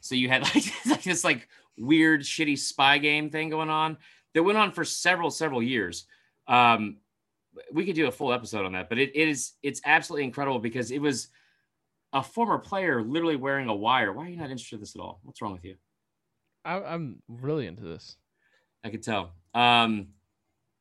So 0.00 0.14
you 0.14 0.28
had 0.28 0.42
like 0.86 1.02
this 1.02 1.24
like 1.24 1.48
weird, 1.78 2.22
shitty 2.22 2.58
spy 2.58 2.98
game 2.98 3.30
thing 3.30 3.50
going 3.50 3.70
on 3.70 3.96
that 4.34 4.42
went 4.42 4.58
on 4.58 4.72
for 4.72 4.84
several, 4.84 5.30
several 5.30 5.62
years. 5.62 6.06
Um, 6.46 6.98
we 7.72 7.84
could 7.84 7.96
do 7.96 8.06
a 8.06 8.12
full 8.12 8.32
episode 8.32 8.64
on 8.64 8.72
that, 8.72 8.88
but 8.88 8.98
it, 8.98 9.10
it 9.14 9.28
is 9.28 9.52
it's 9.62 9.80
absolutely 9.84 10.24
incredible 10.24 10.58
because 10.58 10.90
it 10.90 11.00
was 11.00 11.28
a 12.12 12.22
former 12.22 12.58
player 12.58 13.02
literally 13.02 13.36
wearing 13.36 13.68
a 13.68 13.74
wire. 13.74 14.12
Why 14.12 14.26
are 14.26 14.28
you 14.28 14.36
not 14.36 14.50
interested 14.50 14.76
in 14.76 14.80
this 14.80 14.94
at 14.94 15.00
all? 15.00 15.20
What's 15.22 15.42
wrong 15.42 15.52
with 15.52 15.64
you? 15.64 15.76
I, 16.64 16.94
am 16.94 17.22
really 17.28 17.66
into 17.66 17.82
this. 17.82 18.16
I 18.84 18.90
could 18.90 19.02
tell. 19.02 19.32
Um, 19.54 20.08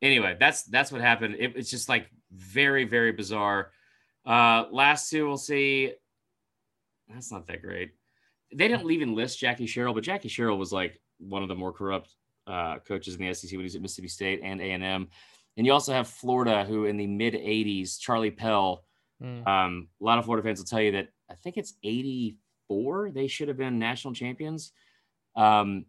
anyway, 0.02 0.38
that's 0.40 0.64
that's 0.64 0.92
what 0.92 1.02
happened. 1.02 1.36
It, 1.40 1.54
it's 1.56 1.72
just 1.72 1.90
like 1.90 2.10
very 2.32 2.86
very 2.86 3.12
bizarre. 3.12 3.72
Uh, 4.26 4.66
last 4.72 5.10
two 5.10 5.28
we'll 5.28 5.38
see. 5.38 5.94
That's 7.08 7.32
not 7.32 7.48
that 7.48 7.62
great. 7.62 7.92
They 8.54 8.68
didn't 8.68 8.90
even 8.90 9.16
list 9.16 9.40
Jackie 9.40 9.68
Sherrill, 9.68 9.94
but 9.94 10.04
Jackie 10.04 10.30
Sherrill 10.30 10.58
was 10.58 10.72
like 10.72 11.00
one 11.20 11.44
of 11.44 11.50
the 11.50 11.56
more 11.56 11.72
corrupt 11.72 12.16
uh, 12.48 12.80
coaches 12.80 13.16
in 13.16 13.26
the 13.26 13.34
SEC 13.34 13.52
when 13.52 13.60
he 13.60 13.64
was 13.64 13.76
at 13.76 13.82
Mississippi 13.82 14.08
State 14.08 14.42
and 14.44 14.60
A 14.60 14.72
and 14.72 14.84
M. 14.84 15.08
And 15.58 15.66
you 15.66 15.74
also 15.74 15.94
have 15.94 16.08
Florida, 16.08 16.64
who 16.64 16.86
in 16.86 16.98
the 16.98 17.08
mid 17.08 17.34
80s, 17.34 18.00
Charlie 18.00 18.32
Pell. 18.32 18.86
Mm. 19.22 19.46
Um, 19.46 19.88
a 20.00 20.04
lot 20.04 20.18
of 20.18 20.26
Florida 20.26 20.46
fans 20.46 20.60
will 20.60 20.66
tell 20.66 20.82
you 20.82 20.94
that 20.94 21.10
I 21.30 21.36
think 21.36 21.58
it's 21.58 21.74
84, 21.84 23.12
they 23.12 23.28
should 23.28 23.50
have 23.50 23.58
been 23.58 23.78
national 23.78 24.14
champions. 24.14 24.72
Um, 25.36 25.86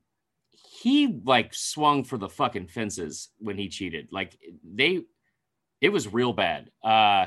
he 0.50 1.20
like 1.24 1.54
swung 1.54 2.04
for 2.04 2.18
the 2.18 2.28
fucking 2.28 2.66
fences 2.66 3.28
when 3.38 3.56
he 3.56 3.68
cheated. 3.68 4.08
Like 4.10 4.36
they, 4.64 5.02
it 5.80 5.90
was 5.90 6.12
real 6.12 6.32
bad. 6.32 6.70
Uh, 6.82 7.26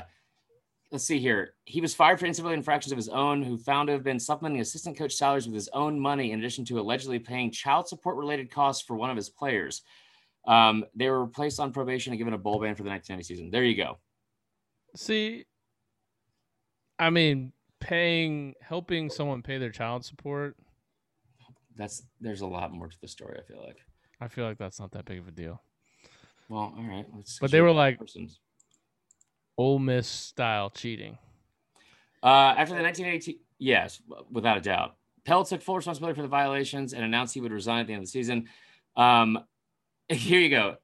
let's 0.94 1.04
see 1.04 1.18
here. 1.18 1.54
He 1.64 1.80
was 1.80 1.92
fired 1.92 2.20
for 2.20 2.26
incivility 2.26 2.56
infractions 2.56 2.92
of 2.92 2.96
his 2.96 3.08
own, 3.08 3.42
who 3.42 3.58
found 3.58 3.88
to 3.88 3.92
have 3.94 4.04
been 4.04 4.20
supplementing 4.20 4.60
assistant 4.60 4.96
coach 4.96 5.12
salaries 5.12 5.44
with 5.44 5.54
his 5.56 5.68
own 5.72 5.98
money, 5.98 6.30
in 6.30 6.38
addition 6.38 6.64
to 6.66 6.78
allegedly 6.78 7.18
paying 7.18 7.50
child 7.50 7.88
support 7.88 8.16
related 8.16 8.48
costs 8.48 8.86
for 8.86 8.96
one 8.96 9.10
of 9.10 9.16
his 9.16 9.28
players. 9.28 9.82
Um, 10.46 10.84
they 10.94 11.10
were 11.10 11.26
placed 11.26 11.58
on 11.58 11.72
probation 11.72 12.12
and 12.12 12.18
given 12.18 12.32
a 12.32 12.38
bowl 12.38 12.60
ban 12.60 12.76
for 12.76 12.84
the 12.84 12.90
1990 12.90 13.24
season. 13.24 13.50
There 13.50 13.64
you 13.64 13.76
go. 13.76 13.98
See, 14.94 15.46
I 17.00 17.10
mean, 17.10 17.52
paying, 17.80 18.54
helping 18.60 19.10
someone 19.10 19.42
pay 19.42 19.58
their 19.58 19.70
child 19.70 20.04
support. 20.04 20.56
That's 21.76 22.04
there's 22.20 22.42
a 22.42 22.46
lot 22.46 22.72
more 22.72 22.86
to 22.86 22.96
the 23.00 23.08
story. 23.08 23.36
I 23.36 23.52
feel 23.52 23.60
like. 23.66 23.78
I 24.20 24.28
feel 24.28 24.44
like 24.44 24.58
that's 24.58 24.78
not 24.78 24.92
that 24.92 25.06
big 25.06 25.18
of 25.18 25.26
a 25.26 25.32
deal. 25.32 25.60
Well, 26.48 26.72
all 26.78 26.84
right. 26.88 27.04
Let's 27.16 27.40
but 27.40 27.50
they 27.50 27.62
were 27.62 27.72
like 27.72 27.98
persons. 27.98 28.38
Ole 29.56 29.78
Miss 29.78 30.06
style 30.06 30.70
cheating. 30.70 31.18
Uh, 32.22 32.54
after 32.56 32.74
the 32.74 32.82
1980, 32.82 33.40
yes, 33.58 34.00
without 34.30 34.56
a 34.56 34.60
doubt. 34.60 34.96
Pell 35.24 35.44
took 35.44 35.62
full 35.62 35.76
responsibility 35.76 36.16
for 36.16 36.22
the 36.22 36.28
violations 36.28 36.92
and 36.92 37.04
announced 37.04 37.34
he 37.34 37.40
would 37.40 37.52
resign 37.52 37.80
at 37.80 37.86
the 37.86 37.92
end 37.92 38.00
of 38.00 38.06
the 38.06 38.10
season. 38.10 38.48
Um, 38.96 39.38
here 40.08 40.40
you 40.40 40.50
go. 40.50 40.76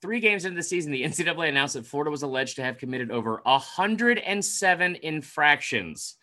three 0.00 0.20
games 0.20 0.44
into 0.44 0.56
the 0.56 0.62
season, 0.62 0.92
the 0.92 1.02
NCAA 1.02 1.48
announced 1.48 1.74
that 1.74 1.86
Florida 1.86 2.10
was 2.10 2.22
alleged 2.22 2.56
to 2.56 2.62
have 2.62 2.78
committed 2.78 3.10
over 3.10 3.40
107 3.44 4.96
infractions, 5.02 6.16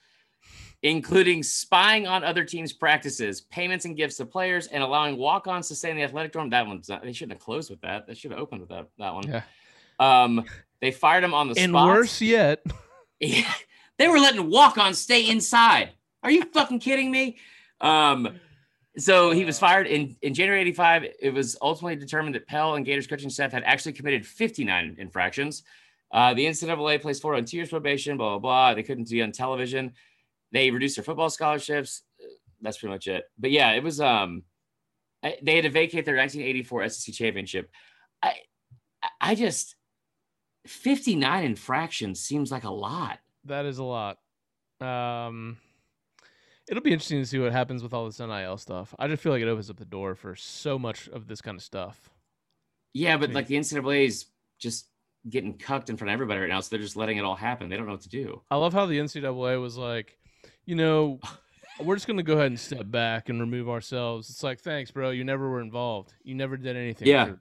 including 0.81 1.43
spying 1.43 2.07
on 2.07 2.23
other 2.23 2.43
teams' 2.43 2.73
practices, 2.73 3.41
payments 3.41 3.85
and 3.85 3.97
gifts 3.97 4.17
to 4.17 4.25
players, 4.25 4.67
and 4.67 4.83
allowing 4.83 5.17
walk-ons 5.17 5.67
to 5.67 5.75
stay 5.75 5.89
in 5.91 5.97
the 5.97 6.03
athletic 6.03 6.31
dorm. 6.31 6.49
That 6.49 6.67
one's 6.67 6.89
not, 6.89 7.03
they 7.03 7.13
shouldn't 7.13 7.33
have 7.33 7.43
closed 7.43 7.69
with 7.69 7.81
that. 7.81 8.07
They 8.07 8.13
should 8.13 8.31
have 8.31 8.39
opened 8.39 8.61
with 8.61 8.69
that 8.69 8.87
that 8.99 9.13
one. 9.13 9.27
Yeah. 9.27 9.43
Um, 9.99 10.45
they 10.83 10.91
fired 10.91 11.23
him 11.23 11.33
on 11.33 11.47
the 11.47 11.57
And 11.59 11.71
spot. 11.71 11.87
worse 11.87 12.21
yet, 12.21 12.61
Yeah, 13.19 13.51
they 13.97 14.07
were 14.09 14.19
letting 14.19 14.49
walk 14.49 14.77
on 14.77 14.93
stay 14.93 15.29
inside. 15.29 15.91
Are 16.23 16.29
you 16.31 16.43
fucking 16.53 16.79
kidding 16.79 17.09
me? 17.09 17.37
Um, 17.79 18.35
so 18.97 19.31
he 19.31 19.45
was 19.45 19.57
fired 19.57 19.87
in, 19.87 20.15
in 20.21 20.33
January 20.33 20.61
85. 20.61 21.05
It 21.19 21.33
was 21.33 21.55
ultimately 21.61 21.95
determined 21.95 22.35
that 22.35 22.45
Pell 22.47 22.75
and 22.75 22.85
Gators 22.85 23.07
coaching 23.07 23.29
staff 23.29 23.51
had 23.53 23.63
actually 23.63 23.93
committed 23.93 24.25
59 24.25 24.97
infractions. 24.99 25.63
Uh, 26.11 26.33
the 26.33 26.45
NCAA 26.45 27.01
placed 27.01 27.21
Florida 27.21 27.41
on 27.41 27.45
two 27.45 27.57
years 27.57 27.69
probation, 27.69 28.17
blah, 28.17 28.31
blah, 28.31 28.39
blah. 28.39 28.73
They 28.75 28.83
couldn't 28.83 29.09
be 29.09 29.21
on 29.23 29.31
television. 29.31 29.93
They 30.51 30.69
reduced 30.69 30.97
their 30.97 31.03
football 31.03 31.29
scholarships. 31.29 32.03
That's 32.61 32.77
pretty 32.77 32.93
much 32.93 33.07
it. 33.07 33.23
But 33.39 33.51
yeah, 33.51 33.71
it 33.71 33.81
was, 33.83 33.99
um, 33.99 34.43
I- 35.23 35.39
they 35.41 35.55
had 35.55 35.63
to 35.63 35.69
vacate 35.71 36.05
their 36.05 36.15
1984 36.15 36.89
SEC 36.89 37.15
championship. 37.15 37.71
I, 38.21 38.35
I 39.19 39.33
just, 39.35 39.75
59 40.65 41.43
infractions 41.43 42.19
seems 42.19 42.51
like 42.51 42.63
a 42.63 42.71
lot. 42.71 43.19
that 43.45 43.65
is 43.65 43.77
a 43.77 43.83
lot. 43.83 44.17
Um, 44.79 45.57
it'll 46.69 46.83
be 46.83 46.91
interesting 46.93 47.19
to 47.19 47.25
see 47.25 47.39
what 47.39 47.51
happens 47.51 47.83
with 47.83 47.93
all 47.93 48.05
this 48.05 48.19
NIL 48.19 48.57
stuff. 48.57 48.93
I 48.99 49.07
just 49.07 49.21
feel 49.21 49.31
like 49.31 49.41
it 49.41 49.47
opens 49.47 49.69
up 49.69 49.77
the 49.77 49.85
door 49.85 50.15
for 50.15 50.35
so 50.35 50.77
much 50.79 51.07
of 51.09 51.27
this 51.27 51.41
kind 51.41 51.55
of 51.57 51.63
stuff. 51.63 52.09
Yeah, 52.93 53.17
but 53.17 53.29
mean- 53.29 53.35
like 53.35 53.47
the 53.47 53.55
NCAA 53.55 54.05
is 54.05 54.25
just 54.59 54.87
getting 55.29 55.57
cucked 55.57 55.89
in 55.89 55.97
front 55.97 56.09
of 56.09 56.13
everybody 56.13 56.39
right 56.41 56.49
now, 56.49 56.59
so 56.59 56.69
they're 56.75 56.83
just 56.83 56.95
letting 56.97 57.17
it 57.17 57.23
all 57.23 57.35
happen. 57.35 57.69
They 57.69 57.77
don't 57.77 57.85
know 57.85 57.93
what 57.93 58.01
to 58.01 58.09
do. 58.09 58.41
I 58.51 58.57
love 58.57 58.73
how 58.73 58.85
the 58.85 58.97
NCAA 58.99 59.61
was 59.61 59.77
like, 59.77 60.17
you 60.65 60.75
know, 60.75 61.19
we're 61.79 61.95
just 61.95 62.07
gonna 62.07 62.23
go 62.23 62.33
ahead 62.33 62.47
and 62.47 62.59
step 62.59 62.89
back 62.91 63.29
and 63.29 63.39
remove 63.39 63.69
ourselves. 63.69 64.29
It's 64.29 64.43
like, 64.43 64.59
thanks, 64.59 64.91
bro. 64.91 65.11
You 65.11 65.23
never 65.23 65.49
were 65.49 65.61
involved. 65.61 66.13
You 66.23 66.35
never 66.35 66.57
did 66.57 66.75
anything. 66.75 67.07
Yeah. 67.07 67.33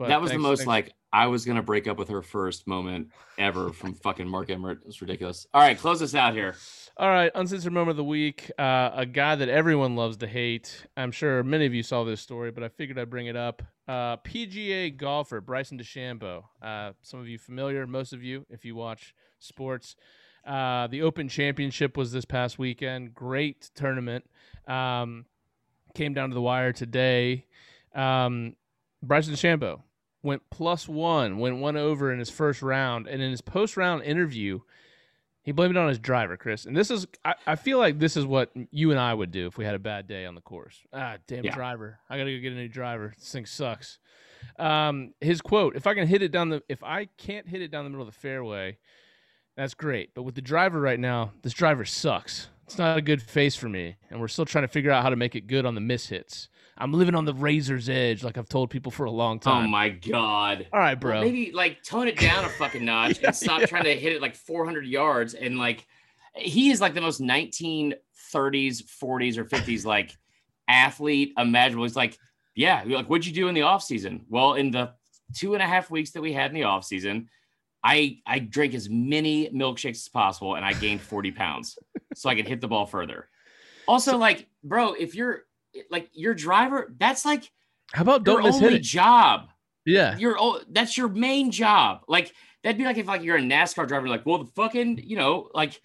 that 0.00 0.20
was 0.20 0.30
the 0.32 0.38
most 0.38 0.60
thanks- 0.60 0.68
like 0.68 0.92
I 1.16 1.28
was 1.28 1.46
gonna 1.46 1.62
break 1.62 1.88
up 1.88 1.96
with 1.96 2.10
her 2.10 2.20
first 2.20 2.66
moment 2.66 3.08
ever 3.38 3.72
from 3.72 3.94
fucking 3.94 4.28
Mark 4.28 4.50
Emmert. 4.50 4.82
It's 4.84 5.00
ridiculous. 5.00 5.46
All 5.54 5.62
right, 5.62 5.78
close 5.78 6.02
us 6.02 6.14
out 6.14 6.34
here. 6.34 6.56
All 6.98 7.08
right, 7.08 7.32
uncensored 7.34 7.72
moment 7.72 7.92
of 7.92 7.96
the 7.96 8.04
week. 8.04 8.52
Uh, 8.58 8.90
a 8.92 9.06
guy 9.06 9.34
that 9.34 9.48
everyone 9.48 9.96
loves 9.96 10.18
to 10.18 10.26
hate. 10.26 10.86
I'm 10.94 11.10
sure 11.10 11.42
many 11.42 11.64
of 11.64 11.72
you 11.72 11.82
saw 11.82 12.04
this 12.04 12.20
story, 12.20 12.50
but 12.50 12.62
I 12.62 12.68
figured 12.68 12.98
I'd 12.98 13.08
bring 13.08 13.28
it 13.28 13.36
up. 13.36 13.62
Uh, 13.88 14.18
PGA 14.18 14.94
golfer 14.94 15.40
Bryson 15.40 15.78
DeChambeau. 15.78 16.42
Uh, 16.60 16.92
some 17.00 17.18
of 17.18 17.26
you 17.26 17.38
familiar, 17.38 17.86
most 17.86 18.12
of 18.12 18.22
you, 18.22 18.44
if 18.50 18.66
you 18.66 18.74
watch 18.74 19.14
sports. 19.38 19.96
Uh, 20.46 20.86
the 20.88 21.00
Open 21.00 21.30
Championship 21.30 21.96
was 21.96 22.12
this 22.12 22.26
past 22.26 22.58
weekend. 22.58 23.14
Great 23.14 23.70
tournament. 23.74 24.26
Um, 24.68 25.24
came 25.94 26.12
down 26.12 26.28
to 26.28 26.34
the 26.34 26.42
wire 26.42 26.74
today. 26.74 27.46
Um, 27.94 28.54
Bryson 29.02 29.32
DeChambeau 29.32 29.80
went 30.26 30.42
plus 30.50 30.86
one, 30.88 31.38
went 31.38 31.56
one 31.58 31.76
over 31.78 32.12
in 32.12 32.18
his 32.18 32.28
first 32.28 32.60
round, 32.60 33.06
and 33.06 33.22
in 33.22 33.30
his 33.30 33.40
post 33.40 33.76
round 33.76 34.02
interview, 34.02 34.60
he 35.42 35.52
blamed 35.52 35.76
it 35.76 35.78
on 35.78 35.88
his 35.88 36.00
driver, 36.00 36.36
Chris. 36.36 36.66
And 36.66 36.76
this 36.76 36.90
is, 36.90 37.06
I, 37.24 37.34
I 37.46 37.54
feel 37.56 37.78
like 37.78 37.98
this 38.00 38.16
is 38.16 38.26
what 38.26 38.50
you 38.72 38.90
and 38.90 38.98
I 38.98 39.14
would 39.14 39.30
do 39.30 39.46
if 39.46 39.56
we 39.56 39.64
had 39.64 39.76
a 39.76 39.78
bad 39.78 40.08
day 40.08 40.26
on 40.26 40.34
the 40.34 40.40
course. 40.40 40.80
Ah, 40.92 41.16
damn 41.28 41.44
Yeah. 41.44 41.54
driver. 41.54 42.00
I 42.10 42.18
got 42.18 42.24
to 42.24 42.36
go 42.36 42.42
get 42.42 42.52
a 42.52 42.56
new 42.56 42.68
driver. 42.68 43.14
This 43.16 43.30
thing 43.30 43.46
sucks. 43.46 43.98
Um, 44.58 45.14
his 45.20 45.40
quote, 45.40 45.76
if 45.76 45.86
I 45.86 45.94
can 45.94 46.06
hit 46.08 46.20
it 46.20 46.32
down 46.32 46.48
the, 46.48 46.62
if 46.68 46.82
I 46.82 47.06
can't 47.16 47.48
hit 47.48 47.62
it 47.62 47.70
down 47.70 47.84
the 47.84 47.90
middle 47.90 48.06
of 48.06 48.12
the 48.12 48.18
fairway, 48.20 48.78
that's 49.56 49.74
great. 49.74 50.14
But 50.14 50.24
with 50.24 50.34
the 50.34 50.42
driver 50.42 50.80
right 50.80 50.98
now, 51.00 51.32
this 51.42 51.52
driver 51.52 51.84
sucks. 51.84 52.48
It's 52.64 52.76
not 52.78 52.98
a 52.98 53.02
good 53.02 53.22
face 53.22 53.54
for 53.54 53.68
me. 53.68 53.94
And 54.10 54.20
we're 54.20 54.26
still 54.28 54.44
trying 54.44 54.64
to 54.64 54.68
figure 54.68 54.90
out 54.90 55.04
how 55.04 55.10
to 55.10 55.16
make 55.16 55.36
it 55.36 55.46
good 55.46 55.64
on 55.64 55.76
the 55.76 55.80
miss 55.80 56.08
hits. 56.08 56.48
I'm 56.78 56.92
living 56.92 57.14
on 57.14 57.24
the 57.24 57.34
razor's 57.34 57.88
edge, 57.88 58.22
like 58.22 58.36
I've 58.36 58.48
told 58.48 58.70
people 58.70 58.92
for 58.92 59.04
a 59.06 59.10
long 59.10 59.36
oh 59.36 59.40
time. 59.40 59.64
Oh 59.64 59.68
my 59.68 59.88
god. 59.88 60.66
All 60.72 60.78
right, 60.78 60.94
bro. 60.94 61.14
Well, 61.14 61.22
maybe 61.22 61.52
like 61.52 61.82
tone 61.82 62.06
it 62.08 62.18
down 62.18 62.44
a 62.44 62.48
fucking 62.50 62.84
notch 62.84 63.18
Yeah, 63.20 63.28
and 63.28 63.36
stop 63.36 63.60
yeah. 63.60 63.66
trying 63.66 63.84
to 63.84 63.94
hit 63.94 64.12
it 64.12 64.20
like 64.20 64.34
400 64.34 64.84
yards 64.86 65.34
and 65.34 65.58
like 65.58 65.86
he 66.34 66.70
is 66.70 66.80
like 66.80 66.92
the 66.94 67.00
most 67.00 67.20
1930s 67.20 67.96
40s 68.34 69.38
or 69.38 69.44
50s 69.44 69.86
like 69.86 70.12
athlete 70.68 71.32
imaginable 71.38 71.84
he's 71.84 71.96
like 71.96 72.18
yeah 72.54 72.82
like 72.86 73.06
what'd 73.08 73.24
you 73.26 73.32
do 73.32 73.48
in 73.48 73.54
the 73.54 73.62
off 73.62 73.82
season 73.82 74.24
well 74.28 74.54
in 74.54 74.70
the 74.70 74.92
two 75.34 75.54
and 75.54 75.62
a 75.62 75.66
half 75.66 75.90
weeks 75.90 76.10
that 76.10 76.20
we 76.20 76.32
had 76.32 76.50
in 76.50 76.54
the 76.54 76.64
off 76.64 76.84
season 76.84 77.28
i 77.82 78.18
i 78.26 78.38
drank 78.38 78.74
as 78.74 78.90
many 78.90 79.48
milkshakes 79.48 79.92
as 79.92 80.08
possible 80.08 80.56
and 80.56 80.64
i 80.64 80.72
gained 80.74 81.00
40 81.00 81.32
pounds 81.32 81.78
so 82.14 82.28
i 82.28 82.34
could 82.34 82.48
hit 82.48 82.60
the 82.60 82.68
ball 82.68 82.84
further 82.84 83.28
also 83.88 84.18
like 84.18 84.46
bro 84.62 84.92
if 84.92 85.14
you're 85.14 85.44
like 85.90 86.08
your 86.12 86.34
driver 86.34 86.92
that's 86.98 87.24
like 87.24 87.50
How 87.92 88.02
about 88.02 88.26
your 88.26 88.36
don't 88.36 88.44
miss 88.44 88.58
hit 88.58 88.64
only 88.66 88.76
it? 88.76 88.82
job 88.82 89.48
Yeah. 89.84 90.16
your 90.18 90.36
oh, 90.38 90.60
that's 90.70 90.96
your 90.96 91.08
main 91.08 91.50
job. 91.50 92.02
Like 92.08 92.32
that'd 92.62 92.78
be 92.78 92.84
like 92.84 92.98
if 92.98 93.06
like 93.06 93.22
you're 93.22 93.36
a 93.36 93.40
NASCAR 93.40 93.86
driver, 93.86 94.08
like, 94.08 94.26
well, 94.26 94.38
the 94.38 94.50
fucking, 94.56 94.98
you 95.04 95.16
know, 95.16 95.48
like 95.54 95.80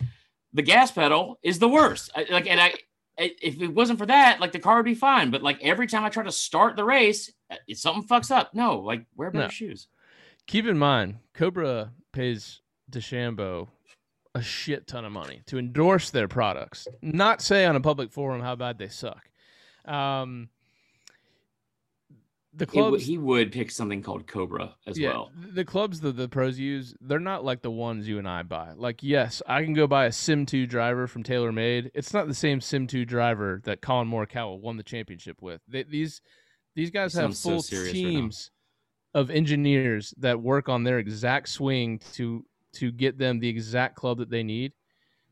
the 0.53 0.61
gas 0.63 0.91
pedal 0.91 1.39
is 1.43 1.59
the 1.59 1.69
worst. 1.69 2.09
I, 2.15 2.25
like, 2.31 2.47
and 2.47 2.59
I, 2.59 2.73
if 3.17 3.61
it 3.61 3.67
wasn't 3.67 3.99
for 3.99 4.07
that, 4.07 4.39
like 4.39 4.51
the 4.51 4.59
car 4.59 4.77
would 4.77 4.85
be 4.85 4.95
fine. 4.95 5.29
But 5.29 5.43
like 5.43 5.59
every 5.61 5.85
time 5.85 6.03
I 6.03 6.09
try 6.09 6.23
to 6.23 6.31
start 6.31 6.75
the 6.75 6.83
race, 6.83 7.31
uh, 7.51 7.55
it, 7.67 7.77
something 7.77 8.07
fucks 8.07 8.31
up. 8.31 8.53
No, 8.55 8.79
like 8.79 9.05
wear 9.15 9.29
better 9.29 9.45
No. 9.45 9.49
shoes. 9.49 9.87
Keep 10.47 10.65
in 10.65 10.77
mind, 10.77 11.17
Cobra 11.35 11.91
pays 12.13 12.61
DeChambeau 12.91 13.67
a 14.33 14.41
shit 14.41 14.87
ton 14.87 15.05
of 15.05 15.11
money 15.11 15.41
to 15.45 15.59
endorse 15.59 16.09
their 16.09 16.27
products, 16.27 16.87
not 17.01 17.41
say 17.41 17.65
on 17.65 17.75
a 17.75 17.81
public 17.81 18.11
forum 18.11 18.41
how 18.41 18.55
bad 18.55 18.77
they 18.79 18.87
suck. 18.87 19.29
Um, 19.85 20.49
the 22.53 22.65
clubs, 22.65 23.05
he 23.05 23.17
would 23.17 23.51
pick 23.53 23.71
something 23.71 24.01
called 24.01 24.27
Cobra 24.27 24.75
as 24.85 24.99
yeah, 24.99 25.09
well. 25.09 25.31
the 25.53 25.63
clubs 25.63 26.01
that 26.01 26.17
the 26.17 26.27
pros 26.27 26.59
use, 26.59 26.93
they're 26.99 27.19
not 27.19 27.45
like 27.45 27.61
the 27.61 27.71
ones 27.71 28.09
you 28.09 28.17
and 28.17 28.27
I 28.27 28.43
buy. 28.43 28.73
Like, 28.75 29.01
yes, 29.01 29.41
I 29.47 29.63
can 29.63 29.73
go 29.73 29.87
buy 29.87 30.05
a 30.05 30.11
Sim 30.11 30.45
2 30.45 30.67
driver 30.67 31.07
from 31.07 31.23
TaylorMade. 31.23 31.91
It's 31.93 32.13
not 32.13 32.27
the 32.27 32.33
same 32.33 32.59
Sim 32.59 32.87
2 32.87 33.05
driver 33.05 33.61
that 33.63 33.81
Collin 33.81 34.09
Morikawa 34.09 34.59
won 34.59 34.75
the 34.75 34.83
championship 34.83 35.41
with. 35.41 35.61
They, 35.65 35.83
these 35.83 36.21
these 36.75 36.91
guys 36.91 37.13
have 37.13 37.35
sound 37.35 37.37
so 37.37 37.61
full 37.61 37.83
right 37.83 37.91
teams 37.91 38.51
of 39.13 39.29
engineers 39.29 40.13
that 40.17 40.41
work 40.41 40.67
on 40.67 40.83
their 40.83 40.99
exact 40.99 41.47
swing 41.47 42.01
to 42.13 42.45
to 42.73 42.91
get 42.91 43.17
them 43.17 43.39
the 43.39 43.49
exact 43.49 43.95
club 43.95 44.17
that 44.17 44.29
they 44.29 44.43
need. 44.43 44.73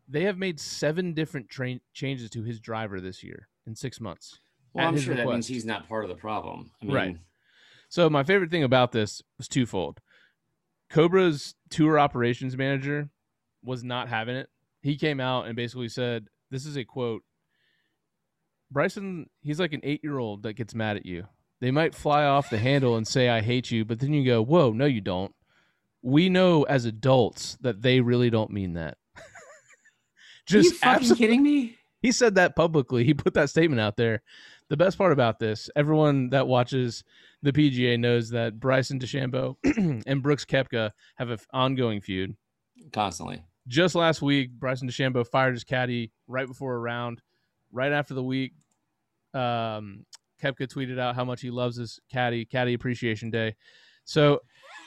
They 0.07 0.23
have 0.23 0.37
made 0.37 0.57
seven 0.59 1.13
different 1.13 1.49
train 1.49 1.81
changes 1.93 2.29
to 2.31 2.43
his 2.43 2.61
driver 2.61 3.01
this 3.01 3.23
year 3.23 3.48
in 3.69 3.75
six 3.75 4.01
months. 4.01 4.39
Well, 4.73 4.87
I'm 4.87 4.97
sure 4.99 5.15
that 5.15 5.27
means 5.27 5.47
he's 5.47 5.65
not 5.65 5.87
part 5.87 6.03
of 6.03 6.09
the 6.09 6.15
problem. 6.15 6.71
I 6.81 6.85
mean, 6.85 6.95
Right. 6.95 7.17
So 7.87 8.09
my 8.09 8.23
favorite 8.23 8.51
thing 8.51 8.63
about 8.63 8.91
this 8.91 9.21
was 9.37 9.47
twofold. 9.47 9.99
Cobra's 10.89 11.55
tour 11.69 11.99
operations 11.99 12.55
manager 12.57 13.09
was 13.63 13.83
not 13.83 14.09
having 14.09 14.35
it. 14.35 14.49
He 14.81 14.95
came 14.95 15.19
out 15.19 15.47
and 15.47 15.55
basically 15.55 15.89
said, 15.89 16.27
"This 16.51 16.65
is 16.65 16.77
a 16.77 16.83
quote. 16.83 17.23
Bryson, 18.71 19.29
he's 19.41 19.59
like 19.59 19.73
an 19.73 19.81
eight-year-old 19.83 20.43
that 20.43 20.53
gets 20.53 20.75
mad 20.75 20.97
at 20.97 21.05
you. 21.05 21.27
They 21.61 21.71
might 21.71 21.95
fly 21.95 22.23
off 22.25 22.49
the 22.49 22.59
handle 22.59 22.95
and 22.95 23.07
say 23.07 23.27
I 23.27 23.41
hate 23.41 23.71
you, 23.71 23.83
but 23.85 23.99
then 23.99 24.13
you 24.13 24.23
go, 24.23 24.41
"Whoa, 24.43 24.71
no, 24.71 24.85
you 24.85 25.01
don't." 25.01 25.33
We 26.01 26.29
know 26.29 26.63
as 26.63 26.85
adults 26.85 27.57
that 27.61 27.81
they 27.81 28.01
really 28.01 28.29
don't 28.29 28.51
mean 28.51 28.73
that. 28.73 28.97
Just 30.45 30.73
Are 30.85 30.93
you 30.93 30.99
fucking 30.99 31.15
kidding 31.15 31.43
me? 31.43 31.78
He 32.01 32.11
said 32.11 32.35
that 32.35 32.55
publicly. 32.55 33.03
He 33.03 33.13
put 33.13 33.33
that 33.33 33.49
statement 33.49 33.81
out 33.81 33.97
there. 33.97 34.21
The 34.69 34.77
best 34.77 34.97
part 34.97 35.11
about 35.11 35.39
this, 35.39 35.69
everyone 35.75 36.29
that 36.29 36.47
watches 36.47 37.03
the 37.41 37.51
PGA 37.51 37.99
knows 37.99 38.29
that 38.29 38.59
Bryson 38.59 38.99
DeChambeau 38.99 39.55
and 40.05 40.23
Brooks 40.23 40.45
Koepka 40.45 40.91
have 41.15 41.29
an 41.29 41.39
ongoing 41.51 42.01
feud. 42.01 42.35
Constantly. 42.93 43.43
Just 43.67 43.95
last 43.95 44.21
week, 44.21 44.51
Bryson 44.51 44.87
DeChambeau 44.87 45.27
fired 45.27 45.53
his 45.53 45.63
caddy 45.63 46.11
right 46.27 46.47
before 46.47 46.75
a 46.75 46.79
round. 46.79 47.21
Right 47.71 47.91
after 47.91 48.13
the 48.13 48.23
week, 48.23 48.53
um, 49.33 50.05
Koepka 50.41 50.67
tweeted 50.67 50.99
out 50.99 51.15
how 51.15 51.25
much 51.25 51.41
he 51.41 51.51
loves 51.51 51.77
his 51.77 51.99
caddy, 52.11 52.45
Caddy 52.45 52.73
Appreciation 52.73 53.29
Day. 53.29 53.55
So 54.05 54.39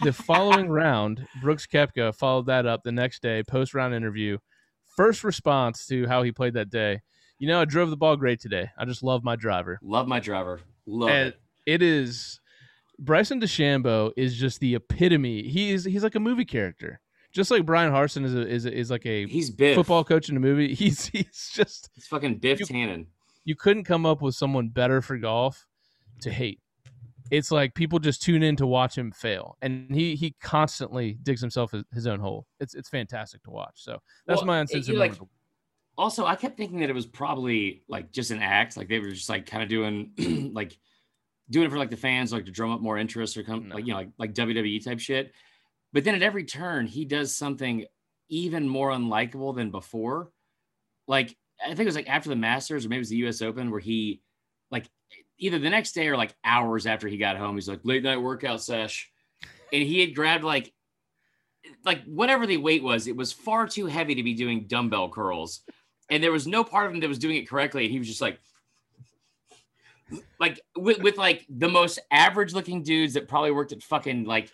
the 0.03 0.13
following 0.13 0.69
round, 0.71 1.27
Brooks 1.41 1.67
Koepka 1.67 2.15
followed 2.15 2.47
that 2.47 2.67
up 2.67 2.83
the 2.83 2.93
next 2.93 3.23
day, 3.23 3.43
post 3.43 3.75
round 3.75 3.95
interview. 3.95 4.39
First 4.97 5.25
response 5.25 5.87
to 5.87 6.07
how 6.07 6.23
he 6.23 6.33
played 6.33 6.55
that 6.55 6.71
day. 6.71 7.01
You 7.39 7.49
know, 7.49 7.61
I 7.61 7.65
drove 7.65 7.91
the 7.91 7.97
ball 7.97 8.17
great 8.17 8.41
today. 8.41 8.71
I 8.79 8.85
just 8.85 9.03
love 9.03 9.25
my 9.25 9.37
driver. 9.37 9.79
Love 9.83 10.07
my 10.07 10.21
driver. 10.21 10.61
Love 10.87 11.11
And 11.11 11.29
it. 11.29 11.41
it 11.67 11.83
is 11.83 12.41
Bryson 12.99 13.41
DeChambeau 13.41 14.13
is 14.17 14.37
just 14.37 14.61
the 14.61 14.75
epitome. 14.77 15.43
He 15.49 15.73
is 15.73 15.85
he's 15.85 16.03
like 16.05 16.15
a 16.15 16.21
movie 16.21 16.45
character. 16.45 17.01
Just 17.33 17.51
like 17.51 17.65
Brian 17.65 17.91
Harsin 17.93 18.25
is 18.25 18.35
a, 18.35 18.47
is 18.47 18.67
a, 18.67 18.73
is 18.73 18.91
like 18.91 19.07
a 19.07 19.27
He's 19.27 19.51
Biff. 19.51 19.75
football 19.75 20.05
coach 20.05 20.29
in 20.29 20.37
a 20.37 20.41
movie. 20.41 20.75
He's 20.75 21.07
he's 21.07 21.51
just 21.55 21.89
He's 21.95 22.07
fucking 22.07 22.37
Biff 22.39 22.61
You- 22.61 22.67
Tannen. 22.67 23.07
you 23.45 23.57
couldn't 23.57 23.85
come 23.85 24.05
up 24.05 24.21
with 24.21 24.35
someone 24.35 24.69
better 24.69 25.01
for 25.01 25.17
golf 25.17 25.67
to 26.21 26.31
hate. 26.31 26.61
It's 27.33 27.51
like 27.51 27.75
people 27.75 27.99
just 27.99 28.23
tune 28.23 28.43
in 28.43 28.55
to 28.57 28.67
watch 28.67 28.97
him 28.97 29.11
fail, 29.11 29.57
and 29.63 29.93
he 29.93 30.15
he 30.15 30.37
constantly 30.41 31.19
digs 31.23 31.41
himself 31.41 31.73
his, 31.73 31.83
his 31.93 32.07
own 32.07 32.21
hole. 32.21 32.47
It's 32.61 32.75
it's 32.75 32.89
fantastic 32.89 33.43
to 33.45 33.51
watch. 33.51 33.75
So 33.83 33.99
that's 34.27 34.39
Well, 34.41 34.47
my 34.47 34.59
it- 34.59 34.61
uncensored 34.63 34.97
like. 34.97 35.15
Also, 35.99 36.25
I 36.25 36.37
kept 36.37 36.57
thinking 36.57 36.81
that 36.81 36.89
it 36.89 36.95
was 36.95 37.05
probably 37.07 37.83
like 37.87 38.13
just 38.13 38.31
an 38.31 38.39
act, 38.41 38.79
like 38.79 38.89
they 38.89 38.99
were 38.99 39.11
just 39.11 39.29
like 39.29 39.45
kind 39.45 39.63
of 39.63 39.69
doing 39.69 40.13
like 40.55 40.79
doing 41.51 41.67
it 41.67 41.71
for 41.71 41.77
like 41.79 41.91
the 41.91 41.97
fans, 41.99 42.33
like 42.33 42.47
to 42.47 42.51
drum 42.51 42.71
up 42.71 42.81
more 42.81 42.97
interest 42.97 43.37
or 43.37 43.43
come 43.43 43.69
No. 43.69 43.75
like 43.75 43.85
you 43.87 43.93
know 43.93 43.99
like 43.99 44.09
like 44.19 44.35
WWE 44.35 44.83
type 44.85 45.01
shit. 45.01 45.33
But 45.93 46.05
then 46.05 46.15
at 46.15 46.23
every 46.23 46.45
turn, 46.45 46.87
he 46.87 47.05
does 47.05 47.37
something 47.37 47.85
even 48.31 48.67
more 48.67 48.91
unlikable 48.91 49.55
than 49.55 49.71
before. 49.71 50.31
Like 51.07 51.37
I 51.63 51.69
think 51.69 51.81
it 51.81 51.85
was 51.85 51.97
like 51.97 52.09
after 52.09 52.31
the 52.31 52.37
Masters 52.37 52.87
or 52.87 52.89
maybe 52.89 52.99
it 52.99 53.01
was 53.01 53.09
the 53.11 53.17
U.S. 53.17 53.43
Open 53.43 53.71
where 53.71 53.79
he 53.81 54.23
either 55.43 55.59
the 55.59 55.69
next 55.71 55.93
day 55.93 56.09
or 56.09 56.17
like 56.17 56.35
hours 56.45 56.87
after 56.87 57.09
he 57.09 57.19
got 57.19 57.37
home, 57.37 57.57
he's 57.57 57.69
like 57.69 57.81
late 57.83 58.03
night 58.03 58.17
workout 58.23 58.63
sesh, 58.63 59.11
and 59.73 59.83
he 59.83 60.01
had 60.01 60.15
grabbed 60.15 60.45
like 60.45 60.73
like 61.85 62.05
whatever 62.05 62.47
the 62.47 62.57
weight 62.57 62.83
was, 62.83 63.07
it 63.07 63.17
was 63.17 63.33
far 63.33 63.67
too 63.67 63.87
heavy 63.87 64.15
to 64.15 64.23
be 64.23 64.35
doing 64.35 64.67
dumbbell 64.67 65.09
curls. 65.09 65.61
And 66.11 66.23
there 66.23 66.33
was 66.33 66.47
no 66.47 66.63
part 66.65 66.87
of 66.87 66.93
him 66.95 67.01
that 67.01 67.09
was 67.09 67.19
doing 67.19 67.37
it 67.37 67.49
correctly. 67.49 67.85
And 67.85 67.93
he 67.93 67.99
was 67.99 68.07
just 68.09 68.21
like, 68.21 68.39
like 70.39 70.61
with, 70.77 70.99
with 70.99 71.17
like 71.17 71.47
the 71.49 71.69
most 71.69 71.99
average 72.11 72.53
looking 72.53 72.83
dudes 72.83 73.15
that 73.15 73.29
probably 73.29 73.51
worked 73.51 73.73
at 73.73 73.83
fucking 73.83 74.25
like 74.25 74.51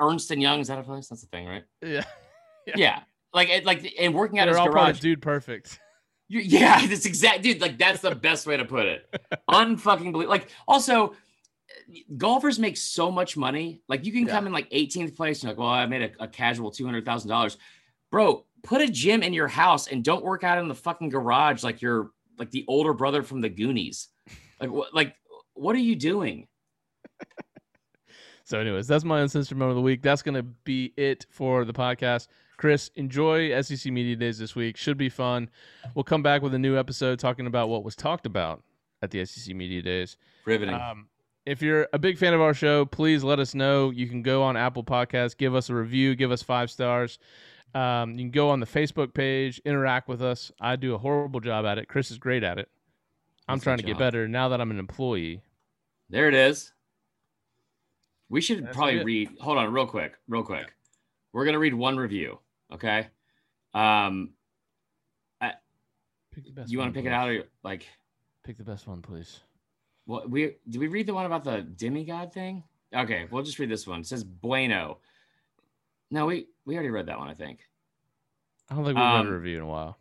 Ernst 0.00 0.30
and 0.30 0.42
Young. 0.42 0.60
Is 0.60 0.68
that 0.68 0.78
a 0.78 0.82
place? 0.82 1.08
That's 1.08 1.22
the 1.22 1.28
thing, 1.28 1.46
right? 1.46 1.64
Yeah, 1.82 2.04
Yeah. 2.76 3.00
Like, 3.32 3.48
it- 3.48 3.64
like, 3.64 3.92
and 3.98 4.14
working 4.14 4.38
out 4.38 4.44
they're 4.46 4.54
his 4.54 4.58
all 4.60 4.68
garage. 4.70 5.00
Dude 5.00 5.22
Perfect. 5.22 5.80
You- 6.28 6.40
Yeah, 6.40 6.86
that's 6.86 7.06
exact, 7.06 7.42
dude. 7.42 7.60
Like 7.60 7.78
that's 7.78 8.00
the 8.00 8.14
best 8.14 8.46
way 8.46 8.56
to 8.56 8.64
put 8.64 8.86
it. 8.86 9.20
Unfucking 9.50 10.12
believe. 10.12 10.28
Like 10.28 10.48
also, 10.66 11.14
golfers 12.16 12.58
make 12.58 12.76
so 12.76 13.10
much 13.10 13.36
money. 13.36 13.80
Like 13.88 14.04
you 14.04 14.12
can 14.12 14.26
Yeah. 14.26 14.32
come 14.32 14.46
in 14.46 14.52
like 14.52 14.68
18th 14.70 15.16
place. 15.16 15.38
And 15.42 15.44
you're 15.44 15.52
like, 15.52 15.58
well, 15.58 15.68
I 15.68 15.86
made 15.86 16.02
a, 16.18 16.24
a 16.24 16.28
casual 16.28 16.70
two 16.70 16.84
hundred 16.84 17.04
thousand 17.04 17.30
dollars, 17.30 17.56
bro. 18.10 18.44
Put 18.62 18.80
a 18.80 18.88
gym 18.88 19.22
in 19.22 19.32
your 19.32 19.46
house 19.48 19.86
and 19.86 20.02
don't 20.02 20.24
work 20.24 20.42
out 20.42 20.58
in 20.58 20.66
the 20.66 20.74
fucking 20.74 21.10
garage 21.10 21.62
like 21.62 21.80
you're 21.82 22.10
like 22.38 22.50
the 22.50 22.64
older 22.66 22.92
brother 22.92 23.22
from 23.22 23.40
the 23.40 23.48
Goonies. 23.48 24.08
Like 24.60 24.70
what? 24.70 24.92
Like 24.94 25.14
what 25.54 25.76
are 25.76 25.80
you 25.80 25.94
doing? 25.96 26.48
So, 28.44 28.60
anyways, 28.60 28.86
that's 28.86 29.02
my 29.02 29.22
uncensored 29.22 29.58
moment 29.58 29.72
of 29.72 29.76
the 29.78 29.82
week. 29.82 30.02
That's 30.02 30.22
gonna 30.22 30.44
be 30.44 30.92
it 30.96 31.26
for 31.30 31.64
the 31.64 31.72
podcast. 31.72 32.28
Chris, 32.56 32.90
enjoy 32.96 33.60
SEC 33.60 33.92
Media 33.92 34.16
Days 34.16 34.38
this 34.38 34.54
week. 34.54 34.76
Should 34.76 34.96
be 34.96 35.08
fun. 35.08 35.50
We'll 35.94 36.04
come 36.04 36.22
back 36.22 36.42
with 36.42 36.54
a 36.54 36.58
new 36.58 36.78
episode 36.78 37.18
talking 37.18 37.46
about 37.46 37.68
what 37.68 37.84
was 37.84 37.94
talked 37.94 38.26
about 38.26 38.62
at 39.02 39.10
the 39.10 39.24
SEC 39.24 39.54
Media 39.54 39.82
Days. 39.82 40.16
Riveting. 40.44 40.74
Um, 40.74 41.08
if 41.44 41.62
you're 41.62 41.86
a 41.92 41.98
big 41.98 42.18
fan 42.18 42.34
of 42.34 42.40
our 42.40 42.54
show, 42.54 42.84
please 42.84 43.22
let 43.22 43.38
us 43.38 43.54
know. 43.54 43.90
You 43.90 44.08
can 44.08 44.22
go 44.22 44.42
on 44.42 44.56
Apple 44.56 44.82
Podcasts, 44.82 45.36
give 45.36 45.54
us 45.54 45.70
a 45.70 45.74
review, 45.74 46.14
give 46.16 46.32
us 46.32 46.42
five 46.42 46.70
stars. 46.70 47.18
Um, 47.74 48.12
you 48.12 48.24
can 48.24 48.30
go 48.30 48.50
on 48.50 48.60
the 48.60 48.66
Facebook 48.66 49.12
page, 49.12 49.60
interact 49.64 50.08
with 50.08 50.22
us. 50.22 50.50
I 50.60 50.76
do 50.76 50.94
a 50.94 50.98
horrible 50.98 51.40
job 51.40 51.66
at 51.66 51.78
it. 51.78 51.88
Chris 51.88 52.10
is 52.10 52.18
great 52.18 52.42
at 52.42 52.58
it. 52.58 52.68
I'm 53.48 53.56
That's 53.56 53.64
trying 53.64 53.78
to 53.78 53.84
get 53.84 53.98
better 53.98 54.26
now 54.26 54.48
that 54.48 54.60
I'm 54.60 54.70
an 54.70 54.78
employee. 54.78 55.42
There 56.08 56.28
it 56.28 56.34
is. 56.34 56.72
We 58.28 58.40
should 58.40 58.64
That's 58.64 58.76
probably 58.76 59.00
it. 59.00 59.04
read. 59.04 59.30
Hold 59.40 59.58
on, 59.58 59.72
real 59.72 59.86
quick, 59.86 60.14
real 60.26 60.42
quick. 60.42 60.72
We're 61.32 61.44
gonna 61.44 61.58
read 61.58 61.74
one 61.74 61.96
review. 61.96 62.40
Okay. 62.72 63.06
Um, 63.74 64.30
Pick 66.34 66.44
the 66.44 66.50
best. 66.50 66.70
you 66.70 66.78
want 66.78 66.92
to 66.92 66.98
pick 66.98 67.06
it 67.06 67.12
out, 67.12 67.30
or 67.30 67.44
like, 67.64 67.86
Pick 68.44 68.58
the 68.58 68.64
best 68.64 68.86
one, 68.86 69.00
please. 69.00 69.40
what 70.04 70.28
we 70.30 70.56
did 70.68 70.78
we 70.80 70.86
read 70.86 71.06
the 71.06 71.14
one 71.14 71.24
about 71.24 71.44
the 71.44 71.62
demigod 71.62 72.32
thing? 72.32 72.62
Okay, 72.94 73.26
we'll 73.30 73.42
just 73.42 73.58
read 73.58 73.70
this 73.70 73.86
one. 73.86 74.00
It 74.00 74.06
says 74.06 74.22
Bueno. 74.22 74.98
No, 76.10 76.26
we 76.26 76.46
we 76.66 76.74
already 76.74 76.90
read 76.90 77.06
that 77.06 77.18
one, 77.18 77.28
I 77.28 77.34
think. 77.34 77.60
I 78.70 78.74
don't 78.74 78.84
think 78.84 78.96
we've 78.98 79.04
read 79.04 79.20
Um, 79.20 79.28
a 79.28 79.32
review 79.32 79.56
in 79.56 79.62
a 79.62 79.66
while. 79.66 79.96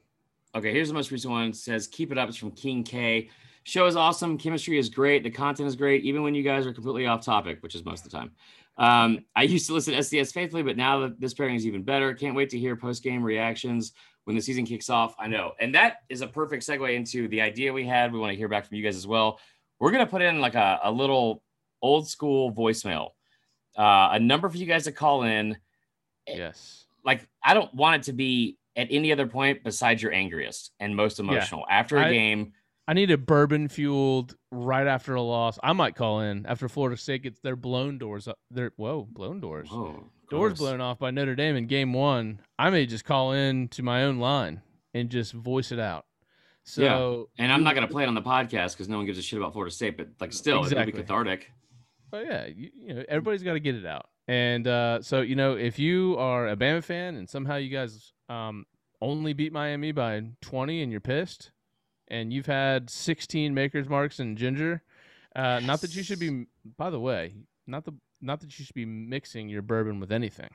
Okay, 0.56 0.74
here's 0.74 0.90
the 0.90 0.94
most 0.94 1.10
recent 1.12 1.32
one. 1.32 1.50
It 1.50 1.56
says, 1.56 1.88
Keep 1.88 2.12
it 2.12 2.18
up. 2.18 2.28
It's 2.30 2.38
from 2.38 2.52
King 2.52 2.84
K. 2.84 3.30
Show 3.64 3.86
is 3.88 3.96
awesome. 3.96 4.38
Chemistry 4.38 4.78
is 4.78 4.90
great. 4.90 5.24
The 5.24 5.32
content 5.32 5.68
is 5.68 5.76
great, 5.76 6.04
even 6.04 6.22
when 6.22 6.36
you 6.36 6.44
guys 6.44 6.68
are 6.68 6.74
completely 6.74 7.08
off 7.08 7.24
topic, 7.26 7.64
which 7.64 7.76
is 7.76 7.84
most 7.86 8.06
of 8.06 8.12
the 8.12 8.18
time. 8.18 8.32
Um, 8.78 9.20
I 9.36 9.44
used 9.44 9.68
to 9.68 9.74
listen 9.74 9.94
to 9.94 10.00
SDS 10.00 10.34
faithfully, 10.34 10.64
but 10.64 10.76
now 10.78 11.00
that 11.02 11.20
this 11.20 11.34
pairing 11.34 11.56
is 11.56 11.66
even 11.66 11.84
better. 11.84 12.14
Can't 12.14 12.36
wait 12.36 12.50
to 12.50 12.60
hear 12.60 12.76
post 12.76 13.04
game 13.04 13.24
reactions 13.24 13.94
when 14.26 14.36
the 14.36 14.42
season 14.42 14.66
kicks 14.66 14.90
off. 14.90 15.16
I 15.20 15.28
know. 15.28 15.54
And 15.60 15.74
that 15.76 15.98
is 16.10 16.22
a 16.22 16.28
perfect 16.28 16.64
segue 16.68 16.94
into 16.96 17.28
the 17.30 17.42
idea 17.42 17.72
we 17.72 17.86
had. 17.86 18.12
We 18.12 18.20
want 18.20 18.32
to 18.32 18.38
hear 18.38 18.48
back 18.50 18.66
from 18.68 18.76
you 18.78 18.84
guys 18.84 18.96
as 18.98 19.08
well. 19.08 19.40
We're 19.80 19.92
going 19.92 20.06
to 20.06 20.10
put 20.12 20.22
in 20.22 20.40
like 20.42 20.56
a, 20.56 20.80
a 20.84 20.92
little 20.92 21.42
old 21.82 22.08
school 22.08 22.52
voicemail, 22.52 23.12
uh, 23.78 24.10
a 24.14 24.20
number 24.20 24.50
for 24.50 24.58
you 24.58 24.66
guys 24.66 24.86
to 24.86 24.92
call 24.92 25.24
in 25.24 25.58
Yes. 26.28 26.86
like 27.04 27.28
I 27.44 27.54
don't 27.54 27.74
want 27.76 27.98
it 28.02 28.04
to 28.06 28.14
be 28.14 28.58
at 28.76 28.88
any 28.90 29.12
other 29.12 29.28
point 29.28 29.64
besides 29.64 30.02
your 30.02 30.12
angriest 30.12 30.72
and 30.80 30.96
most 30.96 31.20
emotional 31.20 31.66
after 31.70 31.98
a 31.98 32.08
I- 32.08 32.12
game. 32.12 32.54
I 32.88 32.94
need 32.94 33.10
a 33.10 33.18
bourbon 33.18 33.68
fueled 33.68 34.36
right 34.52 34.86
after 34.86 35.16
a 35.16 35.22
loss. 35.22 35.58
I 35.64 35.74
might 35.74 35.96
call 35.96 36.20
in 36.20 36.46
after 36.46 36.70
Florida 36.70 36.98
State 36.98 37.24
gets 37.24 37.40
their 37.40 37.56
blown 37.56 37.98
doors 37.98 38.28
up. 38.28 38.38
Their 38.52 38.72
whoa, 38.76 39.08
blown 39.10 39.40
doors. 39.40 39.70
Whoa, 39.70 40.12
doors 40.30 40.54
gross. 40.54 40.60
blown 40.60 40.82
off 40.82 41.00
by 41.00 41.12
Notre 41.12 41.36
Dame 41.36 41.56
in 41.56 41.66
game 41.68 41.94
one. 41.94 42.40
I 42.60 42.70
may 42.70 42.86
just 42.86 43.04
call 43.06 43.32
in 43.32 43.70
to 43.70 43.82
my 43.84 44.04
own 44.04 44.20
line 44.20 44.62
and 44.94 45.10
just 45.10 45.34
voice 45.34 45.72
it 45.72 45.80
out. 45.80 46.06
So 46.64 47.30
And 47.38 47.52
I'm 47.52 47.64
not 47.64 47.76
going 47.76 47.88
to 47.88 47.92
play 47.92 48.04
it 48.04 48.08
on 48.08 48.16
the 48.16 48.22
podcast 48.22 48.74
because 48.74 48.90
no 48.90 48.98
one 48.98 49.06
gives 49.06 49.20
a 49.20 49.22
shit 49.22 49.40
about 49.40 49.54
Florida 49.54 49.74
State, 49.74 49.98
but 49.98 50.10
like 50.20 50.34
still, 50.34 50.64
Exactly. 50.64 50.92
be 50.92 50.98
cathartic. 50.98 51.52
But 52.12 52.26
yeah, 52.26 52.46
you, 52.48 52.70
you 52.74 52.94
know, 52.94 53.04
everybody's 53.08 53.44
got 53.44 53.54
to 53.54 53.60
get 53.60 53.76
it 53.76 53.86
out. 53.86 54.08
And 54.28 54.68
uh, 54.68 55.02
so, 55.02 55.22
you 55.22 55.36
know, 55.36 55.54
if 55.56 55.78
you 55.78 56.16
are 56.18 56.48
a 56.48 56.56
Bama 56.56 56.84
fan 56.84 57.16
and 57.16 57.30
somehow 57.30 57.58
you 57.58 57.70
guys 57.70 58.14
um, 58.30 58.66
only 59.02 59.34
beat 59.34 59.54
Miami 59.54 59.92
by 59.92 60.24
20 60.42 60.82
and 60.82 60.92
you're 60.92 61.02
pissed, 61.02 61.52
and 62.08 62.32
you've 62.32 62.46
had 62.46 62.90
16 62.90 63.54
makers 63.54 63.88
marks 63.90 64.20
and 64.20 64.38
ginger, 64.38 64.84
uh, 65.36 65.60
not 65.64 65.82
that 65.82 65.96
you 65.96 66.04
should 66.04 66.20
be. 66.20 66.46
By 66.78 66.90
the 66.90 67.00
way, 67.00 67.34
not 67.68 67.86
the 67.86 67.94
not 68.22 68.40
that 68.42 68.58
you 68.58 68.66
should 68.66 68.76
be 68.76 68.86
mixing 68.86 69.50
your 69.50 69.62
bourbon 69.62 70.00
with 70.00 70.12
anything. 70.12 70.50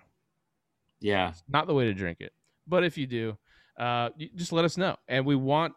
Yeah. 1.01 1.33
Not 1.49 1.67
the 1.67 1.75
way 1.75 1.85
to 1.87 1.95
drink 1.95 2.19
it. 2.21 2.33
But 2.67 2.85
if 2.85 2.97
you 2.99 3.07
do, 3.07 3.39
uh, 3.79 4.11
you, 4.17 4.29
just 4.35 4.53
let 4.53 4.65
us 4.65 4.77
know. 4.77 4.97
And 5.09 5.25
we 5.27 5.35
want. 5.37 5.75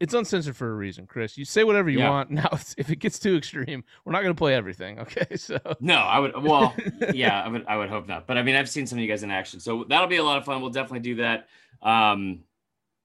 It's 0.00 0.12
uncensored 0.12 0.54
for 0.54 0.70
a 0.70 0.74
reason, 0.74 1.06
Chris. 1.06 1.38
You 1.38 1.46
say 1.46 1.64
whatever 1.64 1.88
you 1.88 2.00
Yeah. 2.00 2.10
want. 2.10 2.30
Now, 2.38 2.48
if 2.76 2.90
it 2.90 2.96
gets 2.98 3.18
too 3.18 3.36
extreme, 3.36 3.82
we're 4.04 4.12
not 4.12 4.20
going 4.22 4.34
to 4.34 4.38
play 4.38 4.54
everything. 4.54 4.98
Okay, 5.00 5.36
so 5.36 5.58
No, 5.80 5.94
I 5.96 6.18
would. 6.18 6.42
Well, 6.42 6.74
yeah, 7.14 7.42
I 7.42 7.48
would. 7.48 7.64
I 7.66 7.76
would 7.78 7.88
hope 7.88 8.06
not. 8.06 8.26
But 8.26 8.36
I 8.36 8.42
mean, 8.42 8.54
I've 8.56 8.68
seen 8.68 8.86
some 8.86 8.98
of 8.98 9.02
you 9.02 9.08
guys 9.08 9.22
in 9.22 9.30
action, 9.30 9.60
so 9.60 9.84
that'll 9.88 10.08
be 10.08 10.16
a 10.16 10.24
lot 10.24 10.36
of 10.36 10.44
fun. 10.44 10.60
We'll 10.60 10.70
definitely 10.70 11.00
do 11.00 11.14
that. 11.16 11.48
Um, 11.82 12.40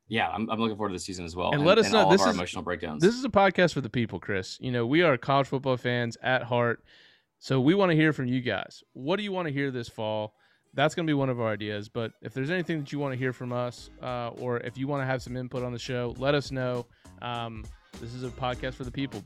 yeah, 0.07 0.29
I'm, 0.29 0.49
I'm 0.49 0.59
looking 0.59 0.75
forward 0.77 0.89
to 0.89 0.95
the 0.95 0.99
season 0.99 1.25
as 1.25 1.35
well. 1.35 1.51
And 1.51 1.65
let 1.65 1.77
us 1.77 1.91
know, 1.91 1.99
all 2.05 2.09
this 2.11 2.21
is- 2.25 2.35
emotional 2.35 2.63
breakdowns. 2.63 3.01
This 3.01 3.15
is 3.15 3.23
a 3.25 3.29
podcast 3.29 3.73
for 3.73 3.81
the 3.81 3.89
people, 3.89 4.19
Chris. 4.19 4.57
You 4.59 4.71
know, 4.71 4.85
we 4.85 5.01
are 5.01 5.17
college 5.17 5.47
football 5.47 5.77
fans 5.77 6.17
at 6.21 6.43
heart. 6.43 6.83
So 7.39 7.59
we 7.59 7.73
want 7.75 7.91
to 7.91 7.95
hear 7.95 8.13
from 8.13 8.27
you 8.27 8.39
guys. 8.41 8.83
What 8.93 9.17
do 9.17 9.23
you 9.23 9.31
want 9.31 9.47
to 9.47 9.53
hear 9.53 9.69
this 9.71 9.89
fall? 9.89 10.33
That's 10.73 10.95
going 10.95 11.05
to 11.05 11.09
be 11.09 11.13
one 11.15 11.29
of 11.29 11.39
our 11.41 11.51
ideas. 11.51 11.89
But 11.89 12.13
if 12.21 12.33
there's 12.33 12.49
anything 12.49 12.79
that 12.79 12.91
you 12.91 12.99
want 12.99 13.13
to 13.13 13.17
hear 13.17 13.33
from 13.33 13.51
us, 13.51 13.89
uh, 14.01 14.29
or 14.39 14.57
if 14.59 14.77
you 14.77 14.87
want 14.87 15.01
to 15.01 15.05
have 15.05 15.21
some 15.21 15.35
input 15.37 15.61
on 15.63 15.71
the 15.73 15.79
show, 15.79 16.15
let 16.17 16.35
us 16.35 16.51
know. 16.51 16.85
Um, 17.21 17.63
this 17.99 18.13
is 18.13 18.23
a 18.23 18.29
podcast 18.29 18.73
for 18.75 18.83
the 18.85 18.91
people, 18.91 19.23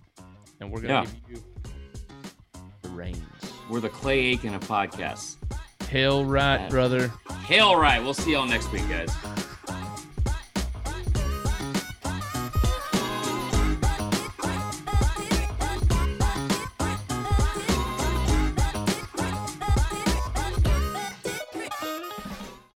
and 0.59 0.71
we're 0.71 0.81
going 0.81 0.93
Yeah. 0.93 1.03
to 1.03 1.15
give 1.29 1.37
you 1.37 1.43
the 2.81 2.89
reins. 2.89 3.19
We're 3.69 3.79
the 3.81 3.89
Clay 3.89 4.19
Aiken 4.25 4.53
of 4.55 4.63
podcasts. 4.67 5.37
Hail 5.87 6.25
right, 6.25 6.61
Yeah. 6.61 6.69
brother. 6.69 7.11
Hail 7.45 7.75
right. 7.77 8.01
We'll 8.03 8.13
see 8.13 8.33
y'all 8.33 8.45
next 8.47 8.71
week, 8.71 8.87
guys. 8.89 9.09